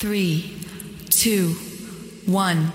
three, 0.00 0.56
two, 1.10 1.54
one. 2.26 2.72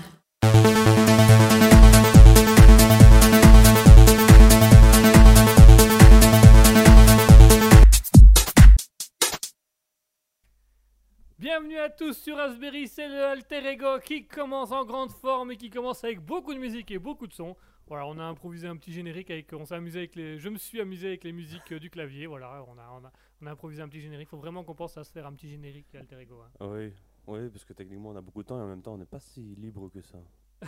Bienvenue 11.36 11.78
à 11.78 11.90
tous 11.90 12.12
sur 12.16 12.36
Raspberry, 12.36 12.86
c'est 12.86 13.08
le 13.08 13.24
Alter 13.24 13.72
Ego 13.72 13.98
qui 13.98 14.28
commence 14.28 14.70
en 14.70 14.84
grande 14.84 15.10
forme 15.10 15.50
et 15.50 15.56
qui 15.56 15.68
commence 15.68 16.04
avec 16.04 16.20
beaucoup 16.20 16.54
de 16.54 16.60
musique 16.60 16.92
et 16.92 17.00
beaucoup 17.00 17.26
de 17.26 17.32
sons. 17.32 17.56
Voilà, 17.88 18.06
on 18.06 18.18
a 18.18 18.24
improvisé 18.24 18.68
un 18.68 18.76
petit 18.76 18.92
générique 18.92 19.30
avec, 19.30 19.52
on 19.52 19.64
s'est 19.64 19.74
amusé 19.74 19.98
avec 19.98 20.14
les, 20.16 20.38
je 20.38 20.48
me 20.48 20.58
suis 20.58 20.80
amusé 20.80 21.08
avec 21.08 21.24
les 21.24 21.32
musiques 21.32 21.72
euh, 21.72 21.78
du 21.78 21.88
clavier. 21.88 22.26
Voilà, 22.26 22.64
on 22.66 22.78
a, 22.78 22.88
on 23.00 23.04
a, 23.04 23.12
on 23.40 23.46
a 23.46 23.50
improvisé 23.52 23.80
un 23.82 23.88
petit 23.88 24.00
générique. 24.00 24.28
Faut 24.28 24.38
vraiment 24.38 24.64
qu'on 24.64 24.74
pense 24.74 24.96
à 24.96 25.04
se 25.04 25.12
faire 25.12 25.26
un 25.26 25.32
petit 25.34 25.48
générique 25.48 25.94
Alter 25.94 26.20
Ego. 26.20 26.40
hein. 26.40 26.50
Ah 26.58 26.66
Oui, 26.66 26.92
oui, 27.26 27.48
parce 27.50 27.64
que 27.64 27.72
techniquement 27.72 28.10
on 28.10 28.16
a 28.16 28.20
beaucoup 28.20 28.42
de 28.42 28.48
temps 28.48 28.58
et 28.58 28.62
en 28.62 28.68
même 28.68 28.82
temps 28.82 28.94
on 28.94 28.98
n'est 28.98 29.04
pas 29.04 29.20
si 29.20 29.54
libre 29.56 29.88
que 29.88 30.00
ça. 30.00 30.18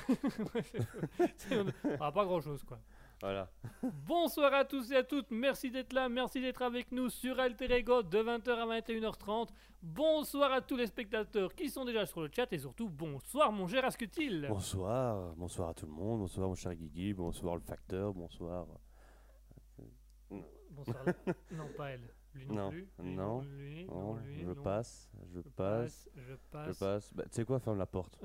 On 1.51 2.03
a 2.03 2.13
pas 2.13 2.25
grand 2.25 2.41
chose 2.41 2.63
quoi. 2.63 2.79
Voilà. 3.21 3.51
Bonsoir 3.83 4.53
à 4.55 4.65
tous 4.65 4.93
et 4.93 4.97
à 4.97 5.03
toutes, 5.03 5.31
merci 5.31 5.71
d'être 5.71 5.93
là, 5.93 6.09
merci 6.09 6.41
d'être 6.41 6.63
avec 6.63 6.93
nous 6.93 7.09
sur 7.09 7.41
Alter 7.41 7.73
Ego 7.73 8.03
de 8.03 8.19
20h 8.19 8.51
à 8.51 8.81
21h30. 8.81 9.49
Bonsoir 9.83 10.53
à 10.53 10.61
tous 10.61 10.77
les 10.77 10.87
spectateurs 10.87 11.55
qui 11.55 11.71
sont 11.71 11.85
déjà 11.85 12.05
sur 12.07 12.21
le 12.21 12.31
chat 12.35 12.53
et 12.53 12.59
surtout 12.59 12.89
bonsoir 12.89 13.51
mon 13.51 13.67
cher 13.67 13.85
Asketil. 13.85 14.47
Bonsoir, 14.49 15.35
bonsoir 15.37 15.71
à 15.71 15.75
tout 15.75 15.87
le 15.87 15.93
monde, 15.93 16.21
bonsoir 16.21 16.49
mon 16.49 16.55
cher 16.55 16.75
Guigui, 16.75 17.15
bonsoir 17.15 17.55
le 17.55 17.63
facteur, 17.63 18.13
bonsoir. 18.13 18.67
Bonsoir. 20.71 21.05
non, 21.53 21.69
pas 21.77 21.91
elle. 21.91 22.09
Lui 22.39 22.47
non, 22.49 22.55
Non, 22.55 22.71
plus. 22.71 22.89
Lui 23.01 23.15
non, 23.15 23.41
lui, 23.43 23.85
non, 23.87 23.95
Non, 24.15 24.15
lui, 24.17 24.41
je 24.41 24.47
non. 24.47 24.63
passe, 24.63 25.11
je 25.33 25.41
Je 25.41 25.49
passe, 25.49 26.09
je 26.15 26.21
je 26.23 26.35
passe. 26.51 26.79
passe. 26.79 27.15
Bah, 27.15 27.25
tu 27.25 27.31
sais 27.33 27.45
quoi, 27.45 27.59
ferme 27.61 27.79
la 27.79 27.87
porte. 27.87 28.19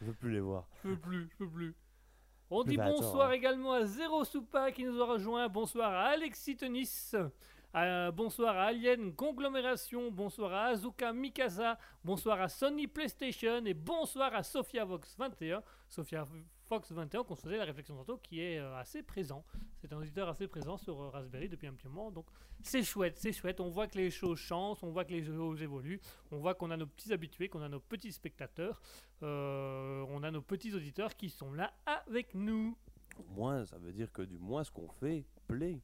Je 0.00 0.06
veux 0.06 0.14
plus 0.14 0.32
les 0.32 0.40
voir. 0.40 0.66
Je 0.84 0.90
peux 0.90 0.96
plus, 0.96 1.28
je 1.30 1.36
peux 1.36 1.48
plus. 1.48 1.74
On 2.50 2.64
dit 2.64 2.76
bah, 2.76 2.90
bonsoir 2.90 3.28
hein. 3.30 3.32
également 3.32 3.72
à 3.72 3.84
Zero 3.86 4.24
Soupa 4.24 4.72
qui 4.72 4.84
nous 4.84 5.00
a 5.00 5.06
rejoint. 5.06 5.48
Bonsoir 5.48 5.92
à 5.92 6.08
Alexis 6.08 6.56
Tenis. 6.56 7.14
Euh, 7.74 8.10
bonsoir 8.12 8.54
à 8.58 8.64
Alien 8.64 9.14
Conglomération. 9.14 10.10
Bonsoir 10.10 10.52
à 10.52 10.64
Azuka 10.66 11.12
Mikasa. 11.14 11.78
Bonsoir 12.04 12.40
à 12.42 12.48
Sony 12.48 12.86
PlayStation. 12.86 13.64
Et 13.64 13.72
bonsoir 13.72 14.34
à 14.34 14.42
Sophia 14.42 14.84
Vox 14.84 15.16
21. 15.16 15.62
Sophia 15.88 16.26
Fox 16.72 16.90
21, 16.90 17.24
qu'on 17.24 17.36
se 17.36 17.42
faisait 17.42 17.58
la 17.58 17.66
réflexion 17.66 17.94
tantôt, 17.96 18.16
qui 18.16 18.40
est 18.40 18.58
euh, 18.58 18.74
assez 18.78 19.02
présent. 19.02 19.44
C'est 19.76 19.92
un 19.92 19.98
auditeur 19.98 20.26
assez 20.30 20.48
présent 20.48 20.78
sur 20.78 21.02
euh, 21.02 21.10
Raspberry 21.10 21.50
depuis 21.50 21.66
un 21.66 21.74
petit 21.74 21.86
moment. 21.86 22.10
Donc 22.10 22.24
c'est 22.62 22.82
chouette, 22.82 23.18
c'est 23.18 23.34
chouette. 23.34 23.60
On 23.60 23.68
voit 23.68 23.88
que 23.88 23.98
les 23.98 24.10
choses 24.10 24.38
changent, 24.38 24.78
on 24.80 24.90
voit 24.90 25.04
que 25.04 25.12
les 25.12 25.22
choses 25.22 25.60
évoluent. 25.60 26.00
On 26.30 26.38
voit 26.38 26.54
qu'on 26.54 26.70
a 26.70 26.78
nos 26.78 26.86
petits 26.86 27.12
habitués, 27.12 27.50
qu'on 27.50 27.60
a 27.60 27.68
nos 27.68 27.80
petits 27.80 28.10
spectateurs. 28.10 28.80
Euh, 29.22 30.02
on 30.08 30.22
a 30.22 30.30
nos 30.30 30.40
petits 30.40 30.74
auditeurs 30.74 31.14
qui 31.14 31.28
sont 31.28 31.52
là 31.52 31.74
avec 31.84 32.34
nous. 32.34 32.74
Au 33.18 33.34
moins, 33.34 33.66
ça 33.66 33.76
veut 33.76 33.92
dire 33.92 34.10
que 34.10 34.22
du 34.22 34.38
moins 34.38 34.64
ce 34.64 34.70
qu'on 34.70 34.88
fait 34.88 35.26
plaît. 35.46 35.78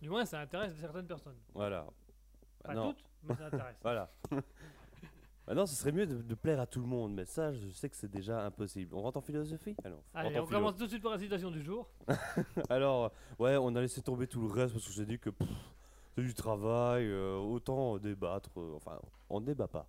Du 0.00 0.08
moins, 0.08 0.24
ça 0.24 0.40
intéresse 0.40 0.74
certaines 0.80 1.06
personnes. 1.06 1.36
Voilà. 1.52 1.86
Pas 2.64 2.72
non, 2.72 2.94
toutes, 2.94 3.04
mais 3.24 3.34
ça 3.34 3.44
intéresse. 3.44 3.76
voilà. 3.82 4.10
Maintenant, 5.50 5.66
ce 5.66 5.74
serait 5.74 5.90
mieux 5.90 6.06
de, 6.06 6.22
de 6.22 6.34
plaire 6.36 6.60
à 6.60 6.66
tout 6.68 6.78
le 6.80 6.86
monde, 6.86 7.12
mais 7.12 7.24
ça, 7.24 7.52
je 7.52 7.70
sais 7.70 7.88
que 7.90 7.96
c'est 7.96 8.08
déjà 8.08 8.46
impossible. 8.46 8.94
On 8.94 9.02
rentre 9.02 9.16
en 9.18 9.20
philosophie? 9.20 9.74
Alors, 9.82 10.00
Allez, 10.14 10.28
rentre 10.28 10.38
en 10.38 10.42
on 10.44 10.46
philo. 10.46 10.58
commence 10.60 10.76
tout 10.76 10.84
de 10.84 10.90
suite 10.90 11.02
par 11.02 11.10
la 11.10 11.18
citation 11.18 11.50
du 11.50 11.60
jour. 11.60 11.88
Alors, 12.70 13.10
ouais, 13.40 13.56
on 13.56 13.74
a 13.74 13.80
laissé 13.80 14.00
tomber 14.00 14.28
tout 14.28 14.40
le 14.42 14.46
reste 14.46 14.74
parce 14.74 14.86
que 14.86 14.92
j'ai 14.92 15.04
dit 15.04 15.18
que 15.18 15.30
c'est 16.14 16.22
du 16.22 16.34
travail, 16.34 17.04
euh, 17.08 17.34
autant 17.36 17.98
débattre. 17.98 18.50
euh, 18.58 18.74
enfin, 18.76 19.00
on 19.28 19.40
débat 19.40 19.66
pas, 19.66 19.88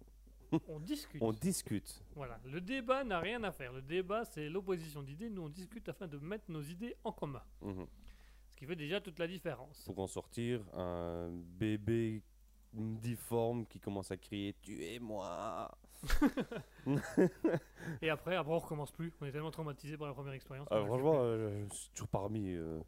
On 0.67 0.79
discute. 0.79 1.21
on 1.23 1.31
discute. 1.31 2.03
Voilà, 2.15 2.39
le 2.43 2.59
débat 2.59 3.03
n'a 3.03 3.19
rien 3.19 3.43
à 3.43 3.51
faire. 3.51 3.71
Le 3.71 3.83
débat, 3.83 4.25
c'est 4.25 4.49
l'opposition 4.49 5.03
d'idées. 5.03 5.29
Nous, 5.29 5.43
on 5.43 5.49
discute 5.49 5.87
afin 5.87 6.07
de 6.07 6.17
mettre 6.17 6.45
nos 6.49 6.63
idées 6.63 6.95
en 7.03 7.11
commun. 7.11 7.43
Mhm. 7.61 7.85
Ce 8.49 8.55
qui 8.57 8.65
fait 8.65 8.75
déjà 8.75 8.99
toute 8.99 9.19
la 9.19 9.27
différence. 9.27 9.83
Pour 9.85 9.99
en 9.99 10.07
sortir 10.07 10.61
un 10.73 11.29
bébé 11.59 12.23
difforme 12.73 13.65
qui 13.65 13.79
commence 13.79 14.11
à 14.11 14.17
crier 14.17 14.55
Tuez-moi 14.61 15.69
Et 18.01 18.09
après, 18.09 18.35
après, 18.35 18.53
on 18.53 18.59
recommence 18.59 18.91
plus. 18.91 19.13
On 19.21 19.25
est 19.25 19.31
tellement 19.31 19.51
traumatisé 19.51 19.97
par 19.97 20.07
la 20.07 20.13
première 20.13 20.33
expérience. 20.33 20.67
Ah, 20.71 20.83
Franchement, 20.85 21.15
euh, 21.17 21.65
je 21.69 21.73
suis 21.75 21.89
toujours 21.91 22.07
parmi. 22.07 22.53
euh. 22.55 22.79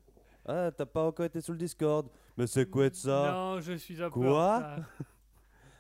Ah, 0.46 0.72
t'as 0.76 0.86
pas 0.86 1.06
encore 1.06 1.26
été 1.26 1.40
sur 1.42 1.54
le 1.54 1.60
Discord 1.60 2.08
Mais 2.38 2.48
c'est 2.48 2.70
quoi 2.70 2.90
de 2.90 2.96
ça? 2.96 3.32
Non, 3.32 3.60
je 3.62 3.74
suis 3.74 4.02
à 4.02 4.10
Quoi? 4.10 4.24
Peur 4.60 4.78
de 4.78 4.82
ça. 4.84 5.06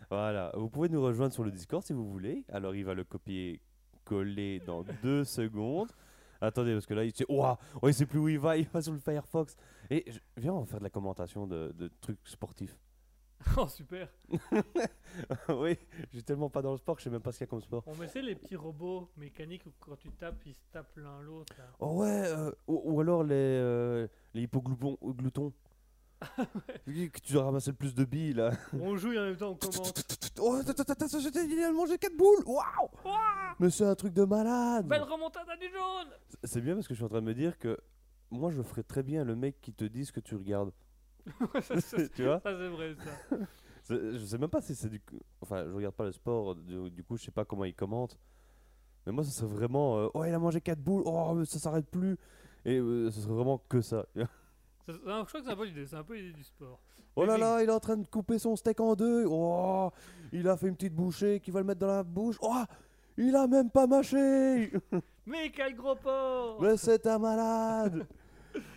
Voilà, 0.09 0.51
vous 0.55 0.69
pouvez 0.69 0.89
nous 0.89 1.01
rejoindre 1.01 1.33
sur 1.33 1.43
le 1.43 1.51
Discord 1.51 1.83
si 1.83 1.91
vous 1.93 2.07
voulez. 2.09 2.45
Alors 2.49 2.75
il 2.75 2.85
va 2.85 2.93
le 2.93 3.03
copier-coller 3.03 4.59
dans 4.65 4.83
deux 5.03 5.23
secondes. 5.23 5.91
Attendez, 6.39 6.73
parce 6.73 6.85
que 6.85 6.93
là, 6.93 7.03
il 7.05 7.15
sait, 7.15 7.25
Ouah, 7.29 7.57
oh, 7.81 7.87
il 7.87 7.93
sait 7.93 8.05
plus 8.05 8.19
où 8.19 8.27
il 8.27 8.37
va, 8.37 8.57
il 8.57 8.67
va 8.67 8.81
sur 8.81 8.91
le 8.91 8.99
Firefox. 8.99 9.55
Et 9.89 10.03
je- 10.11 10.19
viens, 10.37 10.53
on 10.53 10.59
va 10.59 10.65
faire 10.65 10.79
de 10.79 10.83
la 10.83 10.89
commentation 10.89 11.47
de, 11.47 11.71
de 11.75 11.89
trucs 12.01 12.19
sportifs. 12.25 12.77
Oh, 13.57 13.67
super. 13.67 14.07
oui, 15.49 15.77
je 16.11 16.17
suis 16.17 16.23
tellement 16.23 16.49
pas 16.49 16.61
dans 16.61 16.71
le 16.71 16.77
sport 16.77 16.95
que 16.95 17.01
je 17.01 17.05
sais 17.05 17.09
même 17.09 17.21
pas 17.21 17.31
ce 17.31 17.37
qu'il 17.37 17.45
y 17.45 17.49
a 17.49 17.51
comme 17.51 17.61
sport. 17.61 17.83
On 17.87 17.95
met 17.95 18.07
c'est 18.07 18.21
les 18.21 18.35
petits 18.35 18.55
robots 18.55 19.09
mécaniques 19.17 19.65
où 19.65 19.71
quand 19.79 19.95
tu 19.97 20.09
tapes, 20.11 20.41
ils 20.45 20.53
se 20.53 20.61
tapent 20.71 20.95
l'un 20.97 21.21
l'autre. 21.21 21.53
là. 21.57 21.65
Oh 21.79 22.01
ouais, 22.01 22.09
euh, 22.27 22.51
ou, 22.67 22.81
ou 22.85 23.01
alors 23.01 23.23
les, 23.23 23.33
euh, 23.35 24.07
les 24.33 24.43
hippogloutons. 24.43 24.97
gloutons. 25.03 25.53
que 26.85 27.19
tu 27.19 27.33
dois 27.33 27.43
ramasser 27.43 27.71
le 27.71 27.75
plus 27.75 27.93
de 27.93 28.05
billes 28.05 28.33
là. 28.33 28.51
On 28.79 28.95
joue 28.95 29.11
et 29.11 29.19
en 29.19 29.23
même 29.23 29.35
temps 29.35 29.49
on 29.49 29.55
commente. 29.55 30.31
Oh, 30.39 30.55
attends, 30.55 30.71
attends, 30.71 31.05
attends, 31.05 31.19
j'étais- 31.19 31.45
il 31.45 31.61
a 31.61 31.71
mangé 31.71 31.97
4 31.97 32.15
boules 32.15 32.43
Waouh 32.45 32.89
Mais 33.59 33.69
c'est 33.69 33.85
un 33.85 33.95
truc 33.95 34.13
de 34.13 34.23
malade 34.23 34.87
Belle 34.87 35.03
remontada 35.03 35.55
du 35.57 35.69
jaune 35.69 36.07
C'est 36.43 36.61
bien 36.61 36.75
parce 36.75 36.87
que 36.87 36.93
je 36.93 36.99
suis 36.99 37.05
en 37.05 37.09
train 37.09 37.19
de 37.21 37.25
me 37.25 37.33
dire 37.33 37.57
que 37.57 37.77
moi 38.31 38.51
je 38.51 38.61
ferais 38.61 38.83
très 38.83 39.03
bien 39.03 39.25
le 39.25 39.35
mec 39.35 39.59
qui 39.61 39.73
te 39.73 39.83
dit 39.83 40.05
ce 40.05 40.11
que 40.13 40.21
tu 40.21 40.35
regardes. 40.35 40.71
ça, 41.61 41.79
ça, 41.81 42.07
tu 42.09 42.23
vois 42.23 42.39
ça, 42.39 42.57
c'est 42.57 42.67
vrai 42.69 42.95
ça. 42.95 43.37
C'est- 43.83 44.17
Je 44.17 44.25
sais 44.25 44.37
même 44.37 44.49
pas 44.49 44.61
si 44.61 44.75
c'est 44.75 44.89
du. 44.89 45.01
Enfin, 45.41 45.65
je 45.67 45.73
regarde 45.73 45.93
pas 45.95 46.05
le 46.05 46.11
sport, 46.13 46.55
du, 46.55 46.89
du 46.89 47.03
coup 47.03 47.17
je 47.17 47.23
sais 47.25 47.31
pas 47.31 47.43
comment 47.45 47.65
il 47.65 47.75
commente. 47.75 48.17
Mais 49.05 49.11
moi, 49.11 49.23
ce 49.25 49.31
serait 49.31 49.47
vraiment. 49.53 49.97
euh, 49.99 50.07
oh, 50.13 50.23
il 50.23 50.33
a 50.33 50.39
mangé 50.39 50.61
4 50.61 50.79
boules, 50.79 51.03
oh, 51.05 51.33
mais 51.35 51.43
ça 51.45 51.59
s'arrête 51.59 51.87
plus. 51.89 52.17
Et 52.63 52.77
euh, 52.77 53.11
ce 53.11 53.19
serait 53.19 53.33
vraiment 53.33 53.57
que 53.67 53.81
ça. 53.81 54.05
Ça- 54.15 54.93
non, 55.05 55.23
je 55.23 55.27
crois 55.27 55.39
que 55.41 55.43
c'est 55.45 55.51
un 55.51 55.55
peu 55.57 55.65
l'idée, 55.65 55.85
c'est 55.85 55.95
un 55.97 56.03
peu 56.03 56.15
l'idée 56.15 56.31
du 56.31 56.43
sport. 56.43 56.79
Oh 57.15 57.25
là 57.25 57.37
là, 57.37 57.61
il 57.61 57.69
est 57.69 57.73
en 57.73 57.79
train 57.79 57.97
de 57.97 58.07
couper 58.07 58.39
son 58.39 58.55
steak 58.55 58.79
en 58.79 58.95
deux. 58.95 59.25
Oh, 59.29 59.91
il 60.31 60.47
a 60.47 60.55
fait 60.57 60.67
une 60.69 60.75
petite 60.75 60.95
bouchée 60.95 61.39
qui 61.41 61.51
va 61.51 61.59
le 61.59 61.65
mettre 61.65 61.81
dans 61.81 61.87
la 61.87 62.03
bouche. 62.03 62.37
Oh, 62.41 62.63
il 63.17 63.35
a 63.35 63.45
même 63.47 63.69
pas 63.69 63.85
mâché. 63.85 64.71
Mais 65.27 65.51
quel 65.51 65.75
gros 65.75 65.95
porc 65.95 66.61
Mais 66.61 66.75
c'est 66.77 67.05
un 67.05 67.19
malade 67.19 68.07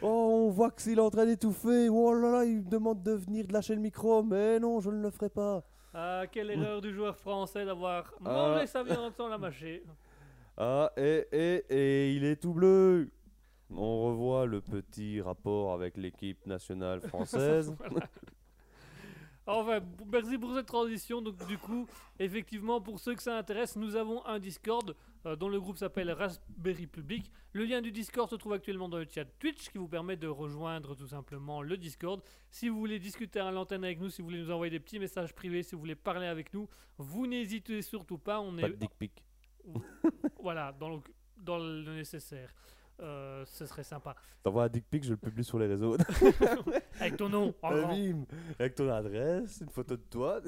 Oh, 0.02 0.46
on 0.48 0.50
voit 0.50 0.70
que 0.70 0.80
s'il 0.82 0.98
est 0.98 1.02
en 1.02 1.10
train 1.10 1.26
d'étouffer. 1.26 1.88
Oh 1.88 2.12
là 2.14 2.30
là, 2.30 2.44
il 2.44 2.58
me 2.62 2.70
demande 2.70 3.02
de 3.02 3.12
venir 3.12 3.46
de 3.46 3.52
lâcher 3.52 3.74
le 3.74 3.80
micro. 3.80 4.22
Mais 4.22 4.58
non, 4.58 4.80
je 4.80 4.90
ne 4.90 5.00
le 5.02 5.10
ferai 5.10 5.28
pas. 5.30 5.62
Ah, 5.94 6.24
quelle 6.30 6.50
erreur 6.50 6.80
du 6.80 6.92
joueur 6.92 7.16
français 7.16 7.64
d'avoir 7.64 8.12
Ah. 8.24 8.52
mangé 8.54 8.66
sa 8.66 8.82
viande 8.82 9.14
sans 9.14 9.28
la 9.28 9.38
mâcher. 9.38 9.82
Ah, 10.56 10.90
et, 10.96 11.26
et, 11.32 11.64
et 11.70 12.12
il 12.12 12.24
est 12.24 12.36
tout 12.36 12.52
bleu. 12.54 13.10
On 13.70 14.04
revoit 14.06 14.46
le 14.46 14.60
petit 14.60 15.20
rapport 15.20 15.72
avec 15.72 15.96
l'équipe 15.96 16.46
nationale 16.46 17.00
française. 17.00 17.74
Voilà. 17.78 18.06
Enfin, 19.46 19.80
merci 20.10 20.38
pour 20.38 20.52
cette 20.54 20.66
transition. 20.66 21.22
Donc, 21.22 21.46
du 21.46 21.56
coup, 21.56 21.86
effectivement, 22.18 22.80
pour 22.80 22.98
ceux 22.98 23.14
que 23.14 23.22
ça 23.22 23.38
intéresse, 23.38 23.76
nous 23.76 23.94
avons 23.94 24.24
un 24.26 24.40
Discord 24.40 24.96
euh, 25.24 25.36
dont 25.36 25.48
le 25.48 25.60
groupe 25.60 25.76
s'appelle 25.76 26.10
Raspberry 26.10 26.88
Public. 26.88 27.30
Le 27.52 27.64
lien 27.64 27.80
du 27.80 27.92
Discord 27.92 28.28
se 28.28 28.34
trouve 28.34 28.54
actuellement 28.54 28.88
dans 28.88 28.98
le 28.98 29.06
chat 29.08 29.24
Twitch 29.38 29.70
qui 29.70 29.78
vous 29.78 29.86
permet 29.86 30.16
de 30.16 30.26
rejoindre 30.26 30.96
tout 30.96 31.06
simplement 31.06 31.62
le 31.62 31.76
Discord. 31.76 32.20
Si 32.50 32.68
vous 32.68 32.78
voulez 32.78 32.98
discuter 32.98 33.38
à 33.38 33.52
l'antenne 33.52 33.84
avec 33.84 34.00
nous, 34.00 34.10
si 34.10 34.20
vous 34.20 34.28
voulez 34.28 34.40
nous 34.40 34.50
envoyer 34.50 34.70
des 34.70 34.80
petits 34.80 34.98
messages 34.98 35.32
privés, 35.32 35.62
si 35.62 35.76
vous 35.76 35.80
voulez 35.80 35.94
parler 35.94 36.26
avec 36.26 36.52
nous, 36.52 36.68
vous 36.98 37.28
n'hésitez 37.28 37.82
surtout 37.82 38.18
pas. 38.18 38.40
On 38.40 38.56
Pas 38.56 38.66
est 38.66 38.70
de 38.70 38.76
dick 38.76 38.94
pic. 38.98 39.24
voilà 40.42 40.72
dans 40.72 40.90
le, 40.90 41.00
dans 41.36 41.58
le 41.58 41.94
nécessaire. 41.94 42.52
Euh, 43.00 43.44
ce 43.46 43.66
serait 43.66 43.84
sympa. 43.84 44.14
T'envoies 44.42 44.64
un 44.64 44.68
dick 44.68 44.88
pic, 44.88 45.04
je 45.04 45.10
le 45.10 45.16
publie 45.16 45.44
sur 45.44 45.58
les 45.58 45.66
réseaux. 45.66 45.96
Avec 47.00 47.16
ton 47.16 47.28
nom 47.28 47.54
en 47.62 47.70
grand. 47.76 47.88
bim. 47.94 48.24
Avec 48.58 48.74
ton 48.74 48.88
adresse, 48.90 49.60
une 49.60 49.68
photo 49.70 49.96
de 49.96 50.02
toi. 50.10 50.40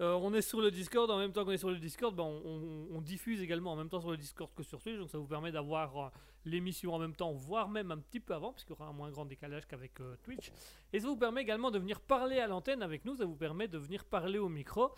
Euh, 0.00 0.14
on 0.14 0.32
est 0.32 0.40
sur 0.40 0.62
le 0.62 0.70
Discord, 0.70 1.10
en 1.10 1.18
même 1.18 1.30
temps 1.30 1.44
qu'on 1.44 1.50
est 1.50 1.58
sur 1.58 1.68
le 1.70 1.76
Discord, 1.78 2.16
ben, 2.16 2.22
on, 2.24 2.40
on- 2.44 2.88
on 2.96 3.00
diffuse 3.02 3.42
également 3.42 3.72
en 3.72 3.76
même 3.76 3.90
temps 3.90 4.00
sur 4.00 4.10
le 4.10 4.16
Discord 4.16 4.50
que 4.54 4.62
sur 4.62 4.80
Twitch, 4.82 4.96
donc 4.98 5.10
ça 5.10 5.18
vous 5.18 5.26
permet 5.26 5.52
d'avoir 5.52 5.96
euh, 5.98 6.08
l'émission 6.46 6.94
en 6.94 6.98
même 6.98 7.14
temps, 7.14 7.32
voire 7.32 7.68
même 7.68 7.90
un 7.90 7.98
petit 7.98 8.18
peu 8.18 8.32
avant, 8.32 8.50
puisqu'il 8.52 8.70
y 8.70 8.76
aura 8.76 8.86
un 8.86 8.92
moins 8.94 9.10
grand 9.10 9.26
décalage 9.26 9.66
qu'avec 9.66 10.00
euh, 10.00 10.16
Twitch. 10.22 10.52
Et 10.94 11.00
ça 11.00 11.06
vous 11.06 11.18
permet 11.18 11.42
également 11.42 11.70
de 11.70 11.78
venir 11.78 12.00
parler 12.00 12.38
à 12.38 12.46
l'antenne 12.46 12.82
avec 12.82 13.04
nous, 13.04 13.14
ça 13.16 13.26
vous 13.26 13.36
permet 13.36 13.68
de 13.68 13.76
venir 13.76 14.06
parler 14.06 14.38
au 14.38 14.48
micro. 14.48 14.90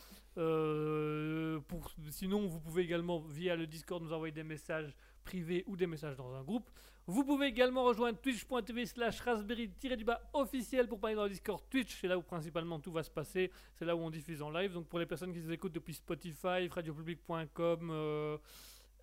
Pour, 1.66 1.90
sinon, 2.10 2.46
vous 2.46 2.60
pouvez 2.60 2.82
également 2.82 3.18
via 3.18 3.56
le 3.56 3.66
Discord 3.66 4.02
nous 4.02 4.12
envoyer 4.12 4.32
des 4.32 4.44
messages 4.44 4.94
privés 5.22 5.64
ou 5.66 5.76
des 5.76 5.86
messages 5.86 6.16
dans 6.16 6.34
un 6.34 6.42
groupe. 6.42 6.70
Vous 7.06 7.24
pouvez 7.24 7.46
également 7.46 7.82
rejoindre 7.82 8.18
twitch.tv 8.20 8.86
slash 8.86 9.20
raspberry-du-bas 9.20 10.20
officiel 10.34 10.86
pour 10.86 11.00
parler 11.00 11.16
dans 11.16 11.24
le 11.24 11.30
Discord 11.30 11.60
Twitch. 11.68 11.98
C'est 12.00 12.06
là 12.06 12.16
où 12.16 12.22
principalement 12.22 12.78
tout 12.78 12.92
va 12.92 13.02
se 13.02 13.10
passer. 13.10 13.50
C'est 13.74 13.84
là 13.84 13.96
où 13.96 13.98
on 13.98 14.10
diffuse 14.10 14.40
en 14.40 14.50
live. 14.50 14.72
Donc 14.72 14.86
pour 14.86 15.00
les 15.00 15.06
personnes 15.06 15.32
qui 15.32 15.40
nous 15.40 15.50
écoutent 15.50 15.72
depuis 15.72 15.94
Spotify, 15.94 16.68
radiopublic.com, 16.70 18.38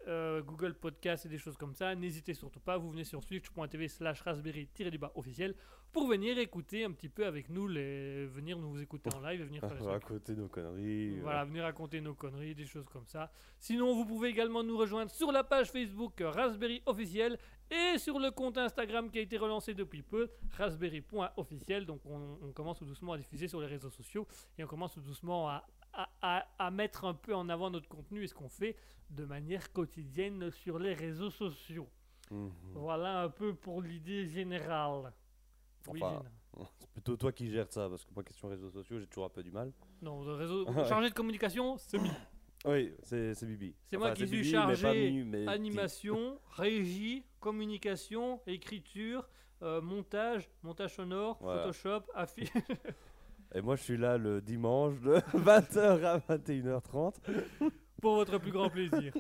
euh, 0.10 0.42
Google 0.42 0.74
Podcast 0.74 1.26
et 1.26 1.30
des 1.30 1.38
choses 1.38 1.56
comme 1.56 1.74
ça, 1.74 1.96
n'hésitez 1.96 2.34
surtout 2.34 2.60
pas. 2.60 2.78
Vous 2.78 2.90
venez 2.90 3.04
sur 3.04 3.24
twitch.tv 3.26 3.88
slash 3.88 4.22
raspberry-du-bas 4.22 5.12
officiel 5.16 5.56
pour 5.92 6.08
venir 6.08 6.38
écouter 6.38 6.84
un 6.84 6.92
petit 6.92 7.10
peu 7.10 7.26
avec 7.26 7.50
nous, 7.50 7.68
les... 7.68 8.26
venir 8.26 8.58
nous 8.58 8.82
écouter 8.82 9.10
en 9.16 9.22
live 9.22 9.42
et 9.42 9.44
venir 9.46 9.62
faire. 9.62 9.84
Raconter 9.86 10.36
nos 10.36 10.48
conneries. 10.48 11.20
Voilà, 11.20 11.46
venir 11.46 11.64
raconter 11.64 12.02
nos 12.02 12.14
conneries, 12.14 12.56
des 12.56 12.66
choses 12.66 12.88
comme 12.90 13.06
ça. 13.08 13.32
Sinon, 13.60 13.96
vous 13.96 14.06
pouvez 14.06 14.30
également 14.30 14.64
nous 14.64 14.78
rejoindre 14.78 15.12
sur 15.12 15.32
la 15.32 15.44
page 15.44 15.72
Facebook 15.72 16.22
euh, 16.22 16.30
Raspberry 16.30 16.82
officiel 16.86 17.38
et 17.72 17.98
sur 17.98 18.20
le 18.20 18.32
compte 18.32 18.58
Instagram 18.58 19.10
qui 19.12 19.20
a 19.20 19.22
été 19.22 19.38
relancé 19.38 19.74
depuis 19.74 20.02
peu, 20.04 20.30
raspberry.officiel. 20.58 21.86
Donc, 21.86 22.02
on, 22.06 22.38
on 22.42 22.52
commence 22.52 22.80
tout 22.80 22.86
doucement 22.86 23.14
à 23.14 23.18
diffuser 23.18 23.48
sur 23.48 23.62
les 23.62 23.68
réseaux 23.68 23.90
sociaux 23.90 24.28
et 24.58 24.64
on 24.64 24.68
commence 24.68 24.94
tout 24.94 25.02
doucement 25.02 25.50
à, 25.50 25.66
à- 25.94 26.10
à- 26.22 26.48
à 26.58 26.72
mettre 26.72 27.06
un 27.06 27.14
peu 27.14 27.36
en 27.36 27.50
avant 27.50 27.70
notre 27.70 27.88
contenu 27.88 28.24
et 28.24 28.28
ce 28.28 28.34
qu'on 28.34 28.50
fait 28.50 28.76
de 29.10 29.26
manière 29.26 29.72
quotidienne 29.72 30.52
sur 30.52 30.80
les 30.80 30.94
réseaux 30.94 31.32
sociaux. 31.32 31.90
Mhm. 32.32 32.52
Voilà 32.74 33.24
un 33.24 33.30
peu 33.30 33.56
pour 33.56 33.82
l'idée 33.82 34.28
générale. 34.28 35.12
Oui, 35.88 36.00
Enfin, 36.04 36.10
générale. 36.18 36.32
C'est 36.80 36.90
plutôt 36.92 37.16
toi 37.18 37.32
qui 37.32 37.50
gères 37.50 37.72
ça, 37.72 37.88
parce 37.90 38.04
que 38.06 38.14
moi, 38.14 38.24
question 38.24 38.48
réseaux 38.50 38.70
sociaux, 38.70 39.00
j'ai 39.00 39.08
toujours 39.08 39.26
un 39.26 39.30
peu 39.30 39.44
du 39.44 39.52
mal. 39.52 39.72
Non, 40.02 40.20
réseau, 40.36 40.66
chargé 40.88 41.10
de 41.10 41.14
communication, 41.14 41.78
c'est 41.78 41.98
mis. 42.00 42.10
Oui, 42.66 42.92
c'est 43.04 43.44
Bibi. 43.46 43.74
C'est 43.86 43.98
moi 43.98 44.12
qui 44.12 44.28
suis 44.28 44.38
Bibi, 44.42 44.52
mais 44.52 44.62
pas 44.68 44.76
chargé 44.76 45.24
mais 45.26 45.44
Ti. 45.44 45.50
Animation, 45.50 46.40
régie, 46.52 47.24
communication, 47.40 48.42
écriture, 48.48 49.30
euh, 49.62 49.82
montage, 49.82 50.50
montage 50.64 50.96
sonore, 50.96 51.38
Voilà. 51.42 51.62
Photoshop, 51.64 52.02
affiche. 52.14 52.50
Et 53.56 53.62
moi, 53.62 53.76
je 53.76 53.84
suis 53.84 53.98
là 53.98 54.18
le 54.18 54.42
dimanche 54.42 55.00
de 55.02 55.16
20h 55.38 56.04
à 56.04 56.20
21h30. 56.20 57.16
pour 58.02 58.16
votre 58.16 58.38
plus 58.38 58.52
grand 58.52 58.70
plaisir. 58.70 59.14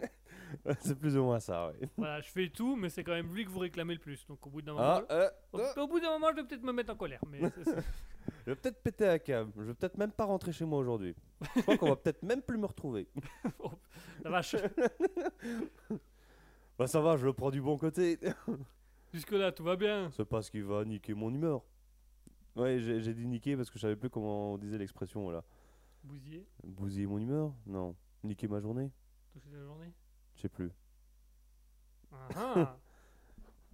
C'est 0.82 0.98
plus 0.98 1.18
ou 1.18 1.24
moins 1.24 1.39
ça, 1.39 1.72
oui. 1.72 1.88
Voilà, 1.98 2.22
je 2.22 2.29
fais 2.29 2.50
tout, 2.50 2.75
mais 2.75 2.89
c'est 2.89 3.03
quand 3.03 3.13
même 3.13 3.34
lui 3.34 3.46
que 3.46 3.50
vous 3.50 3.60
réclamez 3.60 3.94
le 3.94 4.00
plus. 4.00 4.25
Donc 4.27 4.46
au 4.46 4.50
bout 4.50 4.62
d'un 4.62 4.74
moment, 4.74 4.84
Ah, 4.84 5.06
euh, 5.12 5.29
au, 5.53 5.60
euh, 5.60 5.74
au 5.84 5.88
bout 5.88 6.00
d'un 6.00 6.12
moment, 6.12 6.27
je 6.32 6.38
vais 6.38 6.44
peut-être 6.48 6.63
me 6.63 6.72
mettre 6.72 6.91
en 6.94 6.96
colère. 6.96 7.22
Mais 7.29 7.39
je 8.46 8.51
vais 8.51 8.56
peut-être 8.56 8.82
péter 8.82 9.08
un 9.08 9.20
câble. 9.20 9.51
Je 9.58 9.63
vais 9.63 9.74
peut-être 9.74 9.98
même 9.98 10.12
pas 10.12 10.25
rentrer 10.25 10.51
chez 10.51 10.65
moi 10.65 10.79
aujourd'hui. 10.79 11.15
Je 11.56 11.62
crois 11.62 11.77
qu'on 11.77 11.89
va 11.89 11.96
peut-être 11.96 12.24
même 12.24 12.41
plus 12.41 12.58
me 12.58 12.65
retrouver. 12.65 13.08
la 14.24 14.29
vache. 14.29 14.56
Bah 16.77 16.88
ça 16.88 17.01
va, 17.01 17.18
je 17.18 17.25
le 17.25 17.34
prends 17.34 17.51
du 17.51 17.62
bon 17.62 17.77
côté. 17.77 18.18
Jusque 19.13 19.32
là, 19.32 19.51
tout 19.51 19.63
va 19.63 19.75
bien. 19.75 20.10
C'est 20.12 20.25
pas 20.25 20.41
ce 20.41 20.50
qui 20.51 20.62
va 20.62 20.86
niquer 20.86 21.13
mon 21.13 21.34
humeur. 21.34 21.62
Ouais, 22.56 22.79
j'ai 22.79 23.13
dit 23.13 23.27
niquer 23.27 23.56
parce 23.56 23.70
que 23.70 23.77
je 23.77 23.82
savais 23.82 23.96
plus 23.96 24.10
comment 24.10 24.53
on 24.53 24.58
disait 24.58 24.77
l'expression 24.77 25.29
là. 25.29 25.44
Bousillé, 26.03 26.48
Bousiller 26.63 27.08
mon 27.08 27.18
humeur? 27.20 27.53
Non. 27.65 27.96
Niquer 28.24 28.48
ma 28.48 28.60
journée? 28.60 28.91
Toucher 29.34 29.50
la 29.51 29.63
journée? 29.63 29.94
Je 30.39 30.43
sais 30.43 30.50
plus. 30.50 30.72
Ah, 32.13 32.29
ah. 32.36 32.77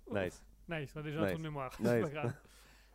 Nice. 0.12 0.44
Nice, 0.68 0.92
on 0.96 1.00
a 1.00 1.04
déjà 1.04 1.22
un 1.22 1.28
trou 1.28 1.38
de 1.38 1.44
mémoire. 1.44 1.72
Nice. 1.80 1.90
C'est 1.90 2.02
pas 2.02 2.10
grave. 2.10 2.34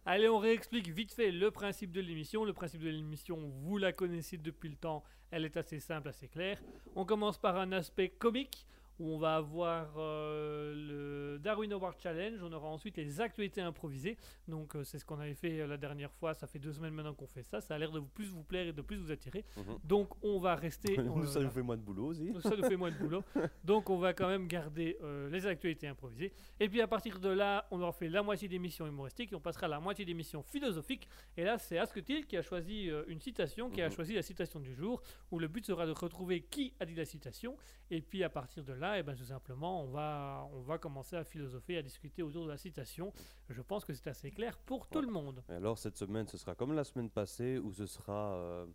Allez, 0.04 0.28
on 0.28 0.38
réexplique 0.38 0.88
vite 0.88 1.12
fait 1.12 1.30
le 1.30 1.52
principe 1.52 1.92
de 1.92 2.00
l'émission. 2.00 2.44
Le 2.44 2.52
principe 2.52 2.80
de 2.80 2.88
l'émission, 2.88 3.36
vous 3.62 3.78
la 3.78 3.92
connaissez 3.92 4.38
depuis 4.38 4.70
le 4.70 4.74
temps. 4.74 5.04
Elle 5.30 5.44
est 5.44 5.56
assez 5.56 5.78
simple, 5.78 6.08
assez 6.08 6.26
claire. 6.26 6.60
On 6.96 7.04
commence 7.04 7.38
par 7.38 7.56
un 7.58 7.70
aspect 7.70 8.08
comique 8.08 8.66
où 9.00 9.14
on 9.14 9.18
va 9.18 9.36
avoir 9.36 9.94
euh, 9.96 11.32
le 11.32 11.38
Darwin 11.38 11.72
Award 11.72 11.96
Challenge. 12.00 12.38
On 12.42 12.52
aura 12.52 12.68
ensuite 12.68 12.96
les 12.98 13.20
actualités 13.20 13.62
improvisées. 13.62 14.16
Donc, 14.46 14.76
euh, 14.76 14.84
c'est 14.84 14.98
ce 14.98 15.04
qu'on 15.04 15.18
avait 15.18 15.34
fait 15.34 15.60
euh, 15.60 15.66
la 15.66 15.76
dernière 15.78 16.12
fois. 16.12 16.34
Ça 16.34 16.46
fait 16.46 16.58
deux 16.58 16.72
semaines 16.72 16.92
maintenant 16.94 17.14
qu'on 17.14 17.26
fait 17.26 17.42
ça. 17.42 17.60
Ça 17.60 17.74
a 17.74 17.78
l'air 17.78 17.90
de 17.90 17.98
vous- 17.98 18.06
plus 18.06 18.26
vous 18.26 18.42
plaire 18.44 18.66
et 18.68 18.72
de 18.72 18.82
plus 18.82 18.96
vous 18.96 19.10
attirer. 19.10 19.44
Mhm. 19.56 19.78
Donc, 19.84 20.10
on 20.22 20.38
va 20.38 20.54
rester. 20.54 20.98
on- 21.00 21.24
ça 21.26 21.40
nous 21.40 21.50
fait 21.50 21.62
moins 21.62 21.76
de 21.76 21.82
boulot 21.82 22.06
aussi. 22.08 22.32
ça 22.42 22.54
nous 22.54 22.62
fait 22.68 22.76
moins 22.76 22.90
de 22.90 22.96
boulot. 22.98 23.24
Donc 23.64 23.88
on 23.90 23.98
va 23.98 24.12
quand 24.12 24.28
même 24.28 24.46
garder 24.46 24.96
euh, 25.02 25.30
les 25.30 25.46
actualités 25.46 25.88
improvisées. 25.88 26.32
Et 26.58 26.68
puis 26.68 26.80
à 26.82 26.86
partir 26.86 27.18
de 27.18 27.28
là, 27.30 27.66
on 27.70 27.80
aura 27.80 27.92
fait 27.92 28.08
la 28.08 28.22
moitié 28.22 28.48
d'émissions 28.48 28.86
humoristiques 28.86 29.32
et 29.32 29.34
on 29.34 29.40
passera 29.40 29.66
à 29.66 29.68
la 29.70 29.80
moitié 29.80 30.04
d'émissions 30.04 30.42
philosophiques. 30.42 31.08
Et 31.36 31.44
là, 31.44 31.56
c'est 31.58 31.78
Asketil 31.78 32.26
qui 32.26 32.36
a 32.36 32.42
choisi 32.42 32.90
une 33.08 33.20
citation, 33.20 33.70
qui 33.70 33.80
a 33.80 33.88
Mhm. 33.88 33.94
choisi 33.94 34.14
la 34.14 34.22
citation 34.22 34.60
du 34.60 34.74
jour, 34.74 35.02
où 35.30 35.38
le 35.38 35.48
but 35.48 35.64
sera 35.64 35.86
de 35.86 35.92
retrouver 35.92 36.42
qui 36.42 36.74
a 36.80 36.84
dit 36.84 36.94
la 36.94 37.04
citation. 37.06 37.56
Et 37.90 38.00
puis 38.02 38.22
à 38.22 38.28
partir 38.28 38.62
de 38.64 38.72
là, 38.72 38.89
et 38.98 39.02
ben, 39.02 39.14
tout 39.14 39.24
simplement, 39.24 39.82
on 39.82 39.88
va, 39.88 40.48
on 40.52 40.60
va 40.60 40.78
commencer 40.78 41.16
à 41.16 41.24
philosopher, 41.24 41.78
à 41.78 41.82
discuter 41.82 42.22
autour 42.22 42.44
de 42.44 42.50
la 42.50 42.56
citation. 42.56 43.12
Je 43.48 43.62
pense 43.62 43.84
que 43.84 43.92
c'est 43.92 44.08
assez 44.08 44.30
clair 44.30 44.58
pour 44.58 44.88
tout 44.88 45.00
le 45.00 45.08
monde. 45.08 45.42
Et 45.48 45.52
alors 45.54 45.78
cette 45.78 45.96
semaine, 45.96 46.26
ce 46.28 46.36
sera 46.38 46.54
comme 46.54 46.72
la 46.72 46.84
semaine 46.84 47.10
passée 47.10 47.58
où 47.58 47.72
ce 47.72 47.86
sera 47.86 48.34
euh, 48.34 48.66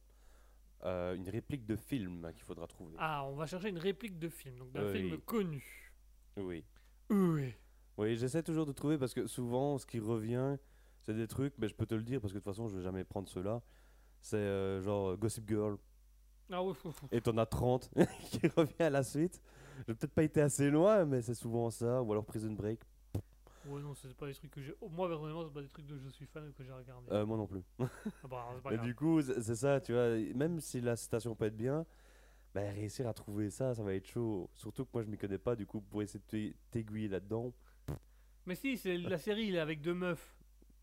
euh, 0.84 1.16
une 1.16 1.28
réplique 1.30 1.66
de 1.66 1.76
film 1.76 2.32
qu'il 2.34 2.44
faudra 2.44 2.68
trouver? 2.68 2.96
Ah, 3.00 3.26
on 3.26 3.36
va 3.36 3.46
chercher 3.46 3.70
une 3.70 3.78
réplique 3.80 4.20
de 4.20 4.30
film, 4.30 4.58
donc 4.58 4.72
d'un 4.72 4.86
Oui. 4.86 4.94
film 4.94 5.18
connu. 5.22 5.92
Oui. 6.38 6.64
Oui. 7.10 7.54
Oui, 7.98 8.18
j'essaie 8.18 8.44
toujours 8.44 8.66
de 8.66 8.74
trouver 8.74 8.98
parce 8.98 9.14
que 9.14 9.26
souvent, 9.26 9.78
ce 9.78 9.86
qui 9.86 10.00
revient, 10.00 10.58
c'est 11.02 11.14
des 11.14 11.28
trucs, 11.28 11.54
mais 11.58 11.68
je 11.68 11.76
peux 11.76 11.86
te 11.86 11.96
le 11.96 12.04
dire 12.04 12.20
parce 12.20 12.34
que 12.34 12.40
de 12.40 12.44
toute 12.44 12.52
façon, 12.54 12.68
je 12.68 12.78
vais 12.78 12.84
jamais 12.84 13.04
prendre 13.04 13.30
ceux-là. 13.30 13.62
C'est 14.22 14.38
euh, 14.38 14.82
genre 14.82 15.16
Gossip 15.18 15.48
Girl. 15.48 15.78
Ah 16.52 16.62
oui. 16.62 16.74
Et 17.12 17.22
t'en 17.22 17.38
as 17.38 17.46
30 17.46 17.90
qui 18.30 18.48
revient 18.48 18.84
à 18.84 18.90
la 18.90 19.04
suite. 19.04 19.42
J'ai 19.88 19.94
peut-être 19.96 20.14
pas 20.14 20.24
été 20.24 20.42
assez 20.42 20.70
loin, 20.70 21.06
mais 21.06 21.22
c'est 21.22 21.34
souvent 21.36 21.70
ça. 21.70 22.02
Ou 22.02 22.12
alors 22.12 22.26
Prison 22.26 22.52
Break. 22.54 22.80
Ouais, 23.68 23.82
non, 23.82 23.96
c'est 23.96 24.14
pas 24.16 24.28
des 24.28 24.34
trucs 24.36 24.52
que 24.52 24.62
j'ai. 24.62 24.76
oh, 24.82 24.90
moi, 24.90 25.08
personnellement, 25.08 25.44
c'est 25.46 25.54
pas 25.54 25.62
des 25.62 25.68
trucs 25.68 25.88
dont 25.88 25.98
je 25.98 26.10
suis 26.10 26.26
fan 26.28 26.48
ou 26.48 26.52
que 26.54 26.64
j'ai 26.64 26.72
regardé. 26.72 27.08
Euh, 27.12 27.26
moi 27.26 27.36
non 27.38 27.48
plus. 27.48 27.62
Ah 27.80 27.88
bah, 28.30 28.46
pas 28.64 28.70
Mais 28.70 28.76
grave. 28.78 28.86
du 28.86 28.94
coup, 28.96 29.22
c'est 29.22 29.56
ça, 29.56 29.82
tu 29.82 29.94
vois. 29.94 30.10
Même 30.36 30.60
si 30.60 30.82
la 30.82 30.96
citation 30.96 31.34
peut 31.36 31.46
être 31.46 31.58
bien, 31.58 31.84
bah, 32.54 32.62
réussir 32.62 33.08
à 33.08 33.14
trouver 33.14 33.50
ça, 33.50 33.74
ça 33.74 33.82
va 33.84 33.94
être 33.96 34.06
chaud. 34.08 34.50
Surtout 34.54 34.86
que 34.86 34.92
moi, 34.94 35.02
je 35.04 35.08
m'y 35.10 35.18
connais 35.18 35.40
pas. 35.40 35.56
Du 35.56 35.66
coup, 35.66 35.82
pour 35.82 36.04
essayer 36.04 36.20
de 36.20 36.26
t'ai- 36.26 36.56
t'aiguiller 36.70 37.08
là-dedans. 37.08 37.54
Mais 38.46 38.54
si, 38.56 38.78
c'est 38.78 38.98
la 39.00 39.18
série, 39.18 39.56
est 39.56 39.60
avec 39.60 39.82
deux 39.82 39.96
meufs. 39.96 40.36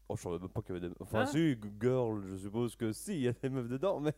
Oh, 0.09 0.17
je 0.17 0.23
savais 0.23 0.41
même 0.41 0.49
pas 0.49 0.61
qu'il 0.63 0.75
y 0.75 0.79
avait 0.79 0.89
des. 0.89 0.95
Enfin, 0.99 1.21
Hein 1.21 1.27
si, 1.27 1.57
Girl, 1.81 2.21
je 2.27 2.37
suppose 2.37 2.75
que 2.75 2.93
si, 2.93 3.15
il 3.15 3.21
y 3.23 3.29
a 3.29 3.33
des 3.33 3.49
meufs 3.49 3.69
dedans, 3.69 4.01
mais 4.01 4.13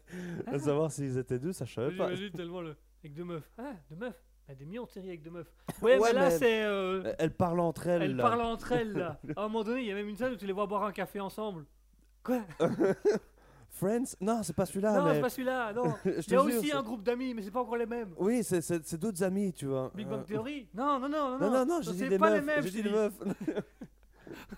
à 0.46 0.58
savoir 0.58 0.90
s'ils 0.90 1.18
étaient 1.18 1.38
deux, 1.38 1.52
ça 1.52 1.66
je 1.66 1.74
savais 1.74 1.94
pas. 1.94 2.14
J'imagine 2.14 2.32
tellement 2.34 2.62
le. 2.62 2.74
Avec 3.02 3.12
deux 3.12 3.24
meufs. 3.24 3.52
Ah, 3.58 3.74
deux 3.90 3.96
meufs 3.96 4.24
A 4.48 4.54
des 4.54 4.64
millions 4.66 4.84
de 4.84 4.90
séries 4.90 5.08
avec 5.08 5.22
deux 5.22 5.30
meufs. 5.30 5.50
Ouais, 5.82 5.98
Ouais, 5.98 6.12
mais 6.12 6.20
là, 6.20 6.30
c'est. 6.30 6.64
euh, 6.64 7.14
Elles- 7.18 7.34
parlent 7.34 7.60
entre 7.60 7.86
elles. 7.86 8.02
Elles 8.02 8.16
là. 8.16 8.22
parlent 8.22 8.42
entre 8.42 8.72
elles, 8.72 8.92
là. 8.92 9.18
À 9.36 9.40
un 9.40 9.42
moment 9.44 9.64
donné, 9.64 9.80
il 9.82 9.86
y 9.86 9.92
a 9.92 9.94
même 9.94 10.08
une 10.08 10.16
scène 10.16 10.32
où 10.32 10.36
tu 10.36 10.46
les 10.46 10.52
vois 10.52 10.66
boire 10.66 10.82
un 10.84 10.92
café 10.92 11.18
ensemble. 11.20 11.64
Quoi 12.22 12.42
Friends? 13.70 14.14
Non, 14.20 14.42
c'est 14.42 14.54
pas 14.54 14.66
celui-là. 14.66 14.92
Non, 14.98 15.04
mais... 15.06 15.14
c'est 15.14 15.20
pas 15.20 15.30
celui-là, 15.30 15.72
non. 15.72 15.94
Il 16.04 16.30
y 16.32 16.34
a 16.36 16.42
aussi 16.42 16.72
un 16.72 16.82
groupe 16.82 17.02
d'amis, 17.02 17.34
mais 17.34 17.42
c'est 17.42 17.50
pas 17.50 17.60
encore 17.60 17.76
les 17.76 17.86
mêmes. 17.86 18.14
Oui, 18.18 18.44
c'est- 18.44 18.94
d'autres 18.96 19.22
amis, 19.24 19.52
tu 19.52 19.66
vois. 19.66 19.90
Big 19.94 20.06
Euh, 20.06 20.10
Bang 20.10 20.24
Theory 20.24 20.68
Non, 20.74 21.00
non, 21.00 21.08
non, 21.08 21.30
non. 21.30 21.38
Non, 21.38 21.50
non, 21.50 21.66
non, 21.66 21.82
j'ai 21.82 21.92
dit 21.92 22.08
des 22.08 22.18
pas 22.18 22.30
meufs. 22.30 22.40
les 22.40 22.46
mêmes. 22.46 22.62
J'ai 22.62 22.70
dit 22.70 22.82
dis. 22.82 22.88
meufs. 22.90 23.18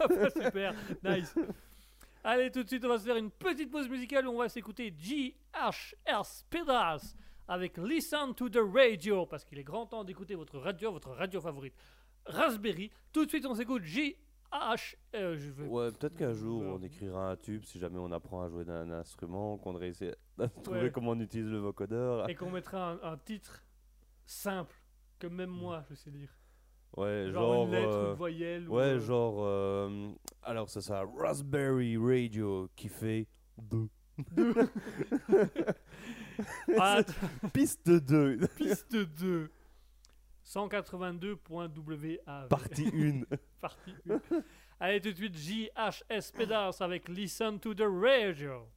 Ah 0.00 0.06
bah, 0.08 0.30
Super, 0.30 0.74
nice. 1.04 1.34
Allez, 2.24 2.50
tout 2.50 2.62
de 2.62 2.68
suite, 2.68 2.84
on 2.84 2.88
va 2.88 2.98
se 2.98 3.04
faire 3.04 3.16
une 3.16 3.30
petite 3.30 3.70
pause 3.70 3.88
musicale 3.88 4.26
où 4.26 4.32
on 4.32 4.38
va 4.38 4.48
s'écouter 4.48 4.90
GHS 4.90 6.44
Pedas 6.50 7.14
avec 7.48 7.78
Listen 7.78 8.34
to 8.34 8.48
the 8.48 8.58
Radio 8.74 9.26
parce 9.26 9.44
qu'il 9.44 9.58
est 9.58 9.64
grand 9.64 9.86
temps 9.86 10.04
d'écouter 10.04 10.34
votre 10.34 10.58
radio, 10.58 10.92
votre 10.92 11.10
radio 11.10 11.40
favorite. 11.40 11.74
Raspberry. 12.26 12.90
Tout 13.12 13.24
de 13.24 13.30
suite, 13.30 13.46
on 13.46 13.54
s'écoute 13.54 13.82
GH. 13.84 14.96
euh, 15.14 15.36
je 15.36 15.50
vais... 15.50 15.64
Ouais, 15.66 15.90
peut-être 15.92 16.16
qu'un 16.16 16.32
jour 16.32 16.62
on 16.62 16.82
écrira 16.82 17.30
un 17.30 17.36
tube 17.36 17.62
si 17.64 17.78
jamais 17.78 17.98
on 17.98 18.10
apprend 18.10 18.42
à 18.42 18.48
jouer 18.48 18.64
d'un 18.64 18.90
instrument, 18.90 19.58
qu'on 19.58 19.74
réussit 19.74 20.14
à 20.38 20.48
trouver 20.64 20.80
Ouais. 20.82 20.90
comment 20.90 21.12
on 21.12 21.20
utilise 21.20 21.46
le 21.48 21.58
vocodeur. 21.58 22.28
Et 22.28 22.34
qu'on 22.34 22.50
mettra 22.50 22.92
un, 22.92 23.12
un 23.12 23.16
titre 23.16 23.62
simple 24.24 24.74
que 25.18 25.26
même 25.28 25.50
moi 25.50 25.84
je 25.88 25.94
sais 25.94 26.10
lire. 26.10 26.36
Ouais, 26.96 27.28
Genre, 27.30 27.52
genre. 27.52 27.64
une 27.66 27.70
lettre, 27.72 27.88
euh, 27.92 28.10
une 28.12 28.16
voyelle. 28.16 28.68
ou, 28.68 28.74
Ouais, 28.76 28.82
euh, 28.84 29.00
genre. 29.00 29.36
euh, 29.40 30.08
alors, 30.42 30.68
c'est 30.70 30.80
ça, 30.80 31.04
Raspberry 31.18 31.96
Radio 31.98 32.68
qui 32.74 32.88
fait 32.88 33.26
2. 33.58 33.88
Ah, 36.78 37.00
Piste 37.52 37.90
2, 37.90 38.38
piste 38.56 38.96
2. 38.96 39.50
182.wav. 40.44 42.48
partie 42.48 42.88
1. 42.94 43.22
Partie 43.60 43.94
1. 44.08 44.20
Allez, 44.78 45.00
tout 45.00 45.10
de 45.10 45.16
suite, 45.16 45.36
JHS 45.36 46.30
Pedas 46.32 46.76
avec 46.80 47.08
Listen 47.08 47.58
to 47.58 47.74
the 47.74 47.82
Radio. 47.82 48.68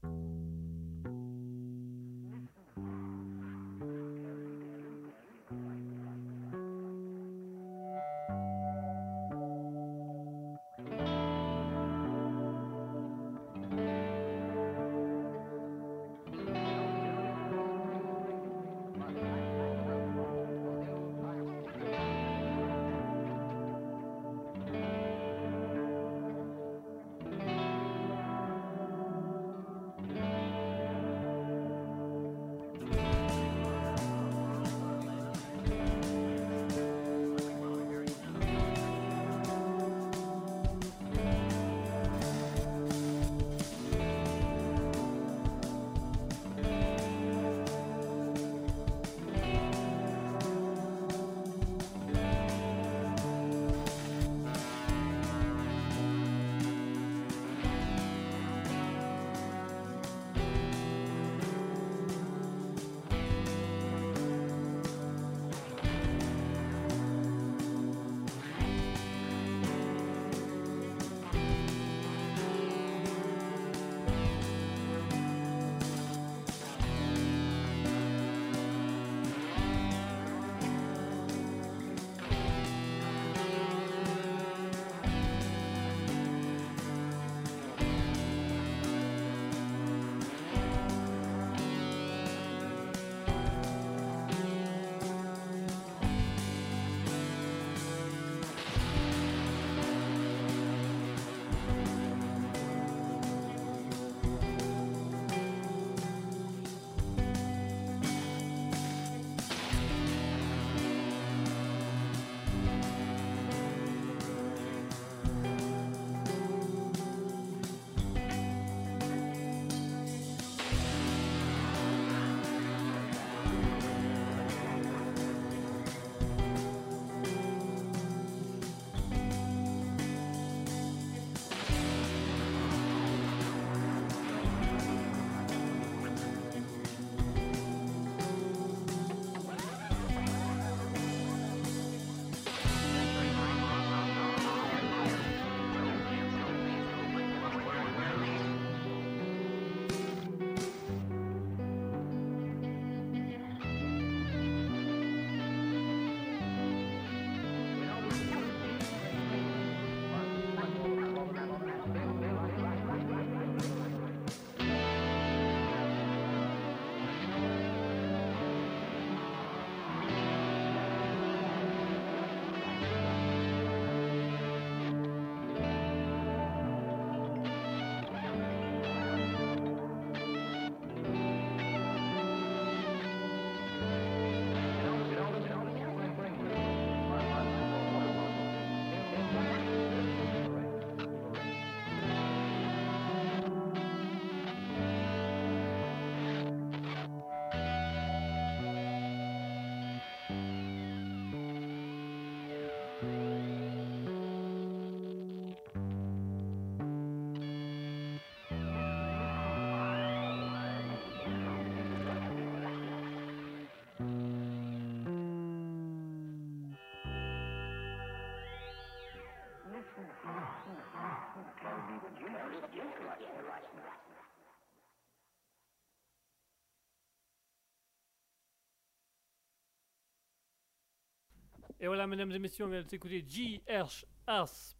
Et 231.79 231.87
voilà, 231.87 232.07
mesdames 232.07 232.31
et 232.31 232.39
messieurs, 232.39 232.65
on 232.65 232.69
vient 232.69 232.83
d'écouter 232.83 233.21
GRS 233.23 234.05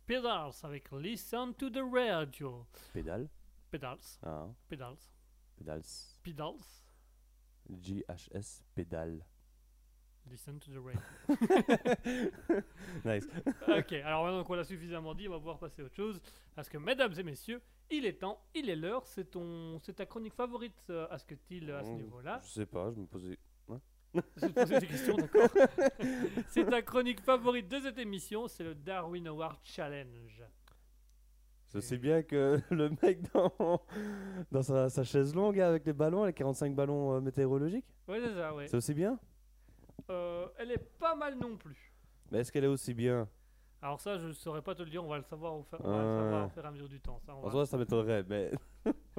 Pedals 0.06 0.52
avec 0.64 0.92
Listen 0.92 1.54
to 1.56 1.70
the 1.70 1.80
Radio. 1.92 2.66
Pédale. 2.94 3.30
Pedals, 3.72 4.00
Ah, 4.24 4.48
pedals, 4.68 4.98
pédales. 5.56 5.84
pedals. 6.24 6.84
JHS, 7.70 8.64
pédale. 8.76 9.24
Listen 10.30 10.60
to 10.60 10.72
the 10.72 10.78
radio. 10.84 11.02
Nice. 13.06 13.28
ok, 13.68 13.94
alors 13.94 14.26
maintenant 14.26 14.44
qu'on 14.44 14.56
l'a 14.56 14.64
suffisamment 14.64 15.14
dit, 15.16 15.28
on 15.28 15.32
va 15.32 15.38
pouvoir 15.38 15.60
passer 15.60 15.82
à 15.82 15.86
autre 15.86 15.96
chose. 15.96 16.20
Parce 16.56 16.68
que, 16.68 16.78
mesdames 16.78 17.14
et 17.18 17.24
messieurs, 17.24 17.62
il 17.90 18.06
est 18.06 18.20
temps, 18.20 18.44
il 18.54 18.70
est 18.70 18.76
l'heure. 18.76 19.06
C'est 19.08 19.32
ton, 19.32 19.80
c'est 19.80 19.94
ta 19.94 20.06
chronique 20.06 20.34
favorite, 20.34 20.76
euh, 20.90 21.08
Asketil, 21.10 21.72
à 21.72 21.84
ce 21.84 21.90
Oh, 21.90 21.96
niveau-là. 21.96 22.42
Je 22.44 22.50
sais 22.50 22.66
pas, 22.66 22.92
je 22.92 23.00
me 23.00 23.06
posais. 23.06 23.38
Je 24.14 24.48
te 24.48 24.52
poser 24.52 24.80
des 24.80 24.88
questions, 24.88 25.16
d'accord 25.16 25.50
C'est 26.48 26.66
ta 26.66 26.82
chronique 26.82 27.22
favorite 27.22 27.68
de 27.68 27.80
cette 27.80 27.98
émission, 28.00 28.48
c'est 28.48 28.64
le 28.64 28.74
Darwin 28.76 29.28
Award 29.28 29.58
Challenge. 29.64 30.44
Je 31.74 31.80
sais 31.80 31.98
bien 31.98 32.24
que 32.24 32.60
le 32.72 32.90
mec 33.04 33.32
dans, 33.34 33.82
dans 34.52 34.62
sa, 34.64 34.90
sa 34.90 35.04
chaise 35.04 35.36
longue 35.36 35.60
avec 35.60 35.86
les 35.86 35.94
ballons, 35.94 36.26
les 36.26 36.34
45 36.34 36.74
ballons 36.76 37.14
euh, 37.16 37.22
météorologiques, 37.22 37.86
Ouais, 38.08 38.20
c'est 38.24 38.34
ça, 38.34 38.56
ouais. 38.56 38.68
c'est 38.68 38.78
aussi 38.78 38.94
bien? 38.96 39.20
Euh, 40.10 40.48
elle 40.58 40.72
est 40.72 40.98
pas 40.98 41.14
mal 41.16 41.38
non 41.38 41.56
plus. 41.58 41.94
Mais 42.32 42.40
est-ce 42.40 42.52
qu'elle 42.52 42.64
est 42.64 42.68
aussi 42.68 42.96
bien? 42.96 43.28
Alors 43.82 44.02
ça, 44.02 44.18
je 44.18 44.32
saurais 44.32 44.64
pas 44.64 44.74
te 44.74 44.82
le 44.82 44.90
dire, 44.90 45.04
on 45.06 45.08
va 45.08 45.18
le 45.18 45.24
savoir 45.24 45.54
au, 45.56 45.64
fa- 45.64 45.78
on 45.84 45.88
va 45.90 45.98
le 46.02 46.04
Ah. 46.10 46.24
savoir 46.24 46.46
au 46.48 46.50
fur 46.50 46.64
et 46.64 46.68
à 46.68 46.72
mesure 46.72 46.90
du 46.90 47.00
temps. 47.00 47.20
Ça, 47.26 47.36
on 47.36 47.40
En 47.40 47.46
va- 47.46 47.52
soi, 47.52 47.66
ça 47.68 47.78
m'étonnerait, 47.78 48.24
mais. 48.28 48.52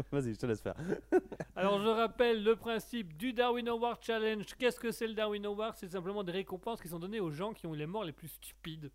Vas-y, 0.13 0.35
je 0.35 0.39
te 0.39 0.47
laisse 0.47 0.61
faire. 0.61 0.75
Alors 1.57 1.81
je 1.81 1.89
rappelle 1.89 2.43
le 2.45 2.57
principe 2.57 3.17
du 3.17 3.33
Darwin 3.33 3.69
Award 3.69 3.99
Challenge. 4.03 4.45
Qu'est-ce 4.59 4.79
que 4.81 4.91
c'est 4.91 5.07
le 5.07 5.15
Darwin 5.15 5.45
Award? 5.47 5.75
C'est 5.77 5.89
simplement 5.89 6.23
des 6.25 6.33
récompenses 6.33 6.81
qui 6.81 6.89
sont 6.89 6.99
données 6.99 7.21
aux 7.21 7.31
gens 7.31 7.53
qui 7.53 7.67
ont 7.67 7.75
eu 7.75 7.79
les 7.79 7.87
morts 7.87 8.05
les 8.05 8.13
plus 8.13 8.29
stupides. 8.29 8.91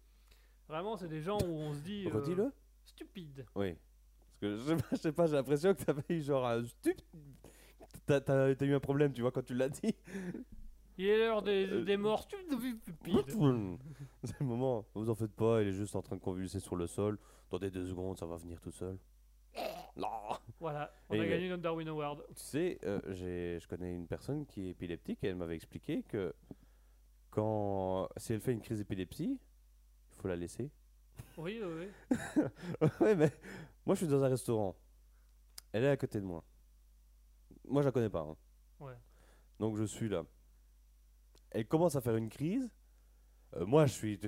Vraiment, 0.68 0.98
c'est 0.98 1.08
des 1.08 1.22
gens 1.22 1.38
où 1.46 1.52
on 1.60 1.74
se 1.74 1.80
dit... 1.80 2.08
euh, 2.08 2.12
Redis-le 2.16 2.52
Stupide. 2.84 3.46
Oui. 3.56 3.74
Parce 4.28 4.40
que 4.42 4.58
je 4.58 4.64
sais 4.64 4.76
pas, 4.76 4.84
je 4.92 4.96
sais 4.98 5.12
pas, 5.12 5.26
j'ai 5.28 5.36
l'impression 5.36 5.74
que 5.74 5.84
t'avais 5.84 6.04
eu 6.10 6.22
genre 6.22 6.46
un 6.46 6.64
stup. 6.66 7.00
T'as 8.06 8.20
t'as- 8.22 8.56
t'as 8.56 8.66
eu 8.66 8.74
un 8.74 8.80
problème, 8.80 9.14
tu 9.14 9.22
vois, 9.22 9.32
quand 9.32 9.44
tu 9.44 9.54
l'as 9.56 9.70
dit. 9.70 9.96
Il 10.98 11.08
est 11.08 11.18
l'heure 11.18 11.42
des, 11.42 11.68
Euh, 11.68 11.84
des 11.84 11.98
morts 11.98 12.22
stupides. 12.24 12.80
C'est 14.24 14.40
le 14.40 14.46
moment. 14.46 14.86
Vous 14.94 15.10
en 15.10 15.16
faites 15.16 15.34
pas, 15.34 15.62
il 15.62 15.68
est 15.70 15.74
juste 15.74 15.96
en 15.96 16.02
train 16.02 16.16
de 16.16 16.22
convulser 16.22 16.60
sur 16.60 16.76
le 16.76 16.88
sol. 16.88 17.18
Dans 17.50 17.60
des 17.60 17.70
deux 17.70 17.86
secondes, 17.86 18.18
ça 18.18 18.26
va 18.26 18.38
venir 18.38 18.60
tout 18.62 18.72
seul. 18.72 18.98
Non 19.96 20.10
Voilà, 20.60 20.94
on 21.10 21.16
Et 21.16 21.22
a 21.22 21.26
gagné 21.28 21.48
notre 21.50 21.64
Darwin 21.64 21.88
Award. 21.88 22.24
Tu 22.36 22.44
sais, 22.44 22.80
euh, 22.84 23.00
j'ai- 23.14 23.60
je 23.62 23.68
connais 23.68 23.94
une 23.94 24.08
personne 24.08 24.46
qui 24.46 24.68
est 24.68 24.70
épileptique 24.72 25.24
et 25.24 25.28
elle 25.28 25.36
m'avait 25.38 25.56
expliqué 25.56 26.04
que 26.04 26.34
quand 27.32 28.10
si 28.18 28.34
elle 28.34 28.42
fait 28.42 28.52
une 28.54 28.62
crise 28.62 28.80
d'épilepsie, 28.80 29.40
il 30.12 30.16
faut 30.22 30.28
la 30.28 30.36
laisser. 30.36 30.70
Oui, 31.38 31.62
oui, 31.64 31.88
oui. 32.10 32.10
ouais, 33.02 33.16
mais 33.16 33.32
moi 33.86 33.96
je 33.96 34.00
suis 34.00 34.08
dans 34.08 34.24
un 34.24 34.30
restaurant. 34.30 34.76
Elle 35.72 35.84
est 35.86 35.90
à 35.90 35.98
côté 35.98 36.20
de 36.20 36.26
moi. 36.26 36.44
Moi 37.68 37.82
je 37.82 37.88
la 37.88 37.92
connais 37.92 38.10
pas. 38.10 38.22
hein. 38.22 38.36
Ouais. 38.80 38.94
Donc 39.60 39.78
je 39.78 39.84
suis 39.86 40.10
là. 40.10 40.24
Elle 41.52 41.68
commence 41.68 41.96
à 41.96 42.02
faire 42.02 42.16
une 42.18 42.30
crise. 42.30 42.70
Euh, 43.56 43.66
moi 43.66 43.86
je 43.86 43.94
suis. 43.94 44.20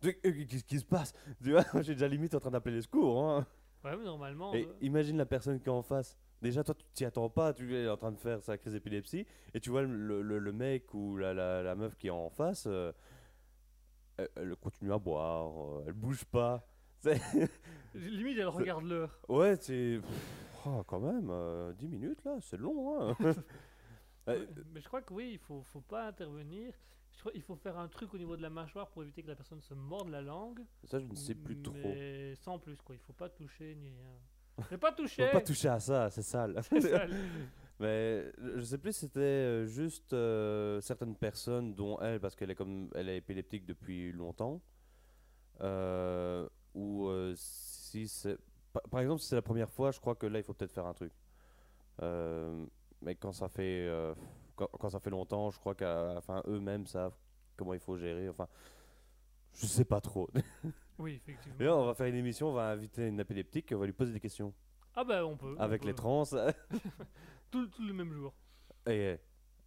Qu'est-ce 0.00 0.64
qui 0.64 0.78
se 0.78 0.84
passe? 0.84 1.12
Tu 1.42 1.50
vois, 1.52 1.64
j'ai 1.82 1.94
déjà 1.94 2.06
limite 2.08 2.34
en 2.34 2.40
train 2.40 2.50
d'appeler 2.50 2.76
les 2.76 2.82
secours. 2.82 3.20
hein. 3.28 3.46
Ouais, 3.84 3.96
mais 3.96 4.04
normalement... 4.04 4.52
Et 4.54 4.64
euh, 4.66 4.72
imagine 4.80 5.16
la 5.16 5.26
personne 5.26 5.58
qui 5.60 5.66
est 5.68 5.72
en 5.72 5.82
face. 5.82 6.16
Déjà, 6.40 6.62
toi, 6.64 6.74
tu 6.74 6.84
t'y 6.94 7.04
attends 7.04 7.28
pas, 7.30 7.52
tu 7.52 7.76
es 7.76 7.88
en 7.88 7.96
train 7.96 8.10
de 8.12 8.18
faire 8.18 8.42
sa 8.42 8.58
crise 8.58 8.72
d'épilepsie, 8.72 9.26
et 9.54 9.60
tu 9.60 9.70
vois 9.70 9.82
le, 9.82 10.22
le- 10.22 10.38
le 10.38 10.52
mec 10.52 10.92
ou 10.94 11.16
la, 11.16 11.32
la- 11.34 11.62
la 11.62 11.74
meuf 11.76 11.96
qui 11.96 12.08
est 12.08 12.10
en 12.10 12.30
face, 12.30 12.64
euh, 12.66 12.92
elle, 14.16 14.28
elle 14.36 14.56
continue 14.56 14.92
à 14.92 14.98
boire, 14.98 15.50
euh, 15.78 15.84
elle 15.86 15.92
bouge 15.92 16.24
pas. 16.24 16.66
Limite, 17.94 18.38
elle 18.38 18.48
regarde 18.48 18.84
l'heure. 18.84 19.18
ouais, 19.28 19.56
c'est. 19.60 20.00
oh, 20.66 20.82
quand 20.86 21.00
même, 21.00 21.28
euh, 21.30 21.72
10 21.74 21.88
minutes 21.88 22.24
là, 22.24 22.36
c'est 22.40 22.56
long. 22.58 23.00
Hein. 23.00 23.16
Mais 24.26 24.80
je 24.80 24.86
crois 24.86 25.02
que 25.02 25.12
oui, 25.12 25.30
il 25.32 25.38
faut, 25.38 25.62
faut 25.62 25.80
pas 25.80 26.06
intervenir. 26.06 26.72
Je 27.14 27.20
crois 27.20 27.32
qu'il 27.32 27.42
faut 27.42 27.56
faire 27.56 27.78
un 27.78 27.88
truc 27.88 28.12
au 28.14 28.18
niveau 28.18 28.36
de 28.36 28.42
la 28.42 28.50
mâchoire 28.50 28.88
pour 28.90 29.02
éviter 29.02 29.22
que 29.22 29.28
la 29.28 29.36
personne 29.36 29.60
se 29.60 29.74
morde 29.74 30.08
la 30.08 30.22
langue. 30.22 30.60
ça, 30.84 30.98
je 30.98 31.04
ne 31.04 31.14
sais 31.14 31.34
plus 31.34 31.60
trop. 31.60 31.74
Mais 31.74 32.34
sans 32.36 32.58
plus, 32.58 32.76
quoi. 32.76 32.94
Il 32.94 33.00
faut 33.00 33.12
pas 33.12 33.28
toucher 33.28 33.74
ni 33.74 33.90
rien. 33.90 34.18
Ne 34.70 34.76
pas 34.76 34.90
Faut 34.96 35.02
toucher 35.02 35.30
pas 35.30 35.40
toucher 35.40 35.68
à 35.68 35.80
ça, 35.80 36.10
c'est 36.10 36.22
sale. 36.22 36.60
Mais 37.80 38.32
je 38.38 38.62
sais 38.62 38.78
plus 38.78 38.92
si 38.92 39.00
c'était 39.00 39.20
euh, 39.20 39.66
juste 39.66 40.12
euh, 40.12 40.80
certaines 40.80 41.16
personnes, 41.16 41.74
dont 41.74 41.98
elle, 42.00 42.20
parce 42.20 42.36
qu'elle 42.36 42.50
est 42.50 42.54
comme 42.54 42.88
elle 42.94 43.08
est 43.08 43.16
épileptique 43.16 43.66
depuis 43.66 44.12
longtemps, 44.12 44.60
euh, 45.62 46.48
ou 46.74 47.08
euh, 47.08 47.34
si 47.36 48.08
c'est 48.08 48.38
par, 48.90 49.00
exemple 49.00 49.20
si 49.20 49.28
c'est 49.28 49.36
la 49.36 49.42
première 49.42 49.70
fois, 49.70 49.90
je 49.90 50.00
crois 50.00 50.14
que 50.14 50.26
là 50.26 50.38
il 50.38 50.42
faut 50.42 50.54
peut-être 50.54 50.72
faire 50.72 50.86
un 50.86 50.94
truc. 50.94 51.12
Euh, 52.02 52.64
mais 53.02 53.14
quand 53.14 53.32
ça 53.32 53.48
fait 53.48 53.86
euh, 53.86 54.14
quand, 54.56 54.68
quand 54.78 54.90
ça 54.90 55.00
fait 55.00 55.10
longtemps, 55.10 55.50
je 55.50 55.58
crois 55.58 55.74
qu'à 55.74 56.14
enfin 56.16 56.42
eux-mêmes 56.46 56.86
savent 56.86 57.14
comment 57.56 57.74
il 57.74 57.80
faut 57.80 57.96
gérer. 57.96 58.28
Enfin, 58.28 58.48
je 59.54 59.66
sais 59.66 59.84
pas 59.84 60.00
trop. 60.00 60.28
Oui, 60.98 61.14
effectivement. 61.14 61.56
D'ailleurs, 61.58 61.78
on 61.78 61.86
va 61.86 61.94
faire 61.94 62.06
une 62.06 62.14
émission, 62.16 62.50
on 62.50 62.52
va 62.52 62.68
inviter 62.68 63.08
une 63.08 63.18
épileptique, 63.18 63.72
on 63.74 63.78
va 63.78 63.86
lui 63.86 63.92
poser 63.94 64.12
des 64.12 64.20
questions 64.20 64.52
Ah 64.94 65.02
bah 65.02 65.24
on 65.26 65.36
peut. 65.36 65.56
on 65.58 65.60
avec 65.60 65.80
peut. 65.82 65.88
les 65.88 65.94
trans. 65.94 66.22
Tout, 67.50 67.66
tout 67.66 67.82
le 67.82 67.92
même 67.94 68.12
jour. 68.12 68.32
Et 68.86 69.16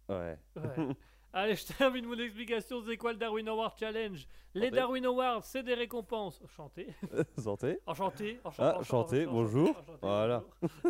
ouais. 0.08 0.38
Ouais. 0.56 0.88
Allez, 1.32 1.56
je 1.56 1.66
termine 1.66 2.06
mon 2.06 2.18
explication. 2.18 2.82
C'est 2.86 2.96
quoi 2.96 3.12
le 3.12 3.18
Darwin 3.18 3.46
Award 3.48 3.74
Challenge? 3.78 4.26
Les. 4.54 4.70
Darwin 4.70 5.04
Awards, 5.04 5.44
c'est 5.44 5.62
des 5.64 5.74
récompenses. 5.74 6.40
Chanté. 6.56 6.94
Santé. 7.36 7.80
Enchanté. 7.86 8.40
enchan- 8.44 8.54
Ah, 8.58 8.78
enchan- 8.80 8.84
chanté, 8.84 9.26
enchan- 9.26 9.30
bonjour. 9.30 9.70
enchanté, 9.70 9.92
Voilà. 10.00 10.42
bonjour. 10.62 10.80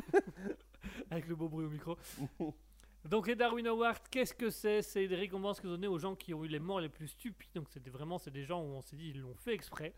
Avec 1.11 1.27
le 1.27 1.35
beau 1.35 1.49
bruit 1.49 1.65
au 1.67 1.71
micro. 1.71 1.97
Donc 3.09 3.29
les 3.29 3.37
Darwin 3.37 3.67
Awards, 3.67 4.03
qu'est-ce 4.11 4.35
que 4.35 4.51
c'est? 4.51 4.83
C'est 4.83 5.07
des 5.07 5.17
récompenses 5.17 5.61
que 5.61 5.67
données 5.67 5.87
aux 5.87 5.99
gens 5.99 6.15
qui 6.15 6.35
ont 6.35 6.45
eu 6.45 6.49
les 6.49 6.59
morts 6.59 6.81
les 6.81 6.89
plus 6.89 7.09
stupides. 7.09 7.51
Donc 7.55 7.69
c'était 7.71 7.91
vraiment 7.91 8.19
c'est 8.19 8.31
des 8.31 8.45
gens 8.45 8.63
où 8.63 8.67
on 8.67 8.81
s'est 8.81 8.97
dit 8.97 9.11
ils 9.11 9.21
l'ont 9.21 9.35
fait 9.35 9.55
exprès. 9.55 9.95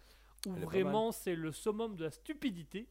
Elle 0.47 0.55
pas 0.55 0.61
vraiment 0.61 1.12
c'est 1.12 1.35
le 1.35 1.53
summum 1.53 1.97
de 1.97 2.05
la 2.05 2.11
stupidité. 2.11 2.88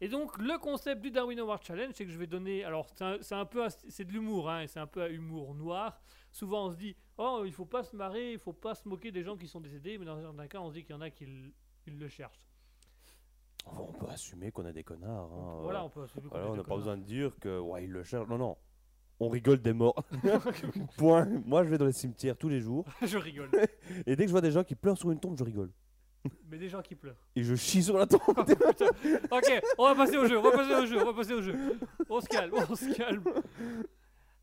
Et 0.00 0.08
donc 0.08 0.36
le 0.38 0.58
concept 0.58 1.00
du 1.00 1.10
Darwin 1.10 1.38
Award 1.38 1.64
Challenge, 1.64 1.92
c'est 1.94 2.04
que 2.04 2.10
je 2.10 2.18
vais 2.18 2.26
donner. 2.26 2.64
Alors 2.64 2.88
c'est 3.20 3.34
un, 3.34 3.46
peu 3.46 3.66
c'est 3.88 4.04
de 4.04 4.12
l'humour, 4.12 4.50
hein, 4.50 4.66
c'est 4.66 4.80
un 4.80 4.86
peu 4.86 5.02
un 5.02 5.08
humour 5.08 5.54
noir. 5.54 6.00
Souvent 6.32 6.66
on 6.66 6.70
se 6.70 6.76
dit 6.76 6.94
oh 7.16 7.42
il 7.46 7.52
faut 7.52 7.64
pas 7.64 7.82
se 7.82 7.96
marrer, 7.96 8.32
il 8.32 8.38
faut 8.38 8.52
pas 8.52 8.74
se 8.74 8.86
moquer 8.88 9.10
des 9.10 9.22
gens 9.22 9.36
qui 9.36 9.48
sont 9.48 9.60
décédés, 9.60 9.96
mais 9.96 10.04
dans 10.04 10.38
un 10.38 10.46
cas 10.48 10.60
on 10.60 10.68
se 10.68 10.74
dit 10.74 10.84
qu'il 10.84 10.94
y 10.94 10.98
en 10.98 11.02
a 11.02 11.10
qui 11.10 11.26
le 11.86 12.08
cherchent. 12.08 12.40
Enfin, 13.66 13.82
on 13.88 13.92
peut 13.92 14.06
assumer 14.08 14.52
qu'on 14.52 14.64
a 14.64 14.72
des 14.72 14.84
connards. 14.84 15.32
Hein, 15.32 15.60
voilà, 15.62 15.84
on 15.84 15.90
peut 15.90 16.02
assumer 16.02 16.28
qu'on 16.28 16.28
voilà, 16.28 16.46
est 16.46 16.50
on 16.50 16.56
n'a 16.56 16.64
pas 16.64 16.76
besoin 16.76 16.96
de 16.96 17.02
dire 17.02 17.36
que 17.40 17.58
ouais, 17.58 17.84
ils 17.84 17.90
le 17.90 18.04
cherchent. 18.04 18.28
Non, 18.28 18.38
non. 18.38 18.56
On 19.18 19.28
rigole 19.28 19.60
des 19.62 19.72
morts. 19.72 20.04
Point. 20.98 21.26
Moi, 21.46 21.64
je 21.64 21.70
vais 21.70 21.78
dans 21.78 21.86
les 21.86 21.92
cimetières 21.92 22.36
tous 22.36 22.48
les 22.50 22.60
jours. 22.60 22.84
je 23.02 23.16
rigole. 23.16 23.50
Et 24.06 24.14
dès 24.14 24.24
que 24.24 24.28
je 24.28 24.32
vois 24.32 24.40
des 24.42 24.50
gens 24.50 24.62
qui 24.64 24.74
pleurent 24.74 24.98
sur 24.98 25.10
une 25.10 25.18
tombe, 25.20 25.36
je 25.38 25.44
rigole. 25.44 25.70
Mais 26.50 26.58
des 26.58 26.68
gens 26.68 26.82
qui 26.82 26.94
pleurent. 26.96 27.16
Et 27.36 27.42
je 27.44 27.54
chie 27.54 27.82
sur 27.82 27.96
la 27.96 28.06
tombe. 28.06 28.20
Oh, 28.28 28.44
putain. 28.44 28.86
ok, 29.30 29.62
on 29.78 29.84
va 29.84 29.94
passer 29.94 30.16
au 30.16 30.26
jeu, 30.26 30.38
on 30.38 30.42
va 30.42 30.50
passer 30.50 30.74
au 30.74 30.86
jeu, 30.86 31.00
on 31.00 31.04
va 31.04 31.14
passer 31.14 31.32
au 31.34 31.40
jeu. 31.40 31.54
On 32.10 32.20
se 32.20 32.26
calme, 32.26 32.52
on 32.68 32.74
se 32.74 32.92
calme. 32.94 33.22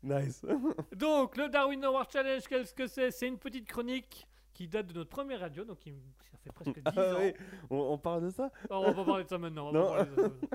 nice. 0.02 0.42
Donc, 0.96 1.36
le 1.36 1.48
Darwin 1.48 1.84
Award 1.84 2.10
Challenge, 2.10 2.42
qu'est-ce 2.48 2.74
que 2.74 2.86
c'est? 2.86 3.10
C'est 3.10 3.28
une 3.28 3.38
petite 3.38 3.68
chronique 3.68 4.26
qui 4.54 4.66
date 4.66 4.86
de 4.88 4.94
notre 4.94 5.10
première 5.10 5.40
radio, 5.40 5.64
donc 5.64 5.84
il- 5.86 5.94
ça 6.30 6.38
fait 6.42 6.52
presque 6.52 6.74
10 6.76 6.82
Ah 6.96 7.14
ans. 7.14 7.18
oui, 7.20 7.32
on, 7.70 7.76
on 7.92 7.98
parle 7.98 8.22
de 8.24 8.30
ça? 8.30 8.50
Oh, 8.70 8.74
on 8.76 8.84
va 8.86 8.94
pas 8.94 9.04
parler 9.04 9.24
de 9.24 9.28
ça 9.28 9.38
maintenant. 9.38 9.68
on 9.68 9.72
va 9.72 9.78
Non. 9.78 9.86
parler 9.86 10.04
de 10.10 10.14
ça 10.14 10.22
maintenant. 10.22 10.48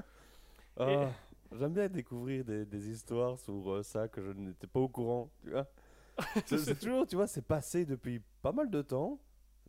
Ah, 0.79 1.09
J'aime 1.51 1.73
bien 1.73 1.89
découvrir 1.89 2.45
des, 2.45 2.65
des 2.65 2.89
histoires 2.89 3.37
sur 3.39 3.71
euh, 3.71 3.83
ça 3.83 4.07
que 4.07 4.21
je 4.21 4.31
n'étais 4.31 4.67
pas 4.67 4.79
au 4.79 4.87
courant. 4.89 5.31
Tu 5.43 5.49
vois 5.51 5.67
c'est, 6.45 6.77
toujours, 6.79 7.07
tu 7.07 7.15
vois, 7.15 7.27
c'est 7.27 7.41
passé 7.41 7.85
depuis 7.85 8.21
pas 8.41 8.51
mal 8.51 8.69
de 8.69 8.81
temps. 8.81 9.19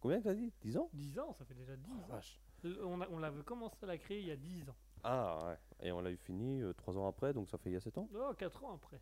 Combien 0.00 0.20
t'as 0.20 0.34
dit? 0.34 0.52
10 0.62 0.76
ans? 0.78 0.90
10 0.92 1.18
ans, 1.20 1.32
ça 1.38 1.44
fait 1.44 1.54
déjà 1.54 1.76
10 1.76 1.90
Oh, 2.08 2.12
ans. 2.12 2.20
Le- 2.64 2.84
On, 2.86 3.00
a- 3.00 3.08
on 3.10 3.18
l'avait 3.18 3.42
commencé 3.42 3.76
à 3.82 3.86
la 3.86 3.98
créer 3.98 4.20
il 4.20 4.26
y 4.26 4.30
a 4.30 4.36
10 4.36 4.68
ans. 4.68 4.76
Ah 5.04 5.46
ouais. 5.46 5.58
Et 5.88 5.92
on 5.92 6.00
l'a 6.00 6.10
eu 6.10 6.16
fini 6.16 6.62
3 6.76 6.98
ans 6.98 7.06
après, 7.08 7.32
donc 7.32 7.48
ça 7.48 7.56
fait 7.56 7.70
il 7.70 7.74
y 7.74 7.76
a 7.76 7.80
7 7.80 7.96
ans? 7.98 8.08
Oh, 8.14 8.32
4 8.36 8.64
ans 8.64 8.74
après. 8.74 9.00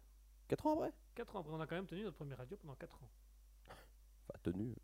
4 0.49 0.67
ans 0.67 0.75
après? 0.75 0.93
4 1.15 1.37
ans 1.37 1.41
après, 1.41 1.53
on 1.55 1.61
a 1.61 1.67
quand 1.67 1.75
même 1.77 1.87
tenu 1.87 2.05
notre 2.05 2.17
première 2.17 2.39
radio 2.39 2.57
pendant 2.59 2.75
4 2.75 3.03
ans. 3.03 3.09
Enfin, 4.29 4.39
tenu. 4.43 4.75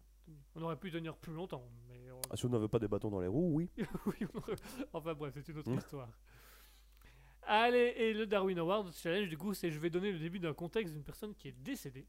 On 0.56 0.62
aurait 0.62 0.76
pu 0.78 0.90
tenir 0.90 1.14
plus 1.16 1.34
longtemps, 1.34 1.68
mais 1.88 2.10
on- 2.10 2.20
Ah, 2.30 2.36
si 2.36 2.46
on 2.46 2.48
n'avait 2.48 2.68
pas 2.68 2.78
des 2.78 2.88
bâtons 2.88 3.10
dans 3.10 3.20
les 3.20 3.26
roues, 3.28 3.52
oui. 3.54 3.70
oui, 4.06 4.26
on 4.34 4.38
aurait- 4.38 4.56
enfin 4.94 5.12
bref, 5.14 5.34
c'est 5.34 5.48
une 5.48 5.58
autre 5.58 5.70
Mm. 5.70 5.76
histoire. 5.78 6.08
Allez, 7.46 7.94
et 7.96 8.14
le 8.14 8.26
Darwin 8.26 8.58
Award 8.58 8.92
Challenge, 8.94 9.28
du 9.28 9.36
coup, 9.36 9.54
c'est 9.54 9.70
je 9.70 9.78
vais 9.78 9.90
donner 9.90 10.12
le 10.12 10.18
début 10.18 10.38
d'un 10.38 10.54
contexte 10.54 10.94
d'une 10.94 11.02
personne 11.04 11.34
qui 11.34 11.48
est 11.48 11.62
décédée. 11.62 12.06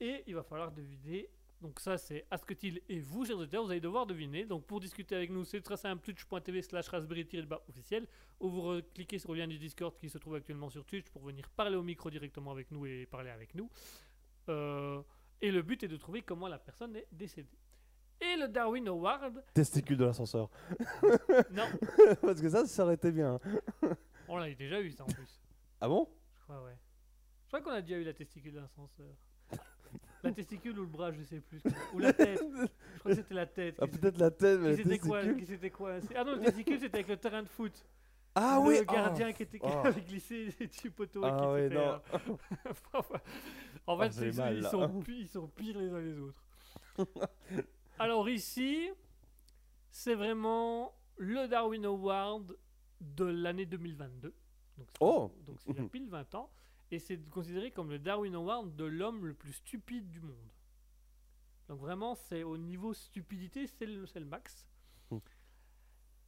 Et 0.00 0.22
il 0.26 0.34
va 0.34 0.42
falloir 0.42 0.70
deviner 0.70 1.28
Donc 1.60 1.80
ça, 1.80 1.98
c'est 1.98 2.24
Asketil 2.30 2.80
et 2.88 3.00
vous, 3.00 3.24
chers 3.24 3.36
auditeurs, 3.36 3.64
vous 3.64 3.70
allez 3.70 3.80
devoir 3.80 4.06
deviner. 4.06 4.44
Donc 4.46 4.64
pour 4.64 4.80
discuter 4.80 5.16
avec 5.16 5.30
nous, 5.30 5.44
c'est 5.44 5.60
très 5.60 5.76
simple, 5.76 6.02
twitch.tv 6.04 6.62
slash 6.62 6.88
raspberry 6.88 7.26
officiel, 7.68 8.06
ou 8.40 8.48
vous 8.48 8.80
cliquez 8.94 9.18
sur 9.18 9.32
le 9.32 9.40
lien 9.40 9.48
du 9.48 9.58
Discord 9.58 9.96
qui 9.96 10.08
se 10.08 10.18
trouve 10.18 10.36
actuellement 10.36 10.70
sur 10.70 10.84
Twitch 10.84 11.08
pour 11.10 11.22
venir 11.22 11.48
parler 11.50 11.76
au 11.76 11.82
micro 11.82 12.10
directement 12.10 12.52
avec 12.52 12.70
nous 12.70 12.86
et 12.86 13.06
parler 13.06 13.30
avec 13.30 13.54
nous. 13.54 13.68
Euh, 14.48 15.02
et 15.40 15.50
le 15.50 15.62
but 15.62 15.82
est 15.82 15.88
de 15.88 15.96
trouver 15.96 16.22
comment 16.22 16.48
la 16.48 16.58
personne 16.58 16.96
est 16.96 17.06
décédée. 17.12 17.58
Et 18.20 18.36
le 18.36 18.48
Darwin 18.48 18.88
Award, 18.88 19.44
Testicule 19.54 19.96
de 19.96 20.04
l'ascenseur. 20.04 20.50
non, 21.52 21.64
Parce 22.20 22.40
que 22.40 22.48
ça, 22.48 22.66
ça 22.66 22.84
aurait 22.84 22.94
été 22.94 23.12
bien. 23.12 23.38
On 24.28 24.36
l'a 24.36 24.52
déjà 24.54 24.80
eu 24.80 24.90
ça 24.90 25.04
en 25.04 25.06
plus. 25.06 25.40
Ah 25.80 25.88
bon? 25.88 26.08
Je 26.38 26.42
crois, 26.44 26.62
ouais. 26.64 26.76
Je 27.44 27.48
crois 27.48 27.60
qu'on 27.62 27.70
a 27.70 27.80
déjà 27.82 27.96
eu 27.98 28.04
la 28.04 28.12
testicule 28.14 28.52
de 28.52 28.60
l'ascenseur. 28.60 29.14
La 30.22 30.32
testicule 30.32 30.78
ou 30.78 30.82
le 30.82 30.88
bras, 30.88 31.12
je 31.12 31.22
sais 31.22 31.40
plus. 31.40 31.62
Ou 31.94 31.98
la 32.00 32.12
tête. 32.12 32.40
Je 32.40 32.98
crois 32.98 33.10
que 33.12 33.14
c'était 33.14 33.34
la 33.34 33.46
tête. 33.46 33.76
Ah, 33.80 33.86
qui 33.86 33.92
s'était- 33.94 34.00
peut-être 34.00 34.18
la 34.18 34.30
tête, 34.30 34.60
mais 34.60 34.70
qui 34.76 34.82
la 34.82 34.82
c'était 34.84 34.98
quoi, 34.98 35.18
testicule. 35.20 35.40
qui 35.40 35.46
c'était 35.46 35.70
quoi 35.70 36.00
c'est- 36.00 36.16
Ah 36.16 36.24
non, 36.24 36.32
le 36.34 36.40
testicule, 36.40 36.80
c'était 36.80 36.94
avec 36.96 37.08
le 37.08 37.16
terrain 37.16 37.42
de 37.42 37.48
foot. 37.48 37.86
Ah 38.34 38.58
le 38.62 38.68
oui 38.68 38.84
gardien 38.86 39.32
qui, 39.32 39.42
était, 39.44 39.58
qui 39.58 39.66
oh. 39.66 39.78
avait 39.86 40.00
glissé 40.02 40.48
du 40.82 40.90
poteau. 40.90 41.22
et 41.24 41.28
Ah 41.28 41.36
qui 41.40 41.46
ouais, 41.46 41.62
s'était, 41.68 41.74
non. 41.76 42.00
euh, 42.92 42.98
en 43.86 43.98
Ah, 43.98 44.04
fait, 44.04 44.12
c'est- 44.12 44.36
mal, 44.38 44.56
ils, 44.56 44.62
là. 44.62 44.70
sont, 44.70 45.00
pi- 45.00 45.20
ils 45.20 45.28
sont 45.28 45.48
pires 45.48 45.78
les 45.78 45.88
uns 45.90 46.00
les 46.00 46.18
autres. 46.18 46.44
Alors 47.98 48.28
ici, 48.28 48.90
c'est 49.90 50.14
vraiment 50.14 50.94
le 51.16 51.46
Darwin 51.48 51.84
Award 51.86 52.56
de 53.00 53.24
l'année 53.24 53.66
2022. 53.66 54.34
Donc 54.76 54.88
c'est- 54.90 54.96
Oh 55.00 55.32
Donc 55.46 55.58
c'est 55.60 55.70
il 55.70 55.76
y 55.76 55.80
a 55.80 55.88
pile 55.88 56.08
20 56.08 56.34
ans. 56.34 56.50
Et 56.90 56.98
c'est 56.98 57.18
considéré 57.28 57.70
comme 57.70 57.90
le 57.90 57.98
Darwin 57.98 58.34
Award 58.34 58.74
de 58.74 58.84
l'homme 58.84 59.26
le 59.26 59.34
plus 59.34 59.52
stupide 59.52 60.08
du 60.10 60.20
monde. 60.20 60.48
Donc 61.68 61.80
vraiment, 61.80 62.14
c'est 62.14 62.42
au 62.44 62.56
niveau 62.56 62.94
stupidité, 62.94 63.66
c'est 63.66 63.84
le, 63.84 64.04
le 64.14 64.24
max. 64.24 64.66
Hmm. 65.10 65.18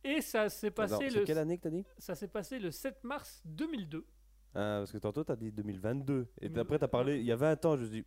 Et 0.04 0.20
ça 0.20 0.48
s'est 0.50 0.70
passé, 0.70 1.08
le, 1.10 1.24
quelle 1.24 1.38
année 1.38 1.56
que 1.58 1.62
t'as 1.62 1.70
dit? 1.70 1.84
Ça 1.98 2.14
s'est 2.14 2.28
passé 2.28 2.58
le 2.58 2.70
7 2.70 3.04
mars 3.04 3.42
2002. 3.46 4.06
Ah, 4.54 4.80
Parce 4.80 4.92
que 4.92 4.98
tantôt, 4.98 5.24
t'as 5.24 5.36
dit 5.36 5.52
2022. 5.52 6.28
Et 6.40 6.58
après, 6.58 6.78
t'as 6.78 6.88
parlé 6.88 7.18
il 7.18 7.24
y 7.24 7.32
a 7.32 7.36
20 7.36 7.64
ans. 7.64 7.76
Je 7.76 7.82
me 7.82 7.86
suis 7.86 8.00
dit, 8.02 8.06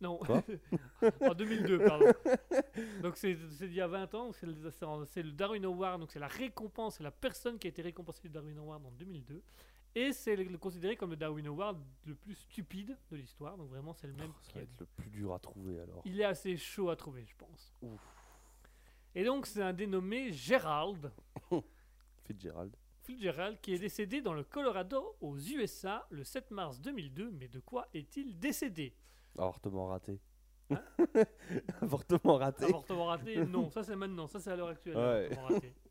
Non, 0.00 0.20
en 1.20 1.34
2002, 1.34 1.78
pardon. 1.78 2.06
Donc 3.02 3.16
c'est 3.16 3.36
c'est 3.50 3.66
il 3.66 3.74
y 3.74 3.80
a 3.80 3.88
20 3.88 4.14
ans, 4.14 4.32
c'est 4.32 4.46
le, 4.46 5.32
Darwin 5.32 5.64
Award, 5.64 6.00
donc 6.00 6.12
c'est 6.12 6.20
la 6.20 6.28
récompense, 6.28 6.96
c'est 6.96 7.02
la 7.02 7.10
personne 7.10 7.58
qui 7.58 7.66
a 7.66 7.70
été 7.70 7.82
récompensée 7.82 8.22
du 8.22 8.28
Darwin 8.28 8.58
Award 8.58 8.86
en 8.86 8.90
2002. 8.92 9.42
Et 9.94 10.12
c'est 10.12 10.36
considéré 10.58 10.94
comme 10.96 11.10
le 11.10 11.16
Darwin 11.16 11.46
Award 11.48 11.78
le 12.06 12.14
plus 12.14 12.34
stupide 12.34 12.96
de 13.10 13.16
l'histoire, 13.16 13.56
donc 13.56 13.70
vraiment 13.70 13.92
c'est 13.92 14.06
le 14.06 14.12
même 14.12 14.32
ça 14.42 14.52
qui 14.52 14.58
va 14.58 14.62
être 14.62 14.80
le 14.80 14.86
plus 14.86 15.10
dur 15.10 15.34
à 15.34 15.38
trouver 15.40 15.80
alors. 15.80 16.02
Il 16.04 16.20
est 16.20 16.24
assez 16.24 16.56
chaud 16.56 16.90
à 16.90 16.96
trouver, 16.96 17.26
je 17.26 17.34
pense. 17.34 17.74
Et 19.14 19.24
donc 19.24 19.46
c'est 19.46 19.62
un 19.62 19.72
dénommé 19.72 20.32
Gerald, 20.32 21.10
Fitzgerald. 22.24 22.72
Fitzgerald, 23.02 23.58
qui 23.62 23.72
est 23.72 23.78
décédé 23.78 24.20
dans 24.20 24.34
le 24.34 24.44
Colorado 24.44 25.16
aux 25.22 25.38
USA 25.38 26.06
le 26.10 26.24
7 26.24 26.50
mars 26.50 26.80
2002. 26.80 27.30
Mais 27.30 27.48
de 27.48 27.58
quoi 27.58 27.88
est-il 27.94 28.38
décédé? 28.38 28.94
Avortement 29.38 29.86
raté. 29.86 30.20
Hein 30.70 30.82
Avortement 31.80 32.36
raté. 32.36 32.64
Avortement 32.64 33.06
raté 33.06 33.46
Non, 33.46 33.70
ça 33.70 33.82
c'est 33.82 33.96
maintenant, 33.96 34.26
ça 34.26 34.40
c'est 34.40 34.50
à 34.50 34.56
l'heure 34.56 34.68
actuelle. 34.68 34.96
Ouais. 34.96 35.26
avortement 35.32 35.48
raté. 35.48 35.74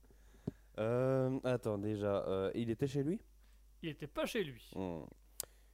Euh, 0.79 1.39
attends, 1.43 1.79
déjà, 1.79 2.23
euh, 2.27 2.51
il 2.53 2.69
était 2.69 2.85
chez 2.85 3.01
lui? 3.01 3.19
Il 3.81 3.89
était 3.89 4.05
pas 4.05 4.27
chez 4.27 4.43
lui. 4.43 4.69
Hmm. 4.75 5.05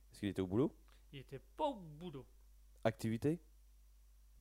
Est-ce 0.09 0.21
qu'il 0.21 0.29
était 0.29 0.41
au 0.41 0.47
boulot? 0.47 0.73
Il 1.11 1.19
était 1.19 1.41
pas 1.57 1.65
au 1.65 1.73
boulot. 1.73 2.25
Activité? 2.85 3.41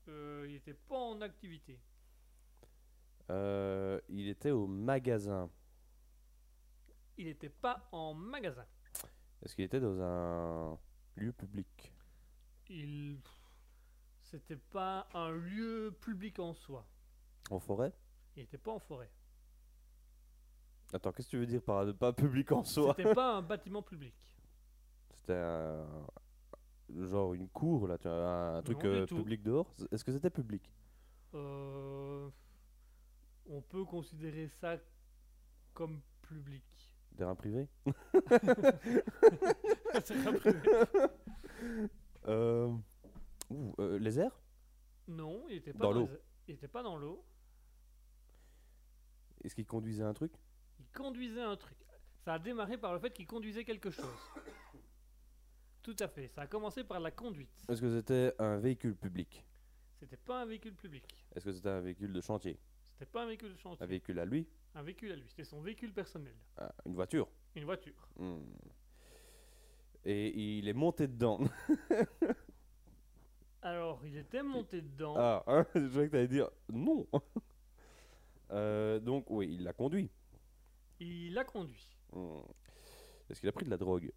Euh, 0.07 0.47
il 0.49 0.55
était 0.55 0.75
pas 0.75 0.95
en 0.95 1.21
activité. 1.21 1.81
Il 3.29 4.29
était 4.29 4.53
au 4.53 4.69
magasin. 4.69 5.51
Il 7.17 7.27
était 7.27 7.49
pas 7.49 7.89
en 7.91 8.15
magasin. 8.15 8.67
Est-ce 9.43 9.57
qu'il 9.57 9.65
était 9.65 9.81
dans 9.81 10.01
un 10.01 10.79
lieu 11.17 11.33
public? 11.33 11.93
Il. 12.73 13.19
C'était 14.23 14.57
pas 14.57 15.07
un 15.13 15.31
lieu 15.31 15.95
public 16.01 16.39
en 16.39 16.55
soi. 16.55 16.87
En 17.51 17.61
forêt? 17.61 17.93
Il 18.35 18.45
était 18.45 18.57
pas 18.57 18.73
en 18.73 18.79
forêt. 18.79 19.11
Attends, 20.93 21.13
qu'est-ce 21.13 21.29
que 21.29 21.33
tu 21.33 21.39
veux 21.39 21.47
dire 21.47 21.63
par 21.63 21.95
pas 21.95 22.13
public 22.13 22.51
en 22.53 22.65
soi? 22.65 22.95
C'était 22.97 23.15
pas 23.15 23.37
un 23.37 23.43
bâtiment 23.43 23.83
public. 23.83 24.15
C'était 25.15 25.35
un... 25.35 25.87
genre 27.11 27.35
une 27.35 27.49
cour 27.49 27.89
là, 27.89 27.99
tu 27.99 28.09
vois, 28.09 28.57
un 28.57 28.63
truc 28.63 28.83
euh, 28.85 29.07
public 29.07 29.43
dehors? 29.43 29.75
Est-ce 29.91 30.05
que 30.05 30.13
c'était 30.13 30.31
public? 30.31 30.71
Euh, 31.35 32.29
on 33.51 33.61
peut 33.61 33.85
considérer 33.85 34.49
ça 34.49 34.79
comme 35.75 36.01
public. 36.23 36.65
Terrain 37.17 37.35
privé 37.35 37.69
pas 37.85 37.93
privé. 40.41 40.61
Euh... 42.29 42.73
ouh, 43.51 43.75
euh, 43.79 43.99
Les 43.99 44.19
airs? 44.19 44.41
Non, 45.09 45.45
il 45.49 45.57
était 45.57 45.73
pas 45.73 45.79
Dans 45.81 45.93
dans 45.93 46.01
l'eau. 46.01 46.07
les- 46.07 46.19
Il 46.49 46.55
était 46.55 46.69
pas 46.69 46.83
dans 46.83 46.97
l'eau. 46.97 47.25
Est-ce 49.45 49.55
qu'il 49.55 49.67
conduisait 49.67 50.05
un 50.05 50.15
truc? 50.15 50.33
Il 50.79 50.87
conduisait 50.93 51.43
un 51.43 51.57
truc. 51.57 51.77
Ça 52.25 52.35
a 52.35 52.39
démarré 52.39 52.79
par 52.79 52.93
le 52.93 52.99
fait 53.01 53.13
qu'il 53.13 53.27
conduisait 53.27 53.65
quelque 53.65 53.91
chose. 53.91 54.05
Tout 55.83 55.97
à 55.99 56.07
fait. 56.09 56.29
Ça 56.29 56.43
a 56.43 56.47
commencé 56.47 56.85
par 56.85 57.01
la 57.01 57.11
conduite. 57.11 57.51
Est-ce 57.69 57.81
que 57.81 57.91
c'était 57.99 58.33
un 58.39 58.59
véhicule 58.59 58.95
public? 58.95 59.45
C'était 59.99 60.17
pas 60.17 60.43
un 60.43 60.47
véhicule 60.47 60.75
public. 60.75 61.05
Est-ce 61.35 61.45
que 61.47 61.53
c'était 61.53 61.69
un 61.71 61.81
véhicule 61.81 62.13
de 62.13 62.21
chantier? 62.21 62.59
C'était 62.93 63.07
pas 63.07 63.23
un 63.25 63.27
véhicule 63.27 63.53
de 63.53 63.57
chantier. 63.59 63.83
Un 63.83 63.87
véhicule 63.87 64.19
à 64.21 64.25
lui? 64.25 64.47
Un 64.75 64.83
véhicule 64.83 65.11
à 65.13 65.17
lui. 65.17 65.29
C'était 65.29 65.45
son 65.45 65.61
véhicule 65.61 65.93
personnel. 65.93 66.35
Ah, 66.57 66.73
Une 66.87 66.95
voiture? 66.95 67.29
Une 67.57 67.65
voiture. 67.65 68.09
Hmm. 68.17 68.43
Et 70.05 70.59
il 70.59 70.69
est 70.69 70.73
monté 70.73 71.07
dedans. 71.07 71.41
Alors, 73.63 74.01
il 74.05 74.17
était 74.17 74.43
monté 74.43 74.83
dedans. 74.83 75.15
ah, 75.17 75.45
hein, 75.47 75.65
je 75.75 75.87
croyais 75.89 76.09
que 76.09 76.13
t'allais 76.13 76.29
dire 76.29 76.51
non. 76.73 77.07
Euh, 78.51 79.01
donc, 79.01 79.31
oui, 79.31 79.49
il 79.51 79.63
l'a 79.65 79.73
conduit. 79.73 80.11
Il 81.01 81.39
a 81.39 81.45
conduit. 81.45 81.89
Hmm. 82.13 82.41
Est-ce 83.31 83.41
qu'il 83.41 83.49
a 83.49 83.53
pris 83.53 83.65
de 83.65 83.71
la 83.71 83.79
drogue? 83.79 84.13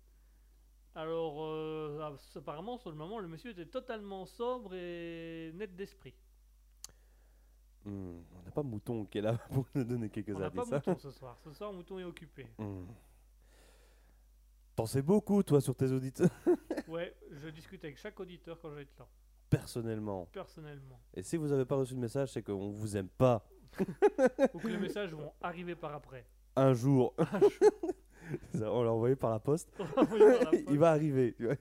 Alors, 0.93 1.41
euh, 1.41 1.99
ah, 2.01 2.13
apparemment, 2.37 2.77
sur 2.77 2.89
le 2.89 2.97
moment, 2.97 3.19
le 3.19 3.29
monsieur 3.29 3.51
était 3.51 3.65
totalement 3.65 4.25
sobre 4.25 4.73
et 4.75 5.53
net 5.53 5.73
d'esprit. 5.73 6.13
Hmm, 7.85 8.23
On 8.33 8.41
n'a 8.43 8.51
pas 8.51 8.61
Mouton 8.61 9.05
qui 9.05 9.19
est 9.19 9.21
là 9.21 9.37
pour 9.53 9.65
nous 9.73 9.85
donner 9.85 10.09
quelques 10.09 10.35
On 10.35 10.39
n'a 10.39 10.49
pas 10.49 10.63
hein. 10.63 10.79
Mouton 10.79 10.97
ce 10.97 11.11
soir. 11.11 11.37
Ce 11.41 11.53
soir, 11.53 11.71
Mouton 11.71 11.99
est 11.99 12.03
occupé. 12.03 12.45
Hmm. 12.57 12.83
T'en 14.75 14.85
sais 14.85 15.01
beaucoup, 15.01 15.41
toi, 15.43 15.61
sur 15.61 15.75
tes 15.75 15.91
auditeurs, 15.91 16.29
Ouais, 16.87 17.15
je 17.31 17.47
discute 17.49 17.83
avec 17.83 17.97
chaque 17.97 18.19
auditeur 18.19 18.59
quand 18.61 18.69
je 18.69 18.75
vais 18.75 18.81
être 18.81 18.97
là, 18.99 19.07
personnellement. 19.49 20.25
personnellement. 20.33 20.99
Et 21.13 21.23
si 21.23 21.37
vous 21.37 21.47
n'avez 21.47 21.65
pas 21.65 21.75
reçu 21.77 21.93
le 21.93 21.99
message, 22.01 22.33
c'est 22.33 22.43
qu'on 22.43 22.69
vous 22.71 22.97
aime 22.97 23.07
pas. 23.07 23.45
Ou 24.53 24.59
que 24.59 24.67
les 24.67 24.77
messages 24.77 25.13
vont 25.13 25.31
arriver 25.41 25.75
par 25.75 25.93
après. 25.93 26.25
Un 26.55 26.73
jour. 26.73 27.13
Ça, 28.53 28.71
on 28.71 28.83
l'a 28.83 28.91
envoyé 28.91 29.15
par 29.15 29.29
la 29.31 29.39
poste. 29.39 29.69
Par 29.77 29.87
la 29.95 30.49
il 30.53 30.65
poste. 30.65 30.77
va 30.77 30.91
arriver. 30.91 31.33
tu 31.33 31.45
vois. 31.45 31.55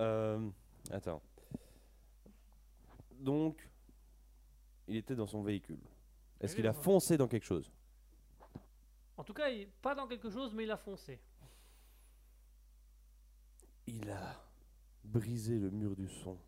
Euh, 0.00 0.48
attends. 0.90 1.22
Donc, 3.18 3.68
il 4.86 4.96
était 4.96 5.14
dans 5.14 5.26
son 5.26 5.42
véhicule. 5.42 5.80
Est-ce 6.40 6.54
qu'il 6.56 6.66
a 6.66 6.72
foncé 6.72 7.16
dans 7.16 7.28
quelque 7.28 7.46
chose? 7.46 7.72
En 9.16 9.24
tout 9.24 9.32
cas, 9.34 9.48
il, 9.48 9.68
pas 9.68 9.94
dans 9.94 10.06
quelque 10.06 10.30
chose, 10.30 10.52
mais 10.54 10.64
il 10.64 10.70
a 10.70 10.76
foncé. 10.76 11.20
Il 13.86 14.08
a 14.10 14.42
brisé 15.04 15.58
le 15.58 15.70
mur 15.70 15.96
du 15.96 16.08
son. 16.08 16.38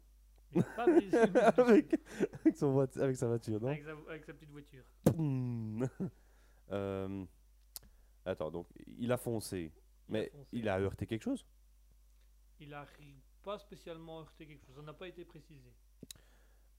Il 0.52 0.60
a 0.60 0.64
pas 0.76 0.86
brisé 0.86 1.18
le 1.26 1.32
mur 1.32 1.52
du- 1.52 1.60
avec, 1.60 2.00
avec 2.40 2.56
son 2.56 2.72
voit- 2.72 2.98
avec 2.98 3.16
sa 3.16 3.26
voiture, 3.26 3.60
non? 3.60 3.68
Avec, 3.68 3.84
sa, 3.84 3.92
avec 4.08 4.24
sa 4.24 4.32
petite 4.34 4.50
voiture. 4.50 4.84
Euh, 6.70 7.24
Attends, 8.24 8.50
donc 8.50 8.66
il 8.98 9.12
a 9.12 9.18
foncé. 9.18 9.70
Il 10.08 10.16
a 10.16 10.18
Mais 10.20 10.30
foncé. 10.30 10.48
il 10.52 10.68
a 10.68 10.78
heurté 10.80 11.06
quelque 11.06 11.22
chose? 11.22 11.44
Il 12.58 12.72
a 12.72 12.86
pas 13.42 13.58
spécialement 13.58 14.20
heurté 14.20 14.46
quelque 14.46 14.64
chose. 14.64 14.76
Ça 14.76 14.82
n'a 14.82 14.94
pas 14.94 15.06
été 15.08 15.26
précisé. 15.26 15.70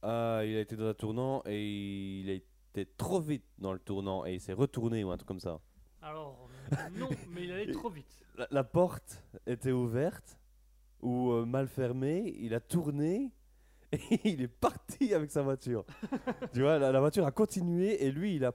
Ah, 0.02 0.42
il 0.44 0.56
a 0.56 0.62
été 0.62 0.76
dans 0.76 0.88
un 0.88 0.94
tournant 0.96 1.44
et 1.46 2.20
il 2.22 2.30
a 2.32 2.34
été 2.34 2.88
trop 2.98 3.22
vite 3.22 3.46
dans 3.60 3.74
le 3.74 3.80
tournant 3.80 4.26
et 4.26 4.34
il 4.34 4.42
s'est 4.42 4.54
retourné 4.54 5.04
ou 5.04 5.12
un 5.12 5.18
truc 5.18 5.28
comme 5.28 5.40
ça. 5.40 5.60
Alors, 6.02 6.50
non, 6.94 7.10
mais 7.30 7.44
il 7.44 7.52
allait 7.52 7.72
trop 7.72 7.90
vite. 7.92 8.26
La, 8.36 8.48
la 8.50 8.64
porte 8.64 9.24
était 9.46 9.72
ouverte 9.72 10.40
ou 11.06 11.32
euh, 11.32 11.46
mal 11.46 11.68
fermée, 11.68 12.34
il 12.40 12.54
a 12.54 12.60
tourné 12.60 13.32
et 13.92 14.20
il 14.24 14.42
est 14.42 14.48
parti 14.48 15.14
avec 15.14 15.30
sa 15.32 15.42
voiture. 15.44 15.86
tu 16.54 16.62
vois, 16.62 16.80
la, 16.80 16.92
la 16.92 17.00
voiture 17.00 17.26
a 17.26 17.32
continué 17.32 18.04
et 18.04 18.12
lui 18.12 18.36
il 18.36 18.44
a. 18.46 18.52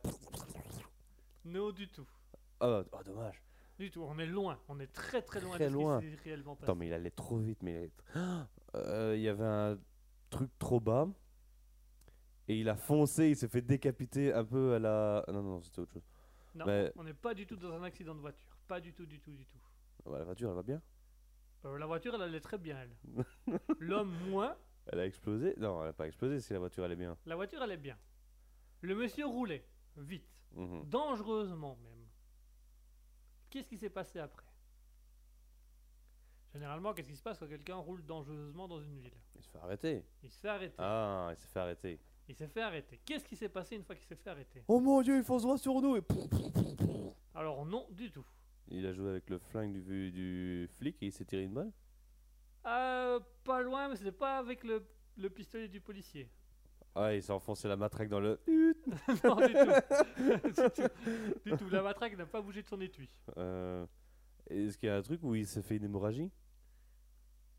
Non, 1.45 1.71
du 1.73 1.89
tout. 1.89 2.07
Ah, 2.61 2.83
oh, 2.93 2.99
dommage. 3.05 3.43
Du 3.79 3.91
tout. 3.91 4.03
On 4.03 4.19
est 4.19 4.27
loin. 4.27 4.59
On 4.69 4.79
est 4.81 4.93
très 4.93 5.23
très 5.23 5.41
loin 5.41 5.55
Très 5.55 5.65
de 5.67 5.71
ce 5.71 5.75
loin. 5.75 6.01
qui 6.01 6.15
réellement 6.25 6.55
passé. 6.55 6.65
Attends, 6.65 6.75
mais 6.77 6.89
il 6.89 6.93
allait 6.93 7.11
trop 7.11 7.39
vite. 7.39 7.63
Mais 7.63 7.73
il 7.73 7.77
allait 7.77 7.87
tr- 7.89 8.03
Ah, 8.15 8.47
Euh, 8.77 9.15
il 9.17 9.23
y 9.23 9.29
avait 9.29 9.43
un 9.45 9.77
truc 10.29 10.49
trop 10.61 10.79
bas 10.79 11.09
et 12.47 12.57
il 12.61 12.69
a 12.69 12.77
foncé, 12.77 13.31
il 13.31 13.37
s'est 13.37 13.49
fait 13.49 13.63
décapiter 13.63 14.33
un 14.33 14.45
peu 14.45 14.75
à 14.75 14.79
la. 14.79 15.25
ah 15.27 15.33
Non, 15.33 15.43
non, 15.43 15.63
c'était 15.63 15.81
autre 15.81 15.93
chose. 15.95 16.05
Non, 16.55 16.67
Mais- 16.67 16.93
on 16.95 17.03
n'est 17.03 17.15
pas 17.15 17.35
du 17.35 17.47
tout 17.47 17.57
dans 17.57 17.73
un 17.73 17.83
accident 17.83 18.15
de 18.15 18.21
voiture. 18.21 18.57
Pas 18.69 18.79
du 18.81 18.93
tout, 18.93 19.07
du 19.07 19.19
tout, 19.19 19.33
du 19.33 19.45
tout. 19.45 19.59
Ouais, 20.09 20.19
la 20.21 20.25
voiture, 20.25 20.51
elle 20.51 20.57
va 20.57 20.63
bien 20.63 20.81
Euh, 21.65 21.79
la 21.79 21.87
voiture, 21.87 22.15
elle 22.15 22.23
allait 22.23 22.41
très 22.41 22.59
bien, 22.59 22.79
elle. 22.81 23.25
L'homme, 23.81 24.15
moins. 24.29 24.57
Elle 24.87 25.01
a 25.01 25.07
explosé 25.07 25.55
Non, 25.59 25.83
elle 25.83 25.89
a 25.89 25.93
pas 25.93 26.07
explosé 26.07 26.41
si 26.41 26.53
la 26.53 26.59
voiture 26.59 26.85
allait 26.85 26.97
bien. 26.97 27.17
La 27.27 27.37
voiture 27.37 27.61
allait 27.63 27.77
bien. 27.77 27.99
Le 28.81 28.95
monsieur 28.95 29.27
roulait, 29.27 29.67
vite, 29.97 30.43
Mhm. 30.53 30.85
dangereusement 30.89 31.77
même. 31.83 32.07
Qu'est-ce 33.51 33.69
qui 33.69 33.77
s'est 33.77 33.91
passé 33.91 34.19
après? 34.19 34.47
Généralement, 36.53 36.93
qu'est-ce 36.95 37.09
qui 37.09 37.17
se 37.17 37.23
passe 37.23 37.39
quand 37.39 37.47
quelqu'un 37.47 37.77
roule 37.77 38.05
dangereusement 38.05 38.67
dans 38.67 38.81
une 38.81 38.99
ville? 38.99 39.13
Il 39.37 39.43
se 39.43 39.49
fait 39.51 39.59
arrêter. 39.59 40.05
Il 40.23 40.31
se 40.31 40.39
fait 40.41 40.49
arrêter. 40.49 40.75
Ah, 40.79 41.29
il 41.31 41.37
s'est 41.37 41.47
fait 41.49 41.61
arrêter. 41.61 42.01
Il 42.29 42.35
s'est 42.35 42.49
fait 42.49 42.63
arrêter. 42.63 43.01
Qu'est-ce 43.05 43.25
qui 43.25 43.37
s'est 43.37 43.49
passé 43.49 43.77
une 43.77 43.85
fois 43.85 43.95
qu'il 43.95 44.05
s'est 44.07 44.17
fait 44.17 44.31
arrêter? 44.31 44.65
Oh 44.67 44.81
mon 44.81 45.03
dieu, 45.03 45.17
il 45.19 45.23
fonce 45.25 45.43
droit 45.43 45.59
sur 45.59 45.81
nous 45.81 45.97
et 45.97 46.03
Alors 47.35 47.65
non, 47.67 47.87
du 47.91 48.11
tout. 48.11 48.25
Il 48.71 48.87
a 48.87 48.93
joué 48.93 49.11
avec 49.11 49.29
le 49.31 49.39
flingue 49.39 49.83
du, 49.83 50.11
du 50.13 50.69
flic 50.79 50.97
et 51.03 51.07
il 51.07 51.13
s'est 51.13 51.25
tiré 51.25 51.43
une 51.43 51.55
balle? 51.55 51.73
Euh, 52.67 53.21
pas 53.45 53.63
loin, 53.63 53.89
mais 53.89 53.97
c'était 53.97 54.13
pas 54.13 54.39
avec 54.39 54.65
le, 54.65 54.87
le 55.17 55.31
pistolet 55.31 55.69
du 55.69 55.81
policier. 55.81 56.31
Ah, 56.95 57.15
il 57.15 57.23
s'est 57.23 57.33
enfoncé 57.33 57.69
la 57.69 57.77
matraque 57.77 58.09
dans 58.09 58.21
le. 58.21 58.41
non, 59.25 59.37
du 59.37 59.53
tout. 59.53 59.73
du 60.45 60.53
tout. 60.53 60.89
Du 61.45 61.57
tout. 61.57 61.69
La 61.71 61.83
matraque 61.83 62.17
n'a 62.17 62.27
pas 62.27 62.41
bougé 62.43 62.63
de 62.63 62.69
son 62.69 62.81
étui. 62.81 63.09
Euh, 63.37 63.87
Est-ce 64.49 64.77
qu'il 64.77 64.89
y 64.89 64.93
a 64.93 64.97
un 64.97 65.03
truc 65.03 65.23
où 65.23 65.35
il 65.35 65.47
s'est 65.47 65.63
fait 65.63 65.77
une 65.77 65.85
hémorragie? 65.85 66.31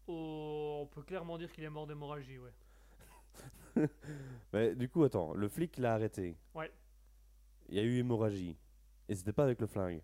Oh, 0.08 0.80
on 0.82 0.88
peut 0.88 1.04
clairement 1.04 1.38
dire 1.38 1.52
qu'il 1.52 1.64
est 1.64 1.70
mort 1.70 1.88
d'hémorragie, 1.88 2.38
ouais. 2.38 2.54
Mais 4.54 4.76
du 4.76 4.90
coup, 4.90 5.04
attends, 5.04 5.34
le 5.34 5.48
flic 5.48 5.78
l'a 5.78 5.94
arrêté. 5.94 6.38
Ouais. 6.54 6.72
Il 7.70 7.76
y 7.76 7.80
a 7.80 7.84
eu 7.84 7.98
hémorragie. 8.00 8.58
Et 9.08 9.16
c'était 9.16 9.34
pas 9.34 9.44
avec 9.44 9.62
le 9.62 9.68
flingue. 9.68 10.02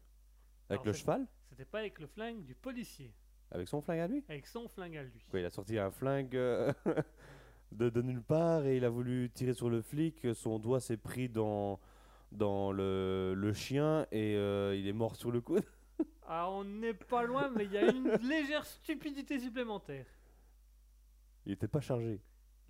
Avec 0.69 0.81
Alors, 0.81 0.85
le 0.85 0.93
cheval 0.93 1.27
C'était 1.49 1.65
pas 1.65 1.79
avec 1.79 1.99
le 1.99 2.07
flingue 2.07 2.43
du 2.43 2.55
policier, 2.55 3.13
Avec 3.51 3.67
son 3.67 3.81
flingue 3.81 3.99
à 3.99 4.07
lui 4.07 4.23
avec 4.27 4.45
son 4.47 4.67
flingue 4.67 4.97
à 4.97 5.03
lui. 5.03 5.25
Quoi, 5.29 5.39
il 5.39 5.45
a 5.45 5.49
sorti 5.49 5.77
un 5.77 5.91
flingue 5.91 6.35
euh, 6.35 6.73
de, 7.71 7.89
de 7.89 8.01
nulle 8.01 8.21
part 8.21 8.65
et 8.65 8.77
il 8.77 8.85
a 8.85 8.89
voulu 8.89 9.29
tirer 9.29 9.53
sur 9.53 9.69
le 9.69 9.81
flic. 9.81 10.27
Son 10.33 10.59
doigt 10.59 10.79
s'est 10.79 10.97
pris 10.97 11.29
dans, 11.29 11.79
dans 12.31 12.71
le, 12.71 13.33
le 13.35 13.53
chien 13.53 14.05
et 14.11 14.35
euh, 14.35 14.75
il 14.75 14.87
est 14.87 14.93
mort 14.93 15.15
sur 15.15 15.31
le 15.31 15.41
coup. 15.41 15.57
Ah, 16.29 16.49
on 16.51 16.65
n'est 16.65 16.93
pas 16.93 17.23
loin, 17.23 17.49
mais 17.49 17.63
il 17.63 17.71
y 17.71 17.77
a 17.77 17.89
une 17.89 18.11
légère 18.21 18.65
stupidité 18.65 19.39
supplémentaire. 19.39 20.05
Il 21.45 21.53
était 21.53 21.69
pas 21.69 21.79
chargé. 21.79 22.19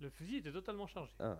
Le 0.00 0.08
fusil 0.10 0.36
était 0.36 0.52
totalement 0.52 0.86
chargé. 0.86 1.12
Ah. 1.18 1.36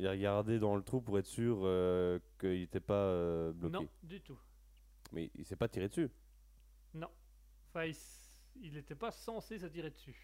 Il 0.00 0.06
a 0.06 0.12
regardé 0.12 0.58
dans 0.58 0.76
le 0.76 0.82
trou 0.82 1.02
pour 1.02 1.18
être 1.18 1.26
sûr 1.26 1.58
euh, 1.62 2.18
qu'il 2.38 2.60
n'était 2.60 2.80
pas 2.80 2.94
euh, 2.94 3.52
bloqué. 3.52 3.84
Non, 3.84 3.88
du 4.02 4.18
tout. 4.22 4.38
Mais 5.12 5.30
il 5.34 5.44
s'est 5.44 5.56
pas 5.56 5.68
tiré 5.68 5.88
dessus. 5.88 6.08
Enfin, 7.72 7.84
il 8.56 8.72
n'était 8.72 8.94
pas 8.94 9.10
censé 9.10 9.58
se 9.58 9.66
tirer 9.66 9.90
dessus. 9.90 10.16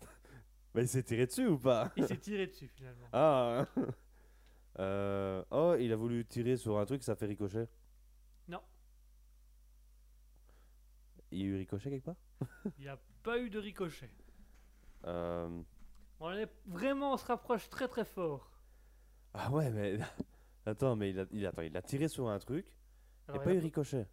Mais 0.74 0.82
il 0.84 0.88
s'est 0.88 1.02
tiré 1.02 1.26
dessus 1.26 1.46
ou 1.46 1.58
pas? 1.58 1.92
Il 1.96 2.06
s'est 2.06 2.16
tiré 2.16 2.46
dessus 2.46 2.66
finalement. 2.68 3.08
Ah 3.12 3.66
Euh, 4.78 5.44
Oh, 5.50 5.76
il 5.78 5.92
a 5.92 5.96
voulu 5.96 6.24
tirer 6.24 6.56
sur 6.56 6.78
un 6.78 6.86
truc, 6.86 7.02
ça 7.02 7.14
fait 7.14 7.26
ricochet 7.26 7.68
Non. 8.48 8.62
Il 11.30 11.38
y 11.40 11.42
a 11.42 11.44
eu 11.44 11.56
ricochet 11.58 11.90
quelque 11.90 12.06
part? 12.06 12.16
Il 12.78 12.84
n'y 12.84 12.88
a 12.88 12.98
pas 13.22 13.38
eu 13.38 13.50
de 13.50 13.58
ricochet. 13.58 14.10
Euh, 15.04 15.60
On 16.20 16.32
est 16.32 16.50
vraiment, 16.66 17.12
on 17.12 17.16
se 17.18 17.26
rapproche 17.26 17.68
très 17.68 17.86
très 17.86 18.06
fort. 18.06 18.50
Ah 19.34 19.50
ouais, 19.50 19.70
mais. 19.70 19.98
Attends, 20.66 20.94
mais 20.94 21.10
il 21.10 21.18
a, 21.18 21.24
il, 21.32 21.46
attends, 21.46 21.62
il 21.62 21.74
a 21.76 21.82
tiré 21.82 22.06
sur 22.08 22.28
un 22.28 22.38
truc, 22.38 22.66
il 23.28 23.32
n'y 23.32 23.38
a 23.38 23.42
pas 23.42 23.54
eu 23.54 23.58
ricochet. 23.58 24.06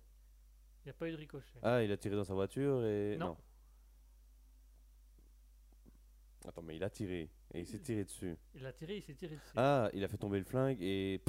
il 0.85 0.87
y 0.87 0.89
a 0.89 0.93
pas 0.93 1.07
eu 1.09 1.11
de 1.11 1.17
ricochet. 1.17 1.59
Ah, 1.61 1.83
il 1.83 1.91
a 1.91 1.97
tiré 1.97 2.15
dans 2.15 2.23
sa 2.23 2.33
voiture 2.33 2.83
et. 2.85 3.17
Non. 3.17 3.35
Attends, 6.47 6.61
mais 6.61 6.77
il 6.77 6.83
a 6.83 6.89
tiré 6.89 7.29
et 7.53 7.59
il 7.59 7.67
s'est 7.67 7.79
tiré 7.79 8.05
dessus. 8.05 8.37
Il 8.55 8.65
a 8.65 8.71
tiré, 8.71 8.95
il 8.97 9.01
s'est 9.03 9.13
tiré 9.13 9.35
dessus. 9.35 9.53
Ah, 9.57 9.89
il 9.93 10.03
a 10.03 10.07
fait 10.07 10.17
tomber 10.17 10.39
le 10.39 10.45
flingue 10.45 10.77
et. 10.81 11.21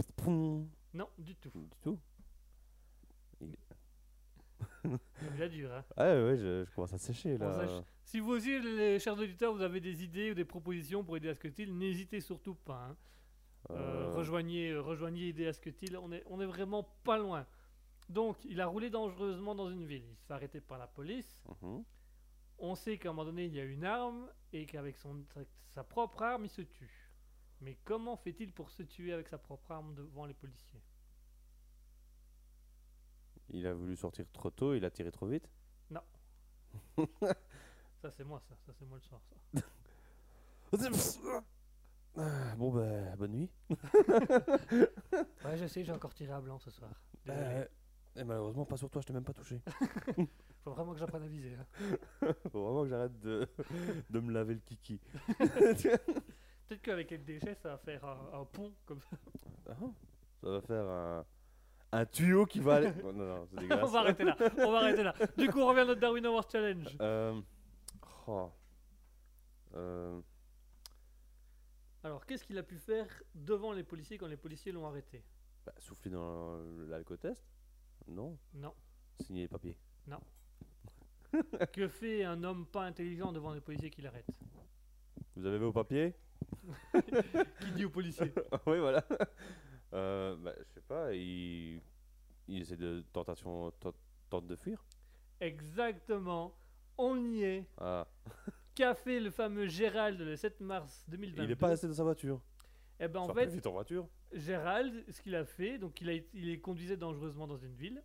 Non, 0.95 1.09
du 1.19 1.35
tout. 1.35 1.51
Du 1.55 1.69
tout 1.83 1.99
Il 5.35 5.43
a 5.43 5.49
dur, 5.49 5.73
hein. 5.73 5.85
Ah 5.97 6.05
ouais, 6.15 6.25
ouais, 6.25 6.37
je, 6.37 6.65
je 6.65 6.75
commence 6.75 6.93
à 6.93 6.99
sécher 6.99 7.37
là. 7.37 7.83
Si 8.05 8.21
vous 8.21 8.31
aussi, 8.31 8.61
les 8.61 8.99
chers 9.01 9.19
auditeurs, 9.19 9.53
vous 9.53 9.61
avez 9.63 9.81
des 9.81 10.03
idées 10.05 10.31
ou 10.31 10.35
des 10.35 10.45
propositions 10.45 11.03
pour 11.05 11.17
aider 11.17 11.29
Asketil, 11.29 11.77
n'hésitez 11.77 12.21
surtout 12.21 12.55
pas. 12.55 12.87
hein. 12.91 12.97
Euh, 13.71 14.09
Euh, 14.09 14.15
rejoignez, 14.15 14.71
euh, 14.71 14.81
rejoignez 14.81 15.29
Idée 15.29 15.47
Asketil, 15.47 15.97
on 15.97 16.11
est, 16.13 16.23
on 16.27 16.41
est 16.41 16.47
vraiment 16.47 16.85
pas 17.05 17.19
loin. 17.19 17.47
Donc, 18.09 18.43
il 18.45 18.61
a 18.61 18.67
roulé 18.67 18.89
dangereusement 18.91 19.55
dans 19.55 19.71
une 19.71 19.85
ville. 19.85 20.05
Il 20.11 20.17
se 20.17 20.25
fait 20.25 20.35
arrêter 20.35 20.61
par 20.61 20.79
la 20.79 20.87
police. 20.87 21.43
mhm. 21.63 21.85
On 22.61 22.75
sait 22.75 22.99
qu'à 22.99 23.11
un 23.11 23.13
moment 23.13 23.27
donné, 23.27 23.45
il 23.47 23.55
y 23.55 23.61
a 23.61 23.65
une 23.65 23.85
arme 23.85 24.29
et 24.53 24.67
qu'avec 24.67 24.97
son, 24.97 25.25
sa, 25.69 25.85
propre 25.85 26.23
arme, 26.23 26.45
il 26.45 26.51
se 26.51 26.63
tue. 26.63 27.13
Mais 27.61 27.77
comment 27.85 28.17
fait-il 28.17 28.53
pour 28.53 28.71
se 28.71 28.83
tuer 28.83 29.13
avec 29.13 29.29
sa 29.29 29.39
propre 29.39 29.71
arme 29.71 29.95
devant 29.95 30.25
les 30.27 30.35
policiers? 30.35 30.83
Il 33.51 33.67
a 33.67 33.75
voulu 33.75 33.95
sortir 33.97 34.27
trop 34.33 34.51
tôt, 34.51 34.75
il 34.75 34.85
a 34.85 34.91
tiré 34.91 35.11
trop 35.13 35.27
vite? 35.27 35.49
Ça, 38.03 38.11
c'est 38.11 38.25
moi, 38.25 38.41
ça. 38.41 38.57
Ça, 38.67 38.73
c'est 38.73 38.85
moi 38.87 38.99
le 38.99 39.03
soir, 39.03 39.21
ça. 39.25 39.61
Ah, 42.19 42.55
Bon, 42.57 42.71
bah, 42.73 43.17
bonne 43.17 43.33
nuit. 43.33 43.51
Ouais, 45.45 45.57
je 45.57 45.67
sais, 45.67 45.85
j'ai 45.85 45.93
encore 45.93 46.13
tiré 46.15 46.33
à 46.33 46.41
blanc 46.41 46.59
ce 46.59 46.71
soir. 46.71 46.91
Euh, 47.29 47.65
et 48.17 48.25
malheureusement, 48.25 48.65
pas 48.65 48.77
sur 48.77 48.91
toi, 48.91 49.01
je 49.01 49.07
t'ai 49.07 49.13
même 49.13 49.25
pas 49.25 49.33
touché. 49.33 49.61
Faut 50.65 50.73
vraiment 50.73 50.93
que 50.93 50.99
j'apprenne 50.99 51.23
à 51.23 51.29
viser. 51.29 51.55
hein. 51.55 52.33
Faut 52.53 52.65
vraiment 52.65 52.83
que 52.83 52.89
j'arrête 52.89 53.19
de, 53.21 53.47
de 54.11 54.21
me 54.21 54.33
laver 54.33 54.55
le 54.55 54.61
kiki. 54.61 55.01
Peut-être 55.39 56.83
qu'avec 56.83 57.11
les 57.11 57.19
déchets, 57.19 57.55
ça 57.63 57.71
va 57.71 57.79
faire 57.79 58.05
un, 58.05 58.41
un 58.41 58.45
pont 58.45 58.73
comme 58.85 59.01
ça. 59.01 59.17
Ah, 59.71 59.75
ça 60.43 60.51
va 60.51 60.61
faire 60.61 60.85
un, 60.87 61.25
un 61.93 62.07
tuyau 62.07 62.45
qui 62.47 62.61
va 62.61 62.77
aller. 62.77 62.93
Oh, 63.05 63.13
non, 63.13 63.25
non, 63.27 63.47
c'est 63.57 63.73
on 63.73 63.87
va 63.87 64.01
arrêter 64.01 64.25
là. 64.25 64.37
On 64.59 64.73
va 64.73 64.79
arrêter 64.79 65.03
là. 65.03 65.15
Du 65.37 65.49
coup, 65.49 65.61
on 65.61 65.67
revient 65.69 65.81
à 65.81 65.85
notre 65.87 66.01
Darwin 66.01 66.27
Award 66.27 66.51
Challenge. 66.51 66.97
Euh, 67.01 67.41
oh. 68.27 68.51
Euh, 69.75 70.21
Alors, 72.05 72.25
qu'est-ce 72.27 72.45
qu'il 72.45 72.59
a 72.59 72.63
pu 72.63 72.77
faire 72.79 73.07
devant 73.35 73.73
les 73.73 73.83
policiers 73.85 74.19
quand 74.19 74.29
les 74.29 74.37
policiers 74.37 74.73
l'ont 74.73 74.87
arrêté? 74.87 75.25
Bah, 75.67 75.73
souffler 75.79 76.11
dans 76.11 76.59
l'alcotest? 76.89 77.45
Non. 78.07 78.39
Non. 78.55 78.75
Signer 79.21 79.43
les 79.43 79.49
papiers? 79.49 79.77
Que 81.73 81.89
fait 81.89 82.25
un 82.25 82.43
homme 82.43 82.67
pas 82.67 82.85
intelligent 82.85 83.33
devant 83.33 83.53
les 83.53 83.61
policiers 83.61 83.91
qui 83.91 84.01
l'arrêtent 84.01 84.31
Vous 85.37 85.45
avez 85.45 85.59
vos 85.59 85.73
papiers? 85.73 86.15
Qui 87.61 87.73
dit 87.73 87.85
aux 87.85 87.91
policiers? 87.91 88.33
Oui, 88.67 88.79
voilà. 88.79 89.05
Euh, 89.93 90.37
bah, 90.37 90.55
je 90.59 90.65
sais 90.73 90.81
pas, 90.81 91.13
il, 91.15 91.83
il 92.47 92.63
essaie 92.63 92.77
de 92.79 93.05
tentation, 93.13 93.71
tent- 93.73 93.95
tente 94.31 94.47
de 94.47 94.57
fuir? 94.57 94.83
Exactement. 95.41 96.55
On 96.97 97.23
y 97.25 97.43
est. 97.43 97.67
Ah, 97.79 98.07
Qu'a 98.79 98.95
fait 98.95 99.19
le 99.19 99.33
fameux 99.33 99.67
Gérald 99.67 100.21
le 100.21 100.37
7 100.37 100.61
mars 100.61 101.05
2022 101.09 101.43
il 101.43 101.51
est 101.51 101.57
pas 101.57 101.67
resté 101.67 101.89
dans 101.89 101.95
sa 101.95 102.05
voiture. 102.05 102.41
Eh 103.01 103.09
ben, 103.09 103.19
en 103.19 103.27
Ça 103.27 103.35
fait, 103.35 103.47
vite 103.47 103.67
en 103.67 103.73
voiture. 103.73 104.09
Gérald, 104.31 105.05
ce 105.11 105.21
qu'il 105.21 105.35
a 105.35 105.45
fait, 105.45 105.79
donc 105.79 106.01
il, 106.01 106.09
a, 106.09 106.13
il 106.13 106.49
est 106.49 106.61
conduisait 106.61 106.97
dangereusement 106.97 107.49
dans 107.49 107.57
une 107.57 107.75
ville. 107.75 108.01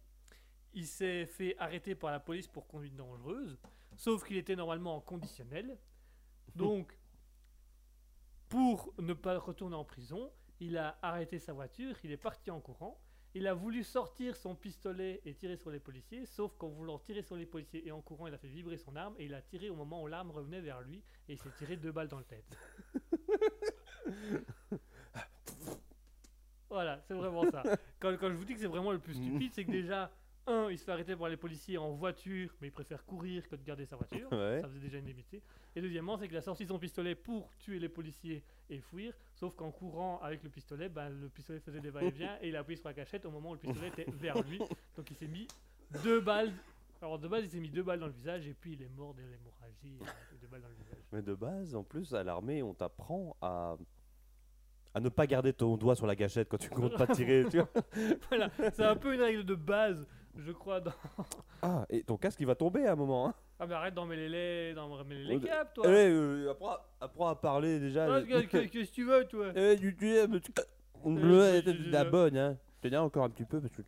Il 0.73 0.87
s'est 0.87 1.27
fait 1.27 1.55
arrêter 1.59 1.93
par 1.93 2.09
la 2.09 2.19
police 2.19 2.47
pour 2.47 2.65
conduite 2.65 2.95
dangereuse, 2.95 3.59
sauf 3.97 4.23
qu'il 4.23 4.35
était 4.35 4.55
normalement 4.55 4.95
en 4.95 4.99
conditionnel. 4.99 5.77
Donc, 6.55 6.97
pour 8.49 8.95
ne 8.97 9.13
pas 9.13 9.37
retourner 9.37 9.75
en 9.75 9.85
prison, 9.85 10.31
il 10.59 10.79
a 10.79 10.97
arrêté 11.03 11.37
sa 11.37 11.53
voiture, 11.53 11.95
il 12.03 12.09
est 12.09 12.17
parti 12.17 12.49
en 12.49 12.59
courant. 12.59 12.99
Il 13.35 13.47
a 13.47 13.53
voulu 13.53 13.83
sortir 13.83 14.35
son 14.35 14.55
pistolet 14.55 15.21
et 15.25 15.33
tirer 15.33 15.57
sur 15.57 15.71
les 15.71 15.79
policiers, 15.79 16.25
sauf 16.25 16.55
qu'en 16.57 16.69
voulant 16.69 16.99
tirer 16.99 17.23
sur 17.23 17.35
les 17.35 17.47
policiers 17.47 17.87
et 17.87 17.91
en 17.91 18.01
courant, 18.01 18.27
il 18.27 18.33
a 18.33 18.37
fait 18.37 18.47
vibrer 18.47 18.77
son 18.77 18.95
arme 18.95 19.15
et 19.17 19.25
il 19.25 19.33
a 19.33 19.41
tiré 19.41 19.69
au 19.69 19.75
moment 19.75 20.03
où 20.03 20.07
l'arme 20.07 20.29
revenait 20.29 20.61
vers 20.61 20.81
lui 20.81 21.01
et 21.27 21.33
il 21.33 21.39
s'est 21.39 21.49
tiré 21.57 21.75
deux 21.75 21.91
balles 21.91 22.09
dans 22.09 22.19
le 22.19 22.25
tête. 22.25 22.57
Voilà, 26.69 26.99
c'est 27.07 27.13
vraiment 27.13 27.43
ça. 27.51 27.61
Quand, 27.99 28.17
quand 28.17 28.29
je 28.29 28.33
vous 28.33 28.45
dis 28.45 28.55
que 28.55 28.59
c'est 28.59 28.65
vraiment 28.65 28.91
le 28.91 28.97
plus 28.97 29.13
stupide, 29.13 29.53
c'est 29.53 29.63
que 29.63 29.69
déjà, 29.69 30.11
un, 30.47 30.69
il 30.69 30.77
se 30.77 30.83
fait 30.83 30.91
arrêter 30.91 31.15
par 31.15 31.29
les 31.29 31.37
policiers 31.37 31.77
en 31.77 31.91
voiture, 31.91 32.53
mais 32.59 32.67
il 32.67 32.71
préfère 32.71 33.05
courir 33.05 33.47
que 33.47 33.55
de 33.55 33.63
garder 33.63 33.85
sa 33.85 33.95
voiture. 33.95 34.29
Ouais. 34.33 34.61
Ça 34.61 34.67
faisait 34.67 34.79
déjà 34.79 34.97
une 34.97 35.05
limité. 35.05 35.41
Et 35.75 35.81
deuxièmement, 35.81 36.17
c'est 36.17 36.27
qu'il 36.27 36.37
a 36.37 36.41
sorti 36.41 36.65
son 36.65 36.79
pistolet 36.79 37.15
pour 37.15 37.49
tuer 37.59 37.79
les 37.79 37.89
policiers 37.89 38.43
et 38.69 38.79
fuir, 38.79 39.13
sauf 39.35 39.55
qu'en 39.55 39.71
courant 39.71 40.19
avec 40.21 40.43
le 40.43 40.49
pistolet, 40.49 40.89
ben, 40.89 41.09
le 41.09 41.29
pistolet 41.29 41.59
faisait 41.59 41.79
des 41.79 41.89
va-et-vient 41.89 42.37
et 42.41 42.49
il 42.49 42.55
a 42.55 42.59
appuyé 42.59 42.77
sur 42.77 42.87
la 42.87 42.93
cachette 42.93 43.25
au 43.25 43.31
moment 43.31 43.51
où 43.51 43.53
le 43.53 43.59
pistolet 43.59 43.89
était 43.89 44.05
vers 44.09 44.41
lui. 44.43 44.59
Donc 44.97 45.09
il 45.11 45.15
s'est 45.15 45.27
mis 45.27 45.47
deux 46.03 46.19
balles 46.19 46.51
Alors 47.01 47.19
de 47.19 47.27
base, 47.27 47.43
il 47.45 47.49
s'est 47.49 47.59
mis 47.59 47.69
deux 47.69 47.83
balles 47.83 47.99
dans 47.99 48.07
le 48.07 48.13
visage 48.13 48.47
et 48.47 48.53
puis 48.53 48.73
il 48.73 48.81
est 48.81 48.89
mort 48.89 49.13
de 49.13 49.21
l'hémorragie. 49.21 49.99
deux 50.41 50.47
balles 50.47 50.61
dans 50.61 50.69
le 50.69 50.75
visage. 50.75 51.03
Mais 51.11 51.21
de 51.21 51.35
base, 51.35 51.75
en 51.75 51.83
plus, 51.83 52.13
à 52.13 52.23
l'armée, 52.23 52.63
on 52.63 52.73
t'apprend 52.73 53.35
à 53.41 53.77
à 54.93 54.99
ne 54.99 55.09
pas 55.09 55.25
garder 55.25 55.53
ton 55.53 55.75
doigt 55.75 55.95
sur 55.95 56.05
la 56.05 56.15
gâchette 56.15 56.47
quand 56.49 56.57
tu 56.57 56.69
comptes 56.69 56.95
pas 56.97 57.07
tirer. 57.07 57.45
tu 57.49 57.57
vois. 57.57 57.69
voilà, 58.29 58.49
c'est 58.73 58.83
un 58.83 58.95
peu 58.95 59.13
une 59.13 59.21
règle 59.21 59.43
de 59.43 59.55
base, 59.55 60.07
je 60.37 60.51
crois. 60.51 60.79
Dans... 60.79 60.91
Ah, 61.61 61.85
et 61.89 62.03
ton 62.03 62.17
casque 62.17 62.39
il 62.39 62.45
va 62.47 62.55
tomber 62.55 62.85
à 62.85 62.93
un 62.93 62.95
moment. 62.95 63.27
Hein. 63.29 63.33
Ah 63.59 63.67
mais 63.67 63.73
arrête 63.75 63.93
d'emmêler 63.93 64.27
les, 64.29 64.73
d'emmêler 64.73 65.23
les 65.23 65.35
Oh, 65.37 65.39
câbles, 65.39 65.69
toi. 65.73 65.87
Ouais, 65.87 66.09
euh, 66.09 66.51
apprends, 66.51 66.77
apprends 66.99 67.27
à 67.29 67.35
parler 67.35 67.79
déjà. 67.79 68.13
Ah, 68.15 68.21
qu'est- 68.21 68.47
qu'est- 68.47 68.67
Qu'est-ce 68.69 68.89
que 68.89 68.95
tu 68.95 69.05
veux, 69.05 69.25
toi 69.25 69.47
Eh, 69.55 69.77
tu- 69.79 69.95
tu 69.95 70.41
tu- 70.41 70.51
Euh, 71.05 71.61
je- 71.65 71.71
de 71.71 71.91
la 71.91 72.05
bonne, 72.05 72.37
hein. 72.37 72.57
Je 72.77 72.81
te 72.81 72.87
dis 72.89 72.97
encore 72.97 73.23
un 73.25 73.29
petit 73.29 73.45
peu 73.45 73.61
parce 73.61 73.73
que. 73.73 73.81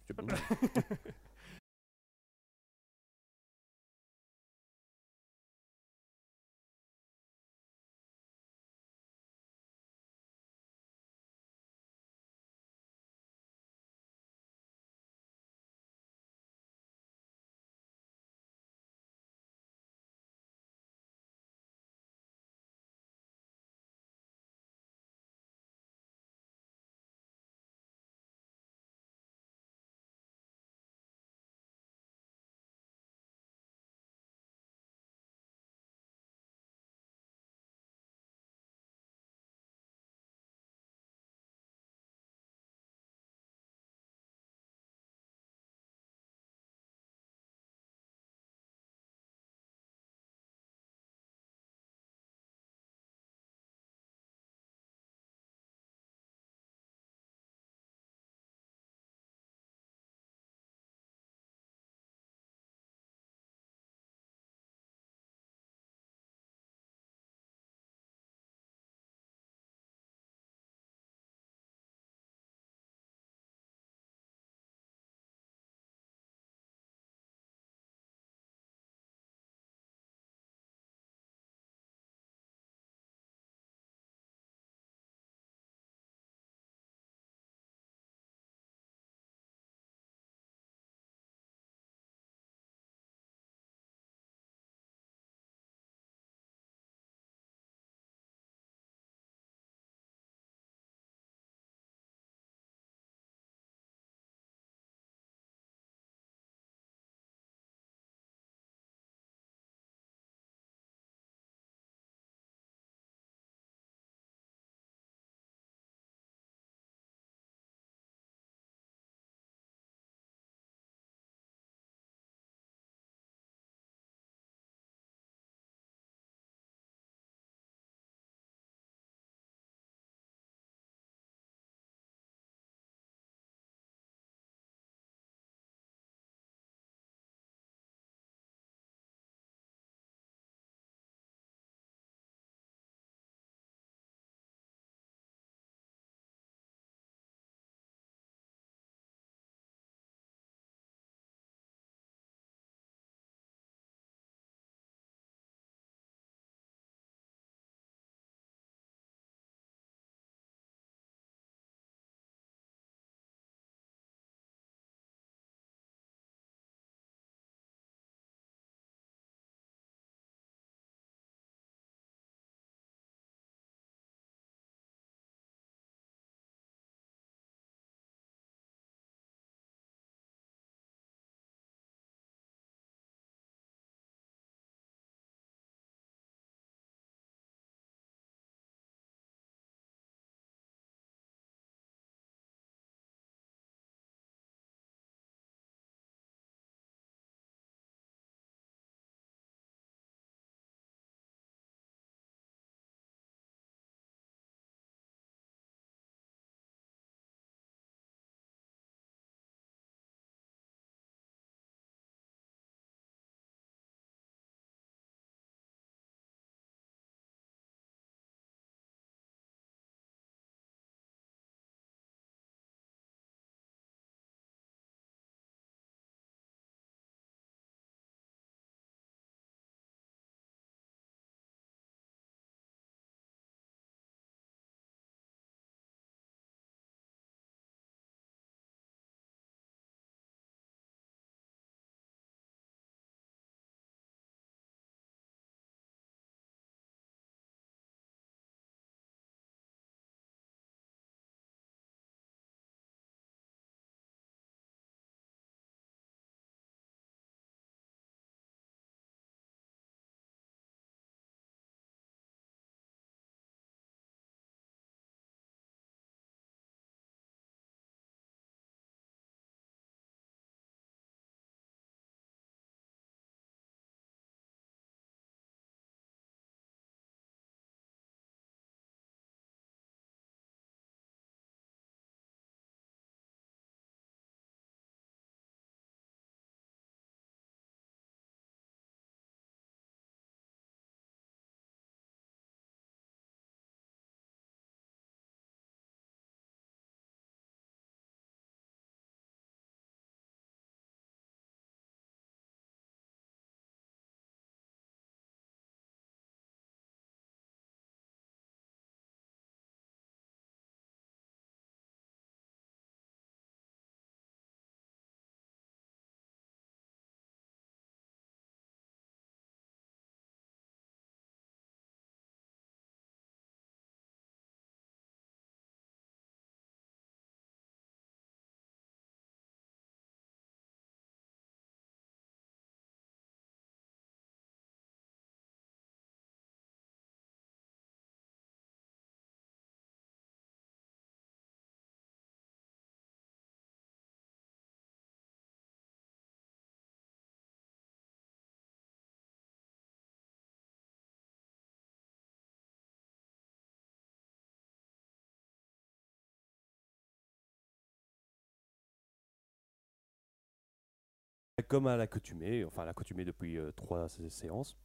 Comme 361.68 361.88
à 361.88 361.98
l'accoutumée, 361.98 362.64
enfin 362.66 362.84
à 362.84 362.86
l'accoutumée 362.86 363.26
depuis 363.26 363.58
euh, 363.58 363.72
trois 363.76 364.08
sé- 364.10 364.30
séances, 364.30 364.76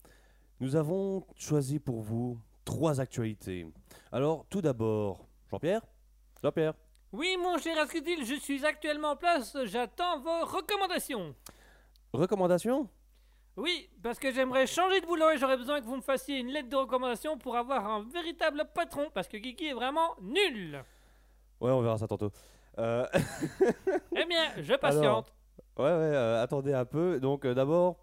nous 0.61 0.77
avons 0.77 1.27
choisi 1.37 1.79
pour 1.79 2.01
vous 2.03 2.39
trois 2.65 3.01
actualités. 3.01 3.67
Alors, 4.13 4.47
tout 4.51 4.61
d'abord, 4.61 5.27
Jean-Pierre 5.51 5.83
Jean-Pierre 6.43 6.75
Oui, 7.13 7.37
mon 7.41 7.59
cher 7.59 7.79
Asketil, 7.79 8.25
je 8.25 8.35
suis 8.35 8.65
actuellement 8.65 9.11
en 9.13 9.17
place. 9.17 9.57
J'attends 9.65 10.21
vos 10.21 10.45
recommandations. 10.45 11.35
Recommandation 12.13 12.89
Oui, 13.57 13.89
parce 14.03 14.19
que 14.19 14.33
j'aimerais 14.33 14.67
changer 14.67 15.01
de 15.01 15.07
boulot 15.07 15.31
et 15.31 15.39
j'aurais 15.39 15.57
besoin 15.57 15.81
que 15.81 15.87
vous 15.87 15.97
me 15.97 16.03
fassiez 16.03 16.39
une 16.39 16.49
lettre 16.49 16.69
de 16.69 16.77
recommandation 16.77 17.39
pour 17.39 17.57
avoir 17.57 17.87
un 17.87 18.03
véritable 18.05 18.65
patron, 18.75 19.09
parce 19.15 19.29
que 19.29 19.37
Kiki 19.37 19.67
est 19.69 19.75
vraiment 19.75 20.15
nul. 20.21 20.83
Ouais, 21.61 21.71
on 21.71 21.81
verra 21.83 21.99
ça 21.99 22.07
tantôt. 22.09 22.31
Euh, 22.79 23.07
Eh 24.17 24.25
bien, 24.27 24.51
je 24.63 24.75
patiente. 24.75 25.33
Ouais, 25.81 25.91
ouais, 25.91 26.15
euh, 26.15 26.43
attendez 26.43 26.73
un 26.75 26.85
peu. 26.85 27.19
Donc, 27.21 27.45
euh, 27.45 27.55
d'abord, 27.55 27.99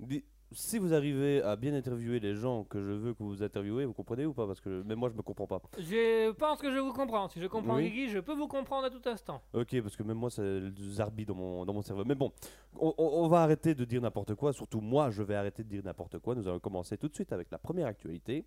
di- 0.00 0.24
si 0.52 0.78
vous 0.78 0.94
arrivez 0.94 1.42
à 1.42 1.56
bien 1.56 1.74
interviewer 1.74 2.20
les 2.20 2.34
gens 2.34 2.62
que 2.64 2.80
je 2.80 2.92
veux 2.92 3.14
que 3.14 3.22
vous 3.24 3.42
interviewez, 3.42 3.84
vous 3.84 3.92
comprenez 3.92 4.24
ou 4.26 4.32
pas? 4.32 4.46
Parce 4.46 4.60
que 4.60 4.82
même 4.82 4.98
moi, 4.98 5.08
je 5.08 5.14
me 5.16 5.22
comprends 5.22 5.46
pas. 5.48 5.60
Je 5.78 6.30
pense 6.32 6.60
que 6.60 6.70
je 6.72 6.78
vous 6.78 6.92
comprends. 6.92 7.28
Si 7.28 7.40
je 7.40 7.46
comprends 7.48 7.76
Oui. 7.76 7.90
Kiki, 7.90 8.08
je 8.10 8.20
peux 8.20 8.34
vous 8.34 8.46
comprendre 8.46 8.84
à 8.86 8.90
tout 8.90 9.02
instant. 9.06 9.42
Ok, 9.52 9.80
parce 9.82 9.96
que 9.96 10.04
même 10.04 10.16
moi, 10.16 10.30
c'est 10.30 10.42
le 10.60 10.72
zarbi 10.78 11.24
dans 11.26 11.34
mon, 11.34 11.64
dans 11.64 11.72
mon 11.74 11.82
cerveau. 11.82 12.04
Mais 12.04 12.14
bon, 12.14 12.32
on, 12.78 12.94
on- 12.96 13.24
on 13.24 13.28
va 13.28 13.42
arrêter 13.42 13.74
de 13.74 13.84
dire 13.84 14.00
n'importe 14.00 14.34
quoi. 14.36 14.52
Surtout 14.52 14.80
moi, 14.80 15.10
je 15.10 15.22
vais 15.24 15.34
arrêter 15.34 15.64
de 15.64 15.68
dire 15.68 15.82
n'importe 15.84 16.18
quoi. 16.20 16.34
Nous 16.36 16.46
allons 16.46 16.60
commencer 16.60 16.96
tout 16.96 17.08
de 17.08 17.14
suite 17.14 17.32
avec 17.32 17.50
la 17.50 17.58
première 17.58 17.88
actualité. 17.88 18.44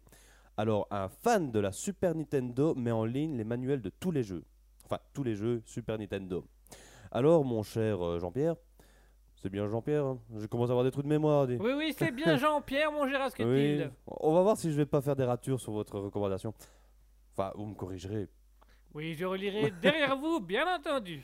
Alors, 0.56 0.88
un 0.92 1.10
fan 1.10 1.52
de 1.52 1.60
la 1.60 1.72
Super 1.74 2.16
Nintendo 2.16 2.76
met 2.76 2.92
en 2.92 3.04
ligne 3.06 3.36
les 3.38 3.44
manuels 3.46 3.82
de 3.82 3.90
tous 4.00 4.12
les 4.12 4.24
jeux. 4.24 4.44
Enfin, 4.86 5.00
tous 5.14 5.24
les 5.24 5.36
jeux 5.36 5.62
Super 5.66 5.98
Nintendo. 5.98 6.46
Alors, 7.12 7.44
mon 7.44 7.64
cher 7.64 8.06
euh, 8.06 8.20
Jean-Pierre, 8.20 8.56
c'est 9.36 9.50
bien 9.50 9.68
Jean-Pierre, 9.68 10.06
hein 10.06 10.20
je 10.38 10.46
commence 10.48 10.70
à 10.70 10.74
avoir 10.74 10.84
des 10.84 10.92
trous 10.92 11.02
de 11.02 11.08
mémoire. 11.08 11.48
dis. 11.48 11.58
Oui, 11.60 11.72
oui, 11.76 11.96
c'est 11.98 12.12
bien 12.12 12.38
Jean-Pierre, 12.38 12.92
mon 12.92 13.10
cher 13.10 13.28
Oui, 13.40 13.82
on 14.06 14.34
va 14.34 14.42
voir 14.42 14.58
si 14.58 14.72
je 14.72 14.76
vais 14.76 14.86
pas 14.86 15.02
faire 15.02 15.16
des 15.16 15.24
ratures 15.24 15.60
sur 15.60 15.72
votre 15.72 15.98
recommandation. 16.00 16.54
Enfin, 17.34 17.52
vous 17.56 17.66
me 17.66 17.74
corrigerez. 17.74 18.28
Oui, 18.94 19.14
je 19.14 19.26
relirai 19.26 19.72
derrière 19.82 20.18
vous, 20.18 20.40
bien 20.40 20.66
entendu. 20.76 21.22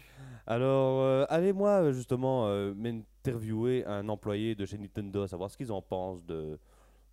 Alors, 0.48 1.02
euh, 1.02 1.26
allez-moi 1.30 1.70
euh, 1.82 1.92
justement 1.92 2.48
euh, 2.48 2.74
m'interviewer 2.76 3.84
un 3.86 4.08
employé 4.10 4.56
de 4.56 4.66
chez 4.66 4.78
Nintendo, 4.78 5.26
savoir 5.28 5.50
ce 5.50 5.58
qu'ils 5.58 5.72
en 5.72 5.82
pensent 5.82 6.24
de, 6.24 6.60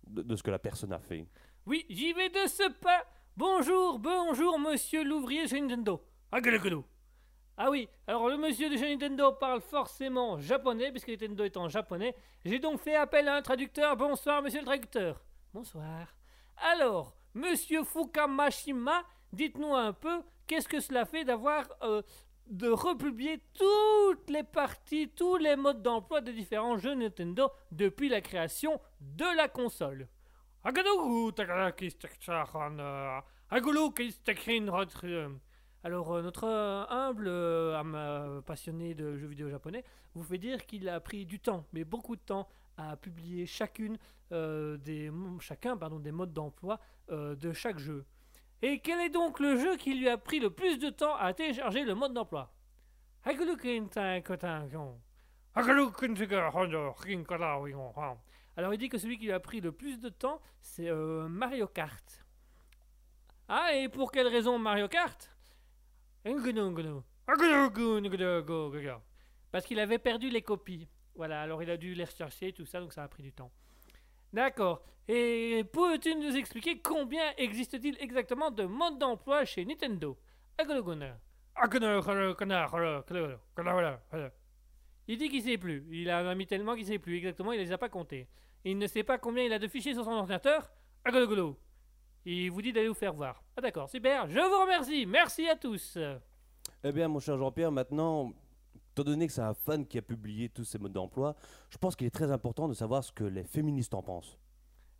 de, 0.07 0.21
de 0.21 0.35
ce 0.35 0.43
que 0.43 0.51
la 0.51 0.59
personne 0.59 0.93
a 0.93 0.99
fait. 0.99 1.25
Oui, 1.65 1.85
j'y 1.89 2.13
vais 2.13 2.29
de 2.29 2.47
ce 2.47 2.71
pas. 2.71 3.03
Bonjour, 3.35 3.97
bonjour, 3.97 4.59
monsieur 4.59 5.03
l'ouvrier 5.03 5.47
chez 5.47 5.59
Nintendo. 5.59 6.01
Gueule. 6.31 6.83
Ah 7.57 7.69
oui, 7.69 7.87
alors 8.07 8.29
le 8.29 8.37
monsieur 8.37 8.69
de 8.69 8.77
chez 8.77 8.89
Nintendo 8.89 9.31
parle 9.33 9.61
forcément 9.61 10.39
japonais, 10.39 10.91
puisque 10.91 11.09
Nintendo 11.09 11.43
est 11.43 11.57
en 11.57 11.69
japonais. 11.69 12.15
J'ai 12.45 12.59
donc 12.59 12.79
fait 12.79 12.95
appel 12.95 13.27
à 13.27 13.35
un 13.35 13.41
traducteur. 13.41 13.95
Bonsoir, 13.95 14.41
monsieur 14.41 14.59
le 14.59 14.65
traducteur. 14.65 15.21
Bonsoir. 15.53 16.07
Alors, 16.57 17.15
monsieur 17.35 17.83
Fukamashima, 17.83 19.03
dites-nous 19.31 19.75
un 19.75 19.93
peu, 19.93 20.23
qu'est-ce 20.47 20.67
que 20.67 20.79
cela 20.79 21.05
fait 21.05 21.23
d'avoir. 21.23 21.65
euh, 21.83 22.01
de 22.47 22.67
republier 22.69 23.39
toutes 23.53 24.29
les 24.29 24.43
parties, 24.43 25.09
tous 25.15 25.37
les 25.37 25.55
modes 25.55 25.81
d'emploi 25.81 26.19
des 26.19 26.33
différents 26.33 26.77
jeux 26.77 26.93
Nintendo 26.93 27.49
depuis 27.71 28.09
la 28.09 28.19
création 28.19 28.81
de 28.99 29.37
la 29.37 29.47
console? 29.47 30.09
Alors, 35.85 36.13
euh, 36.13 36.21
notre 36.21 36.45
euh, 36.45 36.85
humble 36.87 37.27
euh, 37.27 38.41
passionné 38.41 38.93
de 38.95 39.17
jeux 39.17 39.27
vidéo 39.27 39.49
japonais 39.49 39.83
vous 40.15 40.23
fait 40.23 40.37
dire 40.37 40.65
qu'il 40.65 40.87
a 40.87 41.01
pris 41.01 41.25
du 41.25 41.39
temps, 41.39 41.65
mais 41.73 41.83
beaucoup 41.83 42.15
de 42.15 42.21
temps, 42.21 42.47
à 42.77 42.95
publier 42.95 43.45
chacun 43.45 43.97
des 44.31 45.11
modes 45.11 46.33
d'emploi 46.33 46.79
de 47.09 47.53
chaque 47.53 47.77
jeu. 47.77 48.03
Et 48.63 48.79
quel 48.79 48.99
est 49.01 49.09
donc 49.09 49.39
le 49.39 49.57
jeu 49.57 49.75
qui 49.77 49.93
lui 49.93 50.09
a 50.09 50.17
pris 50.17 50.39
le 50.39 50.49
plus 50.49 50.79
de 50.79 50.89
temps 50.89 51.15
à 51.17 51.33
télécharger 51.33 51.83
le 51.83 51.93
mode 51.93 52.13
d'emploi? 52.13 52.51
Alors 58.57 58.73
il 58.73 58.79
dit 58.79 58.89
que 58.89 58.97
celui 58.97 59.19
qui 59.19 59.25
lui 59.25 59.33
a 59.33 59.39
pris 59.39 59.61
le 59.61 59.71
plus 59.71 59.99
de 59.99 60.09
temps, 60.09 60.41
c'est 60.61 60.89
Mario 60.91 61.67
Kart. 61.67 62.25
Ah, 63.49 63.75
et 63.75 63.87
pour 63.87 64.11
quelle 64.11 64.27
raison 64.27 64.57
Mario 64.57 64.87
Kart? 64.87 65.32
Parce 69.51 69.65
qu'il 69.65 69.79
avait 69.79 69.99
perdu 69.99 70.29
les 70.29 70.41
copies. 70.41 70.87
Voilà, 71.15 71.41
alors 71.41 71.61
il 71.61 71.69
a 71.69 71.77
dû 71.77 71.93
les 71.93 72.05
rechercher 72.05 72.53
tout 72.53 72.65
ça, 72.65 72.79
donc 72.79 72.93
ça 72.93 73.03
a 73.03 73.07
pris 73.07 73.23
du 73.23 73.31
temps. 73.31 73.51
D'accord. 74.31 74.83
Et 75.07 75.63
peux-tu 75.71 76.15
nous 76.15 76.35
expliquer 76.35 76.79
combien 76.79 77.33
existe-t-il 77.37 77.97
exactement 78.01 78.49
de 78.51 78.63
modes 78.63 78.97
d'emploi 78.97 79.45
chez 79.45 79.65
Nintendo? 79.65 80.17
Il 85.07 85.17
dit 85.17 85.29
qu'il 85.29 85.43
sait 85.43 85.57
plus. 85.57 85.85
Il 85.91 86.09
a 86.09 86.33
mis 86.33 86.47
tellement 86.47 86.75
qu'il 86.75 86.85
sait 86.85 86.99
plus 86.99 87.17
exactement, 87.17 87.51
il 87.51 87.59
les 87.59 87.71
a 87.71 87.77
pas 87.77 87.89
comptés. 87.89 88.27
Il 88.63 88.77
ne 88.77 88.87
sait 88.87 89.03
pas 89.03 89.17
combien 89.17 89.43
il 89.43 89.53
a 89.53 89.59
de 89.59 89.67
fichiers 89.67 89.93
sur 89.93 90.05
son 90.05 90.11
ordinateur? 90.11 90.71
Il 92.25 92.51
vous 92.51 92.61
dit 92.61 92.71
d'aller 92.71 92.87
vous 92.87 92.93
faire 92.93 93.13
voir. 93.13 93.43
Ah 93.57 93.61
d'accord, 93.61 93.89
super. 93.89 94.29
Je 94.29 94.39
vous 94.39 94.61
remercie. 94.61 95.05
Merci 95.05 95.47
à 95.49 95.55
tous. 95.55 95.97
Eh 96.83 96.91
bien, 96.91 97.07
mon 97.07 97.19
cher 97.19 97.37
Jean-Pierre, 97.37 97.71
maintenant, 97.71 98.33
étant 98.91 99.03
donné 99.03 99.27
que 99.27 99.33
c'est 99.33 99.41
un 99.41 99.53
fan 99.53 99.85
qui 99.85 99.97
a 99.97 100.01
publié 100.01 100.49
tous 100.49 100.63
ces 100.63 100.79
modes 100.79 100.93
d'emploi, 100.93 101.35
je 101.69 101.77
pense 101.77 101.95
qu'il 101.95 102.07
est 102.07 102.11
très 102.11 102.31
important 102.31 102.67
de 102.67 102.73
savoir 102.73 103.03
ce 103.03 103.11
que 103.11 103.23
les 103.23 103.43
féministes 103.43 103.93
en 103.93 104.01
pensent. 104.01 104.37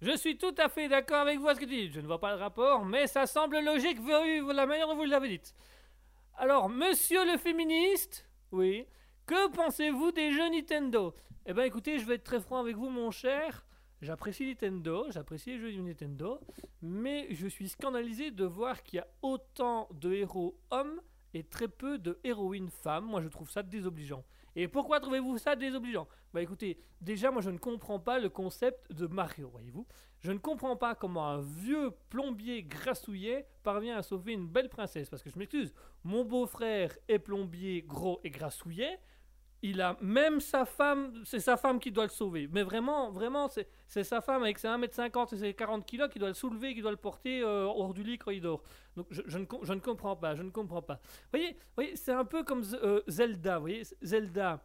Je 0.01 0.17
suis 0.17 0.37
tout 0.37 0.53
à 0.57 0.67
fait 0.67 0.89
d'accord 0.89 1.21
avec 1.21 1.39
vous 1.39 1.47
à 1.47 1.55
ce 1.55 1.59
que 1.61 1.65
vous 1.65 1.71
dites. 1.71 1.93
Je 1.93 2.01
ne 2.01 2.07
vois 2.07 2.19
pas 2.19 2.35
le 2.35 2.41
rapport, 2.41 2.83
mais 2.83 3.07
ça 3.07 3.25
semble 3.25 3.59
logique 3.59 3.99
vu 4.01 4.53
la 4.53 4.65
manière 4.65 4.87
dont 4.87 4.95
vous 4.95 5.05
l'avez 5.05 5.29
dit. 5.29 5.53
Alors, 6.35 6.67
monsieur 6.67 7.25
le 7.31 7.37
féministe, 7.37 8.27
oui, 8.51 8.85
que 9.25 9.49
pensez-vous 9.49 10.11
des 10.11 10.31
jeux 10.33 10.49
Nintendo? 10.49 11.13
Eh 11.45 11.53
bien, 11.53 11.63
écoutez, 11.63 11.99
je 11.99 12.05
vais 12.05 12.15
être 12.15 12.23
très 12.23 12.41
franc 12.41 12.59
avec 12.59 12.75
vous, 12.75 12.89
mon 12.89 13.11
cher. 13.11 13.65
J'apprécie 14.03 14.45
Nintendo, 14.45 15.05
j'apprécie 15.11 15.51
les 15.51 15.59
jeux 15.59 15.71
du 15.71 15.81
Nintendo, 15.81 16.37
mais 16.81 17.25
je 17.29 17.47
suis 17.47 17.69
scandalisé 17.69 18.31
de 18.31 18.43
voir 18.43 18.83
qu'il 18.83 18.97
y 18.97 18.99
a 18.99 19.07
autant 19.21 19.87
de 19.93 20.11
héros 20.11 20.59
hommes 20.71 20.99
et 21.33 21.43
très 21.43 21.69
peu 21.69 21.97
de 21.97 22.19
héroïnes 22.25 22.69
femmes. 22.69 23.05
Moi, 23.05 23.21
je 23.21 23.29
trouve 23.29 23.49
ça 23.49 23.63
désobligeant. 23.63 24.25
Et 24.57 24.67
pourquoi 24.67 24.99
trouvez-vous 24.99 25.37
ça 25.37 25.55
désobligeant? 25.55 26.05
Bah 26.33 26.41
écoutez, 26.41 26.81
déjà, 26.99 27.31
moi, 27.31 27.41
je 27.41 27.49
ne 27.49 27.57
comprends 27.57 27.97
pas 27.97 28.19
le 28.19 28.27
concept 28.27 28.91
de 28.91 29.07
Mario, 29.07 29.47
voyez-vous. 29.47 29.87
Je 30.19 30.33
ne 30.33 30.37
comprends 30.37 30.75
pas 30.75 30.95
comment 30.95 31.25
un 31.25 31.39
vieux 31.39 31.91
plombier 32.09 32.61
grassouillet 32.61 33.47
parvient 33.63 33.95
à 33.95 34.03
sauver 34.03 34.33
une 34.33 34.49
belle 34.49 34.67
princesse. 34.67 35.09
Parce 35.09 35.23
que 35.23 35.29
je 35.29 35.39
m'excuse, 35.39 35.73
mon 36.03 36.25
beau-frère 36.25 36.93
est 37.07 37.19
plombier 37.19 37.83
gros 37.83 38.19
et 38.25 38.31
grassouillet. 38.31 38.99
Il 39.65 39.79
a 39.79 39.95
même 40.01 40.41
sa 40.41 40.65
femme, 40.65 41.23
c'est 41.23 41.39
sa 41.39 41.55
femme 41.55 41.79
qui 41.79 41.89
doit 41.89 42.03
le 42.03 42.09
sauver. 42.09 42.49
Mais 42.51 42.63
vraiment, 42.63 43.09
vraiment, 43.11 43.47
c'est 43.87 44.03
sa 44.03 44.19
femme 44.19 44.43
avec 44.43 44.59
ses 44.59 44.67
1m50 44.67 45.33
et 45.33 45.37
ses 45.37 45.53
40 45.53 45.89
kg 45.89 46.09
qui 46.09 46.19
doit 46.19 46.27
le 46.27 46.33
soulever, 46.33 46.75
qui 46.75 46.81
doit 46.81 46.91
le 46.91 46.97
porter 46.97 47.41
euh, 47.41 47.63
hors 47.63 47.93
du 47.93 48.03
lit 48.03 48.17
quand 48.17 48.31
il 48.31 48.41
dort. 48.41 48.61
Donc 48.97 49.07
je, 49.09 49.37
ne, 49.37 49.45
je 49.61 49.73
ne 49.73 49.79
comprends 49.79 50.17
pas, 50.17 50.35
je 50.35 50.43
ne 50.43 50.49
comprends 50.49 50.81
pas. 50.81 50.95
Vous 50.95 51.39
voyez, 51.39 51.55
voyez 51.75 51.95
c'est 51.95 52.11
un 52.11 52.25
peu 52.25 52.43
comme 52.43 52.61
euh, 52.73 53.01
Zelda, 53.07 53.55
vous 53.55 53.61
voyez, 53.61 53.83
Zelda. 54.01 54.61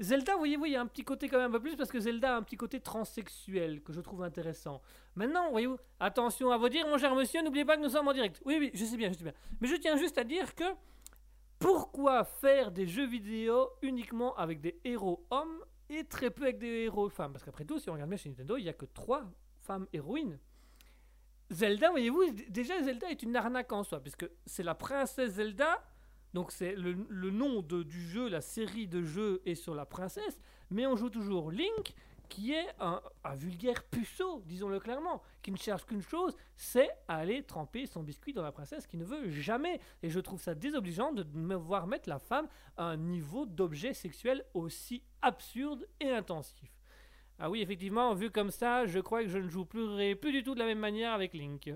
Zelda, 0.00 0.36
voyez-vous, 0.36 0.64
il 0.64 0.72
y 0.72 0.76
a 0.76 0.80
un 0.80 0.86
petit 0.86 1.04
côté 1.04 1.28
quand 1.28 1.36
même 1.36 1.50
un 1.50 1.52
peu 1.52 1.60
plus 1.60 1.76
parce 1.76 1.90
que 1.90 2.00
Zelda 2.00 2.34
a 2.34 2.38
un 2.38 2.42
petit 2.42 2.56
côté 2.56 2.80
transsexuel 2.80 3.82
que 3.82 3.92
je 3.92 4.00
trouve 4.00 4.22
intéressant. 4.22 4.80
Maintenant, 5.14 5.50
voyez-vous, 5.50 5.76
attention 6.00 6.52
à 6.52 6.56
vous 6.56 6.70
dire, 6.70 6.86
mon 6.86 6.96
cher 6.96 7.14
monsieur, 7.14 7.42
n'oubliez 7.42 7.66
pas 7.66 7.76
que 7.76 7.82
nous 7.82 7.90
sommes 7.90 8.08
en 8.08 8.14
direct. 8.14 8.40
Oui, 8.46 8.56
oui, 8.58 8.70
je 8.72 8.84
sais 8.84 8.96
bien, 8.96 9.12
je 9.12 9.18
sais 9.18 9.24
bien. 9.24 9.34
Mais 9.60 9.68
je 9.68 9.76
tiens 9.76 9.96
juste 9.98 10.16
à 10.16 10.24
dire 10.24 10.54
que 10.54 10.64
pourquoi 11.58 12.24
faire 12.24 12.70
des 12.70 12.86
jeux 12.86 13.06
vidéo 13.06 13.68
uniquement 13.82 14.36
avec 14.36 14.60
des 14.60 14.80
héros 14.84 15.26
hommes 15.30 15.64
et 15.88 16.04
très 16.04 16.30
peu 16.30 16.44
avec 16.44 16.58
des 16.58 16.84
héros 16.84 17.08
femmes? 17.08 17.32
Parce 17.32 17.44
qu'après 17.44 17.64
tout, 17.64 17.78
si 17.78 17.90
on 17.90 17.94
regarde 17.94 18.10
bien 18.10 18.16
chez 18.16 18.28
Nintendo, 18.28 18.56
il 18.56 18.62
n'y 18.64 18.68
a 18.68 18.74
que 18.74 18.86
trois 18.86 19.24
femmes 19.60 19.86
héroïnes. 19.92 20.38
Zelda, 21.50 21.90
voyez-vous, 21.90 22.30
déjà 22.48 22.82
Zelda 22.82 23.10
est 23.10 23.22
une 23.22 23.34
arnaque 23.34 23.72
en 23.72 23.82
soi, 23.82 24.00
puisque 24.00 24.28
c'est 24.44 24.62
la 24.62 24.74
princesse 24.74 25.32
Zelda, 25.32 25.82
donc 26.34 26.52
c'est 26.52 26.74
le, 26.74 26.92
le 27.08 27.30
nom 27.30 27.62
de- 27.62 27.82
du 27.82 28.02
jeu, 28.02 28.28
la 28.28 28.42
série 28.42 28.86
de 28.86 29.02
jeux 29.02 29.40
est 29.46 29.54
sur 29.54 29.74
la 29.74 29.86
princesse, 29.86 30.38
mais 30.70 30.86
on 30.86 30.94
joue 30.94 31.08
toujours 31.08 31.50
Link, 31.50 31.94
qui 32.28 32.52
est 32.52 32.66
un, 32.80 33.00
vulgaire 33.34 33.82
puceau, 33.84 34.42
disons-le 34.46 34.80
clairement, 34.80 35.22
qui 35.42 35.50
ne 35.50 35.56
cherche 35.56 35.84
qu'une 35.84 36.02
chose, 36.02 36.36
c'est 36.56 36.88
aller 37.08 37.42
tremper 37.42 37.86
son 37.86 38.02
biscuit 38.02 38.32
dans 38.32 38.42
la 38.42 38.52
princesse, 38.52 38.86
qui 38.86 38.96
ne 38.96 39.04
veut 39.04 39.30
jamais. 39.30 39.80
Et 40.02 40.10
je 40.10 40.20
trouve 40.20 40.40
ça 40.40 40.54
désobligeant 40.54 41.12
de 41.12 41.24
me 41.34 41.54
voir 41.54 41.86
mettre 41.86 42.08
la 42.08 42.18
femme 42.18 42.48
à 42.76 42.84
un 42.84 42.96
niveau 42.96 43.46
d'objet 43.46 43.94
sexuel 43.94 44.44
aussi 44.54 45.02
absurde 45.22 45.86
et 46.00 46.10
intensif. 46.10 46.70
Ah 47.38 47.50
oui, 47.50 47.62
effectivement, 47.62 48.14
vu 48.14 48.30
comme 48.30 48.50
ça, 48.50 48.86
je 48.86 48.98
crois 48.98 49.22
que 49.22 49.28
je 49.28 49.38
ne 49.38 49.48
jouerai 49.48 50.14
plus 50.14 50.32
du 50.32 50.42
tout 50.42 50.54
de 50.54 50.58
la 50.58 50.66
même 50.66 50.80
manière 50.80 51.12
avec 51.12 51.34
Link. 51.34 51.72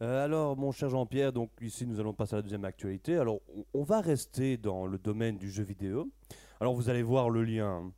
Euh, 0.00 0.24
alors, 0.24 0.56
mon 0.56 0.72
cher 0.72 0.88
Jean-Pierre, 0.88 1.32
donc 1.32 1.50
ici 1.60 1.86
nous 1.86 2.00
allons 2.00 2.14
passer 2.14 2.34
à 2.34 2.38
la 2.38 2.42
deuxième 2.42 2.64
actualité. 2.64 3.16
Alors, 3.18 3.40
on 3.72 3.84
va 3.84 4.00
rester 4.00 4.56
dans 4.56 4.86
le 4.86 4.98
domaine 4.98 5.36
du 5.36 5.50
jeu 5.50 5.62
vidéo. 5.62 6.10
Alors 6.60 6.74
vous 6.74 6.88
allez 6.88 7.02
voir 7.02 7.28
le 7.28 7.42
lien. 7.42 7.92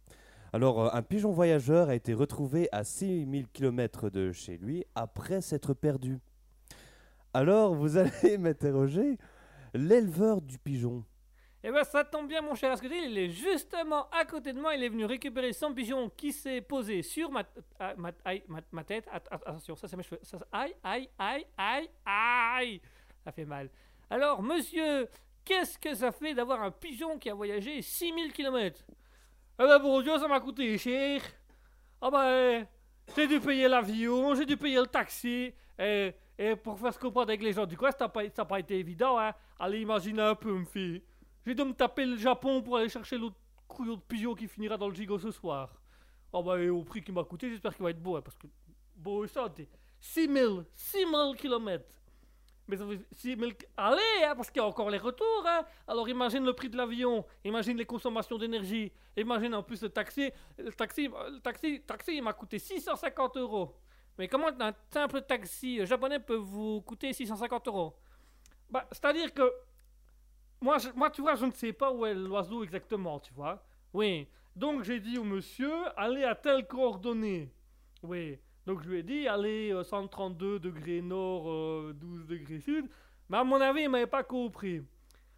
Alors 0.54 0.84
euh, 0.84 0.90
un 0.92 1.02
pigeon 1.02 1.32
voyageur 1.32 1.88
a 1.88 1.96
été 1.96 2.14
retrouvé 2.14 2.68
à 2.70 2.84
6000 2.84 3.48
km 3.48 4.08
de 4.08 4.30
chez 4.30 4.56
lui 4.56 4.84
après 4.94 5.40
s'être 5.40 5.74
perdu. 5.74 6.20
Alors 7.32 7.74
vous 7.74 7.96
allez 7.98 8.38
m'interroger 8.38 9.18
l'éleveur 9.74 10.40
du 10.40 10.60
pigeon. 10.60 11.02
Eh 11.64 11.72
ben 11.72 11.82
ça 11.82 12.04
tombe 12.04 12.28
bien 12.28 12.40
mon 12.40 12.54
cher 12.54 12.70
Asketil, 12.70 13.10
il 13.10 13.18
est 13.18 13.30
justement 13.30 14.08
à 14.10 14.24
côté 14.24 14.52
de 14.52 14.60
moi, 14.60 14.76
il 14.76 14.84
est 14.84 14.88
venu 14.88 15.06
récupérer 15.06 15.52
son 15.52 15.74
pigeon 15.74 16.08
qui 16.16 16.30
s'est 16.32 16.60
posé 16.60 17.02
sur 17.02 17.32
ma, 17.32 17.42
ah, 17.80 17.94
tête. 18.86 19.08
Att- 19.10 19.26
att- 19.32 19.42
attention, 19.48 19.74
ça 19.74 19.88
c'est 19.88 19.96
mes 19.96 20.04
cheveux. 20.04 20.20
Aïe, 20.52 20.76
aïe, 20.84 21.08
aïe, 21.18 21.46
aïe, 21.56 21.90
aïe. 22.06 22.80
Ça 23.24 23.32
fait 23.32 23.44
mal. 23.44 23.68
Alors 24.08 24.40
monsieur, 24.40 25.08
qu'est-ce 25.44 25.76
que 25.80 25.96
ça 25.96 26.12
fait 26.12 26.32
d'avoir 26.32 26.62
un 26.62 26.70
pigeon 26.70 27.18
qui 27.18 27.28
a 27.28 27.34
voyagé 27.34 27.82
6000 27.82 28.32
km 28.32 28.84
Eh 29.56 29.62
ben 29.62 29.78
bon 29.78 30.02
Dieu, 30.02 30.18
ça 30.18 30.26
m'a 30.26 30.40
coûté 30.40 30.76
cher. 30.78 31.22
Ah 32.00 32.10
ben, 32.10 32.66
j'ai 33.14 33.28
dû 33.28 33.38
payer 33.38 33.68
l'avion, 33.68 34.34
j'ai 34.34 34.44
dû 34.46 34.56
payer 34.56 34.80
le 34.80 34.86
taxi. 34.86 35.54
Et, 35.78 36.12
et 36.36 36.56
pour 36.56 36.78
faire 36.78 36.92
se 36.92 36.98
comprendre 36.98 37.28
avec 37.28 37.42
les 37.42 37.52
gens 37.52 37.64
du 37.64 37.76
coin, 37.76 37.90
ça 37.92 38.10
n'a 38.10 38.44
pas, 38.44 38.58
été 38.58 38.78
évident. 38.78 39.18
Hein. 39.18 39.32
Allez, 39.60 39.80
imagine 39.80 40.18
un 40.18 40.34
peu, 40.34 40.52
me 40.52 40.64
fille. 40.64 41.02
J'ai 41.46 41.54
dû 41.54 41.62
me 41.62 41.72
taper 41.72 42.04
le 42.04 42.16
Japon 42.16 42.62
pour 42.62 42.78
aller 42.78 42.88
chercher 42.88 43.16
l'autre 43.16 43.36
couillon 43.68 43.94
de 43.94 44.00
pigeon 44.00 44.34
qui 44.34 44.48
finira 44.48 44.76
dans 44.76 44.88
le 44.88 44.94
gigot 44.94 45.18
ce 45.18 45.30
soir. 45.30 45.70
Bah, 46.32 46.58
et 46.58 46.68
au 46.68 46.82
prix 46.82 47.00
qu'il 47.02 47.14
m'a 47.14 47.22
coûté, 47.22 47.48
j'espère 47.48 47.74
qu'il 47.76 47.84
va 47.84 47.90
être 47.90 48.02
beau, 48.02 48.16
hein, 48.16 48.22
parce 48.22 48.36
que 48.36 48.48
beau 48.96 49.24
et 49.24 49.28
santé. 49.28 49.68
6000, 50.00 50.64
6000 50.74 51.36
km. 51.36 51.84
Mais 52.66 52.76
fait 52.76 53.06
6000. 53.12 53.54
Allez, 53.76 54.00
hein, 54.24 54.34
parce 54.34 54.50
qu'il 54.50 54.60
y 54.60 54.64
a 54.64 54.66
encore 54.66 54.90
les 54.90 54.98
retours. 54.98 55.44
Hein. 55.46 55.64
Alors 55.86 56.08
imagine 56.08 56.44
le 56.44 56.52
prix 56.54 56.70
de 56.70 56.76
l'avion, 56.76 57.24
imagine 57.44 57.76
les 57.76 57.84
consommations 57.84 58.38
d'énergie, 58.38 58.90
imagine 59.16 59.54
en 59.54 59.62
plus 59.62 59.82
le 59.82 59.90
taxi. 59.90 60.30
Le 60.58 60.72
taxi, 60.72 61.08
le 61.08 61.40
taxi, 61.40 61.82
taxi 61.82 62.16
il 62.16 62.22
m'a 62.22 62.32
coûté 62.32 62.58
650 62.58 63.36
euros. 63.36 63.74
Mais 64.16 64.28
comment 64.28 64.48
un 64.60 64.72
simple 64.90 65.22
taxi 65.22 65.84
japonais 65.84 66.20
peut 66.20 66.36
vous 66.36 66.80
coûter 66.82 67.12
650 67.12 67.68
euros? 67.68 67.96
Bah, 68.70 68.86
c'est-à-dire 68.92 69.34
que 69.34 69.52
moi, 70.60 70.78
moi, 70.94 71.10
tu 71.10 71.20
vois, 71.20 71.34
je 71.34 71.44
ne 71.44 71.50
sais 71.50 71.72
pas 71.72 71.92
où 71.92 72.06
est 72.06 72.14
l'oiseau 72.14 72.62
exactement, 72.64 73.20
tu 73.20 73.34
vois. 73.34 73.62
Oui. 73.92 74.26
Donc 74.56 74.82
j'ai 74.84 75.00
dit 75.00 75.18
au 75.18 75.24
monsieur, 75.24 75.72
allez 75.96 76.24
à 76.24 76.34
telle 76.34 76.66
coordonnée. 76.66 77.52
Oui. 78.02 78.38
Donc 78.66 78.82
je 78.82 78.88
lui 78.88 78.98
ai 78.98 79.02
dit, 79.02 79.28
allez 79.28 79.72
euh, 79.72 79.84
132 79.84 80.58
degrés 80.58 81.02
nord, 81.02 81.50
euh, 81.50 81.94
12 81.94 82.26
degrés 82.26 82.60
sud. 82.60 82.86
Mais 83.28 83.38
à 83.38 83.44
mon 83.44 83.60
avis, 83.60 83.82
il 83.82 83.90
m'avait 83.90 84.06
pas 84.06 84.22
compris. 84.22 84.82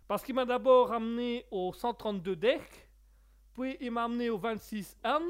Parce 0.06 0.22
qu'il 0.22 0.34
m'a 0.34 0.44
d'abord 0.44 0.92
amené 0.92 1.44
au 1.50 1.72
132 1.72 2.36
deck, 2.36 2.88
puis 3.54 3.76
il 3.80 3.90
m'a 3.90 4.04
amené 4.04 4.30
au 4.30 4.38
26N, 4.38 5.20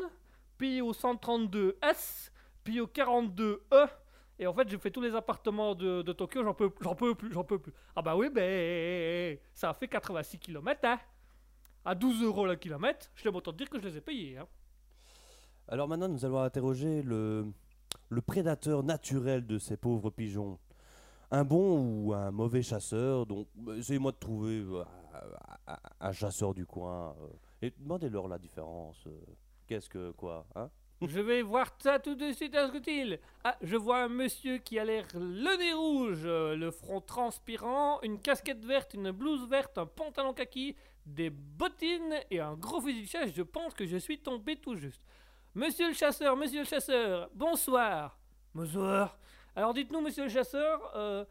puis 0.58 0.82
au 0.82 0.92
132S, 0.92 2.30
puis 2.62 2.80
au 2.80 2.86
42E. 2.86 3.88
Et 4.38 4.46
en 4.46 4.52
fait, 4.52 4.68
j'ai 4.68 4.76
fait 4.76 4.90
tous 4.90 5.00
les 5.00 5.14
appartements 5.14 5.74
de, 5.74 6.02
Tokyo, 6.12 6.42
j'en 6.44 6.52
peux, 6.52 6.70
j'en 6.82 6.94
peux 6.94 7.14
plus, 7.14 7.32
j'en 7.32 7.44
peux 7.44 7.58
plus. 7.58 7.72
Ah 7.94 8.02
bah 8.02 8.14
oui, 8.14 8.28
ben 8.28 9.38
ça 9.54 9.70
a 9.70 9.72
fait 9.72 9.88
86 9.88 10.38
km, 10.38 10.80
hein. 10.84 10.98
À 11.82 11.94
12 11.94 12.22
euros 12.24 12.46
le 12.46 12.56
kilomètre, 12.56 13.10
je 13.14 13.28
autant 13.28 13.52
te 13.52 13.56
dire 13.56 13.70
que 13.70 13.78
je 13.78 13.84
les 13.86 13.96
ai 13.96 14.00
payés, 14.02 14.36
hein. 14.36 14.46
Alors 15.68 15.88
maintenant 15.88 16.08
nous 16.08 16.24
allons 16.24 16.40
interroger 16.40 17.02
le, 17.02 17.46
le 18.08 18.20
prédateur 18.20 18.82
naturel 18.82 19.46
de 19.46 19.58
ces 19.58 19.76
pauvres 19.76 20.10
pigeons. 20.10 20.58
Un 21.30 21.44
bon 21.44 22.04
ou 22.04 22.14
un 22.14 22.30
mauvais 22.30 22.62
chasseur, 22.62 23.26
donc 23.26 23.48
euh, 23.66 23.76
essayez-moi 23.78 24.12
de 24.12 24.16
trouver 24.18 24.60
euh, 24.60 24.84
un- 26.00 26.12
chasseur 26.12 26.54
du 26.54 26.66
coin. 26.66 27.14
euh, 27.20 27.26
et 27.66 27.72
demandez-leur 27.78 28.28
la 28.28 28.38
différence. 28.38 29.02
euh, 29.06 29.10
Qu'est-ce 29.66 29.88
que 29.88 30.12
quoi 30.12 30.46
hein 30.54 30.70
Je 31.02 31.20
vais 31.20 31.42
voir 31.42 31.74
ça 31.80 31.98
tout 31.98 32.14
de 32.14 32.32
suite, 32.32 32.54
Asketil. 32.54 33.18
Ah, 33.44 33.56
je 33.60 33.76
vois 33.76 34.04
un 34.04 34.08
monsieur 34.08 34.58
qui 34.58 34.78
a 34.78 34.84
l'air 34.84 35.04
le 35.14 35.58
nez 35.58 35.72
rouge, 35.74 36.24
le 36.24 36.70
front 36.70 37.00
transpirant, 37.00 38.00
une 38.02 38.18
casquette 38.20 38.64
verte, 38.64 38.94
une 38.94 39.10
blouse 39.10 39.46
verte, 39.48 39.76
un 39.78 39.84
pantalon 39.86 40.32
kaki, 40.32 40.74
des 41.04 41.30
bottines 41.30 42.14
et 42.30 42.40
un 42.40 42.54
gros 42.54 42.80
fusil 42.80 43.02
de 43.02 43.08
chasse. 43.08 43.30
Je 43.34 43.42
pense 43.42 43.74
que 43.74 43.84
je 43.84 43.96
suis 43.96 44.18
tombé 44.20 44.56
tout 44.56 44.76
juste. 44.76 45.02
Monsieur 45.56 45.88
le 45.88 45.94
chasseur, 45.94 46.36
monsieur 46.36 46.58
le 46.58 46.66
chasseur, 46.66 47.30
bonsoir. 47.32 48.18
Bonsoir. 48.54 49.16
Alors 49.54 49.72
dites-nous, 49.72 50.02
monsieur 50.02 50.24
le 50.24 50.28
chasseur, 50.28 50.92
euh, 50.94 51.24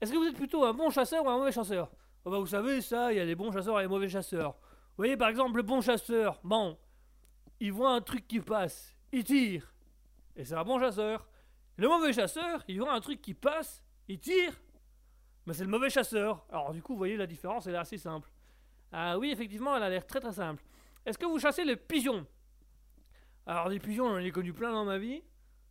est-ce 0.00 0.10
que 0.10 0.16
vous 0.16 0.24
êtes 0.24 0.36
plutôt 0.36 0.64
un 0.64 0.72
bon 0.72 0.88
chasseur 0.88 1.22
ou 1.22 1.28
un 1.28 1.36
mauvais 1.36 1.52
chasseur? 1.52 1.90
Oh 2.24 2.30
bah, 2.30 2.38
Vous 2.38 2.46
savez, 2.46 2.80
ça, 2.80 3.12
il 3.12 3.18
y 3.18 3.20
a 3.20 3.26
les 3.26 3.34
bons 3.34 3.52
chasseurs 3.52 3.78
et 3.78 3.82
les 3.82 3.88
mauvais 3.88 4.08
chasseurs. 4.08 4.52
Vous 4.52 4.96
voyez, 4.96 5.18
par 5.18 5.28
exemple, 5.28 5.58
le 5.58 5.62
bon 5.64 5.82
chasseur, 5.82 6.40
bon, 6.42 6.78
il 7.60 7.74
voit 7.74 7.90
un 7.90 8.00
truc 8.00 8.26
qui 8.26 8.40
passe, 8.40 8.96
il 9.12 9.22
tire, 9.22 9.74
et 10.34 10.46
c'est 10.46 10.54
un 10.54 10.64
bon 10.64 10.80
chasseur. 10.80 11.28
Le 11.76 11.88
mauvais 11.88 12.14
chasseur, 12.14 12.64
il 12.68 12.80
voit 12.80 12.94
un 12.94 13.00
truc 13.00 13.20
qui 13.20 13.34
passe, 13.34 13.84
il 14.08 14.18
tire, 14.18 14.62
mais 15.44 15.52
c'est 15.52 15.64
le 15.64 15.70
mauvais 15.70 15.90
chasseur. 15.90 16.42
Alors 16.48 16.72
du 16.72 16.80
coup, 16.80 16.94
vous 16.94 16.98
voyez, 16.98 17.18
la 17.18 17.26
différence, 17.26 17.66
elle 17.66 17.74
est 17.74 17.78
assez 17.78 17.98
simple. 17.98 18.30
Ah 18.90 19.18
oui, 19.18 19.30
effectivement, 19.30 19.76
elle 19.76 19.82
a 19.82 19.90
l'air 19.90 20.06
très 20.06 20.20
très 20.20 20.32
simple. 20.32 20.64
Est-ce 21.04 21.18
que 21.18 21.26
vous 21.26 21.38
chassez 21.38 21.64
les 21.66 21.76
pigeons 21.76 22.26
Alors 23.46 23.68
des 23.68 23.80
pigeons, 23.80 24.08
j'en 24.08 24.18
ai 24.18 24.30
connu 24.30 24.52
plein 24.52 24.72
dans 24.72 24.84
ma 24.84 24.98
vie. 24.98 25.22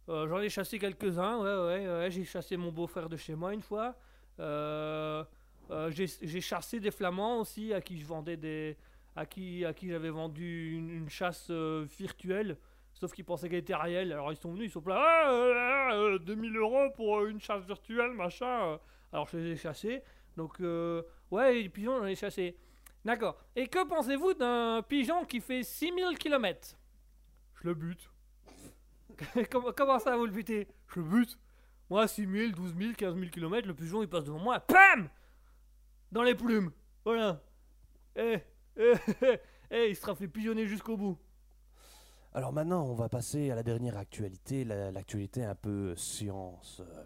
Euh, 0.09 0.27
j'en 0.27 0.39
ai 0.39 0.49
chassé 0.49 0.77
quelques-uns, 0.77 1.37
ouais, 1.39 1.77
ouais, 1.77 1.87
ouais. 1.87 2.11
J'ai 2.11 2.25
chassé 2.25 2.57
mon 2.57 2.71
beau-frère 2.71 3.07
de 3.07 3.15
chez 3.15 3.35
moi 3.35 3.53
une 3.53 3.61
fois. 3.61 3.95
Euh, 4.39 5.23
euh, 5.69 5.89
j'ai 5.91 6.41
chassé 6.41 6.79
des 6.79 6.91
flamands 6.91 7.39
aussi, 7.39 7.73
à 7.73 7.79
qui 7.81 7.97
je 7.97 8.05
vendais 8.05 8.35
des, 8.35 8.77
à 9.15 9.25
qui, 9.25 9.63
à 9.63 9.73
qui 9.73 9.87
j'avais 9.87 10.09
vendu 10.09 10.73
une, 10.73 11.09
chasse 11.09 11.49
virtuelle, 11.49 12.57
sauf 12.93 13.13
qu'ils 13.13 13.23
pensaient 13.23 13.47
qu'elle 13.47 13.59
était 13.59 13.75
réelle. 13.75 14.11
Alors 14.11 14.33
ils 14.33 14.37
sont 14.37 14.51
venus, 14.51 14.65
ils 14.65 14.71
sont 14.71 14.83
là, 14.85 14.99
ah, 14.99 15.31
euh, 15.31 16.15
euh, 16.15 16.19
2000 16.19 16.57
euros 16.57 16.89
pour 16.95 17.25
une 17.25 17.39
chasse 17.39 17.63
virtuelle, 17.63 18.11
machin. 18.11 18.79
Alors 19.13 19.29
je 19.29 19.37
les 19.37 19.51
ai 19.51 19.55
chassés. 19.55 20.03
Donc, 20.35 20.59
ouais, 20.59 21.53
les 21.53 21.69
pigeons, 21.69 21.99
j'en 21.99 22.05
ai 22.05 22.15
chassé. 22.15 22.57
D'accord. 23.05 23.37
Et 23.55 23.67
que 23.67 23.85
pensez-vous 23.87 24.33
d'un 24.33 24.81
pigeon 24.87 25.23
qui 25.25 25.39
fait 25.39 25.63
6000 25.63 26.17
km 26.17 26.75
Je 27.63 27.67
le 27.67 27.73
bute. 27.75 28.09
comment, 29.51 29.71
comment 29.75 29.99
ça, 29.99 30.17
vous 30.17 30.25
le 30.25 30.31
butez? 30.31 30.67
Je 30.87 30.99
le 30.99 31.05
bute. 31.05 31.37
Moi, 31.89 32.07
6000, 32.07 32.53
12 32.53 32.75
000, 32.77 32.93
15 32.97 33.15
000 33.15 33.29
km, 33.29 33.67
le 33.67 33.75
pigeon 33.75 34.01
il 34.01 34.07
passe 34.07 34.23
devant 34.23 34.39
moi, 34.39 34.59
PAM 34.61 35.09
Dans 36.11 36.23
les 36.23 36.35
plumes. 36.35 36.71
Voilà. 37.05 37.41
Eh, 38.15 38.39
eh, 38.77 38.93
eh, 39.21 39.39
eh, 39.69 39.89
il 39.89 39.95
sera 39.95 40.15
fait 40.15 40.27
pigeonner 40.27 40.65
jusqu'au 40.67 40.97
bout. 40.97 41.17
Alors 42.33 42.53
maintenant, 42.53 42.85
on 42.85 42.93
va 42.93 43.09
passer 43.09 43.51
à 43.51 43.55
la 43.55 43.63
dernière 43.63 43.97
actualité, 43.97 44.63
la- 44.63 44.91
l'actualité 44.91 45.43
un 45.43 45.55
peu 45.55 45.95
science, 45.97 46.81
euh, 46.81 47.03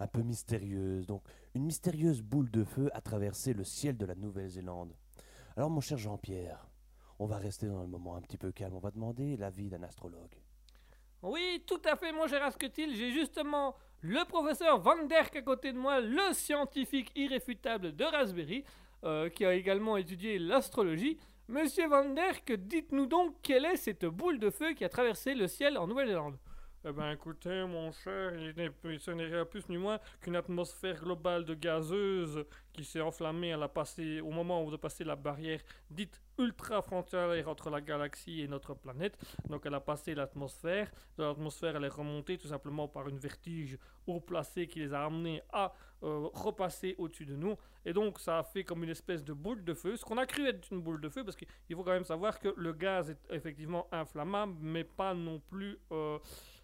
un 0.00 0.06
peu 0.06 0.20
mystérieuse. 0.22 1.06
Donc, 1.06 1.22
une 1.54 1.64
mystérieuse 1.64 2.20
boule 2.20 2.50
de 2.50 2.62
feu 2.64 2.90
a 2.92 3.00
traversé 3.00 3.54
le 3.54 3.64
ciel 3.64 3.96
de 3.96 4.04
la 4.04 4.14
Nouvelle-Zélande. 4.14 4.94
Alors, 5.56 5.70
mon 5.70 5.80
cher 5.80 5.96
Jean-Pierre, 5.98 6.68
on 7.20 7.26
va 7.26 7.36
rester 7.36 7.66
dans 7.66 7.82
le 7.82 7.86
moment 7.86 8.16
un 8.16 8.22
petit 8.22 8.38
peu 8.38 8.50
calme. 8.50 8.74
On 8.74 8.80
va 8.80 8.90
demander 8.90 9.36
l'avis 9.36 9.68
d'un 9.68 9.82
astrologue. 9.82 10.34
Oui, 11.22 11.62
tout 11.66 11.80
à 11.84 11.94
fait, 11.94 12.12
mon 12.12 12.26
cher 12.26 12.42
Asketil. 12.42 12.96
J'ai 12.96 13.10
justement 13.10 13.74
le 14.00 14.24
professeur 14.26 14.80
Van 14.80 15.04
Derk 15.04 15.36
à 15.36 15.42
côté 15.42 15.72
de 15.74 15.78
moi, 15.78 16.00
le 16.00 16.32
scientifique 16.32 17.12
irréfutable 17.14 17.94
de 17.94 18.04
Raspberry, 18.04 18.64
euh, 19.04 19.28
qui 19.28 19.44
a 19.44 19.52
également 19.52 19.98
étudié 19.98 20.38
l'astrologie. 20.38 21.18
Monsieur 21.46 21.88
Van 21.88 22.08
Derk, 22.08 22.52
dites-nous 22.52 23.04
donc 23.04 23.36
quelle 23.42 23.66
est 23.66 23.76
cette 23.76 24.06
boule 24.06 24.38
de 24.38 24.48
feu 24.48 24.72
qui 24.72 24.86
a 24.86 24.88
traversé 24.88 25.34
le 25.34 25.46
ciel 25.46 25.76
en 25.76 25.86
Nouvelle-Zélande 25.86 26.38
eh 26.82 26.92
ben 26.92 27.10
écoutez, 27.12 27.64
mon 27.66 27.92
cher, 27.92 28.32
ce 28.32 29.10
n'est 29.10 29.26
rien 29.26 29.44
plus 29.44 29.68
ni 29.68 29.76
moins 29.76 29.98
qu'une 30.22 30.36
atmosphère 30.36 30.98
globale 30.98 31.44
de 31.44 31.54
gazeuse 31.54 32.46
qui 32.72 32.84
s'est 32.84 33.02
enflammée 33.02 33.52
à 33.52 33.58
la 33.58 33.68
passer, 33.68 34.22
au 34.22 34.30
moment 34.30 34.64
où 34.64 34.70
de 34.70 34.78
passer 34.78 35.04
la 35.04 35.14
barrière 35.14 35.60
dite 35.90 36.22
ultra-frontalière 36.38 37.48
entre 37.50 37.68
la 37.68 37.82
galaxie 37.82 38.40
et 38.40 38.48
notre 38.48 38.72
planète. 38.72 39.18
Donc 39.50 39.66
elle 39.66 39.74
a 39.74 39.80
passé 39.80 40.14
l'atmosphère. 40.14 40.90
De 41.18 41.24
l'atmosphère, 41.24 41.76
elle 41.76 41.84
est 41.84 41.88
remontée 41.88 42.38
tout 42.38 42.48
simplement 42.48 42.88
par 42.88 43.08
une 43.08 43.18
vertige 43.18 43.76
haut 44.06 44.20
placée 44.20 44.66
qui 44.66 44.78
les 44.78 44.94
a 44.94 45.04
amenés 45.04 45.42
à 45.52 45.74
euh, 46.02 46.28
repasser 46.32 46.94
au-dessus 46.96 47.26
de 47.26 47.36
nous. 47.36 47.56
Et 47.84 47.92
donc 47.92 48.18
ça 48.18 48.38
a 48.38 48.42
fait 48.42 48.64
comme 48.64 48.84
une 48.84 48.90
espèce 48.90 49.22
de 49.22 49.34
boule 49.34 49.62
de 49.64 49.74
feu. 49.74 49.98
Ce 49.98 50.04
qu'on 50.04 50.16
a 50.16 50.24
cru 50.24 50.46
être 50.48 50.66
une 50.72 50.80
boule 50.80 51.02
de 51.02 51.10
feu, 51.10 51.24
parce 51.24 51.36
qu'il 51.36 51.76
faut 51.76 51.84
quand 51.84 51.92
même 51.92 52.04
savoir 52.04 52.38
que 52.38 52.54
le 52.56 52.72
gaz 52.72 53.10
est 53.10 53.34
effectivement 53.34 53.86
inflammable, 53.92 54.54
mais 54.62 54.84
pas 54.84 55.12
non 55.12 55.40
plus... 55.40 55.78
euh, 55.92 56.18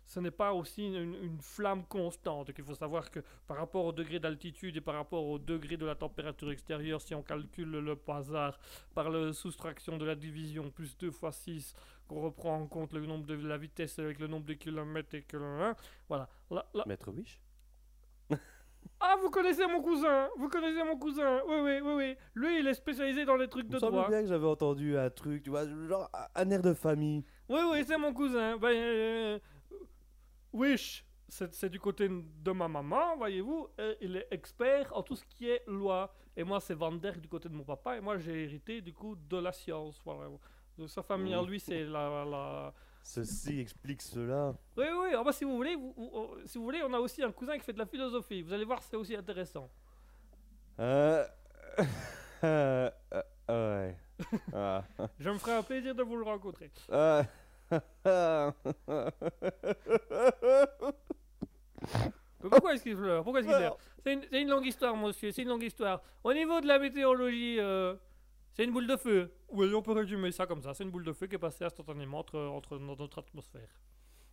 ce 0.07 0.21
n'est 0.21 0.31
pas 0.31 0.53
aussi 0.55 0.87
une, 0.87 1.15
une 1.23 1.41
flamme 1.41 1.85
constante. 1.85 2.51
Il 2.57 2.65
faut 2.65 2.75
savoir 2.75 3.11
que 3.11 3.21
par 3.47 3.57
rapport 3.57 3.85
au 3.85 3.93
degré 3.93 4.19
d'altitude 4.21 4.77
et 4.77 4.81
par 4.81 4.95
rapport 4.95 5.27
au 5.27 5.39
degré 5.39 5.77
de 5.77 5.85
la 5.85 5.95
température 5.97 6.51
extérieure, 6.53 7.01
si 7.03 7.15
on 7.15 7.23
calcule 7.23 7.71
le 7.71 7.99
hasard 8.09 8.59
par 8.95 9.11
la 9.11 9.33
soustraction 9.33 9.99
de 9.99 10.05
la 10.05 10.15
division 10.15 10.71
plus 10.71 10.97
2 10.97 11.11
fois 11.11 11.33
6, 11.33 11.75
qu'on 12.07 12.21
reprend 12.23 12.57
en 12.61 12.67
compte 12.69 12.93
le 12.93 13.05
nombre 13.05 13.27
de 13.27 13.35
la 13.35 13.59
vitesse 13.59 13.99
avec 13.99 14.21
le 14.21 14.29
nombre 14.29 14.47
de 14.47 14.55
kilomètres 14.55 15.15
et 15.15 15.23
que 15.23 15.37
le 15.37 15.75
voilà. 16.09 16.29
La- 16.51 16.67
la- 16.73 16.85
Maître 16.87 17.11
Wish 17.11 17.41
Ah, 19.01 19.17
vous 19.21 19.31
connaissez 19.31 19.67
mon 19.67 19.83
cousin 19.83 20.29
Vous 20.39 20.49
connaissez 20.49 20.83
mon 20.85 20.97
cousin 20.97 21.41
Oui, 21.47 21.57
oui, 21.63 21.81
oui, 21.83 21.93
oui. 21.97 22.17
Lui, 22.35 22.61
il 22.61 22.67
est 22.67 22.75
spécialisé 22.75 23.25
dans 23.25 23.37
les 23.37 23.49
trucs 23.49 23.69
de 23.69 23.79
droit. 23.79 24.09
bien 24.09 24.23
que 24.23 24.29
j'avais 24.29 24.47
entendu 24.47 24.97
un 24.97 25.11
truc, 25.11 25.43
tu 25.43 25.51
vois, 25.51 25.67
genre 25.89 26.09
un 26.35 26.51
air 26.51 26.63
de 26.63 26.73
famille. 26.73 27.25
Oui, 27.49 27.61
oui, 27.73 27.85
c'est 27.87 27.99
mon 27.99 28.15
cousin. 28.15 28.57
Ben, 28.57 28.69
euh, 28.69 29.39
Wish, 30.57 31.05
c'est 31.29 31.69
du 31.69 31.79
côté 31.81 32.09
de 32.09 32.53
ma 32.53 32.69
maman, 32.69 33.17
voyez-vous. 33.17 33.69
il 34.01 34.17
est 34.17 34.29
expert 34.31 34.97
en 34.97 35.03
tout 35.03 35.17
ce 35.17 35.25
qui 35.25 35.49
est 35.49 35.63
loi. 35.67 36.13
Et 36.37 36.45
moi, 36.45 36.61
c'est 36.61 36.75
Van 36.75 36.93
Der 36.93 37.19
du 37.19 37.29
côté 37.29 37.49
de 37.49 37.55
mon 37.55 37.65
papa. 37.65 37.97
Et 37.97 38.01
moi, 38.01 38.19
j'ai 38.19 38.45
hérité 38.45 38.81
du 38.81 38.93
coup 38.93 39.17
de 39.17 39.39
la 39.39 39.53
science. 39.53 40.01
Voilà. 40.05 40.29
De 40.79 40.87
sa 40.87 41.03
famille, 41.03 41.33
Mhm. 41.33 41.39
en 41.41 41.45
lui, 41.47 41.59
c'est 41.59 41.85
la, 41.85 42.25
la... 42.25 42.75
Ceci 43.03 43.61
explique 43.61 44.03
cela. 44.03 44.55
Oui, 44.77 44.85
oui, 45.01 45.09
ah 45.17 45.23
bah, 45.25 45.33
si 45.33 45.45
vous 45.45 45.57
voulez, 45.57 45.75
vous- 45.77 45.95
vous- 45.97 46.11
oh, 46.13 46.37
si 46.45 46.59
vous 46.59 46.65
voulez, 46.65 46.83
on 46.83 46.93
a 46.93 46.99
aussi 46.99 47.23
un 47.23 47.33
cousin 47.33 47.57
qui 47.57 47.65
fait 47.65 47.73
de 47.73 47.79
la 47.79 47.87
philosophie. 47.87 48.43
Vous 48.43 48.53
allez 48.53 48.65
voir, 48.67 48.83
c'est 48.83 48.97
aussi 48.97 49.17
intéressant. 49.17 49.71
Euh... 50.81 51.25
euh, 52.45 52.91
euh, 53.51 53.89
ouais. 53.89 53.97
Ah. 54.55 54.83
Je 55.19 55.31
me 55.31 55.39
ferai 55.39 55.53
un 55.53 55.63
plaisir 55.63 55.95
de 55.95 56.03
vous 56.03 56.17
le 56.17 56.25
rencontrer. 56.25 56.71
Euh. 56.91 57.23
Pourquoi 62.41 62.75
est-ce 62.75 62.83
qu'il 62.83 62.97
pleure? 62.97 63.23
Pourquoi 63.25 63.41
est-ce 63.41 63.49
qu'il 63.49 63.57
pleure? 63.57 63.79
C'est 64.05 64.41
une, 64.41 64.49
longue 64.49 64.67
histoire, 64.67 64.97
monsieur, 64.97 65.33
c'est 65.33 65.43
une 65.43 65.49
longue 65.49 65.65
histoire. 65.65 66.03
Au 66.23 66.33
niveau 66.33 66.61
de 66.61 66.67
la 66.67 66.79
météorologie, 66.79 67.59
euh, 67.59 67.95
c'est 68.55 68.65
une 68.65 68.73
boule 68.73 68.87
de 68.87 68.97
feu. 68.97 69.33
Oui, 69.49 69.73
on 69.75 69.83
peut 69.83 69.93
résumer 69.93 70.31
ça 70.31 70.47
comme 70.47 70.63
ça. 70.63 70.73
C'est 70.75 70.85
une 70.85 70.91
boule 70.91 71.05
de 71.05 71.13
feu 71.13 71.27
qui 71.27 71.35
est 71.35 71.39
passée 71.39 71.65
instantanément 71.65 72.21
entre, 72.21 72.79
dans 72.79 72.97
notre 72.97 73.19
atmosphère. 73.19 73.69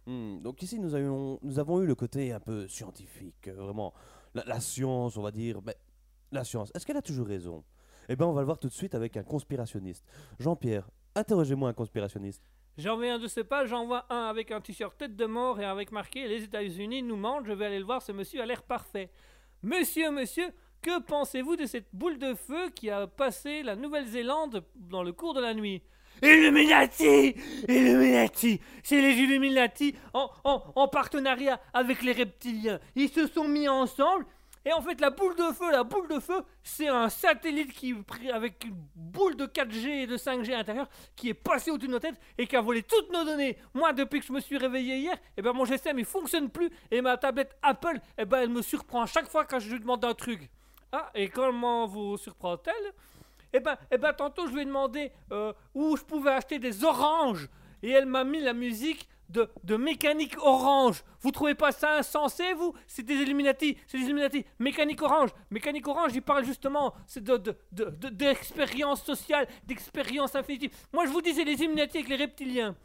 Hmm, 0.06 0.42
Donc 0.42 0.62
ici, 0.62 0.80
nous 0.80 0.94
avons 0.96 1.82
eu 1.82 1.86
le 1.88 1.96
côté 1.96 2.32
un 2.34 2.40
peu 2.40 2.68
scientifique, 2.68 3.48
euh, 3.48 3.54
vraiment. 3.54 3.94
La, 4.36 4.44
la 4.46 4.60
science, 4.60 5.18
on 5.18 5.22
va 5.22 5.32
dire. 5.32 5.60
Mais 5.66 5.76
la 6.32 6.44
science, 6.44 6.72
est-ce 6.76 6.86
qu'elle 6.86 6.98
a 6.98 7.02
toujours 7.02 7.28
raison? 7.28 7.64
Eh 8.10 8.16
bien, 8.16 8.28
on 8.28 8.34
va 8.34 8.42
le 8.42 8.46
voir 8.46 8.60
tout 8.60 8.68
de 8.68 8.74
suite 8.74 8.96
avec 8.96 9.18
un 9.18 9.24
conspirationniste. 9.24 10.04
Jean-Pierre, 10.40 10.90
interrogez-moi 11.16 11.70
un 11.70 11.74
conspirationniste. 11.74 12.44
J'en 12.78 13.00
un 13.02 13.20
de 13.20 13.28
ces 13.28 13.44
pas, 13.44 13.66
j'en 13.68 13.86
vois 13.86 14.06
un 14.10 14.24
avec 14.30 14.50
un 14.52 14.60
t-shirt 14.60 14.98
tête 14.98 15.16
de 15.16 15.26
mort 15.26 15.60
et 15.60 15.66
avec 15.66 15.92
marqué 15.92 16.28
Les 16.28 16.44
États-Unis 16.44 17.04
nous 17.04 17.16
mentent, 17.18 17.46
je 17.46 17.54
vais 17.54 17.68
aller 17.68 17.78
le 17.80 17.86
voir, 17.86 18.02
ce 18.02 18.12
monsieur 18.12 18.42
a 18.42 18.46
l'air 18.48 18.64
parfait. 18.64 19.10
Monsieur, 19.62 20.10
monsieur, 20.10 20.48
que 20.82 21.00
pensez-vous 21.02 21.56
de 21.56 21.66
cette 21.68 21.88
boule 21.94 22.18
de 22.18 22.34
feu 22.34 22.70
qui 22.76 22.90
a 22.90 23.06
passé 23.06 23.62
la 23.62 23.76
Nouvelle-Zélande 23.76 24.66
dans 24.76 25.04
le 25.04 25.14
cours 25.14 25.36
de 25.36 25.42
la 25.42 25.54
nuit? 25.54 25.84
Illuminati 26.22 27.36
Illuminati 27.68 28.60
C'est 28.84 29.02
les 29.02 29.14
Illuminati 29.14 29.96
en- 30.14 30.30
en 30.76 30.88
partenariat 30.88 31.60
avec 31.74 32.02
les 32.02 32.12
reptiliens. 32.12 32.80
Ils 32.96 33.10
se 33.10 33.28
sont 33.28 33.48
mis 33.48 33.68
ensemble. 33.68 34.26
Et 34.66 34.72
en 34.72 34.82
fait, 34.82 35.02
la 35.02 35.10
boule 35.10 35.36
de 35.36 35.52
feu, 35.52 35.72
la 35.72 35.84
boule 35.84 36.08
de 36.08 36.20
feu, 36.20 36.42
c'est 36.64 36.88
un 36.88 37.10
satellite 37.10 37.74
qui, 37.74 37.94
avec 38.32 38.64
une 38.64 38.76
boule 38.96 39.36
de 39.36 39.46
4G 39.46 39.88
et 40.04 40.08
de 40.08 40.16
5G 40.16 40.54
à 40.54 40.58
l'intérieur, 40.58 40.88
qui 41.16 41.30
est 41.30 41.34
passé 41.34 41.70
au-dessus 41.70 41.88
de 41.88 41.94
nos 41.94 42.00
têtes 42.00 42.20
et 42.38 42.48
qui 42.48 42.56
a 42.56 42.62
volé 42.62 42.82
toutes 42.82 43.12
nos 43.12 43.26
données. 43.26 43.58
Moi, 43.74 43.92
depuis 43.92 44.22
que 44.22 44.26
je 44.26 44.32
me 44.32 44.40
suis 44.40 44.58
réveillé 44.58 44.98
hier, 44.98 45.18
eh 45.36 45.42
ben, 45.42 45.52
mon 45.52 45.66
GSM 45.66 46.00
il 46.00 46.06
fonctionne 46.06 46.50
plus 46.50 46.70
et 46.92 47.02
ma 47.02 47.18
tablette 47.18 47.58
Apple, 47.62 48.00
eh 48.18 48.24
ben, 48.24 48.40
elle 48.40 48.50
me 48.50 48.62
surprend 48.62 49.02
à 49.02 49.06
chaque 49.06 49.28
fois 49.28 49.44
quand 49.44 49.60
je 49.60 49.70
lui 49.70 49.80
demande 49.82 50.06
un 50.06 50.14
truc. 50.14 50.50
Ah, 50.94 51.10
et 51.14 51.28
comment 51.28 51.86
vous 51.86 52.18
surprend-elle? 52.18 52.94
Eh 53.52 53.60
ben, 53.60 53.76
eh 53.92 53.98
ben, 53.98 54.14
tantôt, 54.14 54.48
je 54.48 54.54
lui 54.54 54.62
ai 54.62 54.66
demandé 54.66 55.12
euh, 55.32 55.52
où 55.74 55.98
je 55.98 56.04
pouvais 56.04 56.32
acheter 56.32 56.58
des 56.58 56.86
oranges. 56.86 57.50
Et 57.82 57.90
elle 57.90 58.06
m'a 58.06 58.24
mis 58.24 58.40
la 58.40 58.54
musique 58.54 59.10
de, 59.30 59.76
Mécanique 59.76 60.38
Orange. 60.42 61.04
Vous 61.22 61.32
trouvez 61.32 61.56
pas 61.56 61.72
ça 61.72 61.98
insensé, 61.98 62.54
vous? 62.54 62.74
C'est 62.88 63.04
des 63.04 63.16
Illuminati, 63.16 63.78
c'est 63.88 63.98
des 63.98 64.04
Illuminati. 64.06 64.46
Mécanique 64.60 65.02
Orange, 65.02 65.32
Mécanique 65.50 65.88
Orange, 65.88 66.12
il 66.14 66.22
parle 66.22 66.46
justement 66.46 66.94
c'est 67.08 67.24
de, 67.24 67.38
de, 67.38 67.56
de, 67.72 67.86
de- 67.86 68.10
d'expérience 68.10 69.04
sociale, 69.04 69.48
d'expérience 69.66 70.36
infinitive. 70.36 70.72
Moi, 70.92 71.06
je 71.06 71.12
vous 71.12 71.22
dis, 71.22 71.34
c'est 71.34 71.44
les 71.44 71.62
Illuminati 71.62 71.98
avec 71.98 72.10
les 72.10 72.16
reptiliens. 72.18 72.76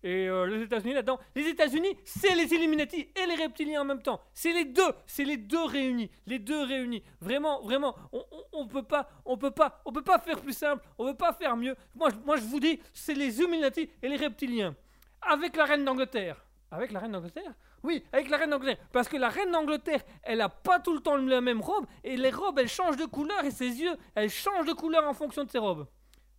Et 0.00 0.28
euh, 0.28 0.46
les 0.46 0.62
États-Unis 0.62 0.94
là-dedans. 0.94 1.18
Les 1.34 1.48
États-Unis, 1.48 1.96
c'est 2.04 2.32
les 2.36 2.54
Illuminati 2.54 3.08
et 3.16 3.26
les 3.26 3.34
reptiliens 3.34 3.82
en 3.82 3.84
même 3.84 4.00
temps. 4.00 4.20
C'est 4.32 4.52
les 4.52 4.64
deux, 4.64 4.92
c'est 5.08 5.24
les 5.24 5.36
deux 5.36 5.64
réunis, 5.64 6.08
les 6.24 6.38
deux 6.38 6.62
réunis. 6.62 7.02
Vraiment, 7.20 7.60
vraiment, 7.62 7.96
on, 8.12 8.24
on, 8.30 8.60
on 8.60 8.66
peut 8.68 8.84
pas, 8.84 9.10
on 9.24 9.36
peut 9.36 9.50
pas, 9.50 9.82
on 9.84 9.90
peut 9.90 10.04
pas 10.04 10.20
faire 10.20 10.40
plus 10.40 10.52
simple, 10.52 10.86
on 10.98 11.04
peut 11.06 11.16
pas 11.16 11.32
faire 11.32 11.56
mieux. 11.56 11.74
Moi, 11.96 12.10
moi, 12.24 12.36
je 12.36 12.42
vous 12.42 12.60
dis, 12.60 12.78
c'est 12.94 13.14
les 13.14 13.40
Illuminati 13.40 13.90
et 14.00 14.08
les 14.08 14.16
reptiliens, 14.16 14.76
avec 15.22 15.56
la 15.56 15.64
reine 15.64 15.84
d'Angleterre. 15.84 16.44
Avec 16.70 16.92
la 16.92 17.00
reine 17.00 17.12
d'Angleterre? 17.12 17.54
Oui, 17.82 18.04
avec 18.12 18.28
la 18.28 18.36
reine 18.36 18.50
d'Angleterre. 18.50 18.84
Parce 18.92 19.08
que 19.08 19.16
la 19.16 19.28
reine 19.28 19.50
d'Angleterre, 19.50 20.00
elle 20.22 20.40
a 20.40 20.48
pas 20.48 20.80
tout 20.80 20.92
le 20.92 21.00
temps 21.00 21.16
la 21.16 21.40
même 21.40 21.60
robe, 21.60 21.86
et 22.04 22.16
les 22.16 22.30
robes, 22.30 22.58
elles 22.58 22.68
changent 22.68 22.96
de 22.96 23.06
couleur, 23.06 23.44
et 23.44 23.50
ses 23.50 23.80
yeux, 23.80 23.96
elles 24.14 24.30
changent 24.30 24.66
de 24.66 24.72
couleur 24.72 25.06
en 25.06 25.14
fonction 25.14 25.44
de 25.44 25.50
ses 25.50 25.58
robes. 25.58 25.86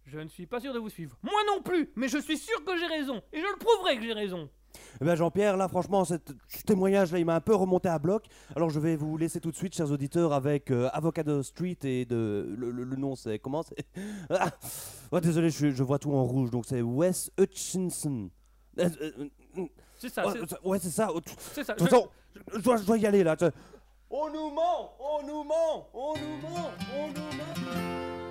Je 0.05 0.19
ne 0.19 0.27
suis 0.27 0.45
pas 0.45 0.59
sûr 0.59 0.73
de 0.73 0.79
vous 0.79 0.89
suivre. 0.89 1.17
Moi 1.21 1.39
non 1.47 1.61
plus, 1.61 1.91
mais 1.95 2.07
je 2.07 2.17
suis 2.17 2.37
sûr 2.37 2.63
que 2.65 2.77
j'ai 2.77 2.87
raison. 2.87 3.21
Et 3.31 3.39
je 3.39 3.45
le 3.45 3.57
prouverai 3.57 3.97
que 3.97 4.03
j'ai 4.03 4.13
raison. 4.13 4.49
Eh 5.01 5.05
bien, 5.05 5.15
Jean-Pierre, 5.15 5.57
là, 5.57 5.67
franchement, 5.67 6.03
ce 6.05 6.15
témoignage-là, 6.65 7.19
il 7.19 7.25
m'a 7.25 7.35
un 7.35 7.41
peu 7.41 7.55
remonté 7.55 7.89
à 7.89 7.99
bloc. 7.99 8.25
Alors, 8.55 8.69
je 8.69 8.79
vais 8.79 8.95
vous 8.95 9.17
laisser 9.17 9.39
tout 9.39 9.51
de 9.51 9.55
suite, 9.55 9.75
chers 9.75 9.91
auditeurs, 9.91 10.33
avec 10.33 10.71
euh, 10.71 10.89
Avocado 10.93 11.41
Street 11.43 11.77
et 11.83 12.05
de. 12.05 12.55
Le, 12.57 12.95
nom, 12.95 13.15
c'est. 13.15 13.39
Comment 13.39 13.63
ah 14.29 14.51
Ouais, 15.11 15.21
Désolé, 15.21 15.49
je 15.49 15.83
vois 15.83 15.99
tout 15.99 16.11
en 16.11 16.23
rouge, 16.23 16.51
donc 16.51 16.65
c'est 16.65 16.81
Wes 16.81 17.31
Hutchinson. 17.39 18.29
Euh, 18.79 18.89
euh, 19.01 19.11
euh, 19.57 19.65
C'est 19.97 20.09
ça, 20.09 20.25
ouais, 20.27 20.33
c'est- 20.33 20.49
c'est- 20.49 20.67
ouais, 20.67 20.79
c'est 20.79 20.89
ça. 20.89 21.07
De 21.07 21.21
c'est 21.53 21.63
ça. 21.63 21.73
toute 21.73 21.87
Je- 21.87 21.91
façon, 21.91 22.09
je, 22.53 22.59
je 22.59 22.83
dois, 22.85 22.97
y 22.97 23.05
aller 23.05 23.23
là. 23.23 23.35
On 24.09 24.29
nous 24.29 24.49
ment 24.51 24.93
On 24.99 25.21
nous 25.25 25.43
ment 25.43 25.87
On 25.93 26.13
nous 26.15 26.37
ment 26.41 26.71
On 26.95 27.07
nous 27.07 27.37
ment 27.37 28.28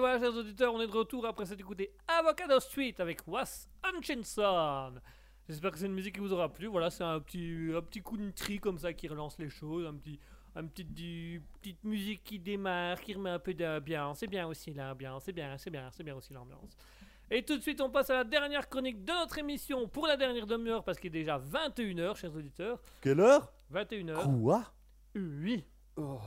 voilà, 0.00 0.18
chers 0.18 0.34
auditeurs, 0.34 0.74
on 0.74 0.80
est 0.80 0.86
de 0.86 0.92
retour 0.92 1.24
après 1.26 1.46
s'être 1.46 1.60
écouté 1.60 1.92
Avocado 2.08 2.58
Street 2.60 2.94
avec 2.98 3.20
Was 3.26 3.68
Hutchinson. 3.86 4.94
J'espère 5.48 5.70
que 5.72 5.78
c'est 5.78 5.86
une 5.86 5.94
musique 5.94 6.14
qui 6.14 6.20
vous 6.20 6.32
aura 6.32 6.48
plu. 6.52 6.66
Voilà, 6.66 6.90
c'est 6.90 7.04
un 7.04 7.20
petit, 7.20 7.70
un 7.76 7.80
petit 7.82 8.00
coup 8.02 8.16
de 8.16 8.30
tri 8.30 8.58
comme 8.60 8.78
ça 8.78 8.92
qui 8.92 9.08
relance 9.08 9.38
les 9.38 9.48
choses. 9.48 9.86
Un 9.86 9.94
petit, 9.94 10.18
un 10.54 10.64
petit, 10.66 10.84
du- 10.84 11.42
petite 11.60 11.82
musique 11.84 12.22
qui 12.24 12.38
démarre, 12.38 13.00
qui 13.00 13.14
remet 13.14 13.30
un 13.30 13.38
peu 13.38 13.54
d'ambiance. 13.54 14.18
C'est 14.18 14.26
bien 14.28 14.46
aussi 14.46 14.72
l'ambiance. 14.72 15.24
C'est 15.24 15.32
bien, 15.32 15.56
c'est 15.58 15.70
bien, 15.70 15.88
c'est 15.92 16.02
bien 16.04 16.14
aussi 16.14 16.32
l'ambiance. 16.32 16.76
Et 17.32 17.44
tout 17.44 17.56
de 17.56 17.62
suite, 17.62 17.80
on 17.80 17.90
passe 17.90 18.10
à 18.10 18.14
la 18.14 18.24
dernière 18.24 18.68
chronique 18.68 19.04
de 19.04 19.12
notre 19.12 19.38
émission 19.38 19.86
pour 19.88 20.06
la 20.06 20.16
dernière 20.16 20.46
demi-heure 20.46 20.82
parce 20.84 20.98
qu'il 20.98 21.08
est 21.14 21.18
déjà 21.20 21.38
21h, 21.38 22.16
chers 22.16 22.34
auditeurs. 22.34 22.80
Quelle 23.00 23.20
heure? 23.20 23.52
21h. 23.72 24.40
Quoi? 24.42 24.64
Oui. 25.14 25.64
Oh. 25.96 26.18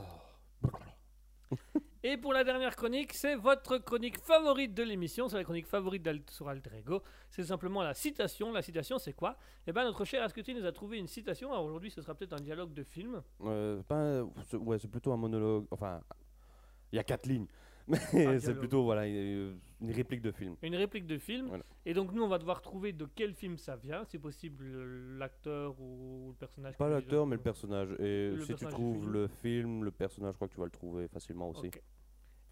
Et 2.06 2.18
pour 2.18 2.34
la 2.34 2.44
dernière 2.44 2.76
chronique, 2.76 3.14
c'est 3.14 3.34
votre 3.34 3.78
chronique 3.78 4.18
favorite 4.18 4.74
de 4.74 4.82
l'émission, 4.82 5.26
c'est 5.26 5.38
la 5.38 5.42
chronique 5.44 5.66
favorite 5.66 6.02
d'Al- 6.02 6.20
sur 6.28 6.46
Alter 6.46 6.68
Ego. 6.76 7.02
C'est 7.30 7.44
simplement 7.44 7.82
la 7.82 7.94
citation. 7.94 8.52
La 8.52 8.60
citation, 8.60 8.98
c'est 8.98 9.14
quoi? 9.14 9.38
Eh 9.66 9.72
bien, 9.72 9.84
notre 9.84 10.04
cher 10.04 10.22
Ascuti 10.22 10.54
nous 10.54 10.66
a 10.66 10.72
trouvé 10.72 10.98
une 10.98 11.06
citation. 11.06 11.50
Alors 11.50 11.64
aujourd'hui, 11.64 11.90
ce 11.90 12.02
sera 12.02 12.14
peut-être 12.14 12.34
un 12.34 12.42
dialogue 12.42 12.74
de 12.74 12.82
film. 12.84 13.22
Euh, 13.40 13.80
c'est- 14.42 14.56
ouais, 14.58 14.78
c'est 14.78 14.88
plutôt 14.90 15.12
un 15.14 15.16
monologue. 15.16 15.64
Enfin, 15.70 16.02
il 16.92 16.96
y 16.96 16.98
a 16.98 17.04
quatre 17.04 17.24
lignes. 17.26 17.46
Mais 17.86 17.98
dialogue. 18.12 18.38
c'est 18.38 18.54
plutôt 18.54 18.82
voilà, 18.84 19.06
une 19.06 19.58
réplique 19.82 20.22
de 20.22 20.30
film. 20.32 20.56
Une 20.62 20.74
réplique 20.76 21.06
de 21.06 21.18
film. 21.18 21.48
Voilà. 21.48 21.64
Et 21.84 21.92
donc, 21.92 22.12
nous, 22.12 22.22
on 22.22 22.28
va 22.28 22.38
devoir 22.38 22.62
trouver 22.62 22.92
de 22.92 23.06
quel 23.14 23.34
film 23.34 23.58
ça 23.58 23.76
vient. 23.76 24.04
Si 24.04 24.18
possible, 24.18 24.64
le- 24.64 25.18
l'acteur 25.18 25.78
ou 25.80 26.28
le 26.30 26.34
personnage. 26.34 26.76
Pas 26.76 26.88
l'acteur, 26.88 27.26
mais 27.26 27.36
le 27.36 27.42
personnage. 27.42 27.90
Et 27.98 28.30
Le 28.30 28.40
si 28.40 28.46
tu 28.46 28.52
personnage 28.52 28.72
trouves 28.74 29.10
le 29.10 29.28
film, 29.28 29.84
le 29.84 29.90
personnage, 29.90 30.32
je 30.32 30.36
crois 30.36 30.48
que 30.48 30.54
tu 30.54 30.60
vas 30.60 30.64
le 30.66 30.70
trouver 30.70 31.08
facilement 31.08 31.50
aussi. 31.50 31.70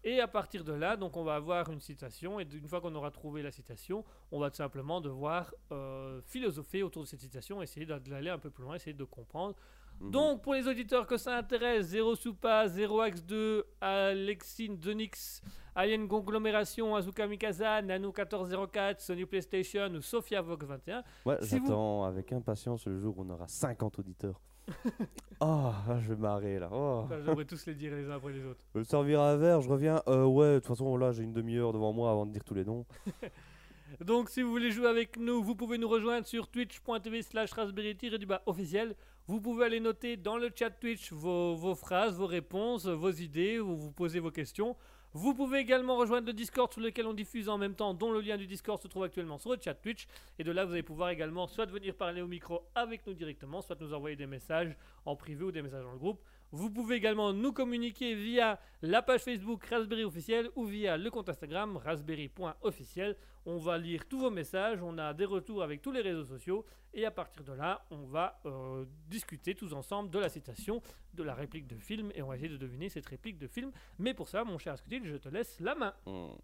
Et 0.05 0.19
à 0.19 0.27
partir 0.27 0.65
de 0.65 0.73
là, 0.73 0.97
donc 0.97 1.15
on 1.15 1.23
va 1.23 1.35
avoir 1.35 1.71
une 1.71 1.79
citation, 1.79 2.37
et 2.37 2.43
une 2.43 2.67
fois 2.67 2.81
qu'on 2.81 2.93
aura 2.93 3.09
trouvé 3.09 3.41
la 3.41 3.51
citation, 3.51 4.03
on 4.33 4.39
va 4.39 4.49
tout 4.49 4.57
simplement 4.57 4.99
devoir 4.99 5.53
euh, 5.71 6.21
philosopher 6.25 6.83
autour 6.83 7.03
de 7.03 7.07
cette 7.07 7.21
citation, 7.21 7.61
essayer 7.61 7.85
d'a- 7.85 7.99
d'aller 8.01 8.29
un 8.29 8.37
peu 8.37 8.49
plus 8.49 8.65
loin, 8.65 8.75
essayer 8.75 8.93
de 8.93 9.03
comprendre. 9.05 9.55
Mhm. 10.03 10.11
Donc 10.11 10.41
pour 10.43 10.53
les 10.53 10.67
auditeurs 10.67 11.07
que 11.07 11.17
ça 11.17 11.37
intéresse, 11.37 11.87
0 11.87 12.15
Soupa, 12.15 12.67
0 12.67 12.99
Axe 13.01 13.23
2, 13.23 13.63
Alexine 13.81 14.77
Denix, 14.77 15.41
Alien 15.75 16.07
Conglomération, 16.07 16.95
Azuka 16.95 17.25
Mikasa, 17.25 17.81
Nano 17.81 18.09
1404, 18.09 18.99
Sony 18.99 19.25
PlayStation 19.25 19.87
ou 19.93 20.01
Sophia 20.01 20.41
Vox 20.41 20.65
21, 20.65 21.03
Ouais, 21.25 21.37
si 21.41 21.57
vous- 21.57 21.65
j'attends 21.65 22.03
avec 22.03 22.31
impatience 22.33 22.85
le 22.85 22.97
jour 22.99 23.17
où 23.17 23.23
on 23.25 23.29
aura 23.29 23.47
50 23.47 23.97
auditeurs. 23.99 24.39
Ah, 25.45 25.97
je 25.99 26.07
vais 26.07 26.15
marrer 26.15 26.57
là. 26.57 26.69
Oh. 26.71 27.01
Enfin, 27.03 27.19
j'aimerais 27.21 27.43
tous 27.43 27.65
les 27.65 27.75
dire 27.75 27.93
les 27.93 28.09
uns 28.09 28.15
après 28.15 28.31
les 28.31 28.45
autres. 28.45 28.61
Me 28.75 28.83
servir 28.85 29.19
un 29.19 29.35
verre, 29.35 29.59
je 29.59 29.67
reviens. 29.67 30.01
Euh, 30.07 30.23
ouais, 30.23 30.53
de 30.53 30.59
toute 30.59 30.67
façon, 30.67 30.95
là, 30.95 31.11
j'ai 31.11 31.23
une 31.23 31.33
demi-heure 31.33 31.73
devant 31.73 31.91
moi 31.91 32.11
avant 32.11 32.25
de 32.25 32.31
dire 32.31 32.45
tous 32.45 32.53
les 32.53 32.63
noms. 32.63 32.85
Donc 33.99 34.29
si 34.29 34.41
vous 34.41 34.49
voulez 34.49 34.71
jouer 34.71 34.87
avec 34.87 35.17
nous, 35.17 35.43
vous 35.43 35.55
pouvez 35.55 35.77
nous 35.77 35.89
rejoindre 35.89 36.25
sur 36.25 36.47
twitch.tv 36.47 37.21
slash 37.23 37.51
raspberry 37.51 37.93
du 37.95 38.25
bas 38.25 38.41
officiel. 38.45 38.95
Vous 39.25 39.39
pouvez 39.39 39.63
aller 39.63 39.79
noter 39.79 40.17
dans 40.17 40.35
le 40.35 40.51
chat 40.53 40.69
Twitch 40.69 41.13
vos, 41.13 41.75
phrases, 41.75 42.17
vos 42.17 42.27
réponses, 42.27 42.85
vos 42.87 43.11
idées, 43.11 43.57
ou 43.57 43.77
vous 43.77 43.91
posez 43.91 44.19
vos 44.19 44.31
questions. 44.31 44.75
Vous 45.13 45.33
pouvez 45.33 45.59
également 45.59 45.95
rejoindre 45.95 46.27
le 46.27 46.33
Discord 46.33 46.69
sur 46.73 46.81
lequel 46.81 47.07
on 47.07 47.13
diffuse 47.13 47.47
en 47.47 47.57
même 47.57 47.73
temps, 47.73 47.93
dont 47.93 48.11
le 48.11 48.19
lien 48.19 48.35
du 48.35 48.47
Discord 48.47 48.81
se 48.81 48.89
trouve 48.89 49.03
actuellement 49.03 49.37
sur 49.37 49.51
le 49.51 49.57
chat 49.63 49.75
Twitch. 49.75 50.07
Et 50.39 50.43
de 50.43 50.51
là, 50.51 50.65
vous 50.65 50.73
allez 50.73 50.83
pouvoir 50.83 51.09
également 51.09 51.47
soit 51.47 51.67
venir 51.67 51.95
parler 51.95 52.21
au 52.21 52.27
micro 52.27 52.63
avec 52.75 53.07
nous 53.07 53.13
directement, 53.13 53.61
soit 53.61 53.79
nous 53.79 53.93
envoyer 53.93 54.17
des 54.17 54.27
messages 54.27 54.75
en 55.05 55.15
privé 55.15 55.45
ou 55.45 55.53
des 55.53 55.61
messages 55.61 55.85
dans 55.85 55.93
le 55.93 55.99
groupe. 55.99 56.19
Vous 56.55 56.69
pouvez 56.69 56.97
également 56.97 57.33
nous 57.33 57.51
communiquer 57.51 58.13
via 58.13 58.59
la 58.83 59.01
page 59.01 59.21
Facebook 59.21 59.65
Raspberry 59.65 60.03
officiel 60.03 60.49
ou 60.55 60.65
via 60.65 60.97
le 60.97 61.09
compte 61.09 61.27
Instagram 61.27 61.77
raspberry.officiel. 61.77 63.17
On 63.47 63.57
va 63.57 63.79
lire 63.79 64.07
tous 64.07 64.19
vos 64.19 64.29
messages, 64.29 64.83
on 64.83 64.99
a 64.99 65.15
des 65.15 65.25
retours 65.25 65.63
avec 65.63 65.81
tous 65.81 65.91
les 65.91 66.01
réseaux 66.01 66.25
sociaux 66.25 66.63
et 66.93 67.07
à 67.07 67.11
partir 67.11 67.43
de 67.43 67.53
là, 67.53 67.83
on 67.89 68.03
va 68.03 68.39
euh, 68.45 68.85
discuter 69.07 69.55
tous 69.55 69.73
ensemble 69.73 70.11
de 70.11 70.19
la 70.19 70.29
citation, 70.29 70.79
de 71.15 71.23
la 71.23 71.33
réplique 71.33 71.65
de 71.65 71.79
film 71.79 72.11
et 72.13 72.21
on 72.21 72.27
va 72.27 72.35
essayer 72.35 72.49
de 72.49 72.57
deviner 72.57 72.87
cette 72.87 73.07
réplique 73.07 73.39
de 73.39 73.47
film. 73.47 73.71
Mais 73.97 74.13
pour 74.13 74.29
ça, 74.29 74.43
mon 74.43 74.59
cher 74.59 74.73
Ascutil, 74.73 75.03
je 75.05 75.15
te 75.15 75.29
laisse 75.29 75.59
la 75.59 75.73
main. 75.73 75.95
Hmm. 76.05 76.35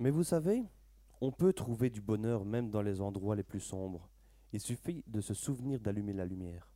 Mais 0.00 0.10
vous 0.10 0.24
savez, 0.24 0.64
on 1.20 1.30
peut 1.30 1.52
trouver 1.52 1.90
du 1.90 2.00
bonheur 2.00 2.44
même 2.44 2.70
dans 2.70 2.82
les 2.82 3.00
endroits 3.00 3.36
les 3.36 3.44
plus 3.44 3.60
sombres. 3.60 4.08
Il 4.52 4.58
suffit 4.58 5.04
de 5.06 5.20
se 5.20 5.32
souvenir 5.32 5.78
d'allumer 5.78 6.12
la 6.12 6.24
lumière. 6.24 6.66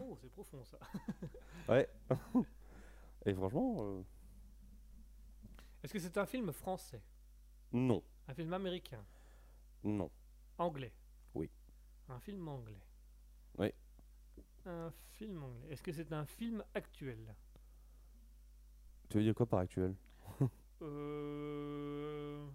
Oh, 0.00 0.16
c'est 0.20 0.30
profond 0.30 0.64
ça. 0.64 0.78
Ouais. 1.68 1.88
Et 3.26 3.32
franchement, 3.34 3.76
euh, 3.80 4.02
Est-ce 5.82 5.92
que 5.92 5.98
c'est 5.98 6.16
un 6.18 6.26
film 6.26 6.52
français? 6.52 7.02
Non. 7.72 8.02
Un 8.28 8.34
film 8.34 8.52
américain? 8.52 9.04
Non. 9.82 10.10
Anglais? 10.58 10.92
Oui. 11.34 11.50
Un 12.08 12.18
film 12.20 12.46
anglais? 12.48 12.80
Oui. 13.58 13.72
Un 14.66 14.90
film 15.12 15.42
anglais. 15.42 15.68
Est-ce 15.70 15.82
que 15.82 15.92
c'est 15.92 16.12
un 16.12 16.24
film 16.26 16.62
actuel? 16.74 17.34
Tu 19.08 19.18
veux 19.18 19.22
dire 19.24 19.34
quoi 19.34 19.46
par 19.46 19.60
actuel? 19.60 19.94
Euh, 20.82 22.46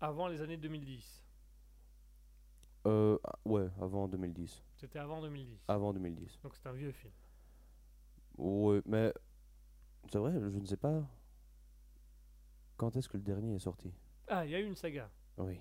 Avant 0.00 0.26
les 0.26 0.40
années 0.40 0.56
2010. 0.56 1.22
euh, 2.86 3.18
ah, 3.22 3.38
Ouais, 3.44 3.68
avant 3.80 4.08
2010. 4.08 4.62
C'était 4.82 4.98
avant 4.98 5.22
2010. 5.22 5.60
Avant 5.68 5.92
2010. 5.92 6.40
Donc 6.42 6.56
c'est 6.56 6.66
un 6.68 6.72
vieux 6.72 6.90
film. 6.90 7.12
Ouais, 8.36 8.82
mais 8.84 9.14
c'est 10.10 10.18
vrai, 10.18 10.32
je 10.32 10.58
ne 10.58 10.66
sais 10.66 10.76
pas. 10.76 11.08
Quand 12.76 12.96
est-ce 12.96 13.08
que 13.08 13.16
le 13.16 13.22
dernier 13.22 13.54
est 13.54 13.60
sorti 13.60 13.94
Ah, 14.26 14.44
il 14.44 14.50
y 14.50 14.56
a 14.56 14.58
eu 14.58 14.66
une 14.66 14.74
saga. 14.74 15.08
Oui. 15.38 15.60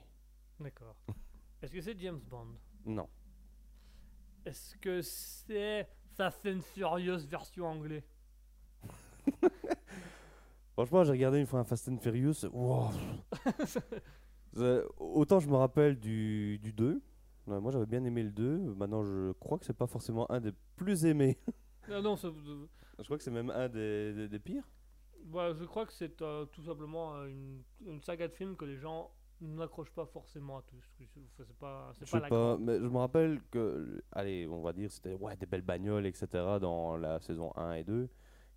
D'accord. 0.60 0.96
Est-ce 1.62 1.72
que 1.72 1.82
c'est 1.82 1.96
James 2.00 2.20
Bond? 2.20 2.56
Non. 2.84 3.08
Est-ce 4.44 4.76
que 4.78 5.04
c'est 5.04 5.88
Fast 6.16 6.44
and 6.48 6.62
Furious 6.62 7.20
version 7.28 7.68
anglais? 7.68 8.04
Franchement, 10.74 11.04
j'ai 11.04 11.12
regardé 11.12 11.40
une 11.40 11.46
fois 11.46 11.60
un 11.60 11.64
Fast 11.64 11.88
and 11.90 12.00
Furious. 12.00 12.48
wow. 12.52 12.90
Autant 14.98 15.40
je 15.40 15.48
me 15.48 15.58
rappelle 15.58 16.00
du, 16.00 16.58
du 16.58 16.74
2. 16.74 17.04
Ouais, 17.48 17.60
moi 17.60 17.72
j'avais 17.72 17.86
bien 17.86 18.04
aimé 18.04 18.24
le 18.24 18.32
2. 18.32 18.58
Maintenant 18.76 19.04
je 19.04 19.32
crois 19.34 19.58
que 19.58 19.66
c'est 19.66 19.74
pas 19.78 19.88
forcément 19.88 20.30
un 20.32 20.40
des 20.40 20.52
plus 20.76 21.06
aimés. 21.06 21.38
Non, 21.90 22.16
je 22.16 23.04
crois 23.06 23.18
que 23.18 23.24
c'est 23.24 23.32
même 23.32 23.50
un 23.50 23.68
des, 23.68 24.14
des- 24.14 24.30
des 24.30 24.40
pires. 24.40 24.64
bah, 25.26 25.52
je 25.54 25.64
crois 25.66 25.86
que 25.88 25.94
c'est 25.94 26.22
euh, 26.22 26.46
tout 26.46 26.62
simplement 26.62 27.16
euh, 27.16 27.26
une, 27.28 27.64
une 27.88 28.02
saga 28.02 28.28
de 28.28 28.34
films 28.34 28.56
que 28.56 28.66
les 28.66 28.78
gens 28.78 29.12
n'accrochent 29.42 29.92
pas 29.92 30.06
forcément 30.06 30.60
à 30.60 30.62
tous. 30.62 30.84
C'est 31.00 31.08
c'est 31.48 31.58
pas, 31.58 31.92
c'est 31.96 32.06
Je 32.06 32.12
pas 32.12 32.20
la 32.20 32.28
pas, 32.30 32.36
grande. 32.56 32.62
mais 32.62 32.78
je 32.78 32.86
me 32.88 32.98
rappelle 32.98 33.42
que, 33.50 34.04
allez, 34.12 34.46
on 34.48 34.62
va 34.62 34.74
dire, 34.74 34.92
c'était 34.92 35.16
ouais, 35.16 35.36
des 35.38 35.48
belles 35.48 35.64
bagnoles, 35.64 36.06
etc. 36.06 36.28
dans 36.62 36.96
la 36.98 37.20
saison 37.20 37.52
1 37.58 37.74
et 37.74 37.84
2. 37.84 38.04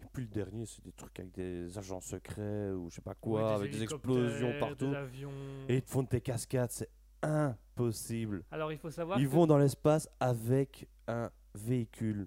Et 0.02 0.06
puis 0.12 0.24
le 0.24 0.28
dernier, 0.28 0.66
c'est 0.66 0.84
des 0.84 0.92
trucs 0.92 1.18
avec 1.18 1.32
des 1.32 1.78
agents 1.78 2.02
secrets 2.02 2.70
ou 2.72 2.90
je 2.90 2.96
sais 2.96 3.00
pas 3.00 3.14
quoi, 3.14 3.54
avec 3.54 3.70
des 3.70 3.78
hélicoptères, 3.78 4.10
explosions 4.12 4.52
partout. 4.60 4.90
Des 4.90 4.96
avions. 4.96 5.32
Et 5.70 5.76
ils 5.76 5.82
te 5.82 5.90
font 5.90 6.02
des 6.02 6.20
cascades, 6.20 6.70
c'est 6.70 6.90
impossible. 7.24 8.44
Alors 8.50 8.72
il 8.72 8.78
faut 8.78 8.90
savoir 8.90 9.18
Ils 9.18 9.26
que- 9.28 9.32
vont 9.32 9.46
dans 9.46 9.58
l'espace 9.58 10.08
avec 10.20 10.88
un 11.08 11.30
véhicule. 11.54 12.26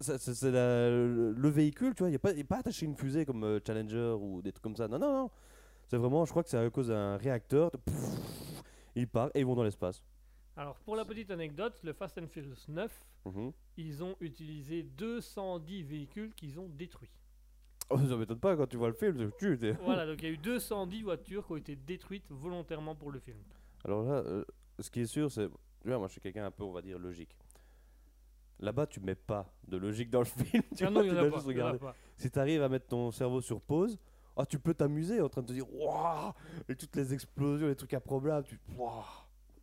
C'est- 0.00 0.42
le 0.50 1.32
le 1.36 1.48
véhicule, 1.48 1.94
tu 1.94 2.02
vois, 2.02 2.08
il 2.08 2.12
n'est 2.12 2.18
pas, 2.18 2.32
pas 2.48 2.58
attaché 2.58 2.86
à 2.86 2.88
une 2.88 2.96
fusée 2.96 3.24
comme 3.24 3.44
euh, 3.44 3.60
Challenger 3.66 4.16
ou 4.20 4.42
des 4.42 4.52
trucs 4.52 4.62
comme 4.62 4.76
ça. 4.76 4.88
Non, 4.88 4.98
non, 4.98 5.12
non. 5.12 5.30
C'est 5.88 5.96
vraiment, 5.96 6.24
je 6.24 6.30
crois 6.30 6.42
que 6.42 6.48
c'est 6.48 6.58
à 6.58 6.68
cause 6.70 6.88
d'un 6.88 7.16
réacteur. 7.16 7.70
Ils 8.94 9.08
partent 9.08 9.34
et 9.36 9.40
ils 9.40 9.46
vont 9.46 9.54
dans 9.54 9.64
l'espace. 9.64 10.02
Alors 10.56 10.76
pour 10.80 10.96
la 10.96 11.04
petite 11.04 11.30
anecdote, 11.30 11.80
le 11.82 11.92
Fast 11.92 12.16
and 12.18 12.28
Furious 12.28 12.64
9, 12.68 12.92
Mhm. 13.26 13.52
ils 13.76 14.04
ont 14.04 14.14
utilisé 14.20 14.82
210 14.82 15.82
véhicules 15.82 16.32
qu'ils 16.34 16.58
ont 16.60 16.68
détruits. 16.68 17.10
Oh, 17.90 17.98
ça 17.98 18.16
m'étonne 18.16 18.40
pas 18.40 18.56
quand 18.56 18.66
tu 18.66 18.76
vois 18.76 18.88
le 18.88 18.94
film. 18.94 19.30
tu- 19.38 19.72
Voilà, 19.82 20.06
donc 20.06 20.20
il 20.22 20.24
y 20.24 20.30
a 20.30 20.34
eu 20.34 20.38
210 20.38 21.02
voitures 21.02 21.46
qui 21.46 21.52
ont 21.52 21.56
été 21.56 21.76
détruites 21.76 22.24
volontairement 22.30 22.94
pour 22.94 23.10
le 23.12 23.18
film. 23.20 23.36
Alors 23.84 24.02
là, 24.04 24.14
euh, 24.26 24.44
ce 24.80 24.90
qui 24.90 25.00
est 25.00 25.06
sûr, 25.06 25.30
c'est. 25.30 25.48
Moi 25.84 26.06
je 26.06 26.12
suis 26.12 26.20
quelqu'un 26.20 26.46
un 26.46 26.50
peu, 26.50 26.64
on 26.64 26.72
va 26.72 26.80
dire, 26.80 26.98
logique. 26.98 27.36
Là-bas, 28.60 28.86
tu 28.86 29.00
mets 29.00 29.14
pas 29.16 29.52
de 29.68 29.76
logique 29.76 30.08
dans 30.10 30.20
le 30.20 30.24
film. 30.44 30.62
Tu 30.76 30.84
Ah 30.84 30.90
vois, 30.90 31.02
non, 31.02 31.02
il 31.02 31.10
tu 31.10 31.14
y 31.14 31.18
en 31.18 31.20
dois 31.20 31.28
a 31.28 31.30
pas. 31.30 31.36
juste 31.36 31.50
il 31.50 31.58
y 31.58 31.62
en 31.62 31.66
a 31.66 31.72
regarder. 31.72 31.78
pas. 31.78 31.94
Si 32.16 32.30
tu 32.30 32.38
arrives 32.38 32.62
à 32.62 32.68
mettre 32.68 32.86
ton 32.86 33.10
cerveau 33.10 33.40
sur 33.42 33.60
pause, 33.60 33.98
ah, 34.36 34.46
tu 34.46 34.58
peux 34.58 34.72
t'amuser 34.74 35.20
en 35.20 35.28
train 35.28 35.42
de 35.42 35.48
te 35.48 35.52
dire 35.52 35.70
Waouh 35.74 36.32
Et 36.68 36.74
toutes 36.76 36.96
les 36.96 37.12
explosions, 37.12 37.66
les 37.66 37.76
trucs 37.76 37.92
improbables, 37.94 38.46
tu. 38.46 38.58
Waouh 38.76 39.02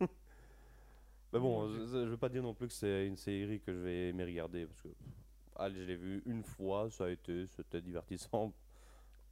Mais 1.32 1.40
bon, 1.40 1.66
je, 1.68 1.86
je 1.86 2.08
veux 2.10 2.16
pas 2.16 2.28
dire 2.28 2.42
non 2.42 2.54
plus 2.54 2.68
que 2.68 2.72
c'est 2.74 3.06
une 3.06 3.16
série 3.16 3.60
que 3.60 3.72
je 3.72 3.78
vais 3.78 4.08
aimer 4.10 4.24
regarder 4.24 4.66
parce 4.66 4.80
que. 4.82 4.88
Allez, 5.56 5.80
je 5.80 5.84
l'ai 5.84 5.96
vu 5.96 6.22
une 6.26 6.42
fois, 6.42 6.90
ça 6.90 7.04
a 7.06 7.10
été, 7.10 7.46
c'était 7.46 7.80
divertissant. 7.82 8.52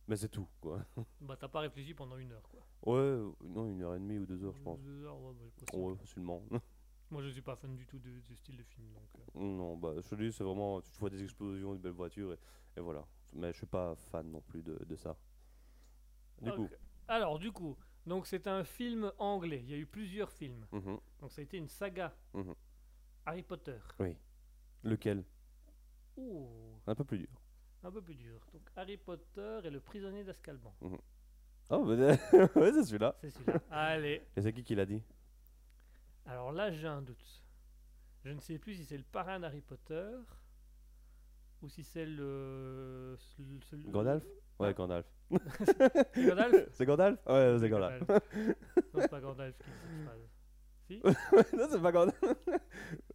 Mais 0.08 0.16
c'est 0.16 0.28
tout, 0.28 0.48
quoi. 0.60 0.84
Bah 1.20 1.36
t'as 1.38 1.48
pas 1.48 1.60
réfléchi 1.60 1.94
pendant 1.94 2.16
une 2.18 2.32
heure 2.32 2.48
quoi. 2.48 2.60
Ouais, 2.84 3.18
non, 3.44 3.66
une 3.70 3.82
heure 3.82 3.94
et 3.94 3.98
demie 3.98 4.18
ou 4.18 4.26
deux 4.26 4.42
heures, 4.44 4.54
je 4.54 4.60
pense. 4.62 4.80
Deux 4.80 5.04
heures, 5.04 5.20
ouais, 5.20 5.32
bah. 5.34 5.78
Ouais, 5.78 5.94
facilement. 5.96 6.42
Moi 7.10 7.22
je 7.22 7.28
suis 7.30 7.42
pas 7.42 7.56
fan 7.56 7.74
du 7.76 7.86
tout 7.86 7.98
de 7.98 8.20
ce 8.20 8.34
style 8.36 8.56
de 8.56 8.62
film 8.64 8.88
donc. 8.92 9.08
euh. 9.18 9.40
Non, 9.40 9.76
bah, 9.76 9.94
je 9.96 10.08
te 10.08 10.14
dis, 10.14 10.32
c'est 10.32 10.44
vraiment. 10.44 10.80
Tu 10.80 10.90
vois 10.98 11.10
des 11.10 11.22
explosions, 11.22 11.72
des 11.74 11.78
belles 11.80 11.92
voitures, 11.92 12.32
et, 12.32 12.38
et 12.76 12.80
voilà. 12.80 13.04
mais 13.32 13.52
je 13.52 13.58
suis 13.58 13.66
pas 13.66 13.94
fan 13.96 14.30
non 14.30 14.40
plus 14.40 14.62
de, 14.62 14.76
de 14.84 14.96
ça. 14.96 15.16
Du 16.40 16.52
coup. 16.52 16.68
Alors, 17.08 17.38
du 17.38 17.50
coup, 17.52 17.76
donc 18.06 18.26
c'est 18.26 18.46
un 18.46 18.64
film 18.64 19.12
anglais. 19.18 19.60
Il 19.62 19.70
y 19.70 19.74
a 19.74 19.76
eu 19.76 19.86
plusieurs 19.86 20.30
films. 20.30 20.66
mhm. 20.72 20.98
Donc 21.20 21.32
ça 21.32 21.40
a 21.40 21.44
été 21.44 21.56
une 21.58 21.68
saga. 21.68 22.14
Mhm. 22.34 22.54
Harry 23.26 23.42
Potter. 23.42 23.78
lequel? 24.82 25.24
Ouh, 26.20 26.48
Un 26.86 26.94
peu 26.94 27.04
plus 27.04 27.18
dur. 27.18 27.28
un 27.82 27.90
peu 27.90 28.02
plus 28.02 28.14
dur. 28.14 28.40
Donc 28.52 28.62
Harry 28.76 28.96
Potter 28.96 29.60
et 29.64 29.70
le 29.70 29.80
prisonnier 29.80 30.22
d'Azkaban. 30.24 30.74
Oh, 31.70 31.84
mais 31.84 31.96
ouais, 32.56 32.72
c'est 32.72 32.84
celui-là. 32.84 33.16
C'est 33.20 33.30
celui-là. 33.30 33.60
Allez. 33.70 34.22
Et 34.36 34.42
c'est 34.42 34.52
qui 34.52 34.62
qui 34.64 34.74
l'a 34.74 34.84
dit? 34.86 35.02
Alors 36.26 36.52
là, 36.52 36.70
j'ai 36.70 36.86
un 36.88 37.00
doute. 37.02 37.42
Je 38.24 38.30
ne 38.30 38.40
sais 38.40 38.58
plus 38.58 38.74
si 38.74 38.84
c'est 38.84 38.98
le 38.98 39.04
parrain 39.04 39.40
d'Harry 39.40 39.60
Potter 39.62 40.10
ou 41.62 41.68
si 41.68 41.82
c'est 41.84 42.04
le. 42.06 43.16
le- 43.38 43.60
c'est 43.68 43.76
le- 43.76 43.90
Gandalf? 43.90 44.24
Ouais, 44.58 44.68
Ah. 44.68 44.72
Gandalf. 44.74 45.06
C'est 46.12 46.26
Gandalf? 46.26 46.68
C'est 46.72 46.86
Gandalf? 46.86 47.18
Ouais, 47.26 47.56
c'est 47.60 47.68
Gandalf. 47.70 48.00
Non, 48.08 49.00
c'est 49.00 49.08
pas 49.08 49.20
Gandalf 49.20 49.56
qui 49.58 49.70
dit 49.70 49.76
cette 49.90 50.04
phrase. 50.06 50.20
Si 50.90 51.00
non, 51.56 51.66
c'est 51.70 51.80
pas 51.80 51.92
Gandalf. 51.92 52.20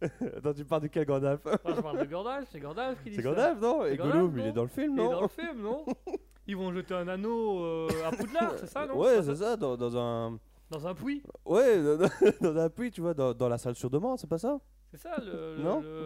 Attends, 0.36 0.54
tu 0.54 0.64
parles 0.64 0.82
de 0.82 0.86
quel 0.86 1.04
Gandalf? 1.04 1.44
Moi, 1.44 1.74
je 1.76 1.80
parle 1.82 1.98
de 1.98 2.04
Gandalf, 2.06 2.48
c'est 2.50 2.58
Gandalf 2.60 3.02
qui 3.02 3.10
dit 3.10 3.16
C'est 3.16 3.22
ça. 3.22 3.28
Gandalf, 3.28 3.60
non? 3.60 3.84
Et 3.84 3.90
C'est 3.90 3.96
Gollum, 3.98 4.32
il 4.38 4.44
non? 4.44 4.48
est 4.48 4.52
dans 4.52 4.62
le 4.62 4.68
film, 4.68 4.92
Il 4.94 5.00
est 5.00 5.04
non? 5.04 5.10
dans 5.10 5.20
le 5.22 5.28
film, 5.28 5.60
non? 5.62 5.84
Ils 6.46 6.56
vont 6.56 6.72
jeter 6.72 6.94
un 6.94 7.06
anneau 7.08 7.62
euh, 7.64 7.88
à 8.06 8.12
Poudlard, 8.12 8.54
c'est 8.58 8.66
ça, 8.68 8.86
non? 8.86 8.96
Ouais, 8.98 9.22
c'est 9.22 9.34
ça, 9.34 9.56
dans, 9.56 9.76
dans 9.76 9.96
un. 9.96 10.38
Dans 10.70 10.86
un 10.86 10.94
puits. 10.94 11.22
Ouais, 11.44 11.82
dans, 11.82 12.08
dans 12.40 12.56
un 12.58 12.70
puits, 12.70 12.90
tu 12.92 13.00
vois, 13.02 13.12
dans, 13.14 13.34
dans 13.34 13.48
la 13.48 13.58
salle 13.58 13.74
sur 13.74 13.90
demande, 13.90 14.18
c'est 14.18 14.26
pas 14.28 14.38
ça? 14.38 14.58
C'est 14.92 14.98
ça 15.00 15.16
le. 15.18 15.56
le- 15.56 15.62
Non? 15.62 15.80
le- 15.80 16.04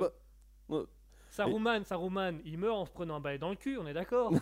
Bah, 0.69 0.79
Saruman, 1.29 1.85
Saruman, 1.85 2.41
il 2.45 2.59
meurt 2.59 2.75
en 2.77 2.85
se 2.87 2.91
prenant 2.91 3.17
un 3.17 3.21
balai 3.21 3.39
dans 3.39 3.51
le 3.51 3.57
cul, 3.57 3.79
on 3.79 3.87
est 3.87 3.93
d'accord? 3.95 4.33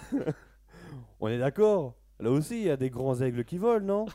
On 1.21 1.29
est 1.29 1.39
d'accord. 1.39 1.95
Là 2.21 2.31
aussi, 2.31 2.57
il 2.61 2.67
y 2.67 2.71
a 2.71 2.77
des 2.77 2.89
grands 2.91 3.21
aigles 3.21 3.45
qui 3.45 3.59
volent, 3.59 3.85
non? 3.85 4.07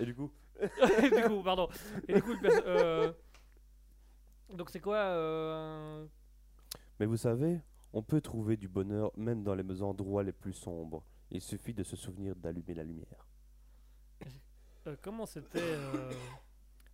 Et 0.00 0.04
du 0.06 0.14
coup 0.14 0.30
Du 0.60 1.22
coup, 1.28 1.42
pardon. 1.42 1.68
Et 2.08 2.14
du 2.14 2.22
coup, 2.22 2.32
le 2.32 2.40
perso- 2.40 2.62
euh, 2.66 3.12
Donc 4.54 4.70
c'est 4.70 4.80
quoi 4.80 4.96
euh, 4.96 6.06
Mais 6.98 7.06
vous 7.06 7.16
savez, 7.16 7.60
on 7.92 8.02
peut 8.02 8.20
trouver 8.20 8.56
du 8.56 8.68
bonheur 8.68 9.10
même 9.16 9.42
dans 9.42 9.54
les 9.54 9.82
endroits 9.82 10.22
les 10.22 10.32
plus 10.32 10.52
sombres. 10.52 11.04
Il 11.30 11.40
suffit 11.40 11.72
de 11.74 11.82
se 11.84 11.96
souvenir 11.96 12.34
d'allumer 12.36 12.74
la 12.74 12.82
lumière. 12.84 13.26
euh, 14.86 14.96
Comment 15.02 15.26
c'était 15.26 15.58
euh, 15.62 16.10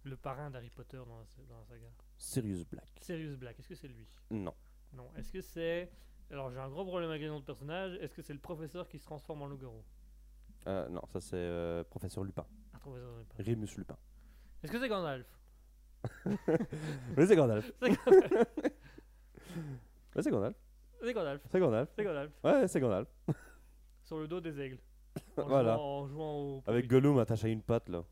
le 0.04 0.16
parrain 0.16 0.50
d'Harry 0.50 0.70
Potter 0.70 0.98
dans 0.98 1.18
la, 1.18 1.24
dans 1.48 1.58
la 1.58 1.64
saga? 1.64 1.86
Sirius 2.18 2.64
Black. 2.66 2.88
Sirius 3.00 3.36
Black, 3.36 3.58
est-ce 3.58 3.68
que 3.68 3.74
c'est 3.74 3.88
lui? 3.88 4.06
Non. 4.30 4.54
Non. 4.92 5.08
Est-ce 5.16 5.32
que 5.32 5.40
c'est. 5.40 5.90
Alors 6.30 6.50
j'ai 6.50 6.58
un 6.58 6.68
gros 6.68 6.84
problème 6.84 7.10
avec 7.10 7.22
les 7.22 7.28
noms 7.28 7.40
de 7.40 7.44
personnages. 7.44 7.94
Est-ce 8.00 8.14
que 8.14 8.22
c'est 8.22 8.32
le 8.34 8.38
professeur 8.40 8.88
qui 8.88 8.98
se 8.98 9.04
transforme 9.04 9.42
en 9.42 9.46
loup-garou? 9.46 9.82
Euh, 10.66 10.88
non, 10.88 11.02
ça 11.12 11.20
c'est 11.20 11.36
euh, 11.36 11.84
Professeur 11.84 12.24
Lupin. 12.24 12.44
De 12.94 13.18
Lupin. 13.18 13.42
Rémus 13.44 13.76
Lupin. 13.76 13.96
Est-ce 14.62 14.72
que 14.72 14.78
c'est 14.80 14.88
Gandalf? 14.88 15.26
Mais 17.16 17.26
c'est 17.26 17.36
Gandalf. 17.36 17.72
C'est 17.82 17.90
Gandalf. 17.90 18.48
C'est 20.18 20.30
Gandalf. 20.30 20.54
C'est 21.02 21.12
Gandalf. 21.12 21.40
C'est 21.50 21.60
Gandalf. 21.60 21.88
C'est 21.96 22.04
Gandalf. 22.04 22.30
Ouais, 22.42 22.68
c'est 22.68 22.80
Gandalf. 22.80 23.08
Sur 24.04 24.18
le 24.18 24.26
dos 24.28 24.40
des 24.40 24.58
aigles. 24.60 24.78
En 25.36 25.46
Voilà. 25.46 25.74
Jouant, 25.74 25.84
en 26.00 26.06
jouant 26.06 26.34
au. 26.38 26.62
Avec 26.66 26.86
Gollum 26.88 27.18
attaché 27.18 27.48
à 27.48 27.50
une 27.50 27.60
patte 27.62 27.88
là. 27.90 28.02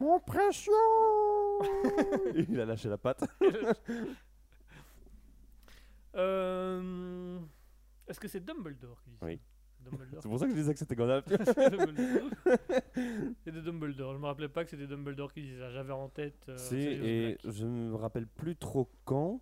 Mon 0.00 0.20
précieux 0.20 0.72
Il 2.48 2.60
a 2.60 2.66
lâché 2.66 2.88
la 2.88 2.98
patte. 2.98 3.24
Euh, 6.16 7.38
Est-ce 8.08 8.20
que 8.20 8.28
c'est 8.28 8.40
Dumbledore 8.40 9.00
qui 9.02 9.10
dit 9.10 9.16
ça 9.18 9.26
Oui. 9.26 9.40
C'est 10.20 10.28
pour 10.28 10.38
ça 10.38 10.46
que 10.46 10.52
je 10.52 10.56
disais 10.56 10.72
que 10.72 10.78
c'était 10.78 10.94
Gandalf. 10.96 11.24
C'est 11.28 11.70
Dumbledore. 11.70 12.30
C'est. 13.44 13.52
Je 13.52 13.60
me 14.18 14.26
rappelais 14.26 14.48
pas 14.48 14.64
que 14.64 14.70
c'était 14.70 14.86
Dumbledore 14.86 15.32
qui 15.32 15.42
disait 15.42 15.58
ça. 15.58 15.70
J'avais 15.70 15.92
en 15.92 16.08
tête. 16.08 16.46
euh, 16.48 16.56
Sirius 16.56 17.04
et 17.04 17.38
je 17.44 17.66
me 17.66 17.94
rappelle 17.94 18.26
plus 18.26 18.56
trop 18.56 18.90
quand, 19.04 19.40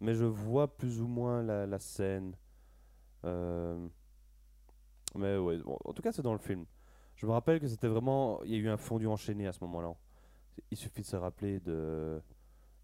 mais 0.00 0.14
je 0.14 0.24
vois 0.24 0.76
plus 0.76 1.00
ou 1.00 1.06
moins 1.06 1.42
la, 1.42 1.66
la 1.66 1.78
scène. 1.78 2.34
Euh, 3.24 3.86
Mais 5.14 5.36
ouais, 5.36 5.58
bon, 5.58 5.76
en 5.84 5.92
tout 5.92 6.02
cas, 6.02 6.12
c'est 6.12 6.22
dans 6.22 6.32
le 6.32 6.38
film. 6.38 6.64
Je 7.16 7.26
me 7.26 7.32
rappelle 7.32 7.60
que 7.60 7.66
c'était 7.66 7.88
vraiment. 7.88 8.42
Il 8.44 8.50
y 8.50 8.54
a 8.54 8.58
eu 8.58 8.68
un 8.68 8.76
fondu 8.76 9.06
enchaîné 9.06 9.46
à 9.46 9.52
ce 9.52 9.62
moment-là. 9.64 9.92
Il 10.70 10.76
suffit 10.76 11.02
de 11.02 11.06
se 11.06 11.16
rappeler 11.16 11.60
de 11.60 12.20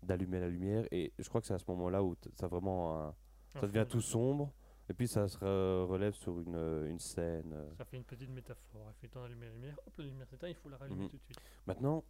d'allumer 0.02 0.38
la 0.38 0.48
lumière, 0.48 0.84
et 0.92 1.12
je 1.18 1.26
crois 1.28 1.40
que 1.40 1.46
c'est 1.46 1.54
à 1.54 1.58
ce 1.58 1.64
moment-là 1.68 2.02
où 2.04 2.14
ça 2.34 2.46
vraiment. 2.46 3.00
un- 3.08 3.14
ça 3.60 3.66
devient 3.68 3.86
tout 3.88 4.00
sombre, 4.00 4.52
et 4.88 4.94
puis 4.94 5.08
ça 5.08 5.26
se 5.28 5.38
re- 5.38 5.86
relève 5.86 6.14
sur 6.14 6.38
une, 6.40 6.54
euh, 6.54 6.88
une 6.90 6.98
scène. 6.98 7.52
euh. 7.54 7.74
Ça 7.78 7.84
fait 7.84 7.96
une 7.96 8.04
petite 8.04 8.30
métaphore. 8.30 8.90
Il 8.90 8.94
fait 9.00 9.08
temps 9.08 9.22
d'allumer 9.22 9.46
la 9.46 9.52
lumière. 9.52 9.76
Hop, 9.86 9.94
la 9.98 10.04
lumière 10.04 10.28
s'éteint. 10.28 10.48
Il 10.48 10.54
faut 10.56 10.68
la 10.68 10.76
rallumer 10.76 11.04
Mhm. 11.04 11.08
tout 11.10 11.16
de 11.16 11.22
suite. 11.22 11.40
Maintenant. 11.66 12.04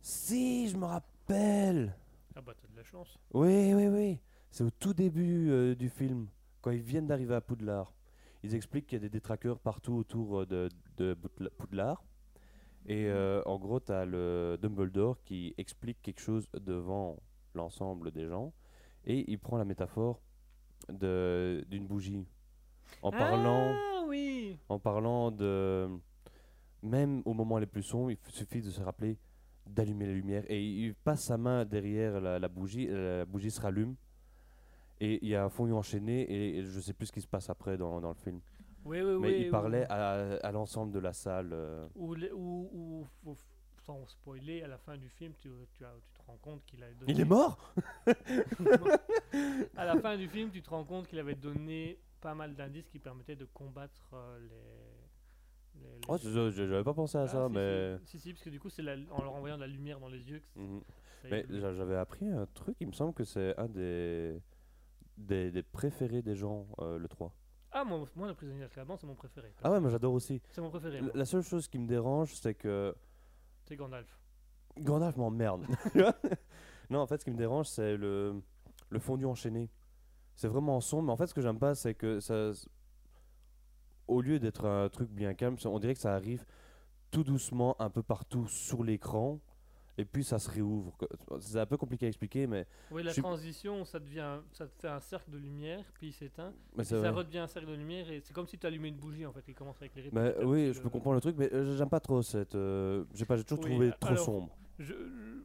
Si, 0.00 0.68
je 0.68 0.76
me 0.76 0.84
rappelle! 0.86 1.94
Ah 2.34 2.40
bah 2.40 2.54
t'as 2.60 2.66
de 2.68 2.76
la 2.76 2.82
chance. 2.82 3.18
Oui, 3.32 3.72
oui, 3.74 3.86
oui. 3.88 4.18
C'est 4.50 4.64
au 4.64 4.70
tout 4.70 4.92
début 4.94 5.50
euh, 5.50 5.74
du 5.74 5.88
film, 5.88 6.28
quand 6.60 6.70
ils 6.72 6.82
viennent 6.82 7.06
d'arriver 7.06 7.34
à 7.34 7.40
Poudlard. 7.40 7.94
Ils 8.42 8.54
expliquent 8.54 8.86
qu'il 8.86 8.96
y 8.96 9.00
a 9.00 9.08
des 9.08 9.10
détraqueurs 9.10 9.60
partout 9.60 9.94
autour 9.94 10.44
de, 10.46 10.68
de 10.96 11.14
Poudlard. 11.58 12.02
Et 12.86 13.06
euh, 13.06 13.40
en 13.46 13.58
gros, 13.60 13.78
tu 13.78 13.92
as 13.92 14.04
le 14.04 14.58
Dumbledore 14.60 15.22
qui 15.22 15.54
explique 15.56 16.02
quelque 16.02 16.20
chose 16.20 16.48
devant 16.54 17.22
l'ensemble 17.54 18.10
des 18.10 18.26
gens. 18.26 18.52
Et 19.04 19.30
il 19.30 19.38
prend 19.38 19.56
la 19.58 19.64
métaphore 19.64 20.20
d'une 20.88 21.86
bougie. 21.86 22.26
En 23.02 23.10
parlant, 23.10 23.72
Ah 23.74 24.04
oui 24.06 24.56
en 24.68 24.78
parlant 24.78 25.30
de. 25.30 25.88
Même 26.82 27.22
au 27.24 27.32
moment 27.32 27.58
les 27.58 27.66
plus 27.66 27.82
sombres, 27.82 28.10
il 28.10 28.18
suffit 28.28 28.60
de 28.60 28.70
se 28.70 28.80
rappeler 28.80 29.16
d'allumer 29.66 30.06
la 30.06 30.12
lumière. 30.12 30.44
Et 30.48 30.60
il 30.62 30.94
passe 30.94 31.22
sa 31.24 31.36
main 31.38 31.64
derrière 31.64 32.20
la, 32.20 32.38
la 32.38 32.48
bougie, 32.48 32.88
la 32.88 33.24
bougie 33.24 33.50
se 33.50 33.60
rallume. 33.60 33.94
Et 35.00 35.18
il 35.22 35.28
y 35.28 35.36
a 35.36 35.44
un 35.44 35.48
fondu 35.48 35.72
enchaîné, 35.72 36.22
et, 36.22 36.58
et 36.58 36.62
je 36.64 36.80
sais 36.80 36.92
plus 36.92 37.06
ce 37.06 37.12
qui 37.12 37.20
se 37.20 37.26
passe 37.28 37.48
après 37.50 37.76
dans, 37.76 38.00
dans 38.00 38.08
le 38.10 38.14
film. 38.16 38.40
Oui, 38.84 39.00
oui, 39.00 39.12
oui. 39.14 39.18
Mais 39.20 39.40
il 39.42 39.48
ou- 39.48 39.50
parlait 39.50 39.84
à, 39.88 40.36
à 40.44 40.52
l'ensemble 40.52 40.92
de 40.92 40.98
la 40.98 41.12
salle. 41.12 41.50
euh. 41.52 41.86
Ou, 41.96 43.06
sans 43.84 44.06
spoiler, 44.06 44.62
à 44.62 44.68
la 44.68 44.78
fin 44.78 44.96
du 44.96 45.08
film, 45.08 45.32
tu, 45.38 45.50
tu, 45.76 45.84
as- 45.84 45.94
rends 46.32 46.38
compte 46.38 46.64
qu'il 46.64 46.82
a 46.82 46.90
donné. 46.92 47.12
Il 47.12 47.20
est 47.20 47.24
mort 47.24 47.74
À 49.76 49.84
la 49.84 49.98
fin 50.00 50.16
du 50.16 50.28
film, 50.28 50.50
tu 50.50 50.62
te 50.62 50.70
rends 50.70 50.84
compte 50.84 51.06
qu'il 51.08 51.18
avait 51.18 51.34
donné 51.34 51.98
pas 52.20 52.34
mal 52.34 52.54
d'indices 52.54 52.88
qui 52.88 52.98
permettaient 52.98 53.36
de 53.36 53.44
combattre 53.44 54.10
euh, 54.14 54.38
les. 55.74 55.80
les- 55.80 55.98
les- 56.00 56.06
oh, 56.08 56.50
J'avais 56.50 56.84
pas 56.84 56.94
pensé 56.94 57.18
à 57.18 57.22
Ah, 57.22 57.28
ça, 57.28 57.46
si, 57.48 57.52
mais. 57.54 57.96
Si, 58.04 58.06
si, 58.06 58.20
si, 58.20 58.32
parce 58.32 58.44
que 58.44 58.50
du 58.50 58.60
coup, 58.60 58.70
c'est 58.70 58.82
en 59.10 59.22
leur 59.22 59.32
envoyant 59.34 59.56
de 59.56 59.62
la 59.62 59.66
lumière 59.66 59.98
dans 60.00 60.08
les 60.08 60.28
yeux 60.30 60.40
que 60.40 60.46
ça 61.22 61.28
Mais 61.30 61.44
j'avais 61.48 61.96
appris 61.96 62.28
un 62.28 62.46
truc, 62.46 62.76
il 62.80 62.86
me 62.88 62.92
semble 62.92 63.14
que 63.14 63.24
c'est 63.24 63.56
un 63.58 63.68
des, 63.68 64.40
des, 65.16 65.50
des 65.50 65.62
préférés 65.62 66.22
des 66.22 66.34
gens, 66.36 66.66
euh, 66.80 66.98
le 66.98 67.08
3. 67.08 67.34
Ah, 67.72 67.84
moi, 67.84 68.04
moi, 68.16 68.28
le 68.28 68.34
prisonnier 68.34 68.60
d'Azkaban, 68.60 68.96
c'est 68.98 69.06
mon 69.06 69.14
préféré. 69.14 69.52
Ah 69.64 69.70
ouais, 69.70 69.80
moi 69.80 69.88
j'adore 69.90 70.12
aussi. 70.12 70.42
C'est 70.50 70.60
mon 70.60 70.68
préféré. 70.70 71.00
Moi. 71.00 71.10
La 71.14 71.24
seule 71.24 71.42
chose 71.42 71.68
qui 71.68 71.78
me 71.78 71.86
dérange, 71.86 72.34
c'est 72.34 72.54
que 72.54 72.94
C'est 73.64 73.76
Gandalf. 73.76 74.18
Gandalf 74.78 75.16
m'emmerde. 75.16 75.66
Non, 76.90 76.98
en 77.00 77.06
fait, 77.06 77.18
ce 77.20 77.24
qui 77.24 77.30
me 77.30 77.38
dérange, 77.38 77.66
c'est 77.68 77.96
le, 77.96 78.42
le 78.90 78.98
fondu 78.98 79.24
enchaîné. 79.24 79.70
C'est 80.34 80.48
vraiment 80.48 80.78
sombre, 80.80 81.04
mais 81.04 81.12
en 81.12 81.16
fait, 81.16 81.26
ce 81.26 81.32
que 81.32 81.40
j'aime 81.40 81.58
pas, 81.58 81.74
c'est 81.74 81.94
que 81.94 82.20
ça. 82.20 82.50
Au 84.08 84.20
lieu 84.20 84.38
d'être 84.38 84.66
un 84.66 84.88
truc 84.90 85.08
bien 85.10 85.32
calme, 85.32 85.56
on 85.64 85.78
dirait 85.78 85.94
que 85.94 86.00
ça 86.00 86.14
arrive 86.14 86.44
tout 87.10 87.24
doucement, 87.24 87.76
un 87.80 87.88
peu 87.88 88.02
partout 88.02 88.46
sur 88.46 88.82
l'écran, 88.84 89.38
et 89.96 90.04
puis 90.04 90.22
ça 90.24 90.38
se 90.38 90.50
réouvre. 90.50 90.92
C'est 91.40 91.60
un 91.60 91.66
peu 91.66 91.76
compliqué 91.78 92.06
à 92.06 92.08
expliquer, 92.08 92.46
mais, 92.46 92.66
Oui, 92.90 93.02
la 93.02 93.14
transition, 93.14 93.84
ça 93.86 93.98
devient, 93.98 94.40
ça 94.52 94.66
te 94.66 94.74
fait 94.78 94.88
un 94.88 95.00
cercle 95.00 95.30
de 95.30 95.38
lumière, 95.38 95.84
puis 95.94 96.08
il 96.08 96.12
s'éteint. 96.12 96.52
mais 96.76 96.82
Puis 96.84 96.86
ça 97.00 97.10
redevient 97.10 97.38
un 97.38 97.46
cercle 97.46 97.68
de 97.70 97.74
lumière, 97.74 98.10
et 98.10 98.20
c'est 98.20 98.32
comme 98.34 98.46
si 98.48 98.58
tu 98.58 98.66
allumais 98.66 98.88
une 98.88 98.96
bougie 98.98 99.24
en 99.24 99.32
fait, 99.32 99.42
qui 99.42 99.54
commence 99.54 99.80
à 99.80 99.86
éclairer. 99.86 100.10
Mais 100.12 100.34
oui, 100.44 100.72
je 100.74 100.80
peux 100.82 100.90
comprendre 100.90 101.14
le 101.14 101.20
truc, 101.22 101.36
mais 101.38 101.50
euh, 101.54 101.76
j'aime 101.76 101.88
pas 101.90 102.00
trop 102.00 102.20
cette. 102.22 102.54
euh, 102.54 103.04
j'ai 103.14 103.24
pas, 103.24 103.36
j'ai 103.36 103.44
toujours 103.44 103.64
trouvé 103.64 103.92
trop 103.98 104.16
sombre. 104.16 104.56
Je- 104.82 105.42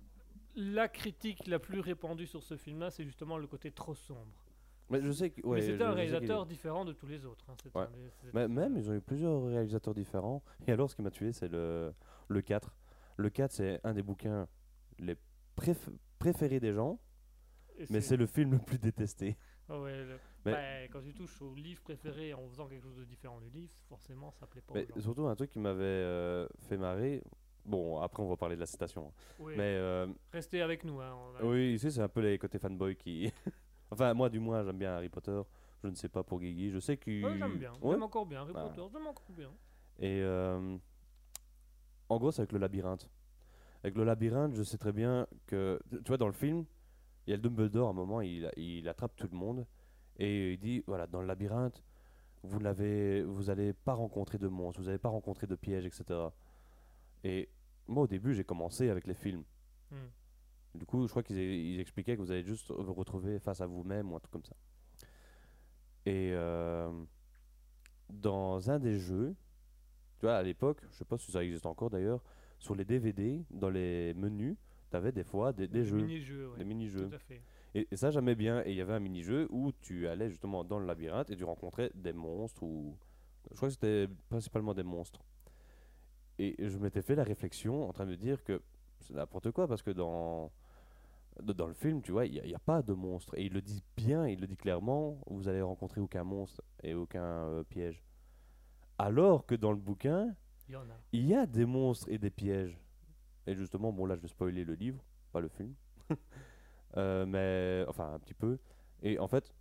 La 0.59 0.87
critique 0.87 1.45
la 1.45 1.59
plus 1.59 1.79
répandue 1.79 2.25
sur 2.25 2.41
ce 2.41 2.57
film-là, 2.57 2.89
c'est 2.89 3.03
justement 3.03 3.37
le 3.37 3.45
côté 3.45 3.71
trop 3.71 3.93
sombre. 3.93 4.43
Mais 4.89 5.01
je 5.01 5.11
sais 5.11 5.29
que. 5.29 5.45
ouais, 5.45 5.61
c'était 5.61 5.83
un 5.83 5.91
réalisateur 5.91 6.45
différent 6.47 6.83
de 6.85 6.93
tous 6.93 7.05
les 7.05 7.25
autres. 7.25 7.45
hein, 7.49 7.55
Ouais. 7.75 7.83
un 7.83 7.89
Mais 8.33 8.47
même, 8.47 8.75
ils 8.77 8.89
ont 8.89 8.93
eu 8.95 9.01
plusieurs 9.01 9.43
réalisateurs 9.45 9.93
différents. 9.93 10.41
Et 10.65 10.71
alors, 10.71 10.89
ce 10.89 10.95
qui 10.95 11.01
m'a 11.03 11.11
tué, 11.11 11.31
c'est 11.33 11.49
le, 11.49 11.93
le 12.27 12.41
4. 12.41 12.75
Le 13.17 13.29
4, 13.29 13.51
c'est 13.51 13.79
un 13.83 13.93
des 13.93 14.01
bouquins 14.01 14.47
les 14.97 15.15
préf- 15.55 15.89
préférés 16.17 16.59
des 16.59 16.73
gens, 16.73 16.99
et 17.77 17.85
mais 17.91 18.01
c'est 18.01 18.17
le 18.17 18.25
film 18.25 18.51
le 18.53 18.59
plus 18.59 18.79
détesté. 18.79 19.37
Ah 19.69 19.79
ouais, 19.79 20.05
le- 20.05 20.17
Mais- 20.45 20.53
bah, 20.53 20.87
quand 20.91 21.01
tu 21.03 21.13
touches 21.13 21.39
au 21.41 21.53
livre 21.53 21.81
préféré 21.81 22.33
en 22.33 22.47
faisant 22.47 22.67
quelque 22.67 22.83
chose 22.83 22.95
de 22.97 23.03
différent 23.03 23.39
du 23.41 23.49
livre, 23.49 23.73
forcément 23.89 24.31
ça 24.31 24.47
plaît 24.47 24.61
pas 24.61 24.73
Mais 24.73 24.85
aux 24.91 24.95
gens. 24.95 25.01
surtout, 25.01 25.27
un 25.27 25.35
truc 25.35 25.51
qui 25.51 25.59
m'avait 25.59 25.83
euh, 25.83 26.47
fait 26.69 26.77
marrer, 26.77 27.21
Bon, 27.67 27.99
après, 27.99 28.23
on 28.23 28.29
va 28.29 28.37
parler 28.37 28.55
de 28.55 28.61
la 28.61 28.65
citation. 28.65 29.07
hein. 29.09 29.21
Oui. 29.39 29.53
Mais 29.57 29.75
euh, 29.75 30.07
Restez 30.31 30.61
avec 30.61 30.83
nous. 30.85 30.99
hein, 31.01 31.13
on 31.41 31.49
oui, 31.49 31.77
c'est 31.77 31.99
un 31.99 32.07
peu 32.07 32.21
les 32.21 32.37
côtés 32.39 32.57
fanboy 32.59 32.95
qui. 32.95 33.31
enfin, 33.91 34.13
moi, 34.13 34.29
du 34.29 34.39
moins, 34.39 34.63
j'aime 34.63 34.77
bien 34.79 34.93
Harry 34.93 35.09
Potter. 35.09 35.39
Je 35.83 35.89
ne 35.89 35.95
sais 35.95 36.09
pas 36.09 36.23
pour 36.23 36.39
Guigui. 36.39 36.71
Je 36.71 36.79
sais 36.79 36.97
qu'il. 36.97 37.23
Ouais, 37.25 37.37
j'aime 37.37 37.57
bien. 37.57 37.73
Ouais. 37.81 37.91
J'aime 37.91 38.03
encore 38.03 38.25
bien. 38.25 38.41
Harry 38.41 38.53
Ah. 38.55 38.63
Potter, 38.69 38.81
j'aime 38.91 39.05
encore 39.07 39.29
bien. 39.35 39.49
Et 39.99 40.21
euh, 40.21 40.77
en 42.09 42.17
gros, 42.17 42.31
c'est 42.31 42.41
avec 42.41 42.53
le 42.53 42.59
labyrinthe. 42.59 43.09
Avec 43.83 43.95
le 43.97 44.03
labyrinthe, 44.05 44.55
je 44.55 44.63
sais 44.63 44.77
très 44.77 44.91
bien 44.93 45.27
que, 45.45 45.79
tu 45.91 45.97
vois, 46.07 46.17
dans 46.17 46.27
le 46.27 46.33
film, 46.33 46.65
il 47.25 47.31
y 47.31 47.33
a 47.33 47.35
le 47.35 47.41
Dumbledore, 47.41 47.87
à 47.87 47.91
un 47.91 47.93
moment, 47.93 48.21
il, 48.21 48.49
il 48.57 48.87
attrape 48.89 49.15
tout 49.15 49.27
le 49.31 49.37
monde 49.37 49.65
et 50.17 50.53
il 50.53 50.57
dit, 50.59 50.83
voilà, 50.87 51.05
dans 51.05 51.21
le 51.21 51.27
labyrinthe, 51.27 51.83
vous 52.43 52.59
n'avez, 52.59 53.21
vous 53.23 53.43
n'allez 53.45 53.73
pas 53.73 53.93
rencontrer 53.93 54.37
de 54.37 54.47
monstres, 54.47 54.79
vous 54.81 54.85
n'allez 54.87 54.97
pas 54.97 55.09
rencontrer 55.09 55.45
de 55.47 55.55
pièges, 55.55 55.85
etc. 55.85 56.05
Et 57.23 57.49
moi, 57.87 58.03
au 58.03 58.07
début, 58.07 58.33
j'ai 58.33 58.43
commencé 58.43 58.89
avec 58.89 59.07
les 59.07 59.13
films. 59.13 59.43
Hmm. 59.91 59.95
Du 60.75 60.85
coup, 60.85 61.05
je 61.07 61.09
crois 61.11 61.23
qu'ils 61.23 61.37
ils 61.37 61.79
expliquaient 61.79 62.15
que 62.15 62.21
vous 62.21 62.31
allez 62.31 62.43
juste 62.43 62.71
vous 62.71 62.93
retrouver 62.93 63.39
face 63.39 63.61
à 63.61 63.67
vous-même 63.67 64.11
ou 64.11 64.15
un 64.15 64.19
truc 64.19 64.31
comme 64.31 64.45
ça. 64.45 64.55
Et 66.05 66.31
euh, 66.33 66.91
dans 68.09 68.69
un 68.69 68.79
des 68.79 68.97
jeux, 68.97 69.35
tu 70.19 70.25
vois, 70.25 70.35
à 70.35 70.43
l'époque, 70.43 70.81
je 70.91 70.97
sais 70.97 71.05
pas 71.05 71.17
si 71.17 71.31
ça 71.31 71.43
existe 71.43 71.65
encore 71.65 71.89
d'ailleurs, 71.89 72.23
sur 72.59 72.75
les 72.75 72.85
DVD, 72.85 73.43
dans 73.51 73.69
les 73.69 74.13
menus, 74.13 74.55
tu 74.89 74.97
avais 74.97 75.11
des 75.11 75.23
fois 75.23 75.53
des, 75.53 75.67
des 75.67 75.83
jeux, 75.83 75.97
Mini-jeux, 75.97 76.49
ouais. 76.49 76.57
des 76.57 76.63
mini-jeux. 76.63 77.09
Tout 77.09 77.15
à 77.15 77.19
fait. 77.19 77.41
Et, 77.75 77.87
et 77.91 77.95
ça, 77.97 78.09
j'aimais 78.09 78.35
bien. 78.35 78.63
Et 78.65 78.71
il 78.71 78.77
y 78.77 78.81
avait 78.81 78.93
un 78.93 78.99
mini-jeu 78.99 79.47
où 79.49 79.71
tu 79.81 80.07
allais 80.07 80.29
justement 80.29 80.63
dans 80.63 80.79
le 80.79 80.85
labyrinthe 80.85 81.29
et 81.29 81.35
tu 81.35 81.43
rencontrais 81.43 81.91
des 81.93 82.13
monstres 82.13 82.63
ou. 82.63 82.97
Je 83.51 83.55
crois 83.55 83.69
que 83.69 83.73
c'était 83.73 84.07
principalement 84.29 84.73
des 84.73 84.83
monstres. 84.83 85.21
Et 86.39 86.55
je 86.59 86.77
m'étais 86.77 87.01
fait 87.01 87.15
la 87.15 87.23
réflexion 87.23 87.87
en 87.87 87.93
train 87.93 88.05
de 88.05 88.11
me 88.11 88.17
dire 88.17 88.43
que 88.43 88.61
c'est 88.99 89.13
n'importe 89.13 89.51
quoi 89.51 89.67
parce 89.67 89.81
que 89.81 89.91
dans. 89.91 90.51
Dans 91.43 91.67
le 91.67 91.75
film, 91.75 92.01
tu 92.01 92.11
vois, 92.11 92.25
il 92.25 92.41
n'y 92.41 92.55
a, 92.55 92.57
pas 92.57 92.81
de 92.81 92.93
monstres. 92.93 93.37
Et 93.37 93.45
il 93.45 93.53
le 93.53 93.61
dit 93.61 93.83
bien, 93.95 94.27
il 94.27 94.39
le 94.39 94.47
dit 94.47 94.57
clairement, 94.57 95.19
vous 95.27 95.47
allez 95.47 95.61
rencontrer 95.61 96.01
aucun 96.01 96.23
monstre 96.23 96.63
et 96.81 96.95
aucun 96.95 97.21
euh, 97.21 97.63
piège. 97.63 98.03
Alors 98.97 99.45
que 99.45 99.53
dans 99.53 99.71
le 99.71 99.77
bouquin, 99.77 100.35
Il 100.67 100.73
y 100.73 100.75
en 100.75 100.81
a. 100.81 100.97
il 101.11 101.27
y 101.27 101.35
a 101.35 101.45
des 101.45 101.65
monstres 101.65 102.07
et 102.09 102.17
des 102.17 102.31
pièges. 102.31 102.79
Et 103.45 103.53
justement, 103.53 103.93
bon 103.93 104.07
là 104.07 104.15
je 104.15 104.21
vais 104.21 104.27
spoiler 104.27 104.65
le 104.65 104.73
livre, 104.73 105.03
pas 105.31 105.39
le 105.39 105.49
film. 105.49 105.73
Euh, 106.95 107.25
mais 107.27 107.85
enfin 107.89 108.13
un 108.13 108.17
petit 108.17 108.33
peu. 108.33 108.57
Et 109.03 109.19
en 109.19 109.27
fait, 109.27 109.53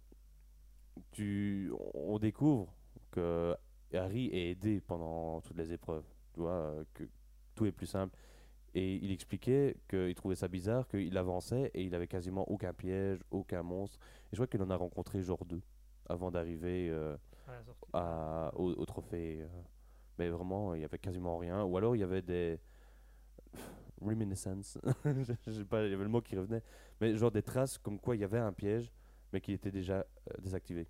tu, 1.11 1.71
on 1.93 2.19
découvre 2.19 2.73
que 3.11 3.55
Harry 3.93 4.27
est 4.29 4.53
aidé 4.53 4.81
pendant 4.81 5.41
toutes 5.43 5.59
les 5.59 5.73
épreuves. 5.73 6.05
Tu 6.37 6.41
vois, 6.43 6.53
euh, 6.53 6.85
que 6.95 7.05
tout 7.57 7.67
est 7.67 7.73
plus 7.73 7.89
simple. 7.89 8.17
Et 8.75 8.97
il 8.97 9.13
expliquait 9.13 9.77
qu'il 9.89 10.15
trouvait 10.17 10.37
ça 10.37 10.49
bizarre, 10.49 10.89
qu'il 10.89 11.17
avançait 11.19 11.71
et 11.75 11.83
il 11.85 11.95
avait 11.95 12.09
quasiment 12.09 12.49
aucun 12.51 12.75
piège, 12.75 13.21
aucun 13.33 13.63
monstre. 13.65 13.99
Et 14.27 14.31
je 14.33 14.37
crois 14.37 14.49
qu'il 14.49 14.63
en 14.63 14.71
a 14.71 14.77
rencontré 14.77 15.23
genre 15.23 15.45
deux 15.47 15.63
avant 16.09 16.31
d'arriver 16.33 16.91
euh, 16.91 17.17
à 17.93 18.49
à- 18.49 18.53
au, 18.57 18.73
au 18.73 18.87
trophée. 18.87 19.41
euh. 19.43 19.49
Mais 20.19 20.31
vraiment, 20.31 20.75
il 20.75 20.83
y 20.83 20.85
avait 20.85 20.99
quasiment 20.99 21.39
rien. 21.39 21.65
Ou 21.65 21.77
alors 21.79 21.97
il 21.97 22.01
y 22.01 22.05
avait 22.05 22.23
des 22.23 22.61
reminiscences. 24.01 24.79
Je 25.05 25.33
je 25.47 25.51
sais 25.53 25.65
pas, 25.65 25.85
il 25.85 25.91
y 25.91 25.95
avait 25.95 26.05
le 26.05 26.11
mot 26.11 26.21
qui 26.23 26.37
revenait. 26.37 26.63
Mais 27.01 27.17
genre 27.17 27.31
des 27.31 27.43
traces 27.43 27.79
comme 27.79 27.99
quoi 27.99 28.17
il 28.17 28.21
y 28.21 28.25
avait 28.25 28.39
un 28.39 28.53
piège, 28.53 28.93
mais 29.33 29.41
qui 29.41 29.53
était 29.53 29.71
déjà 29.71 29.99
euh, 29.99 30.05
désactivé. 30.41 30.87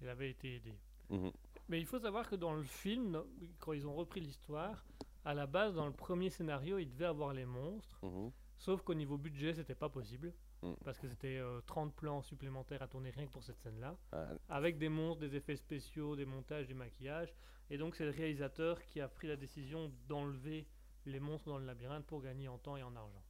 Il 0.00 0.08
avait 0.08 0.30
été 0.30 0.56
aidé. 0.56 0.74
Mhm. 1.10 1.32
Mais 1.70 1.78
il 1.78 1.86
faut 1.86 2.00
savoir 2.00 2.28
que 2.28 2.34
dans 2.36 2.52
le 2.52 2.64
film, 2.64 3.22
quand 3.60 3.72
ils 3.72 3.86
ont 3.86 3.94
repris 3.94 4.20
l'histoire, 4.20 4.84
à 5.24 5.34
la 5.34 5.46
base, 5.46 5.74
dans 5.74 5.86
le 5.86 5.92
premier 5.92 6.28
scénario, 6.28 6.78
il 6.78 6.90
devait 6.90 7.06
avoir 7.06 7.32
les 7.32 7.46
monstres. 7.46 8.04
Mhm. 8.04 8.32
Sauf 8.58 8.82
qu'au 8.82 8.94
niveau 8.94 9.16
budget, 9.16 9.54
c'était 9.54 9.74
pas 9.74 9.88
possible. 9.88 10.34
Mm. 10.62 10.74
Parce 10.84 10.98
que 10.98 11.08
c'était 11.08 11.38
euh, 11.38 11.60
30 11.62 11.94
plans 11.94 12.20
supplémentaires 12.20 12.82
à 12.82 12.88
tourner 12.88 13.10
rien 13.10 13.26
que 13.26 13.32
pour 13.32 13.42
cette 13.42 13.58
scène-là. 13.60 13.96
Ah, 14.12 14.28
Avec 14.50 14.76
des 14.76 14.90
monstres, 14.90 15.20
des 15.20 15.34
effets 15.34 15.56
spéciaux, 15.56 16.16
des 16.16 16.26
montages, 16.26 16.66
des 16.66 16.74
maquillages. 16.74 17.32
Et 17.70 17.78
donc, 17.78 17.94
c'est 17.96 18.04
le 18.04 18.10
réalisateur 18.10 18.82
qui 18.82 19.00
a 19.00 19.08
pris 19.08 19.28
la 19.28 19.36
décision 19.36 19.90
d'enlever 20.08 20.66
les 21.06 21.20
monstres 21.20 21.48
dans 21.48 21.58
le 21.58 21.64
labyrinthe 21.64 22.04
pour 22.04 22.20
gagner 22.20 22.48
en 22.48 22.58
temps 22.58 22.76
et 22.76 22.82
en 22.82 22.94
argent. 22.96 23.24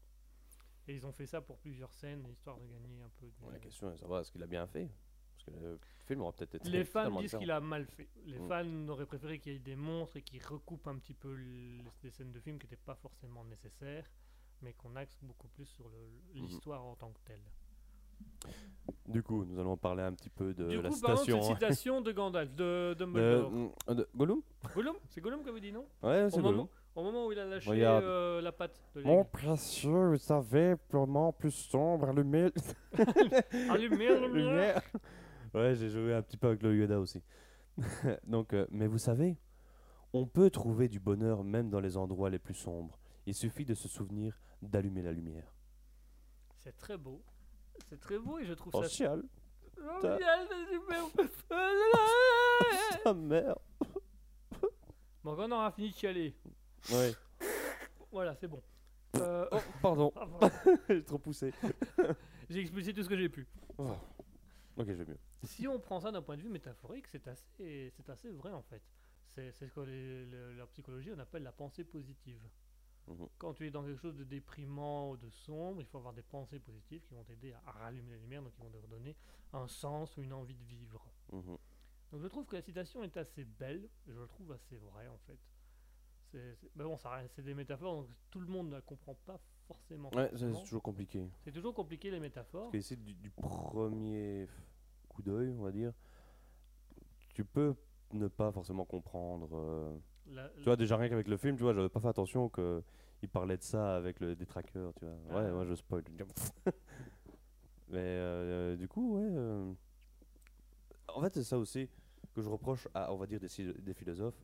Et 0.88 0.94
ils 0.94 1.06
ont 1.06 1.12
fait 1.12 1.26
ça 1.26 1.40
pour 1.40 1.58
plusieurs 1.58 1.92
scènes, 1.92 2.26
histoire 2.26 2.58
de 2.58 2.66
gagner 2.66 3.00
un 3.02 3.10
peu 3.20 3.26
de. 3.26 3.32
bon, 3.38 3.50
la 3.50 3.60
question 3.60 3.90
est 3.90 3.92
de 3.92 3.98
savoir 3.98 4.22
est-ce 4.22 4.32
qu'il 4.32 4.42
a 4.42 4.48
bien 4.48 4.66
fait 4.66 4.90
Parce 5.46 5.58
que 5.58 5.64
le 5.64 5.78
film 6.06 6.20
aura 6.22 6.32
peut-être 6.32 6.54
été 6.56 6.68
Les 6.68 6.84
fans 6.84 7.10
disent 7.20 7.36
qu'il 7.38 7.50
a 7.50 7.60
mal 7.60 7.86
fait. 7.86 8.08
Les 8.26 8.38
Mm. 8.38 8.48
fans 8.48 8.88
auraient 8.88 9.06
préféré 9.06 9.38
qu'il 9.38 9.52
y 9.52 9.56
ait 9.56 9.58
des 9.58 9.76
monstres 9.76 10.16
et 10.16 10.22
qu'ils 10.22 10.44
recoupent 10.44 10.86
un 10.88 10.96
petit 10.96 11.14
peu 11.14 11.34
les 11.34 12.10
scènes 12.10 12.32
de 12.32 12.40
film 12.40 12.58
qui 12.58 12.66
n'étaient 12.66 12.76
pas 12.84 12.94
forcément 12.96 13.44
nécessaires, 13.44 14.04
mais 14.62 14.72
qu'on 14.74 14.94
axe 14.96 15.16
beaucoup 15.22 15.48
plus 15.48 15.66
sur 15.66 15.86
Mhm. 15.86 16.42
l'histoire 16.42 16.84
en 16.84 16.94
tant 16.96 17.10
que 17.10 17.20
telle. 17.24 17.40
Du 19.08 19.22
coup, 19.22 19.44
nous 19.46 19.58
allons 19.58 19.78
parler 19.78 20.02
un 20.02 20.12
petit 20.12 20.28
peu 20.28 20.52
de 20.52 20.68
du 20.68 20.82
la 20.82 20.90
coup, 20.90 21.00
par 21.00 21.16
citation. 21.18 21.40
cette 21.42 21.50
hein. 21.52 21.54
citation 21.54 22.00
de 22.02 22.12
Gandalf, 22.12 22.50
de 22.54 22.90
De, 22.90 22.94
Dumbledore. 22.98 23.50
mm, 23.50 23.94
de 23.94 24.08
Gollum? 24.14 24.42
Gollum? 24.74 24.96
C'est 25.08 25.20
Gollum 25.22 25.42
qui 25.42 25.48
avait 25.48 25.60
dit 25.60 25.72
non? 25.72 25.86
Ouais, 26.02 26.28
c'est 26.30 26.36
moment, 26.36 26.50
Gollum. 26.50 26.68
au 26.96 27.02
moment 27.02 27.26
où 27.26 27.32
il 27.32 27.38
a 27.38 27.46
lâché 27.46 27.70
euh, 27.72 28.40
la 28.42 28.52
patte 28.52 28.78
de 28.94 29.02
Mon 29.02 29.24
précieux, 29.24 30.08
vous 30.10 30.18
savez, 30.18 30.74
purement 30.90 31.32
plus 31.32 31.50
sombre, 31.50 32.10
allumé. 32.10 32.50
Allumez 33.70 33.88
lumière 33.88 34.28
Lumière. 34.28 34.82
Ouais, 35.55 35.74
j'ai 35.74 35.89
joué 35.90 36.14
un 36.14 36.22
petit 36.22 36.36
peu 36.36 36.48
avec 36.48 36.62
le 36.62 36.77
Yoda 36.77 37.01
aussi. 37.01 37.22
Donc, 38.27 38.52
euh, 38.52 38.66
mais 38.70 38.86
vous 38.86 38.98
savez, 38.98 39.36
on 40.12 40.27
peut 40.27 40.51
trouver 40.51 40.89
du 40.89 41.01
bonheur 41.01 41.43
même 41.44 41.70
dans 41.70 41.81
les 41.81 41.97
endroits 41.97 42.31
les 42.31 42.39
plus 42.39 42.55
sombres. 42.55 42.98
Il 43.27 43.35
suffit 43.35 43.64
de 43.64 43.74
se 43.74 43.89
souvenir 43.89 44.39
d'allumer 44.62 45.02
la 45.02 45.12
lumière. 45.12 45.52
C'est 46.59 46.77
très 46.77 46.97
beau. 46.97 47.22
C'est 47.89 47.98
très 48.01 48.18
beau 48.18 48.39
et 48.39 48.44
je 48.44 48.52
trouve 48.55 48.72
Oh, 48.77 48.82
ça. 48.82 48.89
chial. 48.89 49.22
Oh, 49.78 49.98
c'est 50.02 50.72
super. 50.72 51.05
Ta 53.05 53.14
mère. 53.14 53.56
bon, 55.24 55.36
quand 55.36 55.47
on 55.48 55.52
aura 55.52 55.70
fini 55.72 55.90
de 55.90 55.94
chialer, 55.97 56.35
Ouais. 56.93 57.12
voilà, 58.12 58.35
c'est 58.36 58.48
bon. 58.48 58.62
Euh, 59.16 59.47
Oh, 59.52 59.56
pardon. 59.82 60.12
ah, 60.16 60.27
voilà. 60.27 60.55
j'ai 60.89 61.05
trop 61.05 61.18
poussé. 61.18 61.52
J'ai 62.48 62.60
expulsé 62.60 62.93
tout 62.93 63.02
ce 63.02 63.09
que 63.09 63.16
j'ai 63.16 63.28
pu. 63.28 63.47
Oh. 63.78 63.94
Ok, 64.81 64.86
je 64.86 64.93
vais 64.93 65.05
mieux. 65.12 65.19
Si 65.44 65.69
on 65.69 65.78
prend 65.78 66.01
ça 66.01 66.11
d'un 66.11 66.23
point 66.23 66.36
de 66.39 66.43
vue 66.43 66.48
métaphorique, 66.48 67.07
c'est 67.09 67.28
assez, 67.28 67.93
c'est 67.94 68.09
assez 68.09 68.31
vrai 68.31 68.52
en 68.52 68.62
fait. 68.62 68.82
C'est 69.28 69.52
ce 69.52 69.66
que 69.66 69.81
les- 69.81 70.24
le- 70.27 70.55
la 70.55 70.66
psychologie 70.66 71.11
on 71.15 71.19
appelle 71.19 71.43
la 71.43 71.52
pensée 71.52 71.85
positive. 71.85 72.40
Mhm. 73.07 73.28
Quand 73.39 73.52
tu 73.55 73.66
es 73.66 73.70
dans 73.70 73.85
quelque 73.85 74.01
chose 74.01 74.16
de 74.16 74.24
déprimant 74.24 75.11
ou 75.11 75.16
de 75.19 75.28
sombre, 75.28 75.81
il 75.82 75.86
faut 75.86 75.98
avoir 75.98 76.15
des 76.15 76.23
pensées 76.23 76.59
positives 76.59 77.02
qui 77.02 77.15
vont 77.15 77.24
t'aider 77.24 77.52
à, 77.52 77.73
rallumer 77.73 78.12
la 78.12 78.19
lumière, 78.19 78.43
donc 78.43 78.55
qui 78.55 78.61
vont 78.62 78.70
te 78.70 78.77
redonner 78.78 79.16
un 79.52 79.69
sens 79.69 80.16
ou 80.16 80.23
une 80.23 80.32
envie 80.32 80.55
de 80.55 80.65
vivre. 80.65 81.07
Mhm. 81.32 81.59
Donc 82.12 82.23
je 82.23 82.27
trouve 82.27 82.47
que 82.47 82.57
la 82.57 82.62
citation 82.62 83.02
est 83.02 83.16
assez 83.16 83.44
belle, 83.44 83.89
et 84.09 84.12
je 84.12 84.19
le 84.19 84.27
trouve 84.27 84.52
assez 84.52 84.78
vrai 84.78 85.09
en 85.09 85.19
fait. 85.19 85.39
C'est 86.32 86.57
mais 86.74 86.85
bon, 86.85 86.97
c'est 87.28 87.43
des 87.43 87.55
métaphores, 87.55 88.02
donc 88.02 88.09
tout 88.31 88.40
le 88.40 88.47
monde 88.47 88.69
ne 88.69 88.74
la 88.77 88.81
comprend 88.81 89.15
pas 89.27 89.39
forcément. 89.66 90.12
Ouais, 90.15 90.31
c'est 90.35 90.51
toujours 90.65 90.82
compliqué. 90.82 91.28
C'est 91.44 91.52
toujours 91.52 91.74
compliqué 91.74 92.11
les 92.11 92.20
métaphores. 92.20 92.70
Parce 92.70 92.73
que 92.73 92.78
ici, 92.78 92.97
du, 92.97 93.15
du 93.15 93.31
premier 93.31 94.48
coup 95.22 95.30
d'œil, 95.30 95.55
on 95.59 95.62
va 95.62 95.72
dire, 95.72 95.92
tu 97.34 97.44
peux 97.44 97.74
ne 98.12 98.28
pas 98.28 98.51
forcément 98.52 98.84
comprendre. 98.84 99.48
euh, 99.52 99.97
La- 100.32 100.48
Tu 100.51 100.64
vois, 100.64 100.76
déjà 100.76 100.97
rien 100.97 101.09
qu'avec 101.09 101.28
le 101.28 101.36
film, 101.36 101.56
tu 101.56 101.62
vois, 101.62 101.74
j'avais 101.74 101.88
pas 101.88 102.01
fait 102.01 102.09
attention 102.09 102.48
que 102.48 102.82
il 103.22 103.28
parlait 103.28 103.56
de 103.56 103.62
ça 103.62 103.97
avec 103.97 104.20
le 104.20 104.34
détraqueur, 104.34 104.92
tu 104.94 105.05
vois. 105.05 105.14
Ouais, 105.40 105.47
Ah. 105.48 105.52
moi 105.52 105.64
je 105.66 105.74
spoil. 105.74 106.02
Mais 107.88 107.98
euh, 107.98 108.76
du 108.76 108.86
coup, 108.88 109.18
ouais. 109.18 109.28
euh, 109.30 109.72
En 111.09 111.20
fait, 111.20 111.34
c'est 111.34 111.42
ça 111.44 111.59
aussi 111.59 111.88
que 112.34 112.40
je 112.40 112.48
reproche 112.48 112.86
à, 112.94 113.12
on 113.12 113.16
va 113.16 113.26
dire, 113.26 113.40
des, 113.40 113.48
philo- 113.48 113.74
des 113.80 113.94
philosophes. 113.94 114.40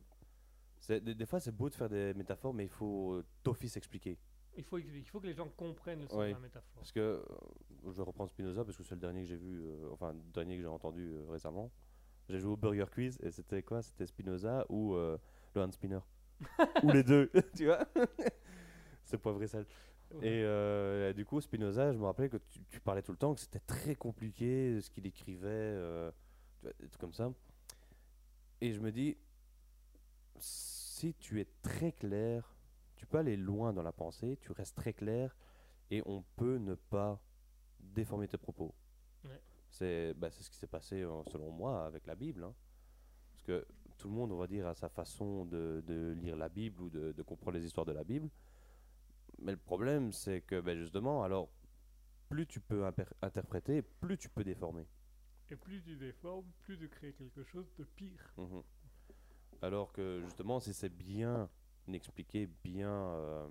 Des, 0.89 0.99
des 1.15 1.25
fois, 1.25 1.39
c'est 1.39 1.51
beau 1.55 1.69
de 1.69 1.75
faire 1.75 1.89
des 1.89 2.13
métaphores, 2.13 2.53
mais 2.53 2.65
il 2.65 2.69
faut 2.69 3.13
euh, 3.13 3.25
d'office 3.43 3.77
expliquer. 3.77 4.17
Il, 4.57 4.63
faut, 4.63 4.77
il 4.79 5.05
faut 5.05 5.19
que 5.19 5.27
les 5.27 5.33
gens 5.33 5.47
comprennent 5.55 6.01
le 6.01 6.07
sens 6.07 6.17
Ouais. 6.17 6.29
de 6.29 6.33
la 6.33 6.39
métaphore. 6.39 6.73
Parce 6.75 6.91
que, 6.91 6.99
euh, 6.99 7.23
je 7.85 7.91
vais 7.91 8.03
reprendre 8.03 8.29
Spinoza 8.29 8.63
parce 8.65 8.75
que 8.77 8.83
c'est 8.83 8.95
le 8.95 9.01
dernier 9.01 9.21
que 9.21 9.27
j'ai 9.27 9.37
vu, 9.37 9.61
euh, 9.63 9.89
enfin, 9.91 10.13
le 10.13 10.19
dernier 10.33 10.55
que 10.57 10.61
j'ai 10.61 10.67
entendu 10.67 11.11
euh, 11.13 11.25
récemment. 11.29 11.71
J'ai 12.29 12.39
joué 12.39 12.51
au 12.51 12.57
Burger 12.57 12.85
Quiz 12.91 13.17
et 13.23 13.31
c'était 13.31 13.63
quoi? 13.63 13.81
C'était 13.81 14.05
Spinoza 14.05 14.65
ou 14.69 14.95
euh, 14.95 15.17
le 15.55 15.71
Spinner? 15.71 15.99
Ou 16.83 16.91
les 16.91 17.03
deux, 17.03 17.31
tu 17.55 17.65
vois? 17.65 17.87
C'est 19.03 19.17
poivre 19.17 19.41
et 19.41 19.47
sel. 19.47 19.65
Et 20.21 20.43
euh, 20.43 21.11
du 21.13 21.25
coup, 21.25 21.39
Spinoza, 21.41 21.91
je 21.93 21.97
me 21.97 22.05
rappelais 22.05 22.29
que 22.29 22.37
tu, 22.37 22.63
tu 22.69 22.79
parlais 22.79 23.01
tout 23.01 23.11
le 23.11 23.17
temps 23.17 23.33
que 23.33 23.39
c'était 23.41 23.59
très 23.59 23.95
compliqué 23.95 24.79
ce 24.81 24.89
qu'il 24.89 25.05
écrivait, 25.05 25.47
euh, 25.49 26.11
des 26.63 26.87
trucs 26.87 26.97
comme 27.01 27.13
ça. 27.13 27.31
Et 28.61 28.71
je 28.73 28.79
me 28.79 28.91
dis, 28.91 29.17
si 30.39 31.13
tu 31.15 31.39
es 31.41 31.47
très 31.61 31.91
clair, 31.91 32.55
tu 32.97 33.05
peux 33.05 33.17
aller 33.19 33.37
loin 33.37 33.71
dans 33.71 33.83
la 33.83 33.93
pensée, 33.93 34.37
tu 34.41 34.51
restes 34.51 34.75
très 34.75 34.93
clair 34.93 35.35
et 35.89 36.01
on 36.05 36.23
peut 36.35 36.57
ne 36.57 36.75
pas 36.75 37.21
déformer 37.79 38.27
tes 38.27 38.37
propos. 38.37 38.73
Ouais. 39.23 39.41
C'est 39.69 40.13
bah, 40.15 40.29
ce 40.31 40.49
qui 40.49 40.57
s'est 40.57 40.67
passé 40.67 41.01
euh, 41.03 41.23
selon 41.31 41.51
moi 41.51 41.85
avec 41.85 42.05
la 42.05 42.15
Bible. 42.15 42.43
hein. 42.43 42.53
Parce 43.31 43.43
que 43.43 43.65
tout 43.97 44.09
le 44.09 44.13
monde, 44.15 44.31
on 44.31 44.37
va 44.37 44.47
dire, 44.47 44.67
a 44.67 44.73
sa 44.73 44.89
façon 44.89 45.45
de, 45.45 45.83
de 45.85 46.11
lire 46.19 46.35
la 46.35 46.49
Bible 46.49 46.81
ou 46.81 46.89
de, 46.89 47.11
de 47.11 47.23
comprendre 47.23 47.57
les 47.57 47.65
histoires 47.65 47.85
de 47.85 47.91
la 47.93 48.03
Bible. 48.03 48.29
Mais 49.39 49.51
le 49.51 49.57
problème, 49.57 50.11
c'est 50.11 50.41
que, 50.41 50.59
ben, 50.59 50.77
justement, 50.77 51.23
alors, 51.23 51.49
plus 52.29 52.47
tu 52.47 52.59
peux 52.59 52.85
interpréter, 53.21 53.81
plus 53.81 54.17
tu 54.17 54.29
peux 54.29 54.43
déformer. 54.43 54.87
Et 55.49 55.55
plus 55.55 55.81
tu 55.83 55.95
déformes, 55.95 56.51
plus 56.63 56.77
tu 56.77 56.89
crées 56.89 57.13
quelque 57.13 57.43
chose 57.43 57.67
de 57.77 57.83
pire. 57.83 58.33
Mhm. 58.37 58.63
Alors 59.61 59.91
que, 59.93 60.21
justement, 60.23 60.59
si 60.59 60.73
c'est 60.73 60.89
bien 60.89 61.49
expliqué, 61.95 62.47
bien 62.63 62.89
euh, 62.91 63.47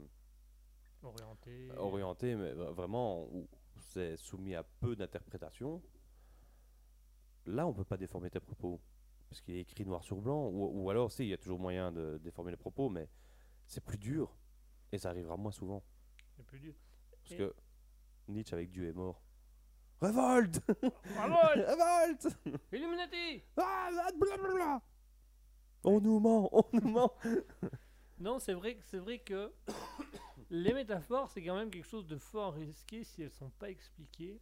Orienté. 1.03 1.69
orienté, 1.77 2.35
mais 2.37 2.53
vra- 2.53 2.73
vraiment, 2.73 3.25
où 3.25 3.49
c'est 3.79 4.17
soumis 4.17 4.55
à 4.55 4.63
peu 4.63 4.97
d'interprétation, 4.97 5.83
là, 7.47 7.67
on 7.67 7.73
peut 7.73 7.85
pas 7.85 7.97
déformer 7.97 8.31
tes 8.31 8.41
propos. 8.41 8.81
Parce 9.29 9.41
qu'il 9.41 9.57
est 9.57 9.61
écrit 9.61 9.85
noir 9.85 10.03
sur 10.05 10.17
blanc. 10.21 10.49
Ou, 10.49 10.83
ou 10.85 10.91
alors, 10.91 11.11
si, 11.11 11.25
il 11.25 11.29
y 11.29 11.33
a 11.33 11.39
toujours 11.39 11.59
moyen 11.59 11.91
de 11.93 12.19
déformer 12.19 12.53
les 12.53 12.57
propos, 12.57 12.89
mais 12.89 13.09
c'est 13.67 13.85
plus 13.85 13.99
dur. 13.99 14.37
Et 14.93 14.99
ça 14.99 15.11
arrivera 15.11 15.37
moins 15.37 15.51
souvent. 15.53 15.83
C'est 16.37 16.45
plus 16.45 16.61
dur. 16.61 16.75
Parce 17.23 17.33
Et- 17.33 17.37
que 17.39 17.55
Nietzsche 18.29 18.55
avec 18.55 18.71
Dieu 18.71 18.89
est 18.89 18.93
mort. 18.93 19.21
Révolte 20.01 20.61
Bravo 21.15 21.37
Révolte 21.55 22.29
Illuminati 22.71 23.43
Ah. 23.57 24.81
On 25.85 26.01
nous 26.01 26.21
ment, 26.21 26.51
on 26.53 26.65
nous 26.75 26.89
ment 26.91 27.13
Non, 28.19 28.39
c'est 28.39 28.55
vrai, 28.55 28.77
que- 28.77 28.85
c'est 28.85 28.99
vrai 28.99 29.19
que 29.19 29.53
les 30.51 30.73
métaphores, 30.73 31.31
c'est 31.31 31.43
quand 31.45 31.57
même 31.57 31.71
quelque 31.71 31.87
chose 31.87 32.07
de 32.07 32.17
fort 32.19 32.55
risqué 32.55 33.05
si 33.05 33.23
elles 33.23 33.31
sont 33.31 33.51
pas 33.51 33.71
expliquées. 33.71 34.41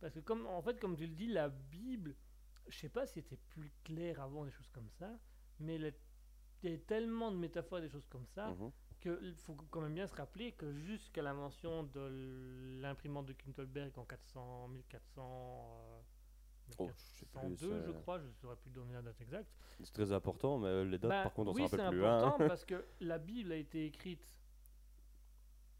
Parce 0.00 0.14
que, 0.14 0.20
comme, 0.20 0.46
en 0.46 0.62
fait, 0.62 0.78
comme 0.80 0.96
tu 0.96 1.06
le 1.06 1.14
dis, 1.14 1.26
la 1.26 1.48
Bible, 1.48 2.14
je 2.68 2.78
sais 2.78 2.88
pas 2.88 3.06
si 3.06 3.14
c'était 3.14 3.36
plus 3.50 3.70
clair 3.84 4.20
avant, 4.20 4.44
des 4.44 4.50
choses 4.50 4.70
comme 4.70 4.88
ça, 4.90 5.10
mais 5.58 5.76
il 5.76 6.70
y 6.70 6.72
a 6.74 6.78
tellement 6.78 7.30
de 7.32 7.36
métaphores 7.36 7.78
et 7.78 7.82
des 7.82 7.88
choses 7.88 8.06
comme 8.06 8.26
ça 8.26 8.48
Mhm. 8.48 8.70
qu'il 9.00 9.34
faut 9.36 9.54
quand 9.70 9.80
même 9.80 9.94
bien 9.94 10.06
se 10.06 10.14
rappeler 10.14 10.52
que 10.52 10.72
jusqu'à 10.72 11.22
l'invention 11.22 11.84
de 11.84 12.78
l'imprimante 12.80 13.26
de 13.26 13.32
Kintelberg 13.32 13.98
en 13.98 14.04
400, 14.04 14.68
1400, 14.68 15.76
euh, 15.80 15.99
Oh, 16.78 16.88
je 16.88 16.92
sais 17.18 17.26
plus, 17.26 17.40
1402, 17.48 17.80
je 17.86 17.92
c'est- 17.92 18.00
crois, 18.02 18.18
je 18.18 18.26
ne 18.26 18.32
saurais 18.34 18.56
plus 18.56 18.70
donner 18.70 18.92
la 18.94 19.02
date 19.02 19.20
exacte. 19.20 19.50
C'est 19.82 19.92
très 19.92 20.12
important, 20.12 20.58
mais 20.58 20.68
euh, 20.68 20.84
les 20.84 20.98
dates, 20.98 21.10
Bah, 21.10 21.22
par 21.24 21.32
contre, 21.34 21.50
on 21.50 21.54
oui, 21.54 21.62
s'en 21.62 21.68
c'est 21.68 21.76
rappelle 21.82 21.98
plus. 21.98 22.06
hein. 22.06 22.18
important 22.18 22.48
parce 22.48 22.64
que 22.64 22.84
la 23.00 23.18
Bible 23.18 23.52
a 23.52 23.56
été 23.56 23.86
écrite 23.86 24.36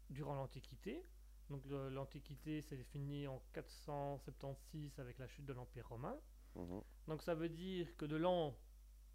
durant 0.09 0.35
l'Antiquité. 0.35 1.05
Donc 1.49 1.63
l'Antiquité 1.65 2.61
s'est 2.61 2.77
définie 2.77 3.27
en 3.27 3.41
476 3.53 4.99
avec 4.99 5.19
la 5.19 5.27
chute 5.27 5.45
de 5.45 5.53
l'Empire 5.53 5.87
romain. 5.89 6.17
Mhm. 6.55 6.81
Donc 7.07 7.21
ça 7.21 7.35
veut 7.35 7.49
dire 7.49 7.95
que 7.97 8.05
de 8.05 8.15
l'an, 8.15 8.55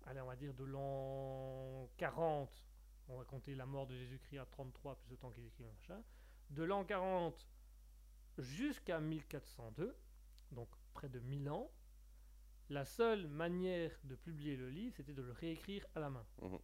allez, 0.05 0.21
on 0.21 0.27
va 0.27 0.37
dire 0.37 0.53
de 0.55 0.65
l'an 0.65 1.89
40, 1.97 2.63
on 3.09 3.17
va 3.19 3.25
compter 3.25 3.55
la 3.55 3.65
mort 3.67 3.87
de 3.87 3.95
Jésus-Christ 3.97 4.39
à 4.39 4.45
33 4.47 4.97
plus 4.97 5.11
le 5.11 5.17
temps 5.17 5.31
qu'il 5.31 5.47
écrit 5.47 5.63
le 5.63 5.71
machin, 5.71 6.03
de 6.51 6.63
l'an 6.63 6.85
40 6.85 7.47
jusqu'à 8.39 9.01
1402, 9.01 9.97
donc 10.53 10.69
près 10.95 11.09
de 11.09 11.19
1000 11.21 11.51
ans, 11.51 11.71
la 12.69 12.85
seule 12.85 13.29
manière 13.29 13.93
de 14.05 14.17
publier 14.17 14.57
le 14.57 14.69
livre, 14.69 14.95
c'était 14.97 15.13
de 15.13 15.23
le 15.23 15.33
réécrire 15.33 15.87
à 15.95 16.01
la 16.01 16.11
main. 16.11 16.27
Mhm. 16.43 16.59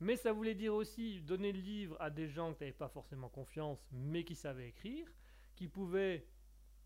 Mais 0.00 0.16
ça 0.16 0.32
voulait 0.32 0.54
dire 0.54 0.74
aussi 0.74 1.20
donner 1.20 1.52
le 1.52 1.60
livre 1.60 1.96
à 2.00 2.10
des 2.10 2.28
gens 2.28 2.54
qui 2.54 2.62
n'avaient 2.62 2.72
pas 2.72 2.88
forcément 2.88 3.28
confiance, 3.28 3.86
mais 3.92 4.24
qui 4.24 4.34
savaient 4.34 4.68
écrire, 4.68 5.06
qui 5.56 5.68
pouvaient 5.68 6.26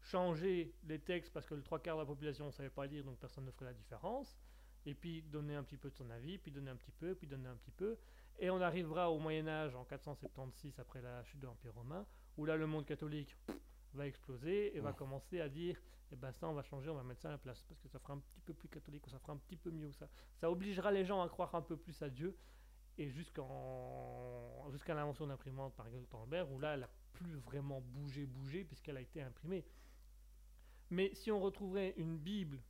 changer 0.00 0.74
les 0.84 0.98
textes 0.98 1.32
parce 1.32 1.46
que 1.46 1.54
le 1.54 1.62
trois 1.62 1.78
quarts 1.78 1.96
de 1.96 2.02
la 2.02 2.06
population 2.06 2.46
ne 2.46 2.50
savait 2.50 2.70
pas 2.70 2.86
lire, 2.86 3.04
donc 3.04 3.18
personne 3.18 3.44
ne 3.44 3.50
ferait 3.50 3.66
la 3.66 3.74
différence, 3.74 4.36
et 4.84 4.94
puis 4.94 5.22
donner 5.22 5.54
un 5.54 5.62
petit 5.62 5.76
peu 5.76 5.90
de 5.90 5.94
son 5.94 6.10
avis, 6.10 6.38
puis 6.38 6.50
donner 6.50 6.70
un 6.70 6.76
petit 6.76 6.90
peu, 6.90 7.14
puis 7.14 7.26
donner 7.26 7.48
un 7.48 7.56
petit 7.56 7.70
peu, 7.70 7.96
et 8.38 8.50
on 8.50 8.60
arrivera 8.60 9.10
au 9.10 9.18
Moyen 9.18 9.46
Âge 9.46 9.74
en 9.74 9.84
476 9.84 10.78
après 10.80 11.00
la 11.00 11.22
chute 11.22 11.40
de 11.40 11.46
l'Empire 11.46 11.74
romain, 11.74 12.04
où 12.36 12.44
là 12.44 12.56
le 12.56 12.66
monde 12.66 12.84
catholique 12.84 13.36
pff, 13.46 13.56
va 13.96 14.06
exploser 14.06 14.76
et 14.76 14.80
va 14.80 14.92
Mmh. 14.92 14.96
commencer 14.96 15.40
à 15.40 15.48
dire, 15.48 15.80
eh 16.12 16.16
ben 16.16 16.32
ça 16.32 16.48
on 16.48 16.54
va 16.54 16.62
changer, 16.62 16.90
on 16.90 16.94
va 16.94 17.02
mettre 17.02 17.20
ça 17.22 17.28
à 17.28 17.32
la 17.32 17.38
place, 17.38 17.62
parce 17.62 17.80
que 17.80 17.88
ça 17.88 17.98
fera 17.98 18.14
un 18.14 18.18
petit 18.18 18.40
peu 18.40 18.52
plus 18.54 18.68
catholique, 18.68 19.06
ou 19.06 19.10
ça 19.10 19.18
fera 19.18 19.32
un 19.32 19.38
petit 19.38 19.56
peu 19.56 19.70
mieux, 19.70 19.92
ça, 19.92 20.08
ça 20.36 20.50
obligera 20.50 20.90
les 20.92 21.04
gens 21.04 21.22
à 21.22 21.28
croire 21.28 21.54
un 21.54 21.62
peu 21.62 21.76
plus 21.76 22.00
à 22.02 22.10
Dieu, 22.10 22.36
et 22.98 23.08
jusqu'en 23.10 24.68
jusqu'à 24.70 24.94
l'invention 24.94 25.26
d'imprimante 25.26 25.74
par 25.74 25.88
Gutenberg, 25.90 26.50
où 26.52 26.58
là 26.58 26.74
elle 26.74 26.84
a 26.84 26.90
plus 27.12 27.34
vraiment 27.36 27.80
bougé, 27.80 28.26
bougé, 28.26 28.64
puisqu'elle 28.64 28.96
a 28.96 29.00
été 29.00 29.22
imprimée. 29.22 29.64
Mais 30.90 31.12
si 31.14 31.30
on 31.32 31.40
retrouverait 31.40 31.94
une 31.96 32.18
Bible, 32.18 32.60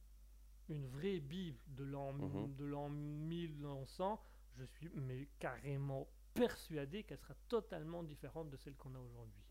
une 0.68 0.86
vraie 0.86 1.20
Bible 1.20 1.58
de 1.68 1.84
l'an 1.84 2.12
Mhm. 2.14 2.54
de 2.56 2.64
l'an 2.64 2.88
1100, 2.88 4.20
je 4.56 4.64
suis 4.64 4.88
mais 4.94 5.28
carrément 5.38 6.08
persuadé 6.32 7.02
qu'elle 7.04 7.18
sera 7.18 7.34
totalement 7.48 8.02
différente 8.02 8.48
de 8.50 8.56
celle 8.56 8.74
qu'on 8.76 8.94
a 8.94 8.98
aujourd'hui. 8.98 9.43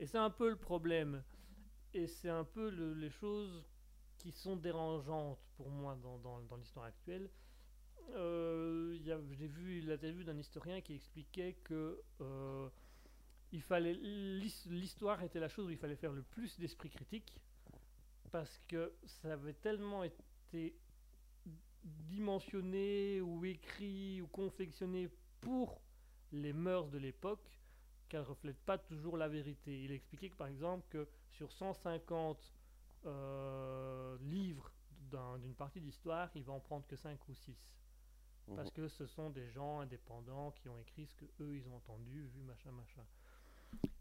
Et 0.00 0.06
c'est 0.06 0.18
un 0.18 0.30
peu 0.30 0.48
le 0.48 0.56
problème. 0.56 1.22
Et 1.92 2.06
c'est 2.06 2.30
un 2.30 2.44
peu 2.44 2.70
le- 2.70 2.94
les 2.94 3.10
choses 3.10 3.62
qui 4.16 4.32
sont 4.32 4.56
dérangeantes 4.56 5.38
pour 5.56 5.68
moi 5.68 5.94
dans, 5.94 6.56
l'histoire 6.56 6.86
actuelle. 6.86 7.30
Euh, 8.14 8.96
J'ai 9.32 9.46
vu 9.46 9.82
l'interview 9.82 10.24
d'un 10.24 10.38
historien 10.38 10.80
qui 10.80 10.94
expliquait 10.94 11.52
que 11.62 12.00
euh, 12.22 12.68
il 13.52 13.60
fallait 13.60 13.92
l'his- 13.92 14.66
l'histoire 14.70 15.22
était 15.22 15.38
la 15.38 15.48
chose 15.48 15.66
où 15.66 15.70
il 15.70 15.76
fallait 15.76 15.96
faire 15.96 16.12
le 16.12 16.22
plus 16.22 16.58
d'esprit 16.58 16.88
critique 16.88 17.34
parce 18.32 18.58
que 18.68 18.92
ça 19.04 19.34
avait 19.34 19.52
tellement 19.54 20.02
été 20.02 20.74
dimensionné 21.84 23.20
ou 23.20 23.44
écrit 23.44 24.22
ou 24.22 24.28
confectionné 24.28 25.10
pour 25.40 25.82
les 26.32 26.52
mœurs 26.54 26.88
de 26.88 26.98
l'époque 26.98 27.59
qu'elle 28.10 28.22
reflète 28.22 28.58
pas 28.66 28.76
toujours 28.76 29.16
la 29.16 29.28
vérité. 29.28 29.82
Il 29.84 29.92
expliquait 29.92 30.28
que 30.28 30.36
par 30.36 30.48
exemple 30.48 30.84
que 30.90 31.08
sur 31.30 31.50
150 31.52 32.52
euh, 33.06 34.18
livres 34.20 34.70
d'un- 35.10 35.38
d'une 35.38 35.54
partie 35.54 35.80
d'histoire, 35.80 36.30
il 36.34 36.44
va 36.44 36.52
en 36.52 36.60
prendre 36.60 36.86
que 36.86 36.96
5 36.96 37.18
ou 37.28 37.34
6 37.34 37.56
parce 38.56 38.68
Mhm. 38.68 38.74
que 38.74 38.88
ce 38.88 39.06
sont 39.06 39.30
des 39.30 39.48
gens 39.50 39.78
indépendants 39.80 40.50
qui 40.50 40.68
ont 40.68 40.78
écrit 40.80 41.06
ce 41.06 41.14
que 41.14 41.24
eux 41.40 41.56
ils 41.56 41.66
ont 41.68 41.76
entendu, 41.76 42.26
vu 42.34 42.42
machin 42.42 42.72
machin. 42.72 43.04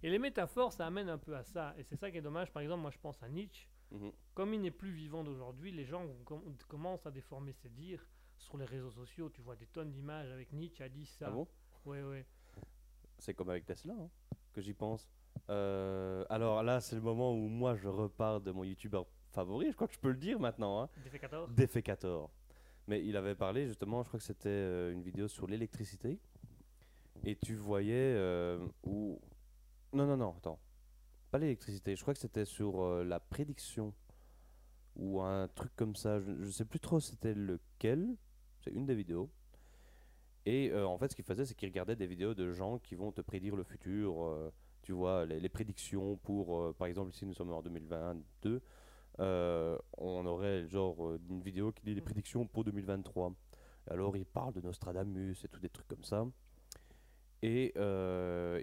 Et 0.02 0.10
les 0.10 0.18
métaphores, 0.18 0.74
ça 0.74 0.88
amène 0.88 1.08
un 1.10 1.20
peu 1.20 1.36
à 1.36 1.44
ça, 1.44 1.76
et 1.78 1.84
c'est 1.84 1.96
ça 1.98 2.10
qui 2.10 2.18
est 2.18 2.22
dommage. 2.22 2.52
Par 2.52 2.64
exemple, 2.64 2.82
moi 2.82 2.90
je 2.92 2.98
pense 2.98 3.22
à 3.22 3.30
Nietzsche. 3.30 3.68
Mhm. 3.92 4.12
Comme 4.34 4.54
il 4.56 4.62
n'est 4.62 4.72
plus 4.72 4.92
vivant 4.92 5.24
d'aujourd'hui, 5.24 5.72
les 5.72 5.86
gens 5.86 6.04
com- 6.26 6.44
commencent 6.68 7.06
à 7.06 7.12
déformer 7.12 7.54
ses 7.54 7.70
dires 7.70 8.06
sur 8.38 8.58
les 8.58 8.66
réseaux 8.66 8.92
sociaux. 8.92 9.30
Tu 9.30 9.42
vois 9.42 9.56
des 9.56 9.68
tonnes 9.68 9.92
d'images 9.92 10.32
avec 10.32 10.52
Nietzsche 10.52 10.84
a 10.84 10.90
dit 10.90 11.06
ça. 11.06 11.28
Ah 11.28 11.32
bon? 11.32 11.48
Ouais 11.86 12.02
ouais. 12.04 12.26
C'est 13.20 13.34
comme 13.34 13.50
avec 13.50 13.66
Tesla, 13.66 13.94
hein, 13.94 14.10
que 14.54 14.62
j'y 14.62 14.74
pense. 14.74 15.08
Euh, 15.50 16.26
alors 16.30 16.64
là, 16.64 16.82
c'est 16.82 16.96
le 16.96 17.02
moment 17.02 17.34
où 17.34 17.48
moi 17.48 17.76
je 17.76 17.88
repars 17.88 18.42
de 18.42 18.52
mon 18.52 18.64
youtubeur 18.64 19.06
favori, 19.32 19.68
je 19.70 19.76
crois 19.76 19.88
que 19.88 19.94
je 19.94 20.00
peux 20.00 20.10
le 20.10 20.18
dire 20.18 20.40
maintenant, 20.40 20.82
hein, 20.82 20.90
Défait 21.04 21.20
14. 21.20 21.54
Defecator. 21.54 22.32
Mais 22.88 23.06
il 23.06 23.16
avait 23.16 23.36
parlé 23.36 23.68
justement, 23.68 24.02
je 24.04 24.08
crois 24.08 24.20
que 24.20 24.26
c'était 24.26 24.50
euh, 24.50 24.92
une 24.92 25.04
vidéo 25.04 25.28
sur 25.28 25.46
l'électricité. 25.46 26.20
Et 27.24 27.36
tu 27.36 27.56
voyais 27.56 28.16
euh, 28.16 28.66
où. 28.84 29.20
Non, 29.94 30.08
non, 30.08 30.18
non, 30.18 30.36
attends. 30.38 30.60
Pas 31.30 31.38
l'électricité, 31.38 31.96
je 31.96 32.02
crois 32.02 32.14
que 32.14 32.20
c'était 32.20 32.46
sur 32.46 32.82
euh, 32.82 33.04
la 33.04 33.20
prédiction. 33.20 33.94
Ou 34.96 35.22
un 35.22 35.48
truc 35.50 35.72
comme 35.76 35.96
ça, 35.96 36.20
je, 36.20 36.32
je 36.42 36.50
sais 36.50 36.66
plus 36.66 36.80
trop 36.80 37.00
c'était 37.00 37.36
lequel. 37.36 38.16
C'est 38.64 38.72
une 38.72 38.86
des 38.86 38.96
vidéos. 38.96 39.30
Et 40.46 40.72
euh, 40.72 40.86
en 40.88 40.98
fait, 40.98 41.12
ce 41.12 41.16
qu'il 41.16 41.26
faisait, 41.26 41.46
c'est 41.46 41.54
qu'il 41.56 41.70
regardait 41.70 41.96
des 41.96 42.08
vidéos 42.08 42.34
de 42.34 42.52
gens 42.52 42.80
qui 42.80 42.96
vont 42.96 43.12
te 43.12 43.22
prédire 43.22 43.56
le 43.56 43.64
futur. 43.64 44.24
euh, 44.24 44.52
tu 44.82 44.94
vois, 44.94 45.26
les, 45.26 45.40
les 45.40 45.50
prédictions 45.50 46.16
pour, 46.18 46.60
euh, 46.62 46.74
par 46.74 46.88
exemple, 46.88 47.12
ici 47.12 47.26
nous 47.26 47.34
sommes 47.34 47.52
en 47.52 47.62
2022, 47.62 48.62
euh, 49.20 49.78
on 49.98 50.26
aurait 50.26 50.66
genre 50.68 51.14
une 51.30 51.42
vidéo 51.42 51.72
qui 51.74 51.84
dit 51.84 51.94
les 51.94 52.02
prédictions 52.02 52.48
pour 52.48 52.64
2023. 52.64 53.34
Alors 53.92 54.16
il 54.18 54.26
parle 54.26 54.54
de 54.54 54.62
Nostradamus 54.62 55.44
et 55.44 55.48
tout 55.50 55.60
des 55.60 55.70
trucs 55.70 55.88
comme 55.88 56.04
ça. 56.04 56.26
Et 57.42 57.74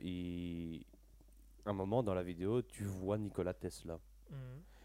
il- 0.02 0.84
à 1.64 1.70
un 1.70 1.72
moment 1.72 2.02
dans 2.02 2.14
la 2.14 2.22
vidéo, 2.22 2.62
tu 2.62 2.84
vois 2.84 3.18
Nikola 3.18 3.52
Tesla. 3.54 3.98
Mhm. 4.30 4.36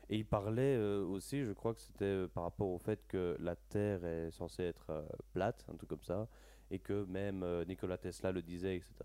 Et 0.10 0.18
il 0.18 0.26
parlait 0.26 0.76
euh, 0.76 1.06
aussi, 1.06 1.44
je 1.46 1.54
crois 1.54 1.74
que 1.74 1.82
c'était 1.82 2.04
euh, 2.06 2.28
par 2.28 2.44
rapport 2.44 2.68
au 2.68 2.78
fait 2.80 3.06
que 3.08 3.38
la 3.40 3.56
Terre 3.56 4.04
est 4.04 4.32
censée 4.32 4.64
être 4.64 4.90
euh, 4.90 5.04
plate, 5.34 5.66
un 5.72 5.76
truc 5.76 5.90
comme 5.90 6.04
ça, 6.04 6.28
et 6.72 6.80
que 6.80 7.04
même 7.06 7.44
euh, 7.44 7.64
Nikola 7.66 7.98
Tesla 7.98 8.32
le 8.32 8.42
disait, 8.42 8.78
etc. 8.78 8.96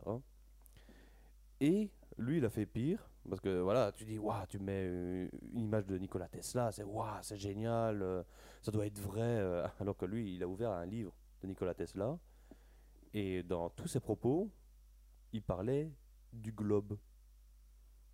Et 1.60 1.90
lui, 2.18 2.38
il 2.38 2.44
a 2.44 2.50
fait 2.50 2.66
pire, 2.66 3.08
parce 3.28 3.40
que 3.40 3.58
voilà, 3.60 3.92
tu 3.92 4.04
dis, 4.04 4.18
waouh, 4.18 4.46
tu 4.48 4.58
mets 4.58 4.84
euh, 4.86 5.28
une 5.52 5.60
image 5.62 5.86
de 5.86 5.98
Nikola 5.98 6.28
Tesla, 6.28 6.70
c'est 6.72 6.84
waouh, 6.84 7.18
c'est 7.22 7.36
génial, 7.36 8.02
euh, 8.02 8.22
ça 8.62 8.70
doit 8.70 8.86
être 8.86 9.00
vrai, 9.00 9.42
alors 9.80 9.96
que 9.96 10.06
lui, 10.06 10.34
il 10.36 10.42
a 10.42 10.48
ouvert 10.48 10.70
un 10.70 10.86
livre 10.86 11.12
de 11.42 11.48
Nikola 11.48 11.74
Tesla, 11.74 12.18
et 13.12 13.42
dans 13.42 13.68
tous 13.70 13.88
ses 13.88 14.00
propos, 14.00 14.50
il 15.32 15.42
parlait 15.42 15.90
du 16.32 16.52
globe, 16.52 16.96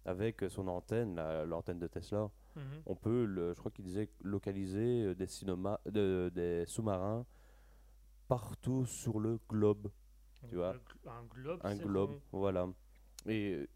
avec 0.04 0.44
son 0.48 0.66
antenne, 0.68 1.14
la- 1.16 1.44
l'antenne 1.44 1.78
de 1.78 1.86
Tesla 1.86 2.30
Mhm. 2.54 2.62
on 2.86 2.94
peut, 2.94 3.24
le, 3.24 3.54
je 3.54 3.58
crois 3.60 3.70
qu'il 3.70 3.84
disait 3.84 4.10
localiser 4.22 5.14
des, 5.14 5.26
cinéma- 5.26 5.78
de- 5.86 6.30
des 6.34 6.64
sous-marins 6.66 7.24
partout 8.32 8.86
sur 8.86 9.20
le 9.20 9.38
globe. 9.46 9.90
Tu 10.48 10.56
vois, 10.56 10.74
Un 11.06 11.24
globe. 11.24 11.60
Un 11.64 11.76
globe, 11.76 12.18
voilà. 12.32 12.66
Et 13.26 13.68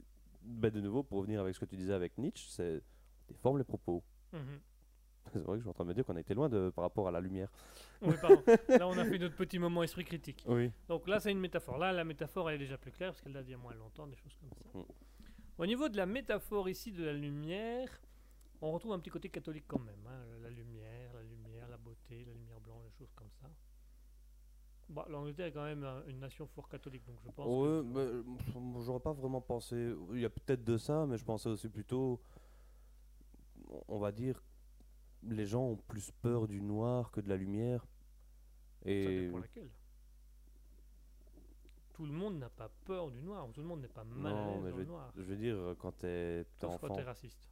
ben, 0.43 0.71
de 0.71 0.81
nouveau, 0.81 1.03
pour 1.03 1.19
revenir 1.19 1.41
avec 1.41 1.55
ce 1.55 1.61
que 1.61 1.67
tu 1.67 1.77
disais 1.77 1.93
avec 1.93 2.17
Nietzsche, 2.17 2.47
c'est 2.49 2.83
déforme 3.29 3.59
les 3.59 3.65
propos. 3.65 4.03
Mhm. 4.33 4.61
C'est 5.33 5.41
vrai 5.41 5.55
que 5.55 5.57
je 5.57 5.63
suis 5.63 5.69
en 5.69 5.73
train 5.75 5.85
de 5.85 5.89
me 5.89 5.95
dire 5.95 6.05
qu'on 6.07 6.15
a 6.15 6.21
été 6.21 6.35
loin 6.35 6.49
de, 6.49 6.71
par 6.71 6.85
rapport 6.85 7.09
à 7.09 7.11
la 7.11 7.21
lumière. 7.21 7.51
Oui, 8.01 8.15
pardon. 8.21 8.43
Là, 8.69 8.87
on 8.87 8.97
a 8.97 9.05
fait 9.05 9.19
notre 9.19 9.35
petit 9.35 9.59
moment 9.59 9.83
esprit 9.83 10.05
critique. 10.05 10.45
Oui. 10.47 10.71
Donc 10.89 11.09
là, 11.09 11.19
c'est 11.19 11.33
une 11.33 11.41
métaphore. 11.41 11.79
Là, 11.79 11.93
la 11.93 12.05
métaphore, 12.05 12.49
elle 12.49 12.55
est 12.57 12.65
déjà 12.65 12.79
plus 12.79 12.93
claire 12.93 13.11
parce 13.11 13.21
qu'elle 13.21 13.33
date 13.33 13.45
d'il 13.45 13.51
y 13.51 13.55
a 13.55 13.59
moins 13.59 13.75
longtemps, 13.75 14.07
des 14.07 14.15
choses 14.17 14.37
comme 14.41 14.51
ça. 14.55 14.79
Mm. 14.79 14.85
Au 15.59 15.67
niveau 15.67 15.89
de 15.89 15.97
la 15.97 16.07
métaphore 16.07 16.69
ici 16.69 16.93
de 16.93 17.05
la 17.05 17.13
lumière, 17.13 17.89
on 18.63 18.71
retrouve 18.71 18.93
un 18.93 19.01
petit 19.01 19.11
côté 19.11 19.29
catholique 19.29 19.65
quand 19.67 19.81
même. 19.81 20.07
hein. 20.07 20.25
La 20.43 20.51
lumière, 20.51 21.13
la 21.13 21.23
lumière, 21.25 21.69
la 21.69 21.77
beauté, 21.77 22.25
la 22.25 22.33
lumière 22.33 22.61
blanche, 22.61 22.85
des 22.85 22.93
choses 22.97 23.13
comme 23.17 23.31
ça. 23.41 23.49
Bon, 24.89 25.03
L'Angleterre 25.09 25.47
est 25.47 25.53
quand 25.53 25.65
même 25.65 25.83
un- 25.85 26.05
une 26.07 26.21
nation 26.21 26.47
fort 26.47 26.69
catholique, 26.69 27.05
donc 27.07 27.17
je 27.25 27.31
pense 27.31 27.47
Ouais, 27.47 27.83
que... 27.93 28.23
mais, 28.23 28.83
j'aurais 28.85 29.01
pas 29.01 29.13
vraiment 29.13 29.41
pensé. 29.41 29.93
Il 30.13 30.21
y 30.21 30.25
a 30.25 30.31
peut-être 30.31 30.63
de 30.63 30.77
ça, 30.77 31.07
mais 31.07 31.19
je 31.19 31.25
pensais 31.25 31.49
aussi 31.49 31.69
plutôt. 31.69 32.21
On 33.89 33.99
va 33.99 34.13
dire. 34.13 34.43
Les 35.25 35.45
gens 35.47 35.63
ont 35.63 35.77
plus 35.77 36.13
peur 36.13 36.47
du 36.47 36.61
noir 36.63 37.11
que 37.11 37.21
de 37.21 37.29
la 37.29 37.37
lumière. 37.37 37.85
Ça 38.85 38.91
Et. 38.91 39.27
dépend 39.27 39.39
laquelle. 39.39 39.71
Tout 41.95 42.07
le 42.07 42.13
monde 42.13 42.39
n'a 42.39 42.51
pas 42.51 42.71
peur 42.85 43.11
du 43.11 43.21
noir, 43.23 43.49
tout 43.53 43.63
le 43.63 43.67
monde 43.67 43.81
n'est 43.81 43.89
pas 43.89 44.05
mal 44.05 44.37
à 44.37 44.47
l'aise 44.47 44.63
dans 44.63 44.71
je 44.71 44.77
le 44.77 44.85
noir. 44.85 45.13
je 45.17 45.23
veux 45.23 45.37
dire, 45.37 45.75
quand 45.79 45.93
t'es 45.93 46.45
Sauf 46.61 46.79
quand 46.79 46.87
enfant. 46.87 46.95
t'es 46.95 47.03
raciste. 47.03 47.49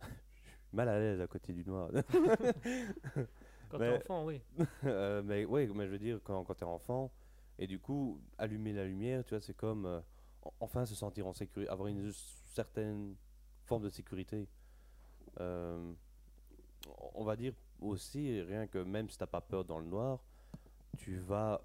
Mal 0.72 0.88
à 0.88 0.98
l'aise 0.98 1.20
à 1.20 1.26
côté 1.28 1.52
du 1.54 1.64
noir. 1.64 1.88
Quand 3.68 3.78
t'es 3.78 3.96
enfant, 3.96 4.24
oui. 4.24 4.40
Euh, 4.84 5.22
mais 5.24 5.44
ouais, 5.44 5.66
mais 5.68 5.86
je 5.86 5.90
veux 5.92 5.98
dire, 5.98 6.20
quand, 6.24 6.44
quand 6.44 6.54
t'es 6.54 6.64
enfant, 6.64 7.10
et 7.58 7.66
du 7.66 7.78
coup, 7.78 8.20
allumer 8.38 8.72
la 8.72 8.84
lumière, 8.84 9.24
tu 9.24 9.30
vois, 9.34 9.40
c'est 9.40 9.54
comme 9.56 9.86
euh, 9.86 10.00
en- 10.42 10.52
enfin 10.60 10.84
se 10.86 10.94
sentir 10.94 11.26
en 11.26 11.32
sécurité, 11.32 11.70
avoir 11.70 11.88
une 11.88 12.10
certaine 12.12 13.16
forme 13.64 13.82
de 13.84 13.88
sécurité. 13.88 14.46
Euh, 15.40 15.92
on 17.14 17.24
va 17.24 17.36
dire 17.36 17.52
aussi, 17.80 18.40
rien 18.42 18.66
que 18.66 18.78
même 18.78 19.08
si 19.10 19.18
t'as 19.18 19.26
pas 19.26 19.40
peur 19.40 19.64
dans 19.64 19.78
le 19.78 19.86
noir, 19.86 20.22
tu 20.96 21.16
vas 21.18 21.60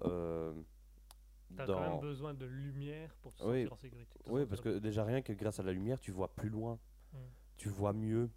T'as 1.56 1.66
dans. 1.66 1.74
quand 1.74 1.80
même 1.90 2.00
besoin 2.00 2.34
de 2.34 2.46
lumière 2.46 3.14
pour 3.22 3.32
te 3.34 3.42
Oui. 3.44 3.60
sentir 3.62 3.72
en 3.72 3.76
sécurité. 3.76 4.18
Oui, 4.26 4.46
parce 4.46 4.60
que 4.60 4.78
déjà 4.78 5.04
rien 5.04 5.20
que 5.22 5.32
grâce 5.34 5.60
à 5.60 5.62
la 5.62 5.72
lumière, 5.72 6.00
tu 6.00 6.10
vois 6.10 6.34
plus 6.34 6.48
loin, 6.48 6.78
Mm. 7.12 7.16
tu 7.58 7.68
vois 7.68 7.92
mieux. 7.92 8.30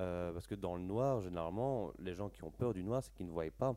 Euh, 0.00 0.32
parce 0.32 0.46
que 0.46 0.54
dans 0.54 0.76
le 0.76 0.82
noir, 0.82 1.20
généralement, 1.20 1.92
les 1.98 2.14
gens 2.14 2.28
qui 2.28 2.42
ont 2.42 2.50
peur 2.50 2.74
du 2.74 2.82
noir, 2.82 3.02
c'est 3.02 3.12
qu'ils 3.14 3.26
ne 3.26 3.32
voient 3.32 3.44
pas. 3.56 3.76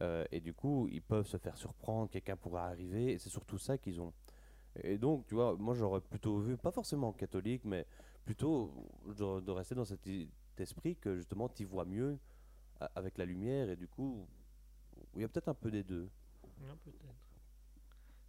Euh, 0.00 0.24
et 0.30 0.40
du 0.40 0.52
coup, 0.52 0.88
ils 0.90 1.02
peuvent 1.02 1.26
se 1.26 1.38
faire 1.38 1.56
surprendre, 1.56 2.10
quelqu'un 2.10 2.36
pourra 2.36 2.66
arriver, 2.66 3.12
et 3.12 3.18
c'est 3.18 3.30
surtout 3.30 3.58
ça 3.58 3.78
qu'ils 3.78 4.00
ont. 4.00 4.12
Et 4.82 4.98
donc, 4.98 5.26
tu 5.26 5.34
vois, 5.34 5.56
moi 5.56 5.74
j'aurais 5.74 6.00
plutôt 6.00 6.38
vu, 6.38 6.56
pas 6.56 6.70
forcément 6.70 7.12
catholique, 7.12 7.64
mais 7.64 7.86
plutôt 8.24 8.72
de, 9.06 9.50
rester 9.50 9.74
dans 9.74 9.84
cet 9.84 10.06
esprit 10.58 10.96
que 10.96 11.16
justement 11.16 11.48
tu 11.48 11.64
vois 11.64 11.84
mieux 11.84 12.18
avec 12.94 13.18
la 13.18 13.24
lumière, 13.24 13.70
et 13.70 13.76
du 13.76 13.88
coup, 13.88 14.28
il 15.16 15.22
y 15.22 15.24
a 15.24 15.28
peut-être 15.28 15.48
un 15.48 15.54
peu 15.54 15.70
des 15.70 15.82
deux. 15.82 16.08
Non, 16.60 16.76
peut-être. 16.84 17.14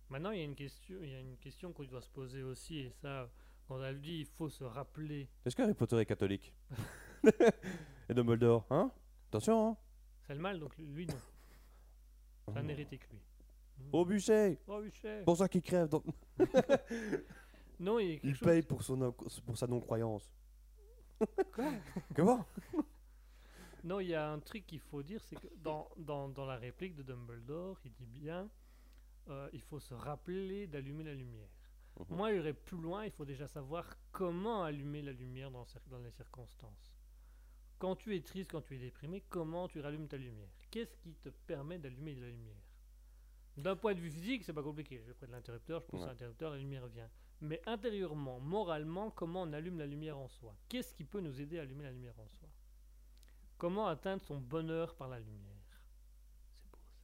Maintenant, 0.09 0.31
il 0.31 0.39
y 0.39 0.41
a 0.41 0.45
une 0.45 0.55
question, 0.55 0.97
il 1.03 1.09
y 1.09 1.15
a 1.15 1.19
une 1.19 1.37
question 1.37 1.71
qu'on 1.71 1.83
doit 1.83 2.01
se 2.01 2.09
poser 2.09 2.41
aussi, 2.41 2.79
et 2.79 2.89
ça, 2.89 3.29
quand 3.69 3.75
on 3.77 3.81
a 3.83 3.93
dit, 3.93 4.21
il 4.21 4.25
faut 4.25 4.49
se 4.49 4.63
rappeler. 4.63 5.29
Est-ce 5.45 5.55
que 5.55 5.61
Harry 5.61 5.75
Potter 5.75 5.97
est 5.99 6.05
catholique 6.05 6.53
Et 8.09 8.13
Dumbledore, 8.15 8.65
hein? 8.71 8.91
Attention, 9.29 9.69
hein 9.69 9.77
C'est 10.25 10.33
le 10.33 10.39
mal, 10.39 10.59
donc 10.59 10.75
lui, 10.77 11.05
non. 11.05 11.13
C'est 12.47 12.57
un 12.57 12.67
hérétique, 12.67 13.07
lui. 13.11 13.19
Au 13.93 14.03
bûcher 14.05 14.57
Oh, 14.67 14.81
Huchet. 14.81 15.21
Pour 15.23 15.37
ça 15.37 15.47
qu'il 15.47 15.61
crève, 15.61 15.87
donc 15.87 16.03
Non, 17.79 17.99
il 17.99 18.07
y 18.07 18.11
a 18.11 18.13
quelque 18.15 18.27
il 18.27 18.35
chose- 18.35 18.47
paye 18.47 18.61
pour, 18.63 18.81
son, 18.83 19.11
pour 19.45 19.57
sa 19.57 19.67
non-croyance. 19.67 20.29
Quoi? 21.53 21.71
Comment? 22.15 22.45
Non, 23.83 23.99
il 23.99 24.07
y 24.07 24.15
a 24.15 24.29
un 24.31 24.39
truc 24.39 24.65
qu'il 24.65 24.79
faut 24.79 25.03
dire, 25.03 25.21
c'est 25.23 25.35
que 25.39 25.47
dans, 25.57 25.87
dans, 25.97 26.27
dans 26.27 26.45
la 26.45 26.57
réplique 26.57 26.95
de 26.95 27.03
Dumbledore, 27.03 27.77
il 27.85 27.93
dit 27.93 28.07
bien 28.07 28.49
euh, 29.29 29.47
il 29.53 29.61
faut 29.61 29.79
se 29.79 29.93
rappeler 29.93 30.65
d'allumer 30.67 31.03
la 31.03 31.13
lumière. 31.13 31.47
Mhm. 32.07 32.15
Moi, 32.15 32.33
j'irais 32.33 32.53
plus 32.53 32.77
loin, 32.77 33.05
il 33.05 33.11
faut 33.11 33.25
déjà 33.25 33.47
savoir 33.47 33.97
comment 34.11 34.63
allumer 34.63 35.01
la 35.01 35.11
lumière 35.11 35.51
dans, 35.51 35.65
les 36.03 36.11
circonstances. 36.11 36.93
Quand 37.77 37.95
tu 37.95 38.15
es 38.15 38.21
triste, 38.21 38.51
quand 38.51 38.61
tu 38.61 38.75
es 38.75 38.79
déprimé, 38.79 39.21
comment 39.29 39.67
tu 39.67 39.79
rallumes 39.81 40.07
ta 40.07 40.17
lumière? 40.17 40.49
Qu'est-ce 40.71 40.95
qui 40.97 41.13
te 41.15 41.29
permet 41.29 41.79
d'allumer 41.79 42.15
la 42.15 42.29
lumière? 42.29 42.61
D'un 43.57 43.75
point 43.75 43.93
de 43.93 43.99
vue 43.99 44.11
physique, 44.11 44.43
c'est 44.43 44.53
pas 44.53 44.63
compliqué. 44.63 45.03
Je 45.05 45.11
prends 45.11 45.27
l'interrupteur, 45.27 45.81
je 45.81 45.85
pousse 45.87 46.01
Ouais. 46.01 46.07
l'interrupteur, 46.07 46.51
la 46.51 46.57
lumière 46.57 46.87
vient. 46.87 47.09
Mais 47.41 47.61
intérieurement, 47.65 48.39
moralement, 48.39 49.11
comment 49.11 49.43
on 49.43 49.53
allume 49.53 49.79
la 49.79 49.85
lumière 49.85 50.17
en 50.17 50.27
soi? 50.27 50.55
Qu'est-ce 50.67 50.93
qui 50.93 51.03
peut 51.03 51.21
nous 51.21 51.41
aider 51.41 51.59
à 51.59 51.63
allumer 51.63 51.83
la 51.83 51.91
lumière 51.91 52.17
en 52.19 52.27
soi? 52.27 52.49
Comment 53.57 53.87
atteindre 53.87 54.21
son 54.23 54.39
bonheur 54.39 54.95
par 54.95 55.09
la 55.09 55.19
lumière? 55.19 55.81
C'est 56.53 56.69
beau 56.69 56.79
ça. 56.85 56.97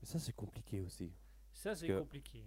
Mais 0.00 0.06
ça, 0.06 0.18
c'est 0.18 0.32
compliqué 0.32 0.80
aussi. 0.80 1.12
Ça, 1.52 1.76
c'est 1.76 1.88
compliqué. 1.88 2.44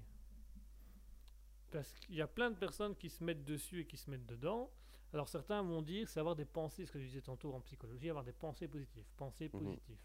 Parce 1.74 1.92
qu'il 2.00 2.16
y 2.16 2.22
a 2.22 2.28
plein 2.28 2.52
de 2.52 2.56
personnes 2.56 2.96
qui 2.96 3.10
se 3.10 3.24
mettent 3.24 3.44
dessus 3.44 3.82
et 3.82 3.86
qui 3.86 3.98
se 3.98 4.10
mettent 4.10 4.26
dedans. 4.28 4.70
Alors 5.12 5.28
certains 5.28 5.62
vont 5.62 5.82
dire 5.82 6.08
c'est 6.08 6.20
avoir 6.20 6.36
des 6.36 6.46
pensées, 6.46 6.86
ce 6.86 6.92
que 6.92 7.00
je 7.00 7.06
disais 7.06 7.22
tantôt 7.22 7.54
en 7.54 7.60
psychologie, 7.62 8.10
avoir 8.10 8.24
des 8.24 8.32
pensées 8.32 8.68
positives. 8.68 9.06
Pensées 9.18 9.50
Mhm. 9.54 9.60
positives. 9.60 9.98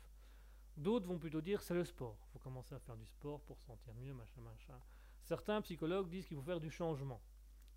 D'autres 0.76 1.06
vont 1.06 1.18
plutôt 1.18 1.40
dire 1.40 1.62
c'est 1.62 1.74
le 1.74 1.84
sport. 1.84 2.16
Il 2.28 2.32
faut 2.32 2.38
commencer 2.38 2.74
à 2.74 2.78
faire 2.78 2.96
du 2.96 3.06
sport 3.06 3.40
pour 3.42 3.58
se 3.58 3.64
sentir 3.66 3.92
mieux, 3.94 4.14
machin, 4.14 4.40
machin. 4.40 4.80
Certains 5.24 5.60
psychologues 5.62 6.08
disent 6.08 6.26
qu'il 6.26 6.36
faut 6.36 6.42
faire 6.42 6.60
du 6.60 6.70
changement. 6.70 7.20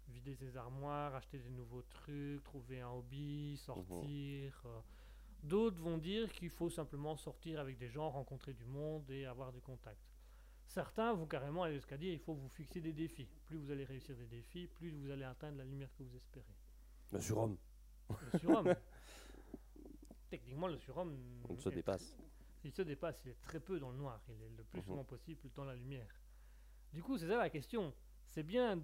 Vider 0.08 0.36
ses 0.36 0.56
armoires, 0.58 1.16
acheter 1.16 1.40
des 1.40 1.50
nouveaux 1.50 1.84
trucs, 1.84 2.44
trouver 2.44 2.82
un 2.82 2.90
hobby, 2.90 3.58
sortir. 3.58 4.62
euh. 4.66 4.80
D'autres 5.44 5.82
vont 5.82 5.98
dire 5.98 6.32
qu'il 6.34 6.50
faut 6.50 6.70
simplement 6.70 7.16
sortir 7.18 7.60
avec 7.60 7.78
des 7.78 7.90
gens, 7.90 8.10
rencontrer 8.10 8.54
du 8.54 8.66
monde 8.66 9.10
et 9.10 9.26
avoir 9.26 9.52
du 9.52 9.62
contact. 9.62 10.00
Certains 10.74 11.12
vont 11.14 11.26
carrément 11.28 11.64
aller 11.64 11.76
jusqu'à 11.76 11.98
dire 11.98 12.14
il 12.14 12.20
faut 12.20 12.34
vous 12.34 12.48
fixer 12.48 12.80
des 12.80 12.94
défis. 12.94 13.28
Plus 13.46 13.58
vous 13.58 13.72
allez 13.72 13.84
réussir 13.84 14.16
des 14.16 14.26
défis, 14.26 14.68
plus 14.68 14.90
vous 14.90 15.12
allez 15.12 15.26
atteindre 15.26 15.58
la 15.58 15.66
lumière 15.66 15.94
que 15.98 16.02
vous 16.04 16.16
espérez. 16.16 16.56
Le 17.12 17.20
surhomme, 17.20 17.58
Le 18.32 18.40
surhomme. 18.40 18.74
Techniquement, 20.30 20.68
le 20.68 20.78
surhomme. 20.78 21.18
on 21.50 21.58
se 21.60 21.68
dépasse. 21.68 22.16
Il 22.64 22.72
se 22.72 22.84
dépasse, 22.84 23.22
il 23.26 23.32
est 23.32 23.42
très 23.42 23.60
peu 23.60 23.82
dans 23.82 23.92
le 23.92 23.98
noir. 23.98 24.24
Il 24.30 24.42
est 24.42 24.50
le 24.50 24.64
plus 24.64 24.80
Mhm. 24.80 24.86
souvent 24.86 25.04
possible 25.04 25.42
dans 25.56 25.66
la 25.66 25.76
lumière. 25.76 26.08
Du 26.94 27.04
coup, 27.04 27.18
c'est 27.18 27.28
ça 27.28 27.38
la 27.38 27.50
question. 27.50 27.94
C'est 28.24 28.44
bien. 28.44 28.82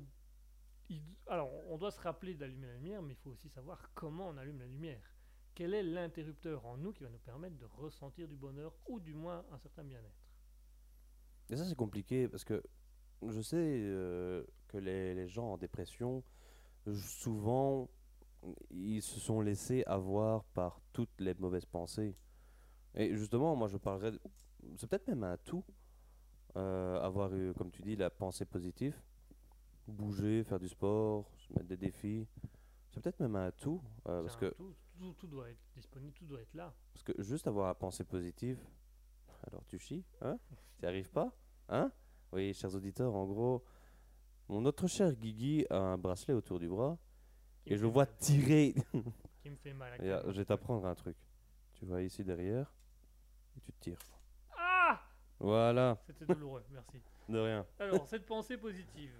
il- 0.89 1.01
Alors, 1.27 1.53
on 1.69 1.77
doit 1.77 1.91
se 1.91 2.01
rappeler 2.01 2.33
d'allumer 2.33 2.67
la 2.67 2.73
lumière, 2.73 3.01
mais 3.01 3.13
il 3.13 3.17
faut 3.17 3.31
aussi 3.31 3.47
savoir 3.49 3.93
comment 3.93 4.27
on 4.27 4.35
allume 4.37 4.59
la 4.59 4.65
lumière. 4.67 5.03
Quel 5.55 5.73
est 5.73 5.83
l'interrupteur 5.83 6.65
en 6.65 6.75
nous 6.77 6.91
qui 6.91 7.03
va 7.03 7.09
nous 7.09 7.17
permettre 7.19 7.57
de 7.57 7.65
ressentir 7.65 8.27
du 8.27 8.35
bonheur 8.35 8.73
ou 8.87 8.99
du 8.99 9.13
moins 9.13 9.45
un 9.51 9.57
certain 9.57 9.83
bien-être? 9.85 10.26
Et 11.49 11.55
ça, 11.55 11.65
c'est 11.65 11.75
compliqué 11.75 12.27
parce 12.27 12.43
que 12.43 12.61
je 13.27 13.41
sais 13.41 13.55
euh, 13.57 14.43
que 14.67 14.77
les, 14.77 15.13
les 15.15 15.27
gens 15.27 15.53
en 15.53 15.57
dépression, 15.57 16.23
souvent, 16.95 17.89
ils 18.69 19.01
se 19.01 19.19
sont 19.19 19.41
laissés 19.41 19.83
avoir 19.85 20.43
par 20.45 20.79
toutes 20.93 21.19
les 21.19 21.33
mauvaises 21.35 21.65
pensées. 21.65 22.15
Et 22.95 23.15
justement, 23.15 23.55
moi, 23.55 23.67
je 23.67 23.77
parlerais. 23.77 24.11
de- 24.11 24.21
C'est 24.75 24.87
peut-être 24.87 25.07
même 25.07 25.23
un 25.23 25.37
tout. 25.37 25.63
euh, 26.55 26.99
avoir, 27.01 27.33
eu, 27.35 27.53
comme 27.53 27.69
tu 27.71 27.81
dis, 27.83 27.95
la 27.95 28.09
pensée 28.09 28.45
positive. 28.45 28.99
Bouger, 29.87 30.43
faire 30.43 30.59
du 30.59 30.67
sport, 30.67 31.29
se 31.37 31.53
mettre 31.53 31.67
des 31.67 31.77
défis. 31.77 32.27
C'est 32.89 32.99
peut-être 33.01 33.19
même 33.19 33.35
un 33.35 33.51
tout. 33.51 33.81
euh, 34.07 34.21
parce 34.23 34.35
que 34.37 34.53
tout, 34.97 35.13
tout 35.19 35.27
doit 35.27 35.49
être 35.49 35.59
disponible, 35.75 36.13
tout 36.13 36.25
doit 36.25 36.41
être 36.41 36.53
là. 36.55 36.73
Parce 36.93 37.03
que 37.03 37.21
juste 37.21 37.47
avoir 37.47 37.67
la 37.67 37.75
pensée 37.75 38.03
positive, 38.03 38.59
alors 39.47 39.65
tu 39.65 39.77
chies, 39.79 40.03
hein? 40.21 40.37
Tu 40.79 40.85
arrives 40.85 41.09
pas 41.09 41.31
Hein? 41.69 41.91
Oui, 42.31 42.53
chers 42.53 42.73
auditeurs, 42.75 43.13
en 43.15 43.25
gros, 43.25 43.63
mon 44.49 44.61
notre 44.61 44.87
cher 44.87 45.13
Guigui 45.15 45.65
a 45.69 45.77
un 45.77 45.97
bracelet 45.97 46.33
autour 46.33 46.59
du 46.59 46.67
bras 46.69 46.97
Qui 47.65 47.73
et 47.73 47.77
je 47.77 47.85
fait 47.85 47.91
vois 47.91 48.05
tirer. 48.05 48.75
Qui 49.43 49.49
me 49.49 49.55
fait 49.55 49.73
mal. 49.73 49.93
Et, 50.03 50.09
euh, 50.11 50.21
je 50.31 50.37
vais 50.37 50.45
t'apprendre 50.45 50.85
un 50.85 50.95
truc. 50.95 51.17
Tu 51.75 51.85
vois 51.85 52.01
ici 52.01 52.23
derrière 52.23 52.73
et 53.55 53.61
tu 53.61 53.71
te 53.73 53.79
tires. 53.79 53.99
Ah 54.57 55.01
Voilà, 55.39 55.97
C'était 56.05 56.25
douloureux, 56.25 56.63
merci. 56.71 56.97
de 57.29 57.37
rien. 57.39 57.65
Alors, 57.79 58.07
cette 58.07 58.25
pensée 58.25 58.57
positive. 58.57 59.13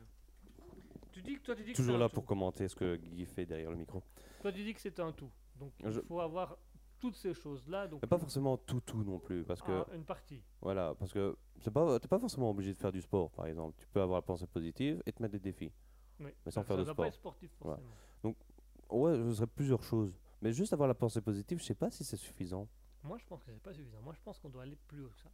Tu 1.11 1.21
dis 1.21 1.35
que 1.35 1.41
toi, 1.43 1.55
tu 1.55 1.63
dis 1.63 1.71
que 1.71 1.77
Toujours 1.77 1.93
c'est 1.93 1.95
un 1.95 1.99
là 1.99 2.09
tout. 2.09 2.15
pour 2.15 2.25
commenter 2.25 2.67
ce 2.67 2.75
que 2.75 2.95
Guigui 2.95 3.25
fait 3.25 3.45
derrière 3.45 3.71
le 3.71 3.77
micro. 3.77 4.03
Toi, 4.41 4.51
tu 4.51 4.63
dis 4.63 4.73
que 4.73 4.81
c'est 4.81 4.99
un 4.99 5.11
tout. 5.11 5.31
Donc, 5.55 5.71
Je- 5.83 5.99
il 5.99 6.05
faut 6.05 6.19
avoir 6.19 6.57
toutes 6.99 7.15
ces 7.15 7.34
choses-là. 7.34 7.88
Donc, 7.88 8.02
Mais 8.02 8.07
pas 8.07 8.18
forcément 8.18 8.57
tout 8.57 8.82
tout 8.82 9.03
non 9.03 9.19
plus 9.19 9.44
parce 9.44 9.61
que 9.61 9.72
un- 9.72 9.86
une 9.95 10.03
partie. 10.06 10.41
voilà, 10.61 10.95
parce 10.95 11.11
que 11.14 11.38
c'est 11.60 11.72
pas 11.72 11.99
t'es 11.99 12.07
pas 12.07 12.19
forcément 12.19 12.49
obligé 12.49 12.74
de 12.74 12.78
faire 12.78 12.91
du 12.91 13.02
sport 13.02 13.30
par 13.32 13.45
exemple. 13.45 13.76
Tu 13.80 13.88
peux 13.88 14.02
avoir 14.02 14.18
la 14.19 14.22
pensée 14.24 14.48
positive 14.48 15.02
et 15.06 15.11
te 15.11 15.22
mettre 15.22 15.34
des 15.34 15.40
défis. 15.40 15.72
Oui. 16.19 16.32
Mais 16.45 16.52
sans 16.52 16.61
Ça- 16.61 16.64
faire 16.64 16.76
ça 16.78 16.82
de 16.82 16.86
sport. 16.86 16.95
pas 16.95 17.07
être 17.07 17.14
sportif 17.14 17.52
Voilà. 17.61 17.80
forcément. 18.24 18.36
Ouais, 18.90 19.15
ce 19.15 19.34
serait 19.36 19.48
plusieurs 19.48 19.84
choses. 19.84 20.14
Mais 20.41 20.52
juste 20.53 20.72
avoir 20.74 20.88
la 20.88 20.95
pensée 20.95 21.22
positive, 21.22 21.60
je 21.60 21.65
sais 21.65 21.76
pas 21.76 21.90
si 21.91 22.03
c'est 22.03 22.15
suffisant. 22.18 22.68
Moi, 23.03 23.18
je 23.18 23.26
pense 23.26 23.44
que 23.44 23.52
c'est 23.52 23.61
pas 23.61 23.74
suffisant. 23.74 24.02
Moi, 24.02 24.14
je 24.14 24.22
pense 24.22 24.40
qu'on 24.40 24.49
doit 24.49 24.64
aller 24.64 24.78
plus 24.88 25.03
haut 25.03 25.10
que 25.10 25.19
ça. 25.19 25.30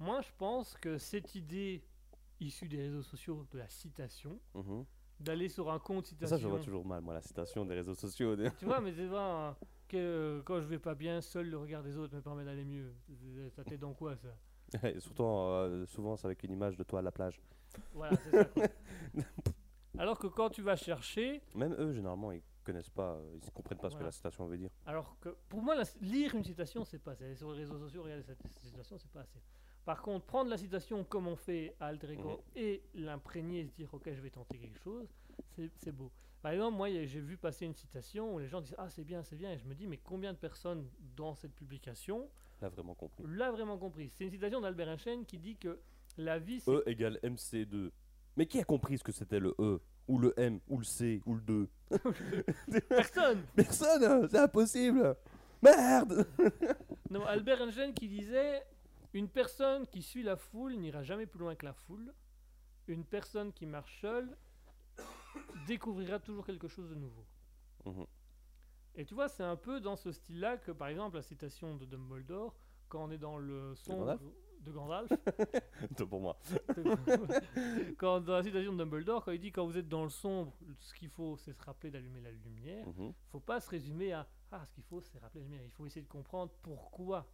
Moi, 0.00 0.20
je 0.22 0.30
pense 0.38 0.74
que 0.76 0.98
cette 0.98 1.34
idée 1.34 1.84
issue 2.40 2.68
des 2.68 2.78
réseaux 2.82 3.02
sociaux 3.02 3.46
de 3.52 3.58
la 3.58 3.68
citation, 3.68 4.38
Mhm. 4.54 4.84
d'aller 5.20 5.48
sur 5.48 5.70
un 5.70 5.78
compte 5.78 6.06
Ça, 6.06 6.10
citation. 6.10 6.36
je 6.38 6.48
vois 6.48 6.60
toujours 6.60 6.84
mal, 6.84 7.00
moi, 7.02 7.14
la 7.14 7.22
citation 7.22 7.64
des 7.64 7.74
réseaux 7.74 7.94
sociaux. 7.94 8.36
Tu 8.58 8.64
vois, 8.64 8.80
mais 8.80 8.92
c'est 8.92 9.06
vrai 9.06 9.20
hein, 9.20 9.56
que 9.94 9.98
euh, 10.38 10.42
quand 10.44 10.60
je 10.60 10.66
vais 10.66 10.78
pas 10.78 10.94
bien, 10.94 11.20
seul 11.20 11.48
le 11.48 11.58
regard 11.58 11.82
des 11.82 11.96
autres 11.96 12.14
me 12.14 12.20
permet 12.20 12.44
d'aller 12.44 12.64
mieux. 12.64 12.92
Ça 13.50 13.64
t'aide 13.64 13.80
dans 13.80 13.94
quoi 13.94 14.16
ça? 14.16 14.34
Et 14.88 14.98
Surtout, 15.00 15.24
euh, 15.24 15.86
souvent, 15.86 16.16
c'est 16.16 16.26
avec 16.26 16.42
une 16.42 16.52
image 16.52 16.76
de 16.76 16.82
toi 16.84 16.98
à 16.98 17.02
la 17.02 17.12
plage. 17.12 17.40
Voilà, 17.92 18.16
c'est 18.16 18.30
ça. 18.30 18.44
quoi. 18.44 18.64
Alors 19.98 20.18
que 20.18 20.26
quand 20.26 20.50
tu 20.50 20.62
vas 20.62 20.76
chercher, 20.76 21.40
Même 21.54 21.74
eux, 21.78 21.92
généralement, 21.92 22.32
ils 22.32 22.42
connaissent 22.64 22.90
pas, 22.90 23.12
euh, 23.14 23.38
ils 23.42 23.50
comprennent 23.52 23.78
pas 23.78 23.90
ce 23.90 23.94
que 23.94 23.98
Voilà. 23.98 24.08
la 24.08 24.12
citation 24.12 24.46
veut 24.46 24.56
dire. 24.56 24.70
alors 24.86 25.16
que 25.20 25.28
pour 25.48 25.62
moi, 25.62 25.74
la- 25.76 25.84
lire 26.00 26.34
une 26.34 26.42
citation, 26.42 26.84
c'est 26.84 26.98
pas 26.98 27.12
assez. 27.12 27.34
Sur 27.36 27.52
les 27.52 27.58
réseaux 27.60 27.78
sociaux, 27.78 28.02
regarder 28.02 28.22
cette 28.24 28.42
citation, 28.60 28.98
c'est 28.98 29.10
pas 29.12 29.20
assez. 29.20 29.38
Par 29.84 30.00
contre, 30.02 30.24
prendre 30.26 30.50
la 30.50 30.56
citation 30.56 31.04
comme 31.04 31.28
on 31.28 31.36
fait 31.36 31.76
à 31.78 31.86
Alter 31.88 32.12
Ego 32.12 32.30
Mhm. 32.30 32.38
et 32.56 32.82
l'imprégner 32.94 33.60
et 33.60 33.66
se 33.66 33.72
dire, 33.74 33.92
ok, 33.92 34.10
je 34.12 34.20
vais 34.20 34.30
tenter 34.30 34.58
quelque 34.58 34.78
chose, 34.80 35.06
c'est 35.54 35.70
c'est 35.76 35.92
beau. 35.92 36.10
Par 36.44 36.52
exemple, 36.52 36.76
moi, 36.76 36.90
j'ai 36.90 37.20
vu 37.20 37.38
passer 37.38 37.64
une 37.64 37.74
citation 37.74 38.34
où 38.34 38.38
les 38.38 38.48
gens 38.48 38.60
disent, 38.60 38.74
ah, 38.76 38.90
c'est 38.90 39.02
bien, 39.02 39.22
c'est 39.22 39.34
bien. 39.34 39.52
Et 39.52 39.56
je 39.56 39.64
me 39.64 39.74
dis, 39.74 39.86
mais 39.86 39.96
combien 39.96 40.34
de 40.34 40.36
personnes 40.36 40.86
dans 41.16 41.34
cette 41.34 41.54
publication 41.54 42.28
Là, 42.60 42.68
vraiment 42.68 42.94
compris. 42.94 43.24
l'a 43.26 43.50
vraiment 43.50 43.78
compris? 43.78 44.10
C'est 44.10 44.24
une 44.24 44.30
citation 44.30 44.60
d'Albert 44.60 44.90
Einstein 44.90 45.24
qui 45.24 45.38
dit 45.38 45.56
que 45.56 45.80
la 46.18 46.38
vie, 46.38 46.62
E 46.68 46.82
égale 46.84 47.18
MC2. 47.22 47.90
Mais 48.36 48.44
qui 48.44 48.60
a 48.60 48.64
compris 48.64 48.98
ce 48.98 49.04
que 49.04 49.10
c'était 49.10 49.40
le 49.40 49.54
E 49.58 49.80
Ou 50.06 50.18
le 50.18 50.38
M 50.38 50.60
Ou 50.68 50.76
le 50.76 50.84
C 50.84 51.22
Ou 51.24 51.36
le 51.36 51.40
2 51.40 51.68
personne. 52.90 53.42
Personne 53.56 54.04
hein, 54.04 54.28
C'est 54.30 54.38
impossible 54.38 55.16
Merde 55.62 56.26
Non, 57.10 57.24
Albert 57.24 57.62
Einstein 57.62 57.94
qui 57.94 58.06
disait 58.06 58.62
Une 59.14 59.30
personne 59.30 59.86
qui 59.86 60.02
suit 60.02 60.22
la 60.22 60.36
foule 60.36 60.74
n'ira 60.74 61.02
jamais 61.02 61.24
plus 61.24 61.38
loin 61.40 61.54
que 61.54 61.64
la 61.64 61.72
foule. 61.72 62.12
Une 62.86 63.06
personne 63.06 63.50
qui 63.50 63.64
marche 63.64 63.98
seule 64.02 64.36
découvrira 65.66 66.18
toujours 66.18 66.44
quelque 66.44 66.68
chose 66.68 66.90
de 66.90 66.94
nouveau. 66.94 67.24
Mhm. 67.84 68.06
Et 68.96 69.04
tu 69.04 69.14
vois, 69.14 69.28
c'est 69.28 69.42
un 69.42 69.56
peu 69.56 69.80
dans 69.80 69.96
ce 69.96 70.12
style-là 70.12 70.56
que, 70.56 70.70
par 70.70 70.88
exemple, 70.88 71.16
la 71.16 71.22
citation 71.22 71.76
de 71.76 71.84
Dumbledore, 71.84 72.54
quand 72.88 73.04
on 73.04 73.10
est 73.10 73.18
dans 73.18 73.38
le 73.38 73.74
sombre 73.74 74.18
de 74.60 74.70
Gandalf, 74.70 75.10
Tout 75.96 76.06
pour 76.06 76.20
moi. 76.20 76.38
quand 77.98 78.20
dans 78.20 78.34
la 78.34 78.42
citation 78.42 78.72
de 78.72 78.78
Dumbledore, 78.78 79.24
quand 79.24 79.32
il 79.32 79.40
dit 79.40 79.52
quand 79.52 79.66
vous 79.66 79.76
êtes 79.76 79.88
dans 79.88 80.04
le 80.04 80.10
sombre, 80.10 80.56
ce 80.78 80.94
qu'il 80.94 81.10
faut, 81.10 81.36
c'est 81.36 81.52
se 81.52 81.62
rappeler 81.62 81.90
d'allumer 81.90 82.20
la 82.20 82.30
lumière. 82.30 82.86
Mhm. 82.88 83.12
faut 83.30 83.40
pas 83.40 83.60
se 83.60 83.68
résumer 83.68 84.12
à 84.12 84.26
ah 84.50 84.64
ce 84.64 84.72
qu'il 84.72 84.84
faut 84.84 85.00
c'est 85.00 85.18
rappeler 85.18 85.40
la 85.40 85.46
lumière 85.46 85.64
il 85.64 85.70
faut 85.72 85.84
essayer 85.84 86.02
de 86.02 86.08
comprendre 86.08 86.52
pourquoi 86.62 87.26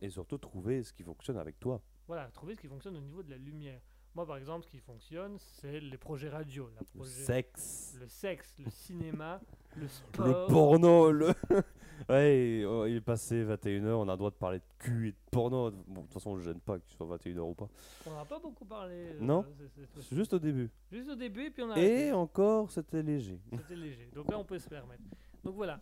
Et 0.00 0.10
surtout, 0.10 0.38
trouver 0.38 0.82
ce 0.82 0.92
qui 0.92 1.02
fonctionne 1.02 1.38
avec 1.38 1.58
toi. 1.58 1.82
voilà 2.06 2.30
trouver 2.30 2.54
ce 2.54 2.60
qui 2.60 2.68
fonctionne 2.68 2.96
au 2.96 3.00
niveau 3.00 3.22
de 3.22 3.30
la 3.30 3.38
lumière 3.38 3.80
moi 4.16 4.26
par 4.26 4.38
exemple 4.38 4.64
ce 4.64 4.70
qui 4.70 4.78
fonctionne 4.78 5.36
c'est 5.38 5.78
les 5.78 5.98
projets 5.98 6.30
radio 6.30 6.68
la 6.74 6.80
Le 6.98 7.04
sexe. 7.04 7.94
le 8.00 8.08
sexe 8.08 8.56
le 8.58 8.70
cinéma 8.70 9.40
le 9.76 9.82
Le 9.82 9.88
sport 9.88 10.46
porno, 10.46 11.12
le... 11.12 11.26
ouais, 12.08 12.64
oh, 12.66 12.86
il 12.86 12.96
est 12.96 13.00
passé 13.02 13.44
21h, 13.44 13.90
on 13.90 14.08
a 14.08 14.12
le 14.12 14.16
droit 14.16 14.30
de 14.30 14.36
parler 14.36 14.58
de 14.60 14.64
cul 14.78 15.08
et 15.08 15.12
de 15.12 15.16
porno. 15.30 15.70
Bon, 15.86 16.00
de 16.00 16.06
toute 16.06 16.14
façon, 16.14 16.34
je 16.38 16.44
gêne 16.44 16.60
pas 16.60 16.78
qu'il 16.78 16.96
soit 16.96 17.06
21h 17.06 17.40
ou 17.40 17.54
pas. 17.54 17.68
on 18.06 18.14
n'a 18.14 18.24
pas 18.24 18.38
beaucoup 18.38 18.64
parlé 18.64 18.94
euh, 18.94 19.18
Non. 19.20 19.44
c'est- 20.00 20.14
juste 20.16 20.32
au 20.32 20.38
début. 20.38 20.70
juste 20.90 21.10
au 21.10 21.14
début 21.14 21.50
puis 21.50 21.62
on 21.62 21.70
a 21.72 21.78
Et 21.78 22.10
encore, 22.12 22.70
c'était 22.70 23.02
léger. 23.02 23.38
c'était 23.52 23.76
léger 23.76 24.08
donc 24.14 24.30
là 24.30 24.38
on 24.38 24.44
peut 24.44 24.58
se 24.58 24.68
permettre 24.68 25.02
donc 25.44 25.54
voilà 25.56 25.78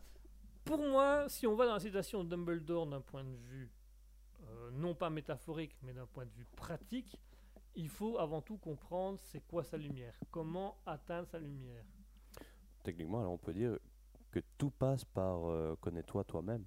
pour 0.65 0.79
moi 0.79 1.29
si 1.29 1.47
on 1.47 1.55
va 1.55 1.67
dans 1.67 1.75
la 1.75 1.81
citation 1.81 2.25
de 2.25 2.29
Dumbledore 2.31 2.87
d'un 2.89 3.01
point 3.01 3.23
de 3.23 3.37
vue 3.37 3.71
euh, 4.49 4.71
non 4.73 4.95
pas 4.97 5.09
métaphorique 5.09 5.77
mais 5.85 5.93
d'un 5.93 6.07
point 6.07 6.25
de 6.27 6.33
vue 6.33 6.47
pratique 6.57 7.17
il 7.77 7.89
faut 7.89 8.19
avant 8.19 8.41
tout 8.43 8.57
comprendre 8.59 9.19
c'est 9.21 9.41
quoi 9.47 9.65
sa 9.65 9.77
lumière 9.77 10.15
comment 10.31 10.77
atteindre 10.87 11.29
sa 11.29 11.39
lumière 11.39 11.85
Techniquement, 12.83 13.21
alors 13.21 13.33
on 13.33 13.39
peut 13.39 13.55
dire 13.55 13.79
que 14.31 14.41
tout 14.59 14.71
passe 14.71 15.05
par 15.05 15.49
euh, 15.49 15.75
connais-toi 15.81 16.23
toi-même. 16.25 16.65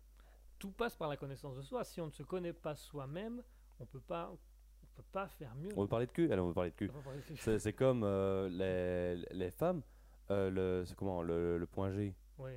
tout 0.57 0.71
passe 0.71 0.95
par 0.95 1.07
la 1.09 1.17
connaissance 1.17 1.55
de 1.55 1.61
soi. 1.61 1.84
Si 1.84 2.01
on 2.01 2.07
ne 2.07 2.11
se 2.11 2.23
connaît 2.23 2.53
pas 2.53 2.73
soi-même, 2.75 3.43
on 3.79 3.85
peut 3.85 3.99
pas, 3.99 4.31
on 4.31 4.38
peut 4.95 5.07
pas 5.11 5.27
faire 5.27 5.53
mieux. 5.55 5.69
On 5.77 5.84
veut 5.84 5.88
parler 5.88 6.07
de 6.07 6.11
cul 6.11 6.31
Allez, 6.31 6.41
on 6.41 6.47
veut 6.47 6.53
parler 6.55 6.71
de 6.71 6.75
cul. 6.75 6.91
C'est 7.59 7.73
comme 7.73 8.03
euh, 8.03 8.49
les, 8.49 9.23
les 9.35 9.51
femmes, 9.51 9.84
euh, 10.31 10.49
le, 10.49 10.85
comment, 10.95 11.21
le, 11.21 11.57
le 11.59 11.67
point 11.67 11.91
G. 11.91 12.15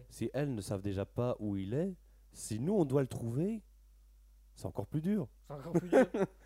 Si 0.09 0.31
elles 0.33 0.55
ne 0.55 0.61
savent 0.63 0.83
déjà 0.83 1.05
pas 1.05 1.37
où 1.39 1.57
il 1.57 1.75
est, 1.75 1.95
si 2.33 2.59
nous 2.61 2.75
on 2.75 2.85
doit 2.87 3.03
le 3.03 3.09
trouver, 3.09 3.63
c'est 4.55 4.67
encore 4.67 4.87
plus 4.87 5.01
dur. 5.03 5.29
C'est 5.47 5.53
encore 5.55 5.73
plus 5.73 5.89
dur. 5.89 6.07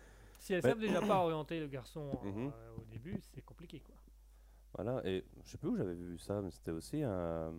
si 0.45 0.53
elles 0.53 0.63
Ouais. 0.63 0.69
savent 0.69 0.79
déjà 0.79 1.01
pas 1.01 1.17
orienter 1.23 1.59
le 1.59 1.67
garçon 1.67 2.11
euh, 2.23 2.31
Mhm. 2.31 2.51
au 2.79 2.85
début, 2.85 3.19
c'est 3.33 3.41
compliqué 3.41 3.79
quoi. 3.79 3.95
Voilà, 4.75 5.01
et 5.07 5.25
je 5.43 5.49
sais 5.51 5.57
plus 5.57 5.69
où 5.69 5.75
j'avais 5.75 5.95
vu 5.95 6.17
ça, 6.19 6.39
mais 6.41 6.51
c'était 6.51 6.71
aussi 6.71 7.01
un, 7.01 7.53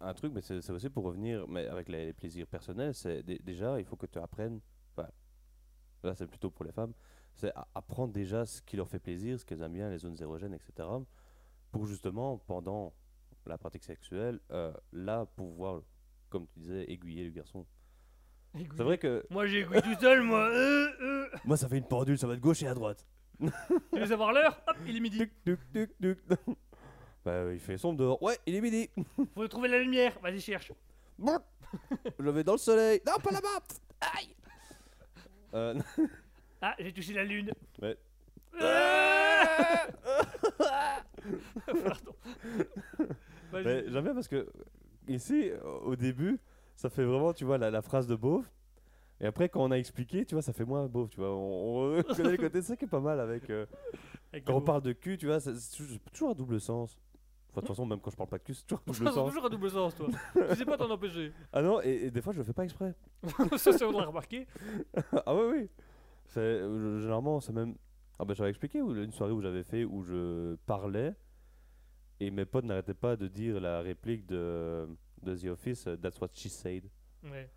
un 0.00 0.14
truc, 0.14 0.32
mais 0.32 0.40
c'est 0.40 0.70
aussi 0.70 0.90
pour 0.90 1.04
revenir, 1.04 1.46
mais 1.46 1.66
avec 1.68 1.88
les, 1.88 2.06
les 2.06 2.12
plaisirs 2.12 2.46
personnels, 2.48 2.94
c'est 2.94 3.22
déjà, 3.22 3.78
il 3.78 3.84
faut 3.84 3.96
que 3.96 4.06
tu 4.06 4.18
apprennes, 4.18 4.60
enfin, 4.96 5.08
là 6.02 6.14
c'est 6.16 6.26
plutôt 6.26 6.50
pour 6.50 6.64
les 6.64 6.72
femmes, 6.72 6.94
c'est 7.34 7.52
apprendre 7.74 8.12
déjà 8.12 8.44
ce 8.46 8.60
qui 8.62 8.76
leur 8.76 8.88
fait 8.88 8.98
plaisir, 8.98 9.38
ce 9.38 9.44
qu'elles 9.44 9.62
aiment 9.62 9.74
bien, 9.74 9.88
les 9.90 9.98
zones 9.98 10.16
érogènes, 10.20 10.54
etc. 10.54 10.88
Pour 11.70 11.86
justement, 11.86 12.38
pendant 12.38 12.92
la 13.46 13.56
pratique 13.58 13.84
sexuelle, 13.84 14.40
euh, 14.50 14.72
là, 14.92 15.26
pouvoir, 15.26 15.82
comme 16.30 16.46
tu 16.48 16.58
disais, 16.58 16.90
aiguiller 16.90 17.24
le 17.24 17.30
garçon. 17.30 17.66
C'est 18.54 18.82
vrai 18.82 18.98
que 18.98 19.24
Moi 19.30 19.46
j'ai 19.46 19.64
goûté 19.64 19.82
tout 19.82 19.94
seul, 20.00 20.22
moi. 20.22 20.48
Euh, 20.48 20.88
euh. 21.00 21.28
moi 21.44 21.56
ça 21.56 21.68
fait 21.68 21.78
une 21.78 21.86
pendule, 21.86 22.18
ça 22.18 22.26
va 22.26 22.34
de 22.34 22.40
gauche 22.40 22.62
et 22.62 22.66
à 22.66 22.74
droite. 22.74 23.06
Tu 23.40 24.00
veux 24.00 24.06
savoir 24.06 24.32
l'heure? 24.32 24.60
Hop, 24.66 24.76
il 24.86 24.96
est 24.96 25.00
midi. 25.00 25.18
Tuc, 25.18 25.32
tuc, 25.44 25.60
tuc, 25.72 25.90
tuc. 26.00 26.18
bah, 27.24 27.52
il 27.52 27.60
fait 27.60 27.76
sombre 27.78 27.98
dehors. 27.98 28.22
Ouais, 28.22 28.36
il 28.46 28.54
est 28.56 28.60
midi. 28.60 28.90
Faut 29.34 29.46
trouver 29.48 29.68
la 29.68 29.78
lumière. 29.78 30.18
Vas-y 30.22 30.40
cherche. 30.40 30.72
Je 32.18 32.30
vais 32.30 32.44
dans 32.44 32.52
le 32.52 32.58
soleil. 32.58 33.00
Non, 33.06 33.18
pas 33.22 33.30
là-bas. 33.30 33.60
Aïe. 34.00 34.34
Euh, 35.54 35.74
Ah, 36.60 36.74
j'ai 36.78 36.92
touché 36.92 37.12
la 37.12 37.24
lune. 37.24 37.52
Ouais. 37.80 37.96
Ah 38.60 39.86
Pardon. 41.66 42.14
Mais 43.52 43.84
j'aime 43.88 44.04
bien 44.04 44.14
parce 44.14 44.28
que 44.28 44.48
ici, 45.06 45.50
au 45.84 45.94
début, 45.94 46.38
ça 46.78 46.88
fait 46.90 47.02
vraiment, 47.04 47.32
tu 47.32 47.44
vois, 47.44 47.58
la, 47.58 47.70
la 47.72 47.82
phrase 47.82 48.06
de 48.06 48.14
beauf. 48.14 48.48
Et 49.20 49.26
après, 49.26 49.48
quand 49.48 49.64
on 49.64 49.72
a 49.72 49.76
expliqué, 49.78 50.24
tu 50.24 50.36
vois, 50.36 50.42
ça 50.42 50.52
fait 50.52 50.64
moins 50.64 50.86
beauf, 50.86 51.10
tu 51.10 51.18
vois. 51.18 51.30
On, 51.34 51.98
on 51.98 52.02
connaît 52.16 52.30
le 52.30 52.36
côté, 52.36 52.62
c'est 52.62 52.68
ça 52.68 52.76
qui 52.76 52.84
est 52.84 52.88
pas 52.88 53.00
mal 53.00 53.18
avec. 53.18 53.50
euh, 53.50 53.66
Avec 54.32 54.44
quand 54.44 54.54
on 54.54 54.60
parle 54.60 54.82
de 54.82 54.92
cul, 54.92 55.18
tu 55.18 55.26
vois, 55.26 55.40
c'est 55.40 55.56
c'est 55.56 55.76
toujours- 56.12 56.30
à 56.30 56.34
double 56.34 56.60
sens. 56.60 56.96
Enfin, 57.50 57.60
de 57.62 57.66
toute 57.66 57.68
façon, 57.74 57.84
même 57.86 57.98
quand 58.00 58.10
je 58.12 58.16
parle 58.16 58.28
pas 58.28 58.38
de 58.38 58.44
cul, 58.44 58.54
c'est 58.54 58.64
toujours 58.66 58.80
à 58.86 58.92
Ça, 58.92 58.92
double 59.00 59.12
sens. 59.14 59.28
toujours 59.30 59.44
à 59.46 59.48
double 59.48 59.70
sens, 59.70 59.94
toi. 59.96 60.06
tu 60.50 60.54
sais 60.54 60.64
pas 60.64 60.76
t'en 60.76 60.88
empêcher. 60.90 61.32
Ah 61.52 61.62
non, 61.62 61.80
et, 61.82 62.04
et 62.06 62.10
des 62.12 62.22
fois, 62.22 62.32
je 62.32 62.38
le 62.38 62.44
fais 62.44 62.52
pas 62.52 62.62
exprès. 62.64 62.94
ça, 63.56 63.72
c'est 63.72 63.84
on 63.84 63.98
l'a 63.98 64.06
remarqué. 64.06 64.46
ah 65.26 65.34
oui, 65.34 65.42
oui. 65.52 65.70
C'est, 66.26 66.38
euh, 66.40 67.00
généralement, 67.00 67.40
c'est 67.40 67.52
même. 67.52 67.74
Ah 68.20 68.24
bah 68.24 68.34
j'avais 68.34 68.50
expliqué 68.50 68.80
où- 68.82 68.94
une 68.94 69.12
soirée 69.12 69.32
où 69.32 69.40
j'avais 69.40 69.64
fait 69.64 69.84
où 69.84 70.02
je 70.02 70.54
parlais 70.66 71.14
et 72.20 72.30
mes 72.30 72.44
potes 72.44 72.64
n'arrêtaient 72.64 72.92
pas 72.94 73.16
de 73.16 73.28
dire 73.28 73.60
la 73.60 73.80
réplique 73.80 74.26
de, 74.26 74.86
de 75.22 75.36
The 75.36 75.46
Office, 75.46 75.86
euh, 75.86 75.96
That's 75.96 76.20
what 76.20 76.28
she 76.34 76.48
said. 76.48 76.84
Ouais. 77.24 77.50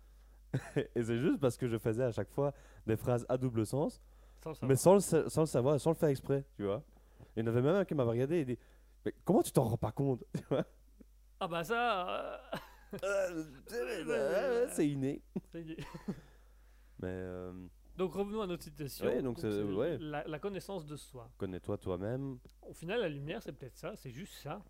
et 0.94 1.02
c'est 1.02 1.18
juste 1.18 1.40
parce 1.40 1.56
que 1.56 1.66
je 1.68 1.78
faisais 1.78 2.04
à 2.04 2.12
chaque 2.12 2.30
fois 2.30 2.52
des 2.86 2.96
phrases 2.96 3.24
à 3.28 3.38
double 3.38 3.64
sens, 3.66 4.00
Sans 4.42 4.52
mais 4.62 4.76
sans 4.76 4.94
le, 4.94 5.00
sa- 5.00 5.28
sans 5.30 5.42
le 5.42 5.46
savoir, 5.46 5.80
sans 5.80 5.90
le 5.90 5.96
faire 5.96 6.10
exprès, 6.10 6.44
tu 6.56 6.64
vois. 6.64 6.82
Et 7.36 7.40
il 7.40 7.44
y 7.44 7.48
en 7.48 7.52
avait 7.52 7.62
même 7.62 7.76
un 7.76 7.84
qui 7.84 7.94
m'avait 7.94 8.10
regardé 8.10 8.36
et 8.38 8.44
dit 8.44 8.58
Mais 9.06 9.14
comment 9.24 9.42
tu 9.42 9.50
t'en 9.52 9.62
rends 9.64 9.76
pas 9.78 9.92
compte 9.92 10.24
Tu 10.34 10.42
vois 10.50 10.64
Ah 11.40 11.48
bah 11.48 11.64
ça. 11.64 12.08
euh, 12.08 12.38
Euh, 13.02 14.66
C'est 14.72 14.86
inné. 14.88 15.22
Mais 15.54 17.08
euh, 17.08 17.52
Donc 17.96 18.12
revenons 18.14 18.42
à 18.42 18.46
notre 18.46 18.62
citation. 18.64 19.06
Ouais, 19.06 19.22
donc 19.22 19.38
ouais. 19.42 19.96
la, 19.98 20.24
la 20.26 20.38
connaissance 20.38 20.84
de 20.84 20.96
soi. 20.96 21.30
connais-toi 21.38 21.78
toi-même. 21.78 22.38
Au 22.68 22.74
final, 22.74 23.00
la 23.00 23.08
lumière, 23.08 23.42
c'est 23.42 23.52
peut-être 23.52 23.76
ça, 23.78 23.96
c'est 23.96 24.10
juste 24.10 24.34
ça. 24.42 24.60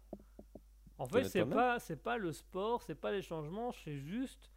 En 0.99 1.07
fait, 1.07 1.25
c'est 1.25 1.39
toi-même. 1.41 1.57
pas, 1.57 1.79
c'est 1.79 1.97
pas 1.97 2.17
le 2.19 2.33
sport, 2.33 2.83
c'est 2.83 2.95
pas 2.95 3.13
les 3.13 3.23
changements, 3.23 3.73
c'est 3.73 3.99
juste 3.99 4.51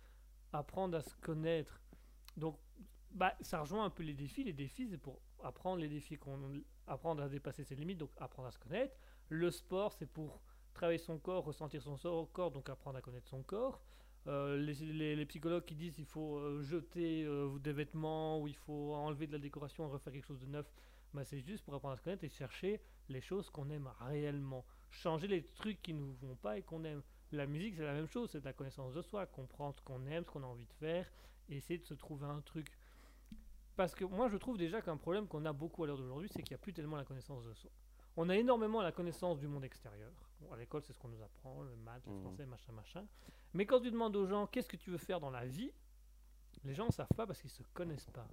apprendre 0.53 0.97
à 0.97 1.01
se 1.01 1.15
connaître. 1.15 1.79
Donc, 2.37 2.57
bah, 3.11 3.33
ça 3.41 3.61
rejoint 3.61 3.85
un 3.85 3.89
peu 3.89 4.03
les 4.03 4.13
défis. 4.13 4.43
Les 4.43 4.53
défis, 4.53 4.87
c'est 4.89 4.97
pour 4.97 5.21
apprendre 5.43 5.81
les 5.81 5.87
défis, 5.89 6.17
qu'on, 6.17 6.61
apprendre 6.87 7.23
à 7.23 7.29
dépasser 7.29 7.63
ses 7.63 7.75
limites, 7.75 7.97
donc 7.97 8.11
apprendre 8.17 8.47
à 8.47 8.51
se 8.51 8.59
connaître. 8.59 8.95
Le 9.29 9.49
sport, 9.51 9.93
c'est 9.93 10.05
pour 10.05 10.41
travailler 10.73 10.97
son 10.99 11.17
corps, 11.17 11.45
ressentir 11.45 11.81
son 11.81 11.95
so- 11.97 12.25
corps, 12.27 12.51
donc 12.51 12.69
apprendre 12.69 12.97
à 12.97 13.01
connaître 13.01 13.27
son 13.27 13.41
corps. 13.43 13.81
Euh, 14.27 14.57
les, 14.57 14.73
les- 14.73 15.15
les 15.15 15.25
psychologues 15.25 15.65
qui 15.65 15.75
disent 15.75 15.95
qu'il 15.95 16.05
faut 16.05 16.37
euh, 16.37 16.61
jeter 16.63 17.23
euh, 17.25 17.57
des 17.59 17.71
vêtements 17.73 18.39
ou 18.41 18.47
il 18.47 18.55
faut 18.55 18.93
enlever 18.95 19.27
de 19.27 19.33
la 19.33 19.39
décoration, 19.39 19.87
refaire 19.89 20.11
quelque 20.11 20.25
chose 20.25 20.39
de 20.41 20.47
neuf, 20.47 20.69
bah, 21.13 21.23
c'est 21.23 21.39
juste 21.39 21.63
pour 21.63 21.75
apprendre 21.75 21.93
à 21.93 21.97
se 21.97 22.01
connaître 22.01 22.23
et 22.23 22.29
chercher 22.29 22.81
les 23.07 23.21
choses 23.21 23.49
qu'on 23.49 23.69
aime 23.69 23.89
réellement. 24.01 24.65
Changer 25.01 25.27
les 25.27 25.43
trucs 25.43 25.81
qui 25.81 25.93
ne 25.93 25.99
nous 25.99 26.13
vont 26.21 26.35
pas 26.35 26.57
et 26.57 26.61
qu'on 26.63 26.83
aime. 26.83 27.01
La 27.31 27.45
musique, 27.45 27.75
c'est 27.75 27.83
la 27.83 27.93
même 27.93 28.07
chose, 28.07 28.29
c'est 28.31 28.39
de 28.39 28.45
la 28.45 28.53
connaissance 28.53 28.93
de 28.93 29.01
soi, 29.01 29.25
comprendre 29.25 29.75
ce 29.75 29.81
qu'on 29.81 30.05
aime, 30.07 30.23
ce 30.23 30.29
qu'on 30.31 30.43
a 30.43 30.47
envie 30.47 30.65
de 30.65 30.73
faire, 30.73 31.11
et 31.49 31.57
essayer 31.57 31.77
de 31.79 31.83
se 31.85 31.93
trouver 31.93 32.25
un 32.25 32.41
truc. 32.41 32.67
Parce 33.75 33.93
que 33.93 34.05
moi, 34.05 34.29
je 34.29 34.37
trouve 34.37 34.57
déjà 34.57 34.81
qu'un 34.81 34.95
problème 34.97 35.27
qu'on 35.27 35.43
a 35.45 35.51
beaucoup 35.51 35.83
à 35.83 35.87
l'heure 35.87 35.97
d'aujourd'hui, 35.97 36.29
c'est 36.29 36.41
qu'il 36.43 36.53
n'y 36.53 36.59
a 36.59 36.59
plus 36.59 36.71
tellement 36.73 36.95
la 36.95 37.03
connaissance 37.03 37.43
de 37.45 37.53
soi. 37.53 37.69
On 38.15 38.29
a 38.29 38.35
énormément 38.37 38.81
la 38.81 38.93
connaissance 38.93 39.37
du 39.39 39.47
monde 39.47 39.65
extérieur. 39.65 40.11
Bon, 40.39 40.51
à 40.53 40.57
l'école, 40.57 40.81
c'est 40.83 40.93
ce 40.93 40.99
qu'on 40.99 41.09
nous 41.09 41.21
apprend, 41.21 41.61
le 41.63 41.75
maths, 41.75 42.05
le 42.07 42.13
Mhm. 42.13 42.21
français, 42.21 42.45
machin, 42.45 42.71
machin. 42.71 43.05
Mais 43.53 43.65
quand 43.65 43.81
tu 43.81 43.91
demandes 43.91 44.15
aux 44.15 44.25
gens 44.27 44.47
qu'est-ce 44.47 44.69
que 44.69 44.77
tu 44.77 44.91
veux 44.91 44.97
faire 44.97 45.19
dans 45.19 45.31
la 45.31 45.45
vie, 45.45 45.71
les 46.63 46.73
gens 46.73 46.85
ne 46.85 46.91
savent 46.91 47.07
pas 47.17 47.27
parce 47.27 47.41
qu'ils 47.41 47.49
ne 47.51 47.55
se 47.55 47.63
connaissent 47.73 48.09
pas. 48.11 48.27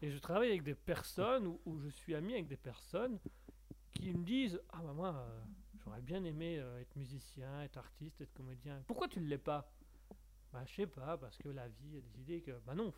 Et 0.00 0.10
je 0.10 0.18
travaille 0.18 0.48
avec 0.48 0.62
des 0.62 0.74
personnes, 0.74 1.46
ou, 1.46 1.60
ou 1.66 1.78
je 1.80 1.88
suis 1.88 2.14
ami 2.14 2.32
avec 2.32 2.46
des 2.46 2.56
personnes 2.56 3.18
qui 3.92 4.12
me 4.14 4.24
disent 4.24 4.58
Ah, 4.70 4.80
bah 4.82 4.92
moi, 4.94 5.08
euh, 5.14 5.40
j'aurais 5.86 6.02
bien 6.02 6.22
aimé 6.24 6.58
euh, 6.58 6.80
être 6.80 6.94
musicien, 6.96 7.62
être 7.62 7.78
artiste, 7.78 8.20
être 8.20 8.34
comédien. 8.34 8.82
Pourquoi 8.86 9.08
tu 9.08 9.20
ne 9.20 9.26
l'es 9.26 9.38
pas? 9.38 9.70
Bah, 10.52 10.62
je 10.66 10.74
sais 10.74 10.86
pas, 10.86 11.16
parce 11.16 11.38
que 11.38 11.48
la 11.48 11.68
vie 11.68 11.96
a 11.96 12.00
décidé 12.00 12.40
que. 12.42 12.52
Bah 12.66 12.74
non, 12.74 12.92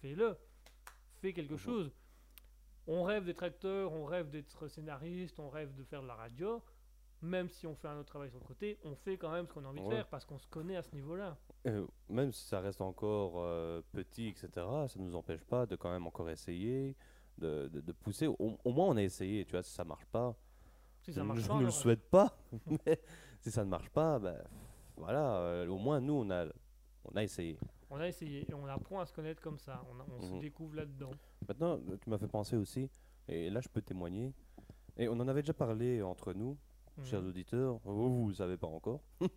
fais-le. 0.00 0.36
Fais 1.20 1.32
quelque 1.32 1.52
Mhm. 1.52 1.58
chose. 1.58 1.92
On 2.88 3.04
rêve 3.04 3.24
d'être 3.24 3.42
acteur, 3.44 3.92
on 3.92 4.04
rêve 4.04 4.28
d'être 4.30 4.66
scénariste, 4.68 5.38
on 5.38 5.48
rêve 5.48 5.72
de 5.74 5.84
faire 5.84 6.02
de 6.02 6.08
la 6.08 6.16
radio. 6.16 6.62
Même 7.20 7.48
si 7.48 7.68
on 7.68 7.76
fait 7.76 7.86
un 7.86 7.96
autre 7.98 8.08
travail 8.08 8.30
sur 8.30 8.40
le 8.40 8.44
côté, 8.44 8.78
on 8.82 8.96
fait 8.96 9.16
quand 9.16 9.30
même 9.30 9.46
ce 9.46 9.52
qu'on 9.52 9.64
a 9.64 9.68
envie 9.68 9.80
de 9.80 9.88
faire 9.88 10.08
parce 10.08 10.24
qu'on 10.24 10.38
se 10.38 10.48
connaît 10.48 10.74
à 10.76 10.82
ce 10.82 10.92
niveau-là. 10.92 11.38
Euh, 11.68 11.86
même 12.08 12.32
si 12.32 12.44
ça 12.48 12.58
reste 12.60 12.80
encore 12.80 13.34
euh, 13.36 13.80
petit, 13.92 14.26
etc., 14.26 14.48
ça 14.88 14.98
ne 14.98 15.04
nous 15.04 15.14
empêche 15.14 15.44
pas 15.44 15.64
de 15.64 15.76
quand 15.76 15.92
même 15.92 16.04
encore 16.08 16.28
essayer, 16.30 16.96
de, 17.38 17.68
de- 17.68 17.80
de 17.80 17.92
pousser. 17.92 18.26
Au, 18.26 18.36
au 18.64 18.72
moins, 18.72 18.86
on 18.88 18.96
a 18.96 19.02
essayé, 19.02 19.44
tu 19.44 19.52
vois, 19.52 19.62
si 19.62 19.70
ça 19.72 19.84
marche 19.84 20.06
pas, 20.06 20.34
Si 21.02 21.12
ça 21.12 21.24
marche 21.24 21.40
je 21.40 21.48
pas, 21.48 21.58
ne 21.58 21.64
le 21.64 21.70
souhaite 21.70 22.08
pas, 22.10 22.36
mais 22.86 23.00
si 23.40 23.50
ça 23.50 23.64
ne 23.64 23.70
marche 23.70 23.90
pas, 23.90 24.18
ben, 24.18 24.38
voilà, 24.96 25.36
euh, 25.36 25.66
au 25.68 25.78
moins, 25.78 26.00
nous, 26.00 26.14
on 26.14 26.30
a, 26.30 26.46
on 27.04 27.16
a 27.16 27.22
essayé. 27.24 27.58
on 27.90 27.98
a 28.00 28.06
essayé 28.08 28.46
et 28.48 28.54
on 28.54 28.66
apprend 28.66 29.00
à 29.00 29.06
se 29.06 29.12
connaître 29.12 29.42
comme 29.42 29.58
ça. 29.58 29.84
On, 29.90 30.00
a- 30.00 30.06
on 30.16 30.20
se 30.20 30.32
Mhm. 30.32 30.40
découvre 30.40 30.76
là-dedans. 30.76 31.10
Maintenant, 31.48 31.78
tu 32.00 32.08
m'as 32.08 32.18
fait 32.18 32.28
penser 32.28 32.56
aussi, 32.56 32.88
et 33.28 33.50
là, 33.50 33.60
je 33.60 33.68
peux 33.68 33.82
témoigner, 33.82 34.32
et 34.96 35.08
on 35.08 35.14
en 35.14 35.26
avait 35.28 35.42
déjà 35.42 35.54
parlé 35.54 36.02
entre 36.02 36.32
nous, 36.32 36.56
chers 37.02 37.20
Mhm. 37.22 37.28
auditeurs, 37.28 37.80
vous, 37.84 38.22
vous 38.24 38.28
ne 38.30 38.34
savez 38.34 38.56
pas 38.56 38.68
encore. 38.68 39.00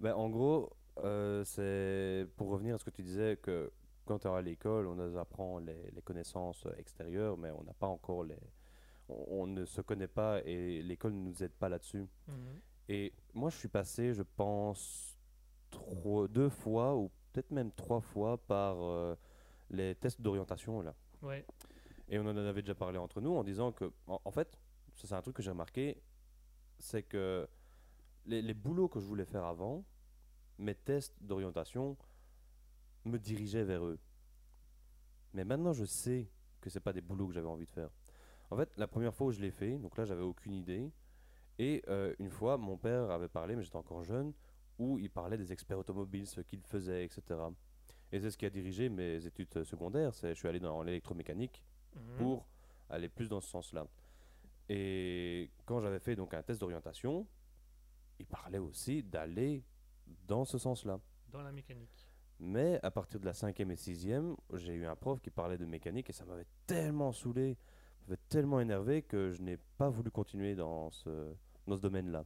ben, 0.00 0.14
en 0.14 0.28
gros, 0.28 0.70
euh, 1.04 1.44
c'est 1.44 2.26
pour 2.36 2.48
revenir 2.50 2.74
à 2.74 2.78
ce 2.78 2.84
que 2.84 2.90
tu 2.90 3.02
disais, 3.02 3.36
que 3.36 3.70
quand 4.06 4.18
tu 4.18 4.26
es 4.26 4.30
à 4.30 4.42
l'école, 4.42 4.88
on 4.88 4.96
nous 4.96 5.16
apprend 5.16 5.58
les, 5.60 5.90
les 5.92 6.02
connaissances 6.02 6.66
extérieures, 6.78 7.36
mais 7.38 7.50
on 7.52 7.62
n'a 7.62 7.74
pas 7.74 7.86
encore 7.86 8.24
les. 8.24 8.38
On, 9.08 9.42
on 9.42 9.46
ne 9.46 9.64
se 9.64 9.80
connaît 9.80 10.08
pas 10.08 10.40
et 10.44 10.82
l'école 10.82 11.12
ne 11.14 11.28
nous 11.28 11.42
aide 11.42 11.52
pas 11.52 11.68
là-dessus. 11.68 12.06
Mhm. 12.28 12.60
Et 12.88 13.12
moi, 13.32 13.50
je 13.50 13.56
suis 13.56 13.68
passé, 13.68 14.12
je 14.12 14.22
pense, 14.22 15.16
trois, 15.70 16.28
deux 16.28 16.48
fois 16.48 16.96
ou 16.96 17.10
peut-être 17.32 17.50
même 17.50 17.72
trois 17.72 18.00
fois 18.00 18.38
par 18.38 18.76
euh, 18.80 19.16
les 19.70 19.94
tests 19.94 20.20
d'orientation 20.20 20.82
là. 20.82 20.94
Ouais. 21.22 21.44
Et 22.08 22.18
on 22.18 22.22
en 22.22 22.36
avait 22.36 22.62
déjà 22.62 22.74
parlé 22.74 22.98
entre 22.98 23.20
nous 23.20 23.34
en 23.34 23.42
disant 23.42 23.72
que, 23.72 23.90
en, 24.06 24.20
en 24.24 24.30
fait, 24.30 24.58
ça 24.94 25.08
c'est 25.08 25.14
un 25.14 25.22
truc 25.22 25.36
que 25.36 25.42
j'ai 25.42 25.50
remarqué, 25.50 26.02
c'est 26.78 27.02
que 27.02 27.48
les, 28.26 28.42
les 28.42 28.54
boulots 28.54 28.88
que 28.88 29.00
je 29.00 29.06
voulais 29.06 29.24
faire 29.24 29.44
avant, 29.44 29.84
mes 30.58 30.74
tests 30.74 31.16
d'orientation 31.20 31.96
me 33.04 33.18
dirigeaient 33.18 33.64
vers 33.64 33.84
eux. 33.84 33.98
Mais 35.32 35.44
maintenant, 35.44 35.72
je 35.72 35.84
sais 35.84 36.30
que 36.60 36.70
c'est 36.70 36.80
pas 36.80 36.92
des 36.92 37.00
boulots 37.00 37.26
que 37.26 37.32
j'avais 37.32 37.48
envie 37.48 37.66
de 37.66 37.70
faire. 37.72 37.90
En 38.54 38.56
fait, 38.56 38.70
la 38.76 38.86
première 38.86 39.12
fois 39.12 39.26
où 39.26 39.32
je 39.32 39.40
l'ai 39.40 39.50
fait, 39.50 39.78
donc 39.78 39.96
là, 39.98 40.04
j'avais 40.04 40.22
aucune 40.22 40.52
idée. 40.52 40.92
Et 41.58 41.82
euh, 41.88 42.14
une 42.20 42.30
fois, 42.30 42.56
mon 42.56 42.76
père 42.76 43.10
avait 43.10 43.26
parlé, 43.28 43.56
mais 43.56 43.62
j'étais 43.64 43.74
encore 43.76 44.04
jeune, 44.04 44.32
où 44.78 44.96
il 44.98 45.10
parlait 45.10 45.36
des 45.36 45.52
experts 45.52 45.78
automobiles, 45.78 46.26
ce 46.28 46.40
qu'ils 46.40 46.62
faisaient, 46.62 47.04
etc. 47.04 47.22
Et 48.12 48.20
c'est 48.20 48.30
ce 48.30 48.38
qui 48.38 48.46
a 48.46 48.50
dirigé 48.50 48.88
mes 48.88 49.26
études 49.26 49.64
secondaires. 49.64 50.14
C'est, 50.14 50.28
je 50.34 50.38
suis 50.38 50.46
allé 50.46 50.60
dans 50.60 50.82
l'électromécanique 50.84 51.64
Mhm. 51.96 52.16
pour 52.16 52.46
aller 52.90 53.08
plus 53.08 53.28
dans 53.28 53.40
ce 53.40 53.48
sens-là. 53.48 53.86
Et 54.68 55.50
quand 55.66 55.80
j'avais 55.80 55.98
fait 55.98 56.14
donc 56.16 56.32
un 56.34 56.42
test 56.42 56.60
d'orientation, 56.60 57.26
il 58.20 58.26
parlait 58.26 58.58
aussi 58.58 59.02
d'aller 59.02 59.64
dans 60.28 60.44
ce 60.44 60.58
sens-là. 60.58 61.00
Dans 61.28 61.42
la 61.42 61.50
mécanique. 61.52 62.08
Mais 62.38 62.78
à 62.84 62.90
partir 62.92 63.18
de 63.20 63.24
la 63.26 63.34
cinquième 63.34 63.70
et 63.72 63.76
sixième, 63.76 64.36
j'ai 64.54 64.74
eu 64.74 64.86
un 64.86 64.96
prof 64.96 65.20
qui 65.20 65.30
parlait 65.30 65.58
de 65.58 65.66
mécanique 65.66 66.10
et 66.10 66.12
ça 66.12 66.24
m'avait 66.24 66.46
tellement 66.66 67.12
saoulé, 67.12 67.56
m'avait 68.08 68.20
tellement 68.28 68.60
énervé 68.60 69.02
que 69.02 69.30
je 69.30 69.42
n'ai 69.42 69.58
pas 69.78 69.88
voulu 69.88 70.10
continuer 70.10 70.54
dans 70.54 70.90
ce, 70.90 71.34
dans 71.66 71.76
ce 71.76 71.82
domaine-là. 71.82 72.24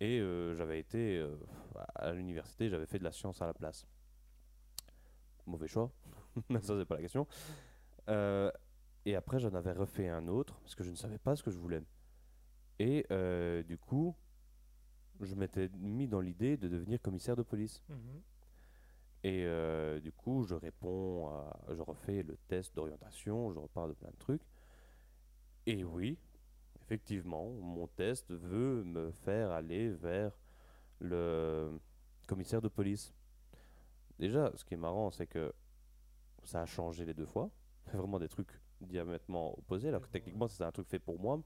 Et 0.00 0.20
euh, 0.20 0.54
j'avais 0.54 0.78
été 0.78 1.18
euh, 1.18 1.36
à 1.94 2.12
l'université, 2.12 2.68
j'avais 2.68 2.86
fait 2.86 2.98
de 2.98 3.04
la 3.04 3.12
science 3.12 3.42
à 3.42 3.46
la 3.46 3.54
place. 3.54 3.86
Mauvais 5.46 5.66
choix, 5.68 5.90
mais 6.48 6.60
ça 6.62 6.78
c'est 6.78 6.84
pas 6.84 6.96
la 6.96 7.02
question. 7.02 7.26
Euh, 8.08 8.50
et 9.04 9.16
après 9.16 9.38
j'en 9.40 9.52
avais 9.54 9.72
refait 9.72 10.08
un 10.08 10.28
autre 10.28 10.60
parce 10.60 10.74
que 10.74 10.84
je 10.84 10.90
ne 10.90 10.96
savais 10.96 11.18
pas 11.18 11.36
ce 11.36 11.42
que 11.42 11.50
je 11.50 11.58
voulais. 11.58 11.82
Et 12.78 13.06
du 13.64 13.76
coup, 13.76 14.14
je 15.20 15.34
m'étais 15.34 15.68
mis 15.78 16.06
dans 16.06 16.20
l'idée 16.20 16.56
de 16.56 16.68
devenir 16.68 17.00
commissaire 17.00 17.34
de 17.34 17.42
police. 17.42 17.82
Mhm. 17.88 18.22
Et 19.24 19.44
euh, 19.44 19.98
du 20.00 20.12
coup, 20.12 20.44
je 20.44 20.54
réponds, 20.54 21.28
à, 21.28 21.74
je 21.74 21.82
refais 21.82 22.22
le 22.22 22.36
test 22.48 22.74
d'orientation, 22.74 23.52
je 23.52 23.58
repars 23.58 23.88
de 23.88 23.94
plein 23.94 24.10
de 24.10 24.18
trucs. 24.18 24.42
Et 25.68 25.84
oui, 25.84 26.16
effectivement, 26.80 27.50
mon 27.50 27.86
test 27.88 28.30
veut 28.30 28.82
me 28.84 29.10
faire 29.10 29.50
aller 29.50 29.90
vers 29.90 30.32
le 30.98 31.78
commissaire 32.26 32.62
de 32.62 32.68
police. 32.68 33.12
Déjà, 34.18 34.50
ce 34.54 34.64
qui 34.64 34.72
est 34.72 34.78
marrant, 34.78 35.10
c'est 35.10 35.26
que 35.26 35.52
ça 36.42 36.62
a 36.62 36.64
changé 36.64 37.04
les 37.04 37.12
deux 37.12 37.26
fois. 37.26 37.50
Vraiment 37.92 38.18
des 38.18 38.30
trucs 38.30 38.48
diamétralement 38.80 39.58
opposés, 39.58 39.88
alors 39.88 40.00
que 40.00 40.08
techniquement, 40.08 40.48
si 40.48 40.56
c'est 40.56 40.64
un 40.64 40.72
truc 40.72 40.88
fait 40.88 40.98
pour 40.98 41.20
moi. 41.20 41.38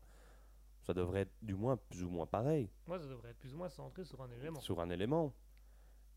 Ça 0.82 0.94
devrait 0.94 1.22
être 1.22 1.34
du 1.42 1.56
moins 1.56 1.76
plus 1.76 2.04
ou 2.04 2.10
moins 2.10 2.26
pareil 2.26 2.70
Moi, 2.86 3.00
ça 3.00 3.06
devrait 3.06 3.30
être 3.30 3.38
plus 3.38 3.54
ou 3.54 3.56
moins 3.56 3.68
centré 3.70 4.04
sur 4.04 4.22
un 4.22 4.30
élément. 4.30 4.60
sur 4.60 4.80
un 4.80 4.90
élément. 4.90 5.34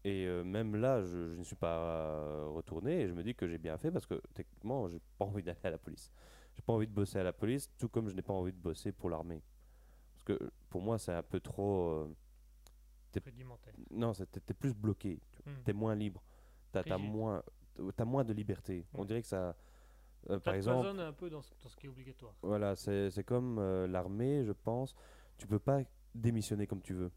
Et 0.04 0.28
euh, 0.28 0.44
même 0.44 0.76
là, 0.76 1.02
je, 1.02 1.34
je 1.34 1.40
ne 1.40 1.44
suis 1.44 1.56
pas 1.56 1.80
euh, 1.80 2.46
retourné 2.50 3.02
et 3.02 3.08
je 3.08 3.14
me 3.14 3.24
dis 3.24 3.34
que 3.34 3.48
j'ai 3.48 3.58
bien 3.58 3.80
fait 3.80 3.90
parce 3.90 4.06
que 4.06 4.22
techniquement, 4.36 4.88
j'ai 4.90 5.02
pas 5.18 5.26
envie 5.26 5.42
d'aller 5.42 5.58
à 5.64 5.72
la 5.72 5.80
police. 5.80 6.12
J'ai 6.56 6.62
pas 6.62 6.74
envie 6.74 6.88
de 6.88 6.94
bosser 6.94 7.20
à 7.20 7.24
la 7.24 7.34
police, 7.34 7.70
tout 7.78 7.90
comme 7.90 8.08
je 8.10 8.16
n'ai 8.16 8.22
pas 8.22 8.34
envie 8.34 8.54
de 8.54 8.58
bosser 8.58 8.92
pour 8.92 9.10
l'armée. 9.10 9.42
Parce 10.14 10.24
que 10.24 10.52
pour 10.70 10.82
moi, 10.82 10.98
c'est 10.98 11.14
un 11.14 11.24
peu 11.24 11.40
trop. 11.40 11.90
euh, 11.90 12.16
t'es- 13.12 13.22
non, 13.92 14.14
t'es 14.14 14.54
plus 14.54 14.74
bloqué, 14.74 15.20
Mhm. 15.46 15.64
t'es 15.64 15.74
moins 15.74 15.96
libre, 15.96 16.24
t'as 16.72 16.80
as 16.80 16.84
Rigide. 16.96 17.12
moins, 17.12 17.44
t'as 17.96 18.06
moins 18.06 18.24
de 18.24 18.34
liberté. 18.34 18.86
On 18.94 19.00
Ouais. 19.02 19.06
dirait 19.06 19.22
que 19.22 19.28
ça. 19.28 19.56
euh, 20.30 20.36
Ça 20.36 20.40
par 20.40 20.54
exemple, 20.56 20.82
cloisonne 20.82 21.00
un 21.02 21.14
peu 21.14 21.30
dans 21.30 21.42
ce, 21.42 21.52
dans 21.62 21.70
ce 21.70 21.76
qui 21.78 21.86
est 21.86 21.90
obligatoire. 21.90 22.34
voilà, 22.42 22.76
c'est 22.76 23.12
c'est 23.12 23.24
comme 23.24 23.60
euh, 23.60 23.86
l'armée, 23.88 24.44
je 24.46 24.54
pense. 24.54 24.96
Tu 25.38 25.46
peux 25.48 25.60
pas 25.60 25.82
démissionner 26.16 26.66
comme 26.68 26.82
tu 26.82 26.94
veux. 26.94 27.12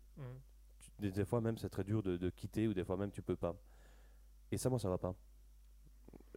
Tu- 0.80 0.90
des, 0.98 1.10
des 1.12 1.24
fois 1.24 1.40
même 1.40 1.56
c'est 1.58 1.70
très 1.70 1.84
dur 1.84 2.02
de, 2.02 2.16
de 2.16 2.28
quitter 2.30 2.66
ou 2.68 2.74
des 2.74 2.84
fois 2.84 2.96
même 2.96 3.10
tu 3.12 3.22
peux 3.22 3.36
pas. 3.36 3.54
Et 4.50 4.58
ça 4.58 4.68
moi 4.68 4.78
ça 4.80 4.88
va 4.90 4.98
pas. 4.98 5.14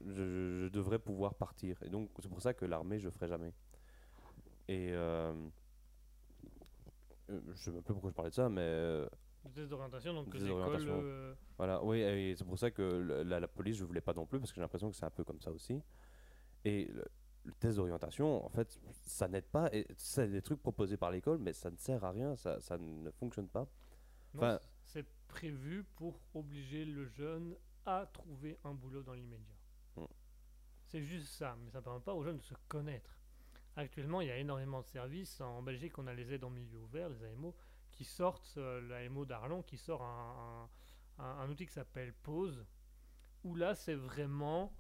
Je, 0.07 0.68
devrais 0.69 0.99
pouvoir 0.99 1.36
partir. 1.36 1.82
Et 1.84 1.90
donc 1.90 2.10
c'est 2.19 2.30
pour 2.30 2.41
ça 2.41 2.53
que 2.53 2.65
l'armée 2.65 2.99
je 2.99 3.10
ferai 3.10 3.28
jamais. 3.28 3.53
Et 4.68 4.90
euh, 4.94 5.34
euh, 7.30 7.40
je 7.53 7.64
sais 7.64 7.72
même 7.72 7.84
plus 7.84 7.94
pourquoi 7.94 8.10
je 8.10 8.15
parlais 8.15 8.30
de 8.30 8.36
ça, 8.36 8.49
mais 8.49 8.61
euh, 8.61 9.07
Le 9.45 9.52
test 9.52 9.69
d'orientation, 9.69 10.14
donc 10.14 10.32
test 10.32 10.45
écoles. 10.45 10.88
euh, 10.90 11.34
voilà, 11.57 11.84
oui, 11.84 11.99
et 11.99 12.36
c'est 12.36 12.45
pour 12.45 12.57
ça 12.57 12.72
que 12.72 12.82
la, 13.26 13.40
la 13.40 13.48
police 13.48 13.78
je 13.78 13.84
voulais 13.84 14.02
pas 14.02 14.14
non 14.14 14.26
plus 14.26 14.40
parce 14.40 14.52
que 14.52 14.56
j'ai 14.56 14.61
l'impression 14.61 14.90
que 14.90 14.95
c'est 14.95 15.06
un 15.06 15.10
peu 15.11 15.23
comme 15.23 15.41
ça 15.41 15.52
aussi. 15.52 15.82
Et 16.64 16.86
le, 16.86 17.06
le 17.44 17.53
test 17.53 17.78
d'orientation, 17.78 18.45
en 18.45 18.49
fait, 18.49 18.80
ça 19.03 19.28
n'aide 19.28 19.45
pas. 19.45 19.69
C'est 19.95 20.28
des 20.28 20.41
trucs 20.41 20.61
proposés 20.61 20.98
par 20.98 21.11
l'école, 21.11 21.40
mais 21.40 21.53
ça 21.53 21.72
ne 21.72 21.78
sert 21.78 22.03
à 22.03 22.11
rien, 22.11 22.36
ça, 22.36 22.60
ça 22.60 22.78
ne 22.78 23.10
fonctionne 23.11 23.48
pas. 23.48 23.68
Enfin- 24.36 24.60
c'est 24.84 25.06
prévu 25.28 25.84
pour 25.95 26.19
obliger 26.34 26.86
le 26.86 27.06
jeune 27.06 27.56
à 27.86 28.06
trouver 28.14 28.57
un 28.64 28.73
boulot 28.73 29.02
dans 29.02 29.14
l'immédiat. 29.14 29.56
C'est 30.91 31.03
juste 31.03 31.27
ça, 31.34 31.55
mais 31.63 31.69
ça 31.72 31.80
ne 31.80 31.84
permet 31.84 31.99
pas 32.01 32.13
aux 32.13 32.23
jeunes 32.23 32.38
de 32.38 32.43
se 32.43 32.53
connaître. 32.68 33.09
Actuellement, 33.77 34.19
il 34.22 34.27
y 34.27 34.31
a 34.31 34.38
énormément 34.38 34.81
de 34.81 34.88
services. 34.88 35.39
En 35.39 35.61
Belgique, 35.61 35.97
on 35.97 36.07
a 36.07 36.13
les 36.13 36.34
aides 36.34 36.43
en 36.43 36.49
milieu 36.49 36.80
ouvert, 36.80 37.07
les 37.09 37.23
AMO, 37.23 37.55
qui 37.91 38.03
sortent, 38.03 38.53
euh, 38.57 38.81
l'AMO 38.81 39.26
d'Arlon, 39.26 39.61
qui 39.63 39.77
sort 39.77 40.03
un, 40.03 40.69
un- 41.19 41.49
outil 41.49 41.65
qui 41.65 41.73
s'appelle 41.73 42.13
Pause, 42.23 42.65
où 43.43 43.55
là, 43.55 43.73
c'est 43.76 43.95
vraiment. 43.95 44.73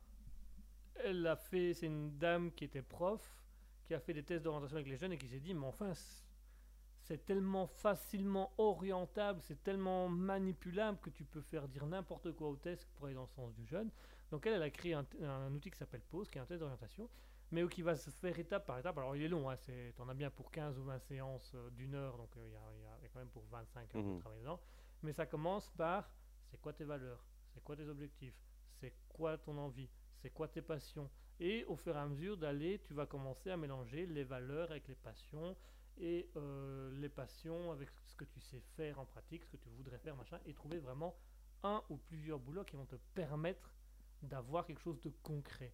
Elle 0.95 1.25
a 1.27 1.35
fait. 1.37 1.73
C'est 1.73 1.85
une 1.87 2.17
dame 2.17 2.51
qui 2.51 2.65
était 2.65 2.81
prof, 2.81 3.21
qui 3.85 3.93
a 3.93 3.99
fait 3.99 4.13
des 4.13 4.23
tests 4.23 4.43
d'orientation 4.43 4.75
avec 4.77 4.87
les 4.89 4.97
jeunes 4.97 5.13
et 5.13 5.17
qui 5.17 5.27
s'est 5.29 5.39
dit, 5.39 5.53
mais 5.53 5.65
enfin, 5.65 5.93
c'est 7.03 7.25
tellement 7.25 7.67
facilement 7.67 8.51
orientable, 8.57 9.41
c'est 9.41 9.63
tellement 9.63 10.07
manipulable 10.09 10.99
que 11.01 11.09
tu 11.09 11.23
peux 11.23 11.41
faire 11.41 11.67
dire 11.67 11.85
n'importe 11.85 12.31
quoi 12.33 12.49
au 12.49 12.55
test 12.55 12.87
pour 12.95 13.05
aller 13.05 13.15
dans 13.15 13.21
le 13.23 13.27
sens 13.27 13.53
du 13.53 13.65
jeune. 13.65 13.89
Donc 14.31 14.45
elle, 14.45 14.53
elle 14.53 14.63
a 14.63 14.69
créé 14.69 14.93
un, 14.93 15.05
un 15.23 15.53
outil 15.53 15.69
qui 15.69 15.77
s'appelle 15.77 16.01
Pause, 16.01 16.29
qui 16.29 16.37
est 16.37 16.41
un 16.41 16.45
test 16.45 16.59
d'orientation, 16.61 17.09
mais 17.51 17.67
qui 17.67 17.81
va 17.81 17.95
se 17.95 18.09
faire 18.09 18.37
étape 18.39 18.65
par 18.65 18.79
étape. 18.79 18.97
Alors 18.97 19.15
il 19.15 19.23
est 19.23 19.27
long, 19.27 19.49
hein, 19.49 19.55
c'est, 19.57 19.93
t'en 19.97 20.07
as 20.09 20.13
bien 20.13 20.29
pour 20.31 20.49
15 20.51 20.77
ou 20.79 20.83
20 20.83 20.99
séances 20.99 21.51
euh, 21.55 21.69
d'une 21.71 21.95
heure, 21.95 22.17
donc 22.17 22.35
euh, 22.37 22.47
il 22.47 22.53
y, 22.53 22.55
a, 22.55 22.61
il 22.77 22.81
y 22.81 22.85
a- 22.85 22.97
il 22.99 23.03
y 23.03 23.05
a 23.05 23.09
quand 23.09 23.19
même 23.19 23.29
pour 23.29 23.43
25 23.47 23.93
heures 23.95 24.03
de 24.03 24.07
Mhm. 24.07 24.19
travail 24.19 24.39
dedans. 24.39 24.59
Mais 25.03 25.11
ça 25.13 25.25
commence 25.25 25.69
par, 25.71 26.09
c'est 26.49 26.59
quoi 26.61 26.71
tes 26.73 26.85
valeurs, 26.85 27.25
c'est 27.53 27.61
quoi 27.63 27.75
tes 27.75 27.87
objectifs, 27.87 28.35
c'est 28.79 28.93
quoi 29.09 29.37
ton 29.37 29.57
envie, 29.57 29.89
c'est 30.19 30.29
quoi 30.29 30.47
tes 30.47 30.61
passions. 30.61 31.09
Et 31.39 31.65
au 31.65 31.75
fur 31.75 31.95
et 31.95 31.99
à 31.99 32.05
mesure 32.05 32.37
d'aller, 32.37 32.79
tu 32.79 32.93
vas 32.93 33.05
commencer 33.07 33.49
à 33.49 33.57
mélanger 33.57 34.05
les 34.05 34.23
valeurs 34.23 34.69
avec 34.71 34.87
les 34.87 34.95
passions 34.95 35.57
et 35.97 36.29
euh, 36.37 36.91
les 36.99 37.09
passions 37.09 37.71
avec 37.71 37.89
ce 38.05 38.15
que 38.15 38.23
tu 38.25 38.39
sais 38.39 38.61
faire 38.77 38.97
en 38.99 39.05
pratique, 39.05 39.43
ce 39.43 39.49
que 39.49 39.57
tu 39.57 39.69
voudrais 39.69 39.97
faire, 39.97 40.15
machin, 40.15 40.39
et 40.45 40.53
trouver 40.53 40.77
vraiment 40.77 41.15
un 41.63 41.83
ou 41.89 41.97
plusieurs 41.97 42.39
boulots 42.39 42.63
qui 42.63 42.75
vont 42.75 42.85
te 42.85 42.95
permettre 43.13 43.73
d'avoir 44.23 44.65
quelque 44.65 44.81
chose 44.81 44.99
de 45.01 45.09
concret. 45.23 45.73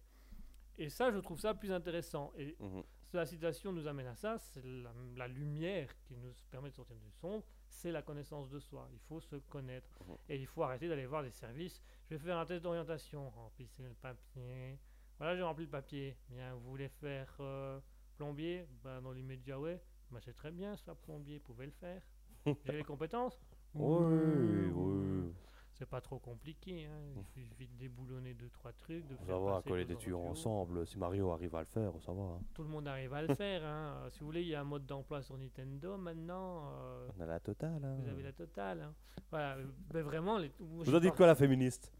Et 0.76 0.88
ça, 0.90 1.10
je 1.10 1.18
trouve 1.18 1.40
ça 1.40 1.54
plus 1.54 1.72
intéressant. 1.72 2.32
Et 2.36 2.56
Mhm. 2.60 2.82
la 3.12 3.26
citation 3.26 3.72
nous 3.72 3.86
amène 3.88 4.06
à 4.06 4.14
ça, 4.14 4.38
c'est 4.38 4.64
la, 4.64 4.92
la 5.16 5.28
lumière 5.28 5.88
qui 6.04 6.16
nous 6.16 6.32
permet 6.50 6.70
de 6.70 6.74
sortir 6.74 6.96
du 6.96 7.10
sombre, 7.10 7.44
c'est 7.68 7.90
la 7.90 8.02
connaissance 8.02 8.48
de 8.48 8.58
soi. 8.60 8.88
Il 8.92 9.00
faut 9.00 9.20
se 9.20 9.36
connaître. 9.36 9.90
Mhm. 10.06 10.16
Et 10.28 10.36
il 10.38 10.46
faut 10.46 10.62
arrêter 10.62 10.88
d'aller 10.88 11.06
voir 11.06 11.22
des 11.22 11.30
services. 11.32 11.82
Je 12.08 12.14
vais 12.14 12.24
faire 12.24 12.38
un 12.38 12.46
test 12.46 12.62
d'orientation. 12.62 13.28
Remplissez 13.30 13.82
le 13.82 13.94
papier. 13.94 14.78
Voilà, 15.18 15.34
j'ai 15.36 15.42
rempli 15.42 15.64
le 15.64 15.70
papier. 15.70 16.16
Bien, 16.28 16.54
vous 16.54 16.70
voulez 16.70 16.88
faire 16.88 17.34
euh, 17.40 17.80
plombier? 18.16 18.66
Ben, 18.84 19.00
Dans 19.02 19.10
l'immédiat, 19.12 19.58
ouais. 19.58 19.82
Ben, 20.12 20.20
c'est 20.20 20.32
très 20.36 20.52
bien, 20.52 20.76
ça, 20.76 20.94
plombier. 20.94 21.38
Vous 21.38 21.44
pouvez 21.44 21.66
le 21.66 21.72
faire. 21.72 22.00
J'ai 22.64 22.72
les 22.72 22.84
compétences? 22.84 23.38
Oui, 23.74 24.70
oui. 24.72 25.32
C'est 25.78 25.86
pas 25.88 26.00
trop 26.00 26.18
compliqué. 26.18 26.86
Hein. 26.86 27.22
Il 27.36 27.44
suffit 27.46 27.68
de 27.68 27.78
déboulonner 27.78 28.34
deux, 28.34 28.48
trois 28.50 28.72
trucs. 28.72 29.06
De 29.06 29.14
Ça 29.16 29.38
va, 29.38 29.62
coller 29.64 29.84
des 29.84 29.94
tuyaux 29.96 30.20
ensemble. 30.22 30.84
Si 30.86 30.98
Mario 30.98 31.30
arrive 31.30 31.54
à 31.54 31.60
le 31.60 31.66
faire, 31.66 31.92
ça 32.00 32.12
va. 32.12 32.22
hein. 32.22 32.40
Tout 32.52 32.62
le 32.64 32.68
monde 32.68 32.88
arrive 32.88 33.14
à 33.14 33.22
le 33.22 33.32
faire. 33.36 33.64
Hein. 33.64 33.94
Euh, 34.04 34.10
Si 34.10 34.18
vous 34.20 34.26
voulez, 34.26 34.42
il 34.42 34.48
y 34.48 34.54
a 34.56 34.60
un 34.60 34.64
mode 34.64 34.86
d'emploi 34.86 35.22
sur 35.22 35.38
Nintendo 35.38 35.96
maintenant. 35.96 36.68
euh, 36.72 37.08
On 37.16 37.20
a 37.22 37.26
la 37.26 37.38
totale. 37.38 37.84
Hein. 37.84 37.96
vous 38.02 38.08
avez 38.08 38.22
la 38.24 38.32
totale. 38.32 38.80
hein. 38.80 38.94
Voilà, 39.30 39.56
euh, 39.56 39.66
ben 39.92 40.02
vraiment, 40.02 40.38
les, 40.38 40.50
moi, 40.58 40.84
Vous 40.84 40.94
en 40.94 41.00
dites 41.00 41.14
quoi, 41.14 41.26
la 41.28 41.34
féministe? 41.36 41.92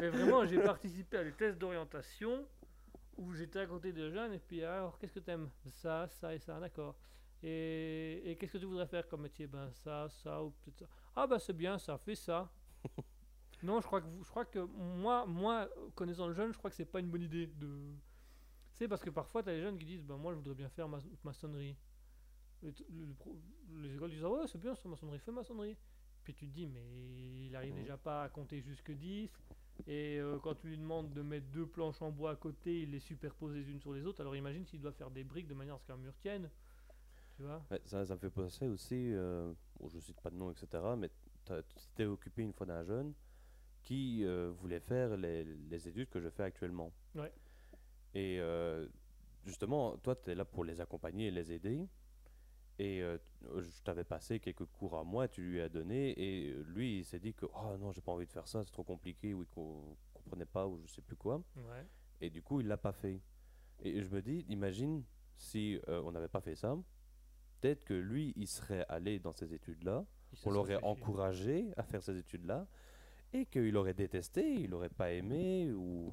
Mais 0.00 0.08
vraiment, 0.10 0.44
j'ai 0.44 0.58
participé 0.62 1.16
à 1.16 1.24
des 1.24 1.32
tests 1.32 1.58
d'orientation 1.58 2.44
où 3.16 3.32
j'étais 3.32 3.60
à 3.60 3.66
côté 3.66 3.92
de 3.94 4.10
jeunes 4.10 4.34
et 4.34 4.38
puis 4.38 4.62
alors, 4.62 4.98
qu'est-ce 4.98 5.14
que 5.14 5.20
t'aimes? 5.20 5.48
Ça, 5.70 6.06
ça 6.08 6.34
et 6.34 6.38
ça, 6.38 6.60
d'accord. 6.60 6.96
Et, 7.42 8.30
et 8.30 8.36
qu'est-ce 8.36 8.52
que 8.54 8.58
tu 8.58 8.64
voudrais 8.66 8.86
faire 8.88 9.06
comme 9.08 9.22
métier? 9.22 9.46
Ben 9.46 9.70
ça, 9.72 10.08
ça 10.10 10.42
ou 10.42 10.50
peut-être 10.50 10.78
ça. 10.80 10.86
Ah 11.16 11.26
bah 11.26 11.38
c'est 11.38 11.52
bien, 11.52 11.78
ça 11.78 11.96
fait 11.96 12.16
ça. 12.16 12.50
non, 13.62 13.80
je 13.80 13.86
crois 13.86 14.00
que 14.00 14.06
vous, 14.06 14.24
je 14.24 14.30
crois 14.30 14.44
que 14.44 14.58
moi, 14.60 15.26
moi, 15.26 15.68
connaissant 15.94 16.26
le 16.28 16.34
jeune, 16.34 16.52
je 16.52 16.58
crois 16.58 16.70
que 16.70 16.76
c'est 16.76 16.84
pas 16.84 17.00
une 17.00 17.10
bonne 17.10 17.22
idée 17.22 17.46
de. 17.46 17.94
C'est 18.72 18.86
parce 18.88 19.02
que 19.02 19.10
parfois 19.10 19.42
t'as 19.42 19.52
les 19.52 19.60
jeunes 19.62 19.78
qui 19.78 19.86
disent 19.86 20.04
ben 20.04 20.16
moi 20.16 20.32
je 20.32 20.36
voudrais 20.38 20.54
bien 20.54 20.68
faire 20.68 20.88
ma 20.88 20.98
maçonnerie. 21.24 21.76
Le- 22.62 22.72
le 22.90 23.82
les 23.82 23.94
écoles 23.94 24.10
disent 24.10 24.24
ah 24.24 24.30
ouais 24.30 24.46
c'est 24.46 24.58
bien 24.58 24.74
ça 24.74 24.88
maçonnerie, 24.88 25.18
fais 25.18 25.32
maçonnerie. 25.32 25.76
Puis 26.24 26.34
tu 26.34 26.46
te 26.46 26.52
dis 26.52 26.66
mais 26.66 26.84
il 27.46 27.56
arrive 27.56 27.74
déjà 27.74 27.96
pas 27.96 28.24
à 28.24 28.28
compter 28.28 28.60
jusque 28.60 28.92
10 28.92 29.30
et 29.86 30.18
euh, 30.20 30.38
quand 30.40 30.54
tu 30.54 30.68
lui 30.68 30.76
demandes 30.78 31.12
de 31.12 31.22
mettre 31.22 31.46
deux 31.48 31.66
planches 31.66 32.02
en 32.02 32.10
bois 32.10 32.32
à 32.32 32.36
côté, 32.36 32.82
il 32.82 32.90
les 32.90 33.00
superpose 33.00 33.54
les 33.54 33.70
unes 33.70 33.80
sur 33.80 33.92
les 33.92 34.04
autres. 34.06 34.20
Alors 34.20 34.36
imagine 34.36 34.64
s'il 34.66 34.80
doit 34.80 34.92
faire 34.92 35.10
des 35.10 35.24
briques 35.24 35.48
de 35.48 35.54
manière 35.54 35.76
à 35.76 35.78
ce 35.78 35.86
qu'un 35.86 35.96
mur 35.96 36.14
tienne. 36.18 36.50
Tu 37.36 37.42
vois? 37.42 37.62
Ouais, 37.70 37.80
ça, 37.84 38.04
ça 38.04 38.14
me 38.14 38.20
fait 38.20 38.30
penser 38.30 38.68
aussi, 38.68 39.12
euh, 39.14 39.52
bon, 39.78 39.88
je 39.88 39.98
cite 40.00 40.20
pas 40.20 40.30
de 40.30 40.36
nom, 40.36 40.50
etc., 40.50 40.96
mais 40.96 41.10
t'es 41.94 42.04
occupé 42.04 42.42
une 42.42 42.52
fois 42.52 42.66
d'un 42.66 42.84
jeune 42.84 43.14
qui 43.82 44.24
euh, 44.24 44.50
voulait 44.50 44.80
faire 44.80 45.16
les, 45.16 45.44
les 45.44 45.88
études 45.88 46.08
que 46.10 46.20
je 46.20 46.28
fais 46.28 46.42
actuellement. 46.42 46.92
Ouais. 47.14 47.32
Et 48.14 48.38
euh, 48.40 48.86
justement, 49.44 49.96
toi, 49.98 50.14
tu 50.16 50.30
es 50.30 50.34
là 50.34 50.44
pour 50.44 50.64
les 50.64 50.80
accompagner 50.80 51.28
et 51.28 51.30
les 51.30 51.52
aider. 51.52 51.86
Et 52.78 53.02
euh, 53.02 53.18
je 53.58 53.82
t'avais 53.82 54.04
passé 54.04 54.38
quelques 54.38 54.64
cours 54.66 54.96
à 54.98 55.02
moi, 55.04 55.26
tu 55.26 55.42
lui 55.42 55.60
as 55.60 55.68
donné, 55.68 56.10
et 56.16 56.52
lui, 56.66 56.98
il 57.00 57.04
s'est 57.04 57.18
dit 57.18 57.34
que 57.34 57.46
oh 57.46 57.76
non, 57.76 57.90
j'ai 57.90 58.00
pas 58.00 58.12
envie 58.12 58.26
de 58.26 58.30
faire 58.32 58.46
ça, 58.46 58.62
c'est 58.64 58.70
trop 58.70 58.84
compliqué, 58.84 59.34
ou 59.34 59.42
il 59.42 59.48
co- 59.48 59.96
comprenait 60.14 60.44
pas, 60.46 60.66
ou 60.68 60.78
je 60.86 60.92
sais 60.92 61.02
plus 61.02 61.16
quoi. 61.16 61.42
Ouais. 61.56 61.84
Et 62.20 62.30
du 62.30 62.40
coup, 62.40 62.60
il 62.60 62.68
l'a 62.68 62.76
pas 62.76 62.92
fait. 62.92 63.20
Et 63.80 64.00
je 64.02 64.08
me 64.10 64.22
dis, 64.22 64.44
imagine 64.48 65.02
si 65.36 65.80
on 65.86 66.12
n'avait 66.12 66.28
pas 66.28 66.40
fait 66.40 66.54
ça, 66.56 66.76
peut-être 67.60 67.84
que 67.84 67.94
lui, 67.94 68.32
il 68.36 68.46
serait 68.46 68.84
allé 68.88 69.18
dans 69.18 69.32
ces 69.32 69.52
études-là, 69.54 70.04
on 70.44 70.50
l'aurait 70.50 70.82
encouragé 70.82 71.66
à 71.76 71.82
faire 71.82 72.02
ces 72.02 72.16
études-là, 72.18 72.66
et 73.32 73.46
qu'il 73.46 73.76
aurait 73.76 73.94
détesté, 73.94 74.54
il 74.54 74.72
aurait 74.74 74.88
pas 74.88 75.12
aimé, 75.12 75.70
ou, 75.72 76.12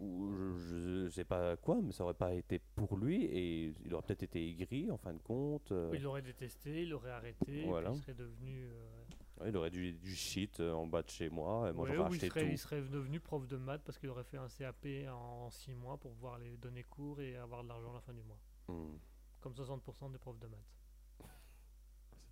ou 0.00 0.32
je, 0.56 1.04
je 1.06 1.10
sais 1.10 1.24
pas 1.24 1.56
quoi, 1.56 1.80
mais 1.82 1.92
ça 1.92 2.02
aurait 2.04 2.14
pas 2.14 2.34
été 2.34 2.58
pour 2.74 2.96
lui, 2.96 3.24
et 3.24 3.72
il 3.84 3.94
aurait 3.94 4.02
peut-être 4.02 4.24
été 4.24 4.48
aigri 4.48 4.90
en 4.90 4.96
fin 4.98 5.12
de 5.12 5.20
compte. 5.20 5.70
euh, 5.72 5.90
Il 5.94 6.02
l'aurait 6.02 6.22
détesté, 6.22 6.82
il 6.82 6.90
l'aurait 6.90 7.10
arrêté, 7.12 7.64
Voilà. 7.64 7.90
il 7.90 7.96
serait 7.96 8.14
devenu. 8.14 8.66
euh, 8.72 9.48
il 9.48 9.56
aurait 9.56 9.70
du, 9.70 9.92
du 9.94 10.14
shit 10.14 10.60
euh, 10.60 10.72
en 10.72 10.86
bas 10.86 11.02
de 11.02 11.10
chez 11.10 11.28
moi, 11.28 11.68
et 11.68 11.72
moi 11.72 11.84
ouais, 11.88 11.94
j'aurais 11.96 12.10
ou 12.10 12.14
il 12.14 12.16
acheté 12.16 12.28
serait, 12.28 12.46
il 12.46 12.50
tout. 12.52 12.56
serait 12.58 12.80
devenu 12.82 13.18
prof 13.20 13.46
de 13.46 13.56
maths 13.56 13.82
parce 13.84 13.98
qu'il 13.98 14.08
aurait 14.08 14.22
fait 14.24 14.36
un 14.36 14.48
CAP 14.48 14.86
en 15.12 15.50
6 15.50 15.74
mois 15.74 15.96
pour 15.96 16.12
pouvoir 16.12 16.38
les 16.38 16.56
donner 16.56 16.82
cours 16.84 17.20
et 17.20 17.36
avoir 17.36 17.62
de 17.64 17.68
l'argent 17.68 17.90
à 17.90 17.94
la 17.94 18.00
fin 18.00 18.12
du 18.12 18.22
mois. 18.22 18.38
Hmm. 18.68 18.96
Comme 19.40 19.52
60% 19.54 20.12
des 20.12 20.18
profs 20.18 20.38
de 20.38 20.46
maths. 20.46 20.60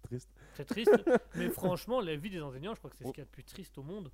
C'est 0.03 0.09
triste. 0.09 0.31
C'est 0.55 0.65
triste, 0.65 0.91
mais 1.37 1.51
franchement, 1.51 2.01
la 2.01 2.17
vie 2.17 2.31
des 2.31 2.43
enseignants, 2.43 2.75
je 2.75 2.79
crois 2.79 2.91
que 2.91 2.97
c'est 2.97 3.05
ce 3.05 3.11
qu'il 3.11 3.19
y 3.19 3.23
a 3.23 3.27
de 3.27 3.31
plus 3.31 3.45
triste 3.45 3.77
au 3.79 3.83
monde. 3.83 4.11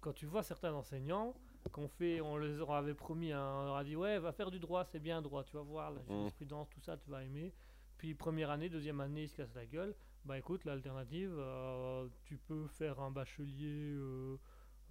Quand 0.00 0.12
tu 0.12 0.26
vois 0.26 0.42
certains 0.42 0.72
enseignants, 0.72 1.34
qu'on 1.70 1.88
fait, 1.88 2.20
on 2.20 2.36
leur 2.36 2.72
avait 2.72 2.94
promis, 2.94 3.32
hein, 3.32 3.44
on 3.60 3.64
leur 3.64 3.76
a 3.76 3.84
dit 3.84 3.96
ouais, 3.96 4.18
va 4.18 4.32
faire 4.32 4.50
du 4.50 4.58
droit, 4.58 4.84
c'est 4.84 5.00
bien 5.00 5.22
droit, 5.22 5.44
tu 5.44 5.52
vas 5.52 5.62
voir 5.62 5.92
la 5.92 6.02
jurisprudence, 6.04 6.68
tout 6.70 6.80
ça, 6.80 6.96
tu 6.96 7.10
vas 7.10 7.22
aimer. 7.22 7.52
Puis 7.98 8.14
première 8.14 8.50
année, 8.50 8.68
deuxième 8.68 9.00
année, 9.00 9.22
ils 9.22 9.28
se 9.28 9.36
cassent 9.36 9.54
la 9.54 9.66
gueule. 9.66 9.94
Bah 10.24 10.38
écoute, 10.38 10.64
l'alternative, 10.64 11.34
euh, 11.36 12.08
tu 12.24 12.36
peux 12.36 12.66
faire 12.68 13.00
un 13.00 13.10
bachelier 13.10 13.94
euh, 13.94 14.36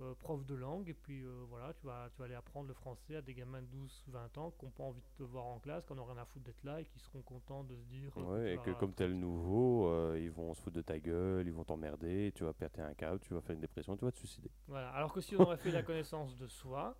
euh, 0.01 0.15
prof 0.15 0.45
de 0.45 0.55
langue, 0.55 0.89
et 0.89 0.93
puis 0.93 1.23
euh, 1.23 1.43
voilà, 1.47 1.73
tu 1.73 1.85
vas, 1.85 2.09
tu 2.11 2.19
vas 2.19 2.25
aller 2.25 2.35
apprendre 2.35 2.67
le 2.67 2.73
français 2.73 3.15
à 3.17 3.21
des 3.21 3.33
gamins 3.33 3.61
de 3.61 3.67
12-20 3.67 4.37
ans 4.39 4.51
qui 4.51 4.65
n'ont 4.65 4.71
pas 4.71 4.83
envie 4.83 5.01
de 5.01 5.07
te 5.17 5.23
voir 5.23 5.45
en 5.45 5.59
classe, 5.59 5.85
qui 5.85 5.93
n'ont 5.93 6.05
rien 6.05 6.17
à 6.17 6.25
foutre 6.25 6.45
d'être 6.45 6.63
là 6.63 6.81
et 6.81 6.85
qui 6.85 6.99
seront 6.99 7.21
contents 7.21 7.63
de 7.63 7.75
se 7.75 7.83
dire. 7.85 8.11
euh, 8.17 8.23
Ouais, 8.23 8.53
et 8.53 8.57
tu 8.57 8.63
que 8.65 8.79
comme 8.79 8.93
t'es 8.93 9.07
le 9.07 9.13
nouveau, 9.13 10.15
ils 10.15 10.31
vont 10.31 10.53
se 10.53 10.61
foutre 10.61 10.75
de 10.77 10.81
ta 10.81 10.99
gueule, 10.99 11.47
ils 11.47 11.53
vont 11.53 11.63
t'emmerder, 11.63 12.31
tu 12.35 12.43
vas 12.43 12.53
péter 12.53 12.81
un 12.81 12.93
câble, 12.93 13.19
tu 13.19 13.33
vas 13.33 13.41
faire 13.41 13.55
une 13.55 13.61
dépression, 13.61 13.95
tu 13.95 14.05
vas 14.05 14.11
te 14.11 14.17
suicider. 14.17 14.49
Voilà. 14.67 14.89
Alors 14.91 15.13
que 15.13 15.21
si 15.21 15.35
on 15.35 15.41
aurait 15.41 15.57
fait 15.57 15.71
la 15.71 15.83
connaissance 15.83 16.35
de 16.37 16.47
soi, 16.47 16.99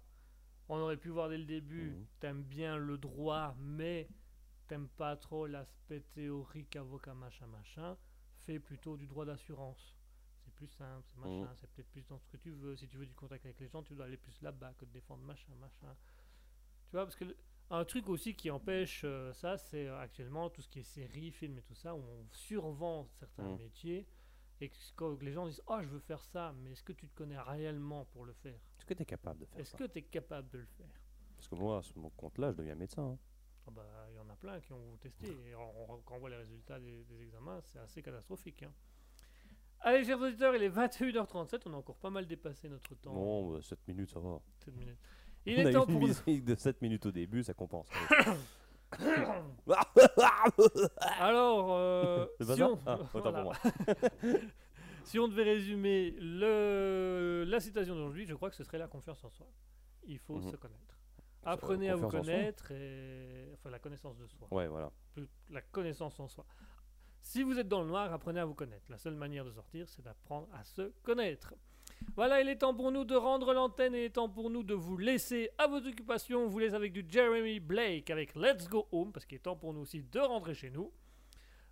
on 0.70 0.78
aurait 0.78 0.98
pu 0.98 1.10
voir 1.10 1.30
dès 1.30 1.38
le 1.38 1.46
début, 1.46 1.92
Mhm. 1.92 2.06
t'aimes 2.20 2.44
bien 2.44 2.78
le 2.78 2.98
droit, 2.98 3.56
mais 3.60 4.08
t'aimes 4.68 4.88
pas 4.90 5.18
trop 5.18 5.48
l'aspect 5.48 6.02
théorique, 6.14 6.76
avocat, 6.76 7.14
machin, 7.14 7.48
machin, 7.48 7.98
fais 8.38 8.60
plutôt 8.60 8.96
du 8.96 9.06
droit 9.08 9.26
d'assurance. 9.26 9.98
Plus 10.62 10.68
simple, 10.68 11.08
c'est 11.10 11.18
machin, 11.20 11.46
Mhm. 11.50 11.56
c'est 11.56 11.68
peut-être 11.72 11.90
plus 11.90 12.06
dans 12.08 12.20
ce 12.20 12.28
que 12.28 12.38
tu 12.38 12.52
veux. 12.52 12.76
Si 12.76 12.88
tu 12.88 12.96
veux 12.98 13.08
du 13.08 13.16
contact 13.16 13.44
avec 13.46 13.60
les 13.60 13.68
gens, 13.68 13.82
tu 13.82 13.96
dois 13.96 14.06
aller 14.06 14.18
plus 14.18 14.40
là-bas 14.44 14.76
que 14.78 14.86
de 14.86 14.92
défendre 14.92 15.24
machin, 15.24 15.52
machin. 15.60 15.96
Tu 16.90 16.92
vois, 16.98 17.04
parce 17.06 17.16
que 17.16 17.24
le- 17.26 17.36
un 17.72 17.84
truc 17.84 18.08
aussi 18.10 18.36
qui 18.36 18.52
empêche 18.52 19.02
euh, 19.04 19.34
ça, 19.34 19.58
c'est 19.58 19.88
euh, 19.88 19.98
actuellement 20.00 20.52
tout 20.52 20.62
ce 20.62 20.70
qui 20.70 20.82
est 20.82 20.84
séries, 20.84 21.32
films 21.32 21.58
et 21.58 21.64
tout 21.64 21.74
ça, 21.74 21.96
où 21.96 22.00
on 22.00 22.28
survend 22.32 23.08
certains 23.18 23.50
Mhm. 23.50 23.58
métiers 23.58 24.08
et 24.60 24.70
que 24.70 24.76
quand 24.96 25.20
les 25.24 25.32
gens 25.34 25.48
disent 25.48 25.64
Oh, 25.66 25.80
je 25.82 25.88
veux 25.88 26.00
faire 26.00 26.24
ça, 26.26 26.54
mais 26.60 26.74
est-ce 26.74 26.84
que 26.84 26.94
tu 26.94 27.08
te 27.08 27.16
connais 27.16 27.40
réellement 27.40 28.06
pour 28.06 28.24
le 28.26 28.34
faire? 28.34 28.60
Est-ce 28.78 28.86
que 28.86 28.94
tu 28.94 29.02
es 29.02 29.06
capable 29.06 29.40
de 29.40 29.46
faire 29.48 29.60
Est-ce 29.62 29.72
ça? 29.72 29.78
que 29.80 29.86
tu 29.86 29.98
es 29.98 30.04
capable 30.04 30.48
de 30.52 30.60
le 30.60 30.66
faire? 30.68 30.94
Parce 31.38 31.48
que 31.48 31.56
moi, 31.56 31.80
à 31.80 31.82
ce 31.82 31.98
mon 31.98 32.12
compte-là, 32.12 32.52
je 32.52 32.58
deviens 32.58 32.76
médecin. 32.76 33.02
hein. 33.14 33.18
Ah 33.66 33.72
bah, 33.72 34.08
Il 34.12 34.16
y 34.16 34.20
en 34.20 34.30
a 34.30 34.36
plein 34.36 34.60
qui 34.60 34.74
ont 34.74 34.96
testé. 34.98 35.28
Et 35.48 35.56
on- 35.56 35.92
on- 35.92 36.02
quand 36.04 36.18
on 36.18 36.20
voit 36.20 36.30
les 36.30 36.36
résultats 36.36 36.80
des, 36.80 37.04
des 37.06 37.20
examens, 37.24 37.62
c'est 37.62 37.80
assez 37.80 38.04
catastrophique. 38.04 38.62
hein. 38.62 38.72
Allez, 39.84 40.04
chers 40.06 40.20
auditeurs, 40.22 40.56
il 40.56 40.64
est 40.64 40.70
21h37. 40.70 41.62
On 41.66 41.74
a 41.74 41.78
encore 41.78 41.96
pas 41.98 42.10
mal 42.10 42.28
dépassé 42.28 42.70
notre 42.70 42.94
temps. 42.96 43.14
Non, 43.14 43.62
7 43.62 43.80
minutes, 43.88 44.10
ça 44.12 44.20
va. 44.20 44.40
7 44.66 44.76
minutes. 44.76 44.98
Il 45.46 45.58
On 45.58 45.62
est 45.62 45.66
a 45.68 45.72
temps 45.74 45.86
une 45.88 45.94
pour 46.00 46.08
musique 46.08 46.46
de 46.46 46.54
7 46.54 46.82
minutes 46.84 47.06
au 47.08 47.12
début, 47.12 47.42
ça 47.44 47.56
compense. 47.56 47.88
Alors, 51.20 51.74
euh, 51.76 52.26
C'est 52.40 52.46
pas 52.48 52.54
si, 52.54 52.60
ça 52.60 52.70
on... 52.70 52.80
Ah, 52.86 53.00
autant 53.00 53.10
pour 53.12 53.22
voilà. 53.22 53.44
moi. 53.44 53.56
si 55.04 55.18
on 55.18 55.28
devait 55.28 55.44
résumer 55.44 56.12
le... 56.20 57.44
la 57.48 57.60
citation 57.60 57.96
d'aujourd'hui, 57.96 58.26
je 58.26 58.36
crois 58.36 58.50
que 58.50 58.56
ce 58.56 58.64
serait 58.64 58.78
la 58.78 58.88
confiance 58.88 59.24
en 59.24 59.30
soi. 59.32 59.48
Il 60.04 60.20
faut 60.20 60.36
Mhm. 60.36 60.52
se 60.52 60.56
connaître. 60.58 60.98
Apprenez 61.44 61.90
à 61.90 61.96
vous 61.96 62.04
confiance 62.04 62.22
en 62.22 62.24
soi 62.26 62.34
connaître 62.36 62.72
et 62.72 63.50
enfin 63.54 63.70
la 63.72 63.80
connaissance 63.80 64.18
de 64.18 64.28
soi. 64.28 64.48
Ouais, 64.52 64.68
voilà. 64.68 64.92
plus- 65.14 65.28
la 65.50 65.62
connaissance 65.62 66.20
en 66.20 66.28
soi. 66.28 66.46
Si 67.22 67.44
vous 67.44 67.60
êtes 67.60 67.68
dans 67.68 67.82
le 67.82 67.88
noir, 67.88 68.12
apprenez 68.12 68.40
à 68.40 68.46
vous 68.46 68.54
connaître. 68.56 68.86
La 68.90 68.98
seule 68.98 69.16
manière 69.16 69.46
de 69.46 69.52
sortir, 69.52 69.88
c'est 69.88 70.02
d'apprendre 70.02 70.48
à 70.54 70.64
se 70.64 70.92
connaître. 71.04 71.54
Voilà, 72.16 72.42
il 72.42 72.50
est 72.50 72.58
temps 72.58 72.74
pour 72.74 72.92
nous 72.92 73.06
de 73.06 73.16
rendre 73.16 73.54
l'antenne 73.54 73.94
il 73.94 74.04
est 74.04 74.10
temps 74.10 74.28
pour 74.28 74.50
nous 74.50 74.64
de 74.64 74.74
vous 74.74 74.98
laisser 74.98 75.50
à 75.58 75.68
vos 75.68 75.78
occupations. 75.78 76.44
On 76.44 76.48
vous 76.48 76.60
laisse 76.60 76.74
avec 76.74 76.92
du 76.92 77.06
Jeremy 77.08 77.60
Blake 77.60 78.10
avec 78.10 78.36
Let's 78.36 78.68
Go 78.68 78.88
Home, 78.92 79.12
parce 79.12 79.26
qu'il 79.26 79.38
est 79.38 79.42
temps 79.42 79.56
pour 79.56 79.74
nous 79.74 79.82
aussi 79.82 80.04
de 80.04 80.20
rentrer 80.20 80.54
chez 80.54 80.72
nous. 80.72 80.92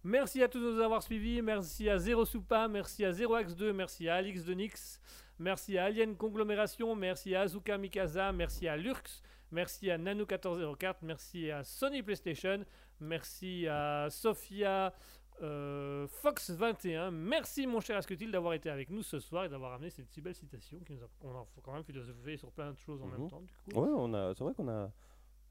Merci 0.03 0.41
à 0.41 0.47
tous 0.47 0.59
de 0.59 0.71
nous 0.71 0.80
avoir 0.80 1.03
suivis. 1.03 1.41
Merci 1.41 1.89
à 1.89 1.97
Zero 1.97 2.23
Soupa, 2.23 2.67
merci 2.67 3.03
à 3.03 3.11
Zero 3.11 3.34
Axe 3.34 3.55
2, 3.55 3.73
merci 3.73 4.07
à 4.07 4.15
Alix 4.15 4.45
de 4.45 4.53
Nix, 4.53 5.01
merci 5.39 5.77
à 5.77 5.85
Alien 5.85 6.15
Conglomération, 6.15 6.95
merci 6.95 7.35
à 7.35 7.41
Azuka 7.41 7.77
Mikasa, 7.77 8.31
merci 8.31 8.67
à 8.69 8.77
Lurx, 8.77 9.21
merci 9.51 9.91
à 9.91 9.97
Nano1404, 9.97 10.95
merci 11.01 11.51
à 11.51 11.65
Sony 11.65 12.01
PlayStation, 12.01 12.63
merci 13.01 13.67
à 13.67 14.07
Sophia 14.09 14.93
euh, 15.41 16.07
Fox21. 16.23 17.11
Merci, 17.11 17.65
mon 17.67 17.79
cher 17.79 17.97
Asketil, 17.97 18.31
d'avoir 18.31 18.53
été 18.53 18.69
avec 18.69 18.89
nous 18.89 19.03
ce 19.03 19.19
soir 19.19 19.45
et 19.45 19.49
d'avoir 19.49 19.73
amené 19.73 19.89
cette 19.89 20.09
si 20.09 20.21
belle 20.21 20.35
citation 20.35 20.79
qui 20.79 20.93
nous 20.93 21.03
a, 21.03 21.07
on 21.21 21.31
a 21.31 21.45
faut 21.55 21.61
quand 21.61 21.73
même 21.73 21.83
philosopher 21.83 22.37
sur 22.37 22.51
plein 22.51 22.71
de 22.71 22.77
choses 22.77 23.01
en 23.01 23.05
Mhm. 23.07 23.17
même 23.19 23.29
temps. 23.29 23.41
Du 23.41 23.53
coup. 23.73 23.79
Ouais, 23.81 23.89
on 23.95 24.13
a, 24.13 24.33
c'est 24.33 24.43
vrai 24.43 24.53
qu'on 24.53 24.67
a. 24.67 24.91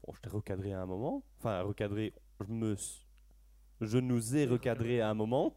Bon, 0.05 0.13
je 0.13 0.21
t'ai 0.21 0.29
recadré 0.29 0.73
à 0.73 0.81
un 0.81 0.85
moment. 0.85 1.23
Enfin, 1.39 1.61
recadré. 1.61 2.13
Je 2.39 2.51
me. 2.53 2.75
Je 3.81 3.97
nous 3.97 4.35
ai 4.35 4.45
recadré 4.45 5.01
à 5.01 5.09
un 5.09 5.13
moment. 5.13 5.55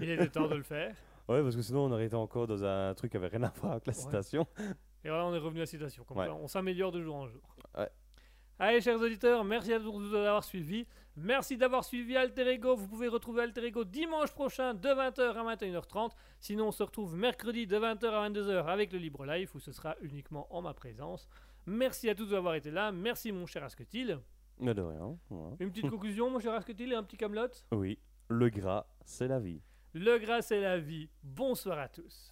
Il 0.00 0.10
était 0.10 0.28
temps 0.28 0.48
de 0.48 0.56
le 0.56 0.62
faire. 0.62 0.94
ouais, 1.28 1.42
parce 1.42 1.56
que 1.56 1.62
sinon 1.62 1.86
on 1.86 1.92
aurait 1.92 2.06
été 2.06 2.16
encore 2.16 2.46
dans 2.46 2.62
un 2.64 2.94
truc 2.94 3.10
qui 3.10 3.16
avait 3.16 3.28
rien 3.28 3.42
à 3.44 3.50
voir 3.50 3.72
avec 3.72 3.86
la 3.86 3.92
Ouais. 3.94 3.98
citation. 3.98 4.46
Et 5.04 5.08
voilà, 5.08 5.26
on 5.26 5.34
est 5.34 5.38
revenu 5.38 5.60
à 5.60 5.62
la 5.62 5.66
citation. 5.66 6.04
Comme 6.04 6.18
Ouais. 6.18 6.26
ça, 6.26 6.34
on 6.34 6.46
s'améliore 6.46 6.92
de 6.92 7.02
jour 7.02 7.14
en 7.16 7.26
jour. 7.28 7.40
Ouais. 7.76 7.88
Allez, 8.58 8.80
chers 8.80 9.00
auditeurs, 9.00 9.42
merci 9.42 9.72
à 9.72 9.80
tous 9.80 9.90
de 9.90 9.98
nous 10.08 10.14
avoir 10.14 10.44
suivis. 10.44 10.86
Merci 11.16 11.58
d'avoir 11.58 11.84
suivi 11.84 12.16
Alter 12.16 12.48
Ego. 12.48 12.74
Vous 12.74 12.88
pouvez 12.88 13.08
retrouver 13.08 13.42
Alter 13.42 13.64
Ego 13.66 13.84
dimanche 13.84 14.32
prochain 14.32 14.72
de 14.72 14.88
20h 14.88 15.20
à 15.20 15.54
21h30. 15.56 16.10
Sinon, 16.40 16.68
on 16.68 16.72
se 16.72 16.82
retrouve 16.82 17.16
mercredi 17.16 17.66
de 17.66 17.76
20h 17.78 18.06
à 18.06 18.28
22h 18.30 18.64
avec 18.66 18.92
le 18.92 18.98
Libre 18.98 19.26
Life 19.26 19.54
où 19.54 19.60
ce 19.60 19.72
sera 19.72 19.94
uniquement 20.00 20.46
en 20.54 20.62
ma 20.62 20.72
présence. 20.72 21.28
Merci 21.66 22.08
à 22.08 22.14
tous 22.14 22.26
d'avoir 22.30 22.54
été 22.54 22.70
là. 22.70 22.92
Merci, 22.92 23.30
mon 23.30 23.46
cher 23.46 23.62
Asketil. 23.62 24.18
Mais 24.58 24.74
de 24.74 24.80
rien. 24.82 25.18
ouais. 25.30 25.56
Une 25.60 25.70
petite 25.70 25.90
conclusion, 25.90 26.30
mon 26.30 26.40
cher 26.40 26.54
Asketil, 26.54 26.92
et 26.92 26.94
un 26.94 27.02
petit 27.02 27.16
camelot? 27.18 27.48
Oui, 27.72 27.98
le 28.28 28.48
gras, 28.48 28.86
c'est 29.04 29.28
la 29.28 29.38
vie. 29.38 29.60
Le 29.92 30.16
gras, 30.18 30.40
c'est 30.40 30.60
la 30.60 30.78
vie. 30.78 31.10
Bonsoir 31.22 31.78
à 31.78 31.88
tous. 31.88 32.30